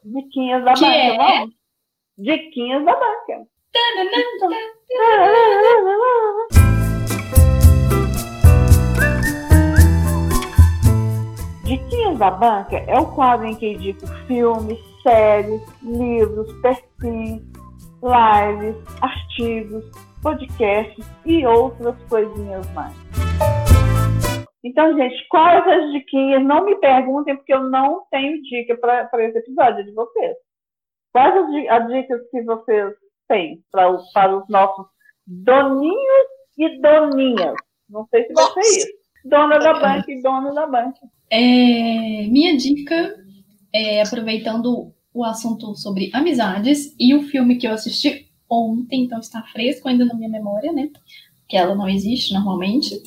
Diquinhas 0.07 0.65
da 0.65 0.74
Que 0.74 0.81
banca, 0.83 0.97
é? 0.97 1.16
vamos? 1.16 1.55
Diquinhas 2.16 2.85
da 2.85 2.93
banca. 2.93 3.47
Diquinhas 11.65 12.19
da 12.19 12.31
Banca 12.31 12.77
é 12.77 12.99
o 12.99 13.07
quadro 13.07 13.47
em 13.47 13.55
que 13.57 13.73
indico 13.73 14.07
filmes, 14.28 14.78
séries, 15.03 15.61
livros, 15.83 16.53
perfis, 16.62 17.43
lives, 18.03 18.77
artigos, 19.03 19.85
podcasts 20.23 21.05
e 21.24 21.45
outras 21.45 21.97
coisinhas 22.09 22.70
mais. 22.73 22.95
Então, 24.66 24.97
gente, 24.97 25.26
quais 25.28 25.64
as 25.66 25.93
diquinhas? 25.93 26.44
Não 26.44 26.64
me 26.64 26.74
perguntem, 26.80 27.36
porque 27.36 27.55
eu 27.55 27.70
não 27.70 28.02
tenho 28.10 28.43
dica 28.43 28.76
para 28.76 29.24
esse 29.24 29.38
episódio 29.38 29.80
é 29.80 29.82
de 29.84 29.93
vocês. 29.93 30.36
Quais 31.12 31.36
as, 31.36 31.51
di- 31.52 31.68
as 31.68 31.88
dicas 31.88 32.20
que 32.30 32.43
vocês 32.43 32.94
têm 33.28 33.62
pra 33.70 33.97
para 34.12 34.36
os 34.36 34.48
nossos 34.48 34.86
doninhos 35.24 36.26
e 36.59 36.80
doninhas? 36.80 37.55
Não 37.88 38.06
sei 38.10 38.24
se 38.26 38.32
vai 38.32 38.44
ser 38.55 38.60
isso. 38.60 38.88
Dona 39.24 39.59
da 39.59 39.74
banca 39.74 40.10
e 40.10 40.20
dona 40.20 40.52
da 40.52 40.66
banca. 40.66 41.01
É, 41.30 42.26
minha 42.28 42.56
dica 42.56 43.14
é 43.72 44.02
aproveitando 44.02 44.93
o 45.14 45.24
assunto 45.24 45.74
sobre 45.76 46.10
amizades 46.12 46.94
e 46.98 47.14
o 47.14 47.22
filme 47.22 47.56
que 47.56 47.66
eu 47.68 47.72
assisti 47.72 48.26
ontem, 48.51 49.05
então 49.05 49.18
está 49.18 49.43
fresco 49.44 49.88
ainda 49.88 50.05
na 50.05 50.14
minha 50.14 50.28
memória, 50.28 50.72
né? 50.72 50.90
Que 51.48 51.56
ela 51.56 51.74
não 51.74 51.89
existe 51.89 52.32
normalmente. 52.32 53.01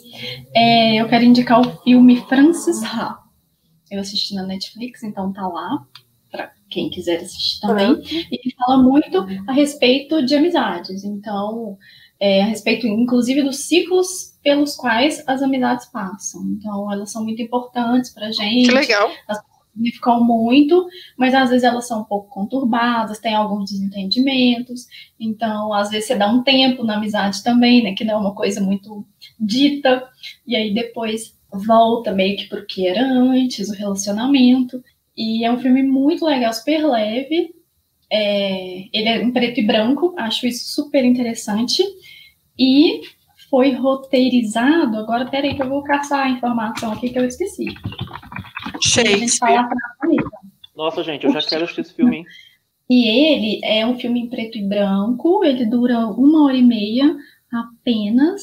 É, 0.56 0.96
eu 0.96 1.08
quero 1.08 1.24
indicar 1.26 1.60
o 1.60 1.82
filme 1.84 2.22
Francis 2.22 2.82
Ha. 2.84 3.20
Eu 3.92 4.00
assisti 4.00 4.36
na 4.36 4.44
Netflix, 4.44 5.04
então 5.04 5.34
tá 5.34 5.48
lá 5.48 5.86
para 6.32 6.52
quem 6.70 6.90
quiser 6.90 7.18
assistir 7.22 7.60
também. 7.60 7.94
E 8.32 8.38
que 8.38 8.56
fala 8.56 8.82
muito 8.82 9.26
a 9.48 9.52
respeito 9.52 10.24
de 10.24 10.36
amizades. 10.36 11.04
Então, 11.04 11.78
é, 12.20 12.42
a 12.44 12.46
respeito, 12.46 12.86
inclusive, 12.86 13.42
dos 13.42 13.68
ciclos 13.68 14.38
pelos 14.44 14.76
quais 14.76 15.24
as 15.28 15.42
amizades 15.42 15.88
passam. 15.88 16.42
Então, 16.52 16.92
elas 16.92 17.12
são 17.12 17.24
muito 17.24 17.42
importantes 17.42 18.14
pra 18.14 18.32
gente 18.32 18.70
Que 18.70 18.76
legal. 18.76 19.10
Significam 19.80 20.24
muito, 20.24 20.88
mas 21.18 21.34
às 21.34 21.50
vezes 21.50 21.64
elas 21.64 21.88
são 21.88 22.02
um 22.02 22.04
pouco 22.04 22.30
conturbadas, 22.30 23.20
tem 23.20 23.34
alguns 23.34 23.72
desentendimentos, 23.72 24.86
então 25.20 25.74
às 25.74 25.90
vezes 25.90 26.08
você 26.08 26.16
dá 26.16 26.28
um 26.28 26.44
tempo 26.44 26.84
na 26.84 26.98
amizade 26.98 27.42
também, 27.42 27.82
né, 27.82 27.94
que 27.94 28.04
não 28.04 28.16
é 28.16 28.18
uma 28.18 28.36
coisa 28.36 28.62
muito 28.62 29.06
dita, 29.40 30.04
e 30.46 30.56
aí 30.56 30.74
depois 30.74 31.34
volta 31.52 32.12
meio 32.12 32.38
que 32.38 32.48
pro 32.48 32.66
que 32.66 32.86
era 32.86 33.02
antes, 33.02 33.70
o 33.70 33.74
relacionamento, 33.74 34.84
e 35.18 35.44
é 35.44 35.52
um 35.52 35.60
filme 35.60 35.82
muito 35.82 36.26
legal, 36.26 36.54
super 36.54 36.86
leve, 36.86 37.56
é, 38.12 38.86
ele 38.94 39.08
é 39.08 39.22
em 39.22 39.32
preto 39.32 39.60
e 39.60 39.66
branco, 39.66 40.14
acho 40.18 40.46
isso 40.46 40.74
super 40.76 41.06
interessante, 41.06 41.84
e 42.58 43.02
foi 43.50 43.72
roteirizado, 43.72 44.98
agora 44.98 45.26
peraí 45.26 45.56
que 45.56 45.64
eu 45.64 45.70
vou 45.70 45.84
caçar 45.84 46.28
a 46.28 46.30
informação 46.30 46.92
aqui 46.92 47.10
que 47.10 47.18
eu 47.18 47.26
esqueci. 47.26 47.66
Shakespeare. 48.82 49.68
Nossa, 50.76 51.04
gente, 51.04 51.26
eu 51.26 51.34
já 51.34 51.42
quero 51.42 51.64
assistir 51.64 51.82
esse 51.82 51.94
filme, 51.94 52.18
hein? 52.18 52.26
E 52.90 53.08
ele 53.08 53.60
é 53.64 53.86
um 53.86 54.00
filme 54.00 54.22
em 54.22 54.28
preto 54.30 54.58
e 54.58 54.64
branco, 54.68 55.44
ele 55.44 55.66
dura 55.66 56.08
uma 56.08 56.46
hora 56.46 56.56
e 56.58 56.64
meia 56.64 57.16
apenas, 57.54 58.42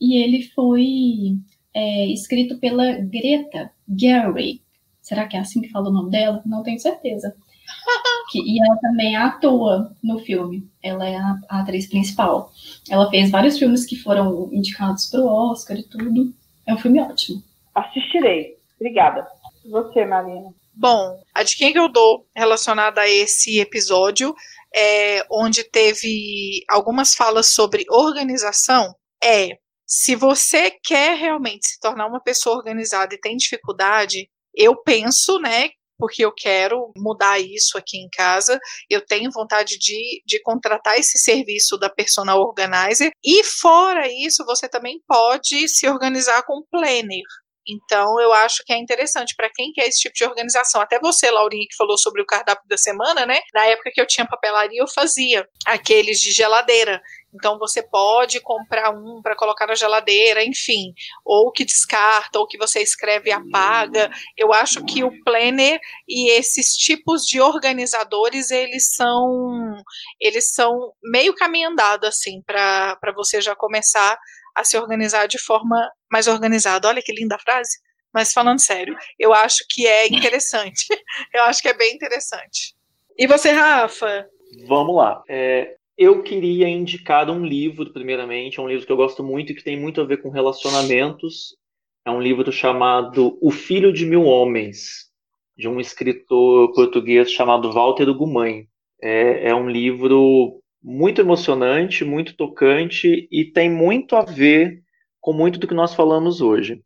e 0.00 0.22
ele 0.22 0.42
foi 0.54 1.36
é, 1.74 2.06
escrito 2.06 2.58
pela 2.58 2.92
Greta 2.92 3.70
Gerwig. 3.88 4.60
Será 5.02 5.26
que 5.26 5.36
é 5.36 5.40
assim 5.40 5.60
que 5.62 5.70
fala 5.70 5.88
o 5.88 5.92
nome 5.92 6.10
dela? 6.10 6.42
Não 6.46 6.62
tenho 6.62 6.78
certeza. 6.78 7.34
Que- 8.30 8.42
e 8.42 8.62
ela 8.62 8.76
também 8.76 9.16
atua 9.16 9.96
no 10.04 10.18
filme. 10.18 10.68
Ela 10.82 11.08
é 11.08 11.16
a, 11.16 11.38
a 11.48 11.60
atriz 11.60 11.86
principal. 11.86 12.52
Ela 12.90 13.08
fez 13.08 13.30
vários 13.30 13.58
filmes 13.58 13.86
que 13.86 13.96
foram 13.96 14.50
indicados 14.52 15.06
para 15.06 15.20
o 15.22 15.26
Oscar 15.50 15.78
e 15.78 15.82
tudo. 15.82 16.34
É 16.66 16.74
um 16.74 16.78
filme 16.78 17.00
ótimo. 17.00 17.42
Assistirei. 17.74 18.56
Obrigada. 18.78 19.26
Você, 19.70 20.04
Marina. 20.04 20.50
Bom, 20.72 21.20
a 21.34 21.42
dica 21.42 21.70
que 21.70 21.78
eu 21.78 21.88
dou 21.88 22.26
relacionada 22.34 23.00
a 23.00 23.08
esse 23.08 23.58
episódio, 23.58 24.34
é, 24.74 25.24
onde 25.30 25.64
teve 25.64 26.62
algumas 26.68 27.14
falas 27.14 27.52
sobre 27.52 27.84
organização, 27.90 28.94
é 29.22 29.58
se 29.86 30.14
você 30.14 30.70
quer 30.70 31.16
realmente 31.16 31.66
se 31.66 31.80
tornar 31.80 32.06
uma 32.06 32.20
pessoa 32.20 32.56
organizada 32.56 33.14
e 33.14 33.20
tem 33.20 33.36
dificuldade, 33.36 34.28
eu 34.54 34.76
penso, 34.82 35.38
né? 35.38 35.70
Porque 35.98 36.24
eu 36.24 36.32
quero 36.32 36.92
mudar 36.96 37.40
isso 37.40 37.76
aqui 37.76 37.96
em 37.96 38.08
casa. 38.10 38.60
Eu 38.88 39.04
tenho 39.04 39.32
vontade 39.32 39.78
de, 39.78 40.22
de 40.24 40.40
contratar 40.42 40.98
esse 40.98 41.18
serviço 41.18 41.76
da 41.76 41.90
personal 41.90 42.38
organizer. 42.38 43.10
E 43.24 43.42
fora 43.42 44.06
isso, 44.06 44.44
você 44.44 44.68
também 44.68 45.02
pode 45.08 45.66
se 45.68 45.88
organizar 45.88 46.44
com 46.44 46.62
planner. 46.70 47.24
Então, 47.68 48.18
eu 48.20 48.32
acho 48.32 48.64
que 48.64 48.72
é 48.72 48.78
interessante 48.78 49.34
para 49.36 49.50
quem 49.50 49.72
quer 49.72 49.86
esse 49.86 50.00
tipo 50.00 50.14
de 50.14 50.24
organização. 50.24 50.80
Até 50.80 50.98
você, 50.98 51.30
Laurinha, 51.30 51.66
que 51.68 51.76
falou 51.76 51.98
sobre 51.98 52.22
o 52.22 52.26
cardápio 52.26 52.66
da 52.66 52.78
semana, 52.78 53.26
né? 53.26 53.40
Na 53.52 53.66
época 53.66 53.90
que 53.92 54.00
eu 54.00 54.06
tinha 54.06 54.26
papelaria, 54.26 54.80
eu 54.80 54.88
fazia 54.88 55.46
aqueles 55.66 56.18
de 56.20 56.32
geladeira. 56.32 57.00
Então 57.34 57.58
você 57.58 57.82
pode 57.82 58.40
comprar 58.40 58.90
um 58.90 59.20
para 59.22 59.36
colocar 59.36 59.66
na 59.66 59.74
geladeira, 59.74 60.42
enfim, 60.42 60.94
ou 61.24 61.52
que 61.52 61.64
descarta, 61.64 62.38
ou 62.38 62.46
que 62.46 62.56
você 62.56 62.80
escreve 62.80 63.28
e 63.28 63.32
apaga. 63.32 64.10
Eu 64.36 64.52
acho 64.52 64.84
que 64.84 65.04
o 65.04 65.12
planner 65.24 65.78
e 66.08 66.30
esses 66.30 66.74
tipos 66.74 67.26
de 67.26 67.40
organizadores, 67.40 68.50
eles 68.50 68.94
são 68.94 69.76
eles 70.18 70.54
são 70.54 70.92
meio 71.02 71.34
caminho 71.34 71.70
andado 71.70 72.06
assim 72.06 72.42
para 72.42 72.98
você 73.14 73.40
já 73.40 73.54
começar 73.54 74.18
a 74.58 74.64
se 74.64 74.76
organizar 74.76 75.26
de 75.26 75.38
forma 75.38 75.88
mais 76.10 76.26
organizada. 76.26 76.88
Olha 76.88 77.02
que 77.02 77.12
linda 77.12 77.38
frase. 77.38 77.78
Mas 78.12 78.32
falando 78.32 78.58
sério, 78.58 78.96
eu 79.18 79.32
acho 79.32 79.64
que 79.70 79.86
é 79.86 80.06
interessante. 80.08 80.86
eu 81.32 81.44
acho 81.44 81.62
que 81.62 81.68
é 81.68 81.74
bem 81.74 81.94
interessante. 81.94 82.74
E 83.16 83.26
você, 83.26 83.50
Rafa? 83.50 84.26
Vamos 84.66 84.96
lá. 84.96 85.22
É, 85.28 85.76
eu 85.96 86.22
queria 86.22 86.68
indicar 86.68 87.30
um 87.30 87.44
livro, 87.44 87.92
primeiramente. 87.92 88.58
É 88.58 88.62
um 88.62 88.68
livro 88.68 88.86
que 88.86 88.92
eu 88.92 88.96
gosto 88.96 89.22
muito 89.22 89.52
e 89.52 89.54
que 89.54 89.64
tem 89.64 89.78
muito 89.78 90.00
a 90.00 90.04
ver 90.04 90.22
com 90.22 90.30
relacionamentos. 90.30 91.56
É 92.04 92.10
um 92.10 92.20
livro 92.20 92.50
chamado 92.50 93.38
O 93.42 93.50
Filho 93.50 93.92
de 93.92 94.06
Mil 94.06 94.24
Homens, 94.24 95.10
de 95.56 95.68
um 95.68 95.78
escritor 95.78 96.72
português 96.72 97.30
chamado 97.30 97.72
Walter 97.72 98.08
Ugumãe. 98.08 98.66
É, 99.02 99.50
é 99.50 99.54
um 99.54 99.68
livro 99.68 100.60
muito 100.88 101.20
emocionante, 101.20 102.04
muito 102.04 102.36
tocante 102.36 103.28
e 103.30 103.44
tem 103.44 103.70
muito 103.70 104.16
a 104.16 104.22
ver 104.22 104.82
com 105.20 105.32
muito 105.32 105.58
do 105.58 105.66
que 105.66 105.74
nós 105.74 105.94
falamos 105.94 106.40
hoje 106.40 106.82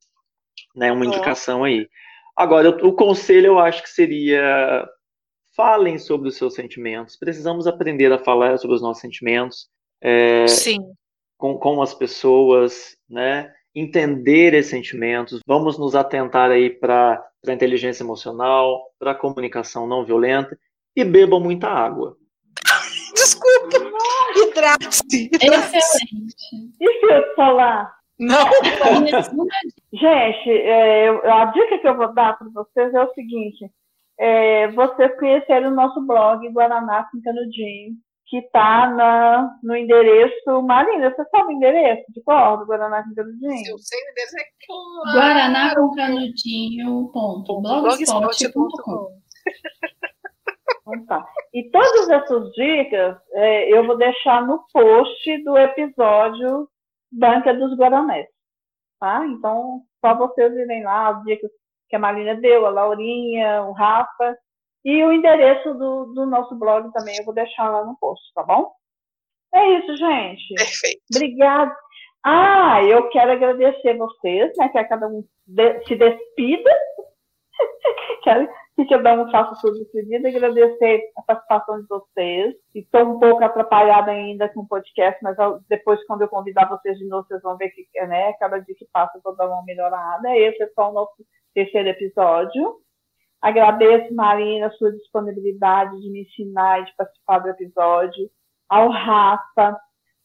né? 0.75 0.93
Uma 0.93 1.07
indicação 1.07 1.65
aí. 1.65 1.89
Agora, 2.37 2.71
o 2.85 2.93
conselho 2.93 3.47
eu 3.47 3.59
acho 3.59 3.83
que 3.83 3.91
seria 3.91 4.89
falem 5.55 5.99
sobre 5.99 6.29
os 6.29 6.37
seus 6.37 6.55
sentimentos. 6.55 7.17
Precisamos 7.17 7.67
aprender 7.67 8.11
a 8.11 8.19
falar 8.19 8.57
sobre 8.59 8.77
os 8.77 8.83
nossos 8.83 9.03
sentimentos. 9.03 9.69
É, 10.01 10.47
Sim. 10.47 10.79
Com, 11.37 11.59
com 11.59 11.83
as 11.83 11.95
pessoas, 11.95 12.97
né? 13.09 13.53
Entender 13.75 14.55
esses 14.55 14.71
sentimentos. 14.71 15.41
Vamos 15.47 15.79
nos 15.79 15.95
atentar 15.95 16.51
aí 16.51 16.71
para 16.71 17.23
a 17.47 17.53
inteligência 17.53 18.03
emocional, 18.03 18.83
para 18.99 19.11
a 19.11 19.15
comunicação 19.15 19.87
não 19.87 20.05
violenta 20.05 20.59
e 20.97 21.05
bebam 21.05 21.41
muita 21.41 21.69
água. 21.69 22.17
Desculpa, 23.43 24.01
hidrate. 24.37 25.31
Excelente. 25.33 26.75
E 26.81 27.01
se 27.01 27.07
eu 27.07 27.35
falar? 27.35 27.93
Não. 28.19 28.45
Gente, 29.93 30.51
é, 30.51 31.09
a 31.09 31.45
dica 31.47 31.79
que 31.79 31.89
eu 31.89 31.97
vou 31.97 32.13
dar 32.15 32.39
para 32.39 32.49
vocês 32.51 32.95
é 32.95 33.03
o 33.03 33.13
seguinte: 33.15 33.71
é, 34.19 34.69
vocês 34.69 35.19
conhecerem 35.19 35.69
o 35.69 35.75
nosso 35.75 36.01
blog 36.07 36.49
Guaraná 36.51 37.09
com 37.11 37.21
Canudinho, 37.21 37.95
que 38.27 38.39
está 38.39 38.89
no 39.63 39.77
endereço. 39.77 40.63
Marina, 40.63 41.11
você 41.11 41.25
sabe 41.31 41.49
o 41.49 41.53
endereço 41.53 42.05
de 42.13 42.23
qual 42.23 42.59
do 42.59 42.67
Guaraná 42.67 43.03
com 43.03 43.15
Canudinho? 43.15 43.71
Eu 43.71 43.79
sei 43.79 43.99
o 43.99 44.11
endereço 44.11 44.37
é 44.39 44.45
claro. 44.67 45.19
Guaraná 45.19 45.75
com 45.75 45.91
Canudinho. 45.91 47.11
Ponto. 47.13 47.61
Blogspot.com. 47.61 49.23
Então, 50.95 51.23
tá. 51.23 51.27
E 51.53 51.71
todas 51.71 52.09
essas 52.09 52.53
dicas 52.53 53.17
é, 53.33 53.73
eu 53.73 53.87
vou 53.87 53.97
deixar 53.97 54.47
no 54.47 54.65
post 54.73 55.45
do 55.45 55.57
episódio 55.57 56.69
Banca 57.11 57.55
dos 57.55 57.77
Guaranés. 57.77 58.29
Tá? 58.99 59.27
Então, 59.27 59.83
só 60.01 60.15
vocês 60.15 60.53
irem 60.55 60.85
lá, 60.85 61.09
as 61.09 61.25
dicas 61.25 61.51
que 61.89 61.97
a 61.97 61.99
Marina 61.99 62.35
deu, 62.37 62.65
a 62.65 62.71
Laurinha, 62.71 63.65
o 63.65 63.73
Rafa, 63.73 64.37
e 64.85 65.05
o 65.05 65.13
endereço 65.13 65.75
do, 65.75 66.07
do 66.07 66.27
nosso 66.27 66.55
blog 66.57 66.91
também 66.93 67.17
eu 67.19 67.25
vou 67.25 67.35
deixar 67.35 67.69
lá 67.71 67.85
no 67.85 67.97
post, 67.99 68.23
tá 68.35 68.43
bom? 68.43 68.73
É 69.55 69.79
isso, 69.79 69.97
gente. 69.97 70.55
Perfeito. 70.55 71.03
Obrigada. 71.15 71.77
Ah, 72.25 72.83
eu 72.85 73.09
quero 73.11 73.33
agradecer 73.33 73.97
vocês, 73.97 74.53
né? 74.57 74.69
Que 74.69 74.85
cada 74.85 75.07
um 75.07 75.25
de, 75.47 75.85
se 75.85 75.97
despida. 75.97 76.71
quero 78.25 78.49
que 78.75 78.87
cada 78.87 79.15
um 79.15 79.31
faça 79.31 79.55
sua 79.57 79.73
despedida. 79.73 80.29
Agradecer 80.29 81.03
a 81.17 81.23
participação 81.23 81.81
de 81.81 81.87
vocês. 81.89 82.55
Estou 82.75 83.03
um 83.03 83.21
pouco 83.21 83.45
atrapalhada 83.45 84.11
ainda 84.11 84.49
com 84.49 84.61
o 84.61 84.69
podcast, 84.69 85.23
mas 85.23 85.37
depois, 85.69 86.05
quando 86.07 86.23
eu 86.23 86.29
convidar 86.29 86.69
vocês 86.69 86.99
de 86.99 87.07
novo, 87.07 87.27
vocês 87.27 87.43
vão 87.43 87.57
ver 87.57 87.71
que, 87.71 87.87
né? 88.07 88.33
Cada 88.35 88.59
dia 88.59 88.75
que 88.75 88.87
passa, 88.93 89.19
eu 89.19 89.23
vou 89.23 89.37
dar 89.37 89.49
uma 89.49 89.63
melhorada. 89.65 90.37
Esse 90.37 90.63
é 90.63 90.69
só 90.69 90.91
o 90.91 90.95
nosso 90.95 91.13
terceiro 91.55 91.89
episódio. 91.89 92.77
Agradeço, 93.43 94.15
Marina, 94.15 94.69
a 94.69 94.73
sua 94.73 94.93
disponibilidade 94.93 96.01
de 96.01 96.11
me 96.11 96.23
ensinar 96.23 96.81
e 96.81 96.85
de 96.85 96.95
participar 96.97 97.41
do 97.41 97.49
episódio. 97.49 98.31
Ao 98.69 98.89
Rafa, 98.89 99.77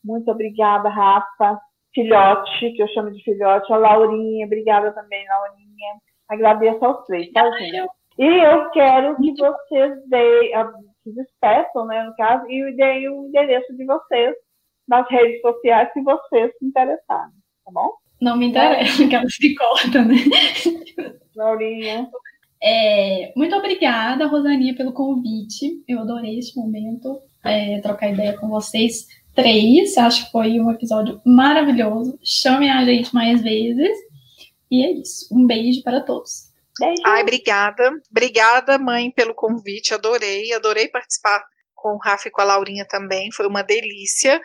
muito 0.03 0.31
obrigada, 0.31 0.87
Rafa. 0.87 1.59
Filhote, 1.93 2.71
que 2.73 2.81
eu 2.81 2.87
chamo 2.89 3.11
de 3.11 3.21
filhote. 3.23 3.73
A 3.73 3.77
Laurinha, 3.77 4.45
obrigada 4.45 4.91
também, 4.93 5.25
Laurinha. 5.27 5.95
Agradeço 6.29 6.85
aos 6.85 7.05
três, 7.05 7.31
tá, 7.31 7.49
gente? 7.57 7.96
E 8.17 8.25
eu 8.25 8.69
quero 8.71 9.15
que 9.17 9.33
vocês 9.33 9.93
deem, 10.07 10.51
se 11.03 11.13
despeçam, 11.13 11.85
né, 11.85 12.03
no 12.03 12.15
caso, 12.15 12.45
e 12.49 12.75
deem 12.75 13.09
o 13.09 13.27
endereço 13.27 13.75
de 13.75 13.85
vocês 13.85 14.35
nas 14.87 15.07
redes 15.09 15.41
sociais 15.41 15.91
se 15.93 16.01
vocês 16.01 16.51
se 16.57 16.65
interessarem, 16.65 17.33
tá 17.65 17.71
bom? 17.71 17.91
Não 18.19 18.35
me 18.35 18.47
interessa, 18.47 19.07
que 19.07 19.15
elas 19.15 19.35
se 19.35 19.53
cortam, 19.55 20.05
né? 20.05 20.15
Laurinha. 21.35 22.09
É, 22.61 23.31
muito 23.35 23.55
obrigada, 23.55 24.25
Rosaninha, 24.25 24.75
pelo 24.75 24.93
convite. 24.93 25.83
Eu 25.87 25.99
adorei 25.99 26.39
esse 26.39 26.57
momento, 26.57 27.21
é, 27.45 27.79
trocar 27.81 28.09
ideia 28.09 28.35
com 28.37 28.47
vocês 28.47 29.07
três. 29.35 29.95
Acho 29.97 30.25
que 30.25 30.31
foi 30.31 30.59
um 30.59 30.71
episódio 30.71 31.21
maravilhoso. 31.23 32.17
Chamem 32.23 32.71
a 32.71 32.83
gente 32.83 33.13
mais 33.13 33.43
vezes. 33.43 33.95
E 34.71 34.83
é 34.83 34.91
isso. 34.91 35.27
Um 35.31 35.45
beijo 35.45 35.83
para 35.83 36.01
todos. 36.01 36.46
Beijo. 36.79 37.01
Ai, 37.05 37.21
obrigada. 37.21 37.91
Obrigada, 38.09 38.77
mãe, 38.77 39.11
pelo 39.11 39.33
convite. 39.33 39.93
Adorei. 39.93 40.53
Adorei 40.53 40.87
participar 40.87 41.43
com 41.75 41.95
o 41.95 41.99
Rafa 41.99 42.27
e 42.27 42.31
com 42.31 42.41
a 42.41 42.45
Laurinha 42.45 42.85
também. 42.87 43.31
Foi 43.31 43.47
uma 43.47 43.63
delícia. 43.63 44.41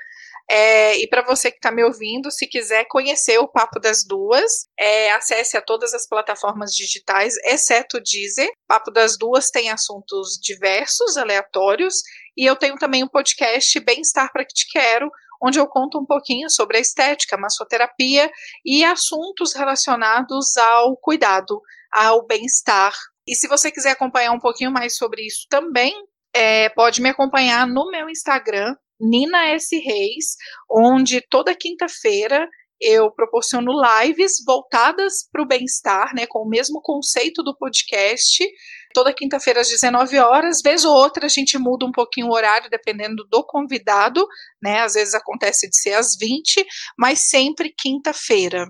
É, 0.51 0.99
e 0.99 1.07
para 1.07 1.23
você 1.23 1.51
que 1.51 1.57
está 1.57 1.71
me 1.71 1.83
ouvindo, 1.85 2.31
se 2.31 2.47
quiser 2.47 2.85
conhecer 2.89 3.39
o 3.39 3.49
Papo 3.49 3.81
das 3.81 4.05
Duas, 4.05 4.67
é, 4.79 5.13
acesse 5.13 5.57
a 5.57 5.63
todas 5.63 5.95
as 5.95 6.07
plataformas 6.07 6.75
digitais, 6.75 7.35
exceto 7.45 7.97
o 7.97 8.03
Deezer. 8.03 8.51
Papo 8.67 8.91
das 8.91 9.17
Duas 9.17 9.51
tem 9.51 9.71
assuntos 9.71 10.39
diversos, 10.43 11.17
aleatórios, 11.17 12.03
e 12.37 12.45
eu 12.45 12.57
tenho 12.57 12.77
também 12.77 13.05
um 13.05 13.09
podcast 13.09 13.79
Bem-Estar 13.81 14.31
para 14.33 14.45
que 14.45 14.53
te 14.53 14.67
quero, 14.71 15.11
onde 15.43 15.59
eu 15.59 15.67
conto 15.67 15.99
um 15.99 16.07
pouquinho 16.07 16.51
sobre 16.51 16.77
a 16.77 16.81
estética, 16.81 17.37
massoterapia 17.37 18.31
e 18.65 18.85
assuntos 18.85 19.55
relacionados 19.55 20.57
ao 20.57 20.97
cuidado, 20.97 21.61
ao 21.93 22.27
bem-estar. 22.27 22.93
E 23.27 23.35
se 23.35 23.47
você 23.47 23.71
quiser 23.71 23.91
acompanhar 23.91 24.33
um 24.33 24.41
pouquinho 24.41 24.71
mais 24.71 24.97
sobre 24.97 25.27
isso 25.27 25.47
também, 25.49 25.95
é, 26.35 26.69
pode 26.71 27.01
me 27.01 27.11
acompanhar 27.11 27.67
no 27.67 27.91
meu 27.91 28.09
Instagram, 28.09 28.75
Nina 29.01 29.49
S. 29.49 29.77
Reis, 29.79 30.37
onde 30.71 31.21
toda 31.21 31.55
quinta-feira 31.55 32.49
eu 32.83 33.13
proporciono 33.13 33.71
lives 34.03 34.43
voltadas 34.45 35.29
para 35.31 35.41
o 35.41 35.47
bem-estar, 35.47 36.13
né, 36.15 36.27
com 36.27 36.41
o 36.41 36.49
mesmo 36.49 36.81
conceito 36.83 37.41
do 37.43 37.57
podcast. 37.57 38.45
Toda 38.93 39.15
quinta-feira 39.15 39.61
às 39.61 39.69
19 39.69 40.19
horas, 40.19 40.61
vez 40.63 40.85
ou 40.85 40.93
outra 40.93 41.27
a 41.27 41.29
gente 41.29 41.57
muda 41.57 41.87
um 41.87 41.93
pouquinho 41.93 42.27
o 42.27 42.35
horário 42.35 42.69
dependendo 42.69 43.25
do 43.31 43.47
convidado, 43.47 44.27
né? 44.61 44.81
Às 44.81 44.95
vezes 44.95 45.15
acontece 45.15 45.71
de 45.71 45.81
ser 45.81 45.95
às 45.95 46.17
20, 46.19 46.67
mas 46.99 47.31
sempre 47.31 47.73
quinta-feira. 47.79 48.67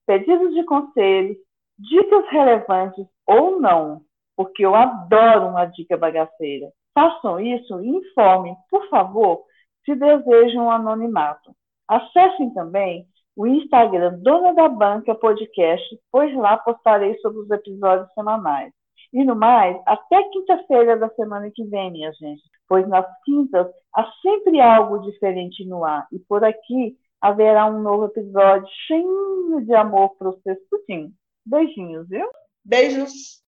pedidos 0.07 0.55
de 0.55 0.63
conselhos, 0.63 1.37
dicas 1.77 2.27
relevantes 2.31 3.05
ou 3.27 3.59
não, 3.59 4.01
porque 4.35 4.65
eu 4.65 4.73
adoro 4.73 5.49
uma 5.49 5.65
dica 5.65 5.95
bagaceira. 5.95 6.71
Façam 6.95 7.39
isso 7.39 7.79
e 7.79 7.89
informem, 7.89 8.55
por 8.71 8.89
favor, 8.89 9.43
se 9.87 9.95
desejam 9.95 10.65
um 10.65 10.71
anonimato. 10.71 11.55
Acessem 11.87 12.53
também 12.53 13.07
o 13.37 13.47
Instagram 13.47 14.19
Dona 14.19 14.53
da 14.53 14.67
Banca 14.67 15.15
Podcast, 15.15 15.97
pois 16.11 16.35
lá 16.35 16.57
postarei 16.57 17.17
sobre 17.19 17.39
os 17.39 17.49
episódios 17.49 18.11
semanais. 18.13 18.73
E 19.13 19.23
no 19.23 19.35
mais, 19.35 19.77
até 19.85 20.21
quinta-feira 20.29 20.97
da 20.97 21.09
semana 21.11 21.49
que 21.53 21.63
vem, 21.63 21.91
minha 21.91 22.11
gente, 22.13 22.43
pois 22.67 22.85
nas 22.89 23.05
quintas 23.23 23.67
há 23.95 24.11
sempre 24.21 24.59
algo 24.59 24.99
diferente 24.99 25.63
no 25.65 25.85
ar. 25.85 26.05
E 26.11 26.19
por 26.19 26.43
aqui 26.43 26.97
haverá 27.21 27.67
um 27.67 27.81
novo 27.81 28.05
episódio 28.05 28.67
cheio 28.85 29.61
de 29.65 29.73
amor 29.73 30.15
para 30.17 30.31
vocês 30.31 30.57
tudinho. 30.69 31.11
Beijinhos, 31.45 32.09
viu? 32.09 32.27
Beijos. 32.65 33.46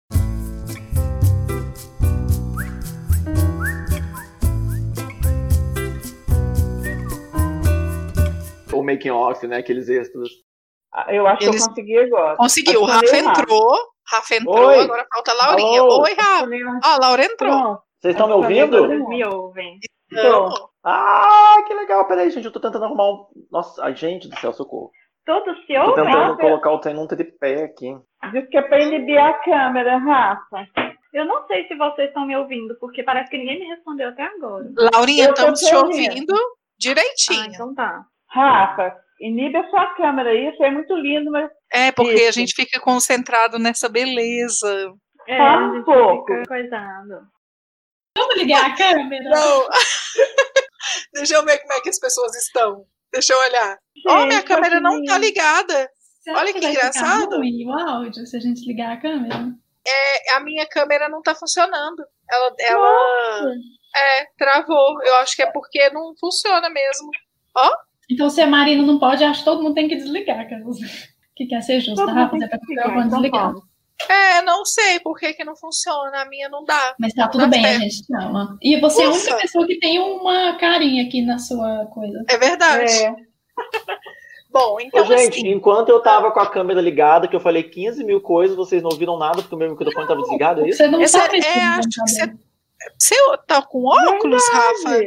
O 8.74 8.84
making 8.84 9.12
off, 9.12 9.46
né? 9.48 9.58
Aqueles 9.58 9.88
extras. 9.90 10.30
Ah, 10.94 11.14
Eu 11.14 11.26
acho 11.28 11.44
Eles- 11.44 11.56
que 11.56 11.64
eu 11.64 11.68
consegui 11.70 11.98
agora. 12.00 12.36
Conseguiu. 12.38 12.82
O 12.82 12.86
Rafa 12.86 13.06
o 13.06 13.10
Rafa. 13.10 13.42
entrou. 13.42 13.78
Rafa 14.06 14.36
entrou, 14.36 14.68
Oi. 14.68 14.80
agora 14.84 15.06
falta 15.14 15.32
a 15.32 15.36
Laurinha. 15.36 15.80
Alô, 15.82 16.02
Oi, 16.04 16.14
Rafa. 16.14 16.46
Ó, 16.84 16.88
a 16.88 16.98
Laura 17.00 17.24
entrou. 17.26 17.52
Pronto. 17.52 17.82
Vocês 18.02 18.14
estão 18.14 18.28
me 18.28 18.34
ouvindo? 18.34 18.78
Vocês 18.88 19.08
me 19.08 19.26
ouvem. 19.26 19.80
Ah, 20.84 21.56
que 21.66 21.74
legal. 21.74 22.06
Peraí, 22.08 22.30
gente, 22.30 22.46
eu 22.46 22.52
tô 22.52 22.60
tentando 22.60 22.86
arrumar 22.86 23.10
um. 23.10 23.26
Nossa, 23.52 23.90
gente 23.94 24.28
do 24.28 24.38
céu, 24.40 24.52
socorro. 24.54 24.92
Todos 25.26 25.58
se 25.66 25.74
Tô 25.74 25.80
ouvem? 25.80 26.04
tentando 26.04 26.32
Rafa. 26.32 26.42
colocar 26.42 26.72
o 26.72 26.80
trem 26.80 26.94
num 26.96 27.08
tripé 27.08 27.64
aqui. 27.64 27.96
Diz 28.34 28.48
que 28.50 28.58
é 28.58 28.62
para 28.62 28.84
inibir 28.84 29.18
a 29.18 29.34
câmera, 29.36 29.98
Rafa. 29.98 30.68
Eu 31.14 31.26
não 31.26 31.48
sei 31.48 31.66
se 31.68 31.76
vocês 31.76 32.10
estão 32.10 32.26
me 32.26 32.36
ouvindo, 32.36 32.76
porque 32.80 33.04
parece 33.04 33.30
que 33.30 33.38
ninguém 33.38 33.60
me 33.60 33.68
respondeu 33.68 34.10
até 34.10 34.24
agora. 34.24 34.66
Laurinha, 34.94 35.26
Eu 35.28 35.34
tô 35.34 35.42
estamos 35.54 35.60
te 35.62 35.76
ouvindo 35.76 36.34
Ah, 36.36 36.40
direitinho. 36.78 37.46
então 37.54 37.74
tá. 37.74 38.04
Rafa, 38.34 38.96
inibe 39.22 39.58
a 39.58 39.70
sua 39.70 39.94
câmera 39.96 40.30
aí. 40.32 40.50
Isso 40.50 40.64
é 40.64 40.72
muito 40.72 40.94
lindo, 40.96 41.30
mas 41.32 41.50
É, 41.72 41.92
porque 41.92 42.12
a 42.12 42.30
Isso. 42.30 42.40
gente 42.40 42.54
fica 42.56 42.80
concentrado 42.80 43.60
nessa 43.60 43.88
beleza. 43.88 44.92
É, 45.28 45.38
Fala 45.38 45.62
a 45.62 45.70
um 45.70 45.76
gente 45.76 45.86
pouco. 45.86 46.26
fica 46.34 46.44
coisado. 46.48 47.28
Vamos 48.18 48.36
ligar 48.38 48.66
a 48.72 48.76
câmera? 48.76 49.30
Não. 49.30 49.68
Deixa 51.14 51.36
eu 51.36 51.46
ver 51.46 51.60
como 51.60 51.74
é 51.74 51.82
que 51.82 51.90
as 51.90 52.00
pessoas 52.00 52.36
estão. 52.36 52.86
Deixa 53.12 53.34
eu 53.34 53.40
olhar. 53.40 53.78
Ó, 54.08 54.18
Gente, 54.20 54.28
minha 54.28 54.44
câmera 54.44 54.80
não 54.82 55.04
tá 55.04 55.14
assim, 55.14 55.22
ligada. 55.22 55.90
Será 56.22 56.40
Olha 56.40 56.54
que 56.54 56.60
vai 56.62 56.72
ficar 56.72 56.88
engraçado. 56.88 57.38
ruim 57.38 57.66
o 57.68 57.72
áudio 57.74 58.26
se 58.26 58.38
a 58.38 58.40
gente 58.40 58.66
ligar 58.68 58.94
a 58.94 59.02
câmera? 59.02 59.36
É, 59.86 60.34
a 60.36 60.40
minha 60.40 60.66
câmera 60.68 61.10
não 61.10 61.22
tá 61.22 61.36
funcionando. 61.36 62.04
Ela, 62.32 62.56
ela 62.60 63.52
é, 63.96 64.26
travou. 64.38 65.02
Eu 65.04 65.16
acho 65.18 65.36
que 65.36 65.44
é 65.44 65.52
porque 65.52 65.90
não 65.92 66.14
funciona 66.20 66.70
mesmo. 66.70 67.10
Então, 68.14 68.30
se 68.30 68.42
a 68.42 68.48
Marina 68.48 68.84
não 68.84 69.00
pode, 69.00 69.24
acho 69.24 69.40
que 69.40 69.46
todo 69.46 69.62
mundo 69.64 69.76
tem 69.76 69.88
que 69.88 69.96
desligar. 69.96 70.48
Que 71.36 71.46
quer 71.48 71.62
ser 71.62 71.80
justo, 71.80 72.06
tá, 72.06 72.12
Rafa? 72.12 72.38
Você 72.38 72.48
desligar, 72.48 73.08
então. 73.08 73.64
É, 74.10 74.42
não 74.42 74.66
sei 74.66 75.00
por 75.00 75.18
que, 75.18 75.34
que 75.34 75.44
não 75.44 75.56
funciona. 75.56 76.22
A 76.22 76.26
minha 76.26 76.50
não 76.50 76.66
dá. 76.66 76.96
Mas 77.00 77.14
tá 77.14 77.28
tudo 77.28 77.48
bem, 77.48 77.66
a 77.66 77.80
gente 77.80 78.06
te 78.06 78.16
ama. 78.16 78.58
E 78.62 78.80
você 78.80 79.02
é 79.04 79.06
a 79.06 79.10
única 79.10 79.30
Ufa. 79.32 79.42
pessoa 79.42 79.66
que 79.68 79.80
tem 79.80 80.00
uma 80.00 80.58
carinha 80.58 81.04
aqui 81.06 81.22
na 81.22 81.38
sua 81.38 81.86
coisa. 81.88 82.24
É 82.30 82.38
verdade. 82.38 82.92
É, 82.92 83.16
Bom, 84.52 84.76
Ô, 84.76 84.80
então 84.80 85.04
gente, 85.06 85.40
assim. 85.40 85.50
enquanto 85.52 85.90
eu 85.90 86.00
tava 86.00 86.32
com 86.32 86.40
a 86.40 86.46
câmera 86.50 86.80
ligada, 86.80 87.28
que 87.28 87.36
eu 87.36 87.40
falei 87.40 87.64
15 87.64 88.04
mil 88.04 88.22
coisas, 88.22 88.56
vocês 88.56 88.84
não 88.84 88.92
ouviram 88.92 89.18
nada 89.18 89.42
porque 89.42 89.56
o 89.56 89.58
meu 89.58 89.72
microfone 89.72 90.08
tava 90.08 90.22
desligado, 90.22 90.62
é 90.62 90.70
isso? 90.70 90.78
Você 90.78 90.88
não 90.88 91.02
Esse 91.02 91.18
sabe 91.18 91.40
é- 91.40 91.58
é, 91.58 91.64
acho 91.64 91.90
que 91.90 92.00
computador. 92.00 92.36
Você 93.00 93.16
tá 93.48 93.62
com 93.64 93.86
óculos, 93.86 94.44
Rafa? 94.52 95.00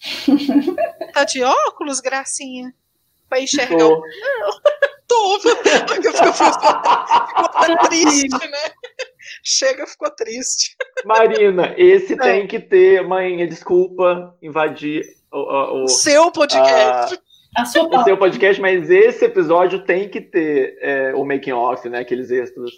Tá 1.12 1.24
de 1.24 1.42
óculos, 1.42 2.00
gracinha? 2.00 2.72
Pra 3.28 3.40
enxergar 3.40 3.76
Tô. 3.78 3.98
o. 3.98 4.02
Tô. 5.06 5.40
Ficou, 5.40 6.32
ficou, 6.32 6.52
ficou 7.66 7.88
triste, 7.88 8.28
né? 8.48 8.58
Chega, 9.42 9.86
ficou 9.86 10.10
triste. 10.10 10.76
Marina, 11.04 11.74
esse 11.76 12.16
tem 12.16 12.46
que 12.46 12.58
ter, 12.60 13.06
mãe, 13.06 13.46
desculpa 13.48 14.34
invadir 14.42 15.04
o, 15.32 15.38
o- 15.38 15.84
o- 15.84 15.88
Seu 15.88 16.30
podcast. 16.30 17.18
A 17.56 17.64
sua 17.64 17.84
o 17.88 18.04
seu 18.04 18.16
podcast, 18.18 18.60
mas 18.60 18.90
esse 18.90 19.24
episódio 19.24 19.84
tem 19.84 20.08
que 20.08 20.20
ter 20.20 20.78
é, 20.80 21.14
o 21.14 21.24
making 21.24 21.52
off, 21.52 21.88
né? 21.88 22.00
Aqueles 22.00 22.30
extras. 22.30 22.70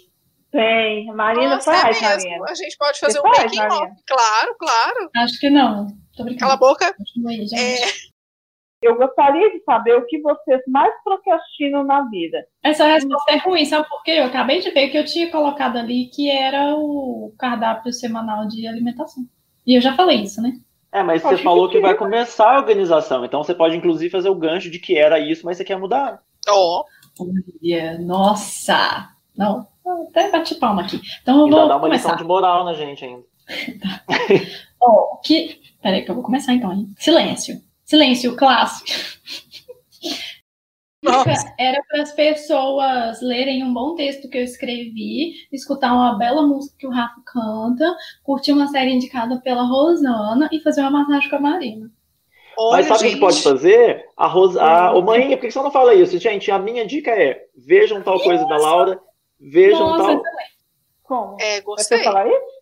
Tem. 0.51 1.05
Marina 1.13 1.55
Nossa, 1.55 1.71
é 1.73 1.81
faz, 1.81 2.01
mesmo. 2.01 2.29
Marina. 2.29 2.45
A 2.49 2.55
gente 2.55 2.77
pode 2.77 2.99
fazer 2.99 3.19
Você 3.19 3.27
um 3.27 3.31
making 3.31 3.61
off. 3.61 3.91
Claro, 4.07 4.55
claro. 4.57 5.09
Acho 5.17 5.39
que 5.39 5.49
não. 5.49 5.87
Tô 6.15 6.25
Cala 6.37 6.53
a 6.53 6.57
boca. 6.57 6.93
Aí. 7.27 7.45
É, 7.53 7.77
Eu 8.81 8.95
gostaria 8.95 9.51
de 9.51 9.63
saber 9.63 9.95
o 9.95 10.05
que 10.07 10.19
vocês 10.21 10.61
mais 10.67 10.91
procrastinam 11.03 11.83
na 11.83 12.01
vida. 12.09 12.45
Essa 12.63 12.85
resposta 12.87 13.31
é 13.31 13.37
ruim, 13.37 13.63
sabe 13.65 13.87
por 13.87 14.01
quê? 14.03 14.11
Eu 14.11 14.25
acabei 14.25 14.59
de 14.59 14.71
ver 14.71 14.89
que 14.89 14.97
eu 14.97 15.05
tinha 15.05 15.29
colocado 15.31 15.77
ali 15.77 16.07
que 16.07 16.29
era 16.29 16.75
o 16.75 17.33
cardápio 17.37 17.93
semanal 17.93 18.47
de 18.47 18.67
alimentação. 18.67 19.23
E 19.65 19.77
eu 19.77 19.81
já 19.81 19.93
falei 19.95 20.21
isso, 20.23 20.41
né? 20.41 20.53
É, 20.91 21.03
mas 21.03 21.23
Acho 21.23 21.37
você 21.37 21.43
falou 21.43 21.69
que 21.69 21.75
que 21.75 21.81
vai 21.81 21.95
começar 21.95 22.55
a 22.55 22.57
organização, 22.57 23.23
então 23.23 23.43
você 23.43 23.53
pode 23.53 23.77
inclusive 23.77 24.09
fazer 24.09 24.29
o 24.29 24.35
gancho 24.35 24.69
de 24.69 24.79
que 24.79 24.97
era 24.97 25.19
isso, 25.19 25.45
mas 25.45 25.55
você 25.57 25.63
quer 25.63 25.77
mudar. 25.77 26.21
ó. 26.49 26.83
Olha, 27.19 27.97
nossa! 27.99 29.09
Não, 29.37 29.67
até 30.09 30.29
bati 30.31 30.55
palma 30.55 30.81
aqui. 30.81 30.99
Então 31.21 31.37
eu 31.39 31.45
Ainda 31.45 31.57
vou 31.59 31.67
dá 31.69 31.77
uma 31.77 31.87
lição 31.87 32.11
começar. 32.11 32.15
de 32.15 32.23
moral 32.27 32.65
na 32.65 32.73
gente 32.73 33.05
ainda. 33.05 33.23
Ó, 34.81 35.17
que... 35.23 35.59
Peraí 35.81 36.03
que 36.03 36.11
eu 36.11 36.15
vou 36.15 36.23
começar 36.23 36.53
então, 36.53 36.71
hein? 36.71 36.87
Silêncio. 36.97 37.61
Silêncio, 37.85 38.35
classe. 38.35 38.83
Nossa. 41.03 41.51
Era 41.57 41.81
para 41.89 42.03
as 42.03 42.11
pessoas 42.11 43.19
lerem 43.21 43.63
um 43.63 43.73
bom 43.73 43.95
texto 43.95 44.29
que 44.29 44.37
eu 44.37 44.43
escrevi, 44.43 45.33
escutar 45.51 45.93
uma 45.93 46.15
bela 46.15 46.45
música 46.45 46.75
que 46.77 46.85
o 46.85 46.91
Rafa 46.91 47.19
canta, 47.25 47.95
curtir 48.23 48.51
uma 48.51 48.67
série 48.67 48.91
indicada 48.91 49.41
pela 49.41 49.63
Rosana 49.63 50.47
e 50.51 50.59
fazer 50.59 50.81
uma 50.81 50.91
massagem 50.91 51.27
com 51.29 51.37
a 51.37 51.39
Marina. 51.39 51.91
Olha, 52.55 52.77
Mas 52.77 52.85
sabe 52.87 52.99
o 52.99 53.03
gente. 53.03 53.13
que 53.15 53.19
pode 53.19 53.41
fazer? 53.41 54.05
A 54.15 54.27
Rosa, 54.27 54.61
a, 54.61 54.93
ô 54.93 55.01
mãe, 55.01 55.29
por 55.31 55.39
que 55.39 55.51
você 55.51 55.59
não 55.61 55.71
fala 55.71 55.95
isso? 55.95 56.17
Gente, 56.19 56.51
a 56.51 56.59
minha 56.59 56.85
dica 56.85 57.09
é: 57.09 57.45
vejam 57.57 58.03
tal 58.03 58.19
coisa 58.19 58.45
da 58.45 58.57
Laura, 58.57 58.99
vejam 59.39 59.79
Nossa, 59.79 60.03
tal. 60.03 60.23
Como? 61.03 61.37
É, 61.41 61.57
É 61.57 61.61
gostei. 61.61 62.03
falar 62.03 62.27
isso? 62.27 62.60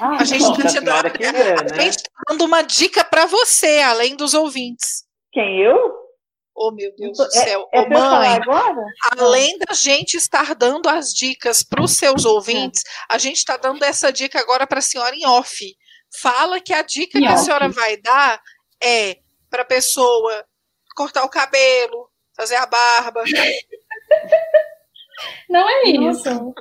Ah, 0.00 0.16
A 0.20 0.24
gente 0.24 0.44
tá 0.44 0.52
a 0.52 0.56
te 0.66 0.70
senhora 0.70 1.10
dando, 1.10 1.28
a 1.28 1.32
né? 1.72 1.90
tá 1.90 2.10
dando 2.28 2.44
uma 2.44 2.62
dica 2.62 3.04
pra 3.04 3.26
você, 3.26 3.78
além 3.80 4.14
dos 4.16 4.34
ouvintes. 4.34 5.04
Quem, 5.32 5.60
eu? 5.60 5.76
Oh, 6.54 6.70
meu 6.70 6.94
Deus 6.96 7.18
É- 7.18 7.24
do 7.24 7.30
céu. 7.32 7.68
É 7.72 7.80
Ô, 7.80 7.86
pra 7.86 7.96
eu 7.96 8.00
falar 8.00 8.18
mãe, 8.20 8.28
agora? 8.42 8.84
além 9.18 9.58
da 9.58 9.74
gente 9.74 10.14
estar 10.16 10.54
dando 10.54 10.88
as 10.88 11.08
dicas 11.12 11.62
para 11.62 11.82
os 11.82 11.96
seus 11.96 12.24
ouvintes, 12.24 12.82
a 13.10 13.18
gente 13.18 13.38
está 13.38 13.56
dando 13.56 13.82
essa 13.82 14.12
dica 14.12 14.38
agora 14.38 14.66
para 14.66 14.78
a 14.78 14.82
senhora 14.82 15.16
em 15.16 15.26
off. 15.26 15.74
Fala 16.20 16.60
que 16.60 16.72
a 16.74 16.82
dica 16.82 17.18
Em 17.18 17.22
que 17.22 17.28
a 17.28 17.34
off. 17.34 17.44
senhora 17.44 17.68
vai 17.70 17.96
dar 17.96 18.40
é 18.82 19.16
para 19.50 19.62
a 19.62 19.66
pessoa 19.66 20.44
cortar 20.94 21.24
o 21.24 21.28
cabelo, 21.30 22.08
fazer 22.36 22.56
a 22.56 22.66
barba. 22.66 23.24
Não 25.48 25.68
é 25.68 25.82
isso. 25.84 26.52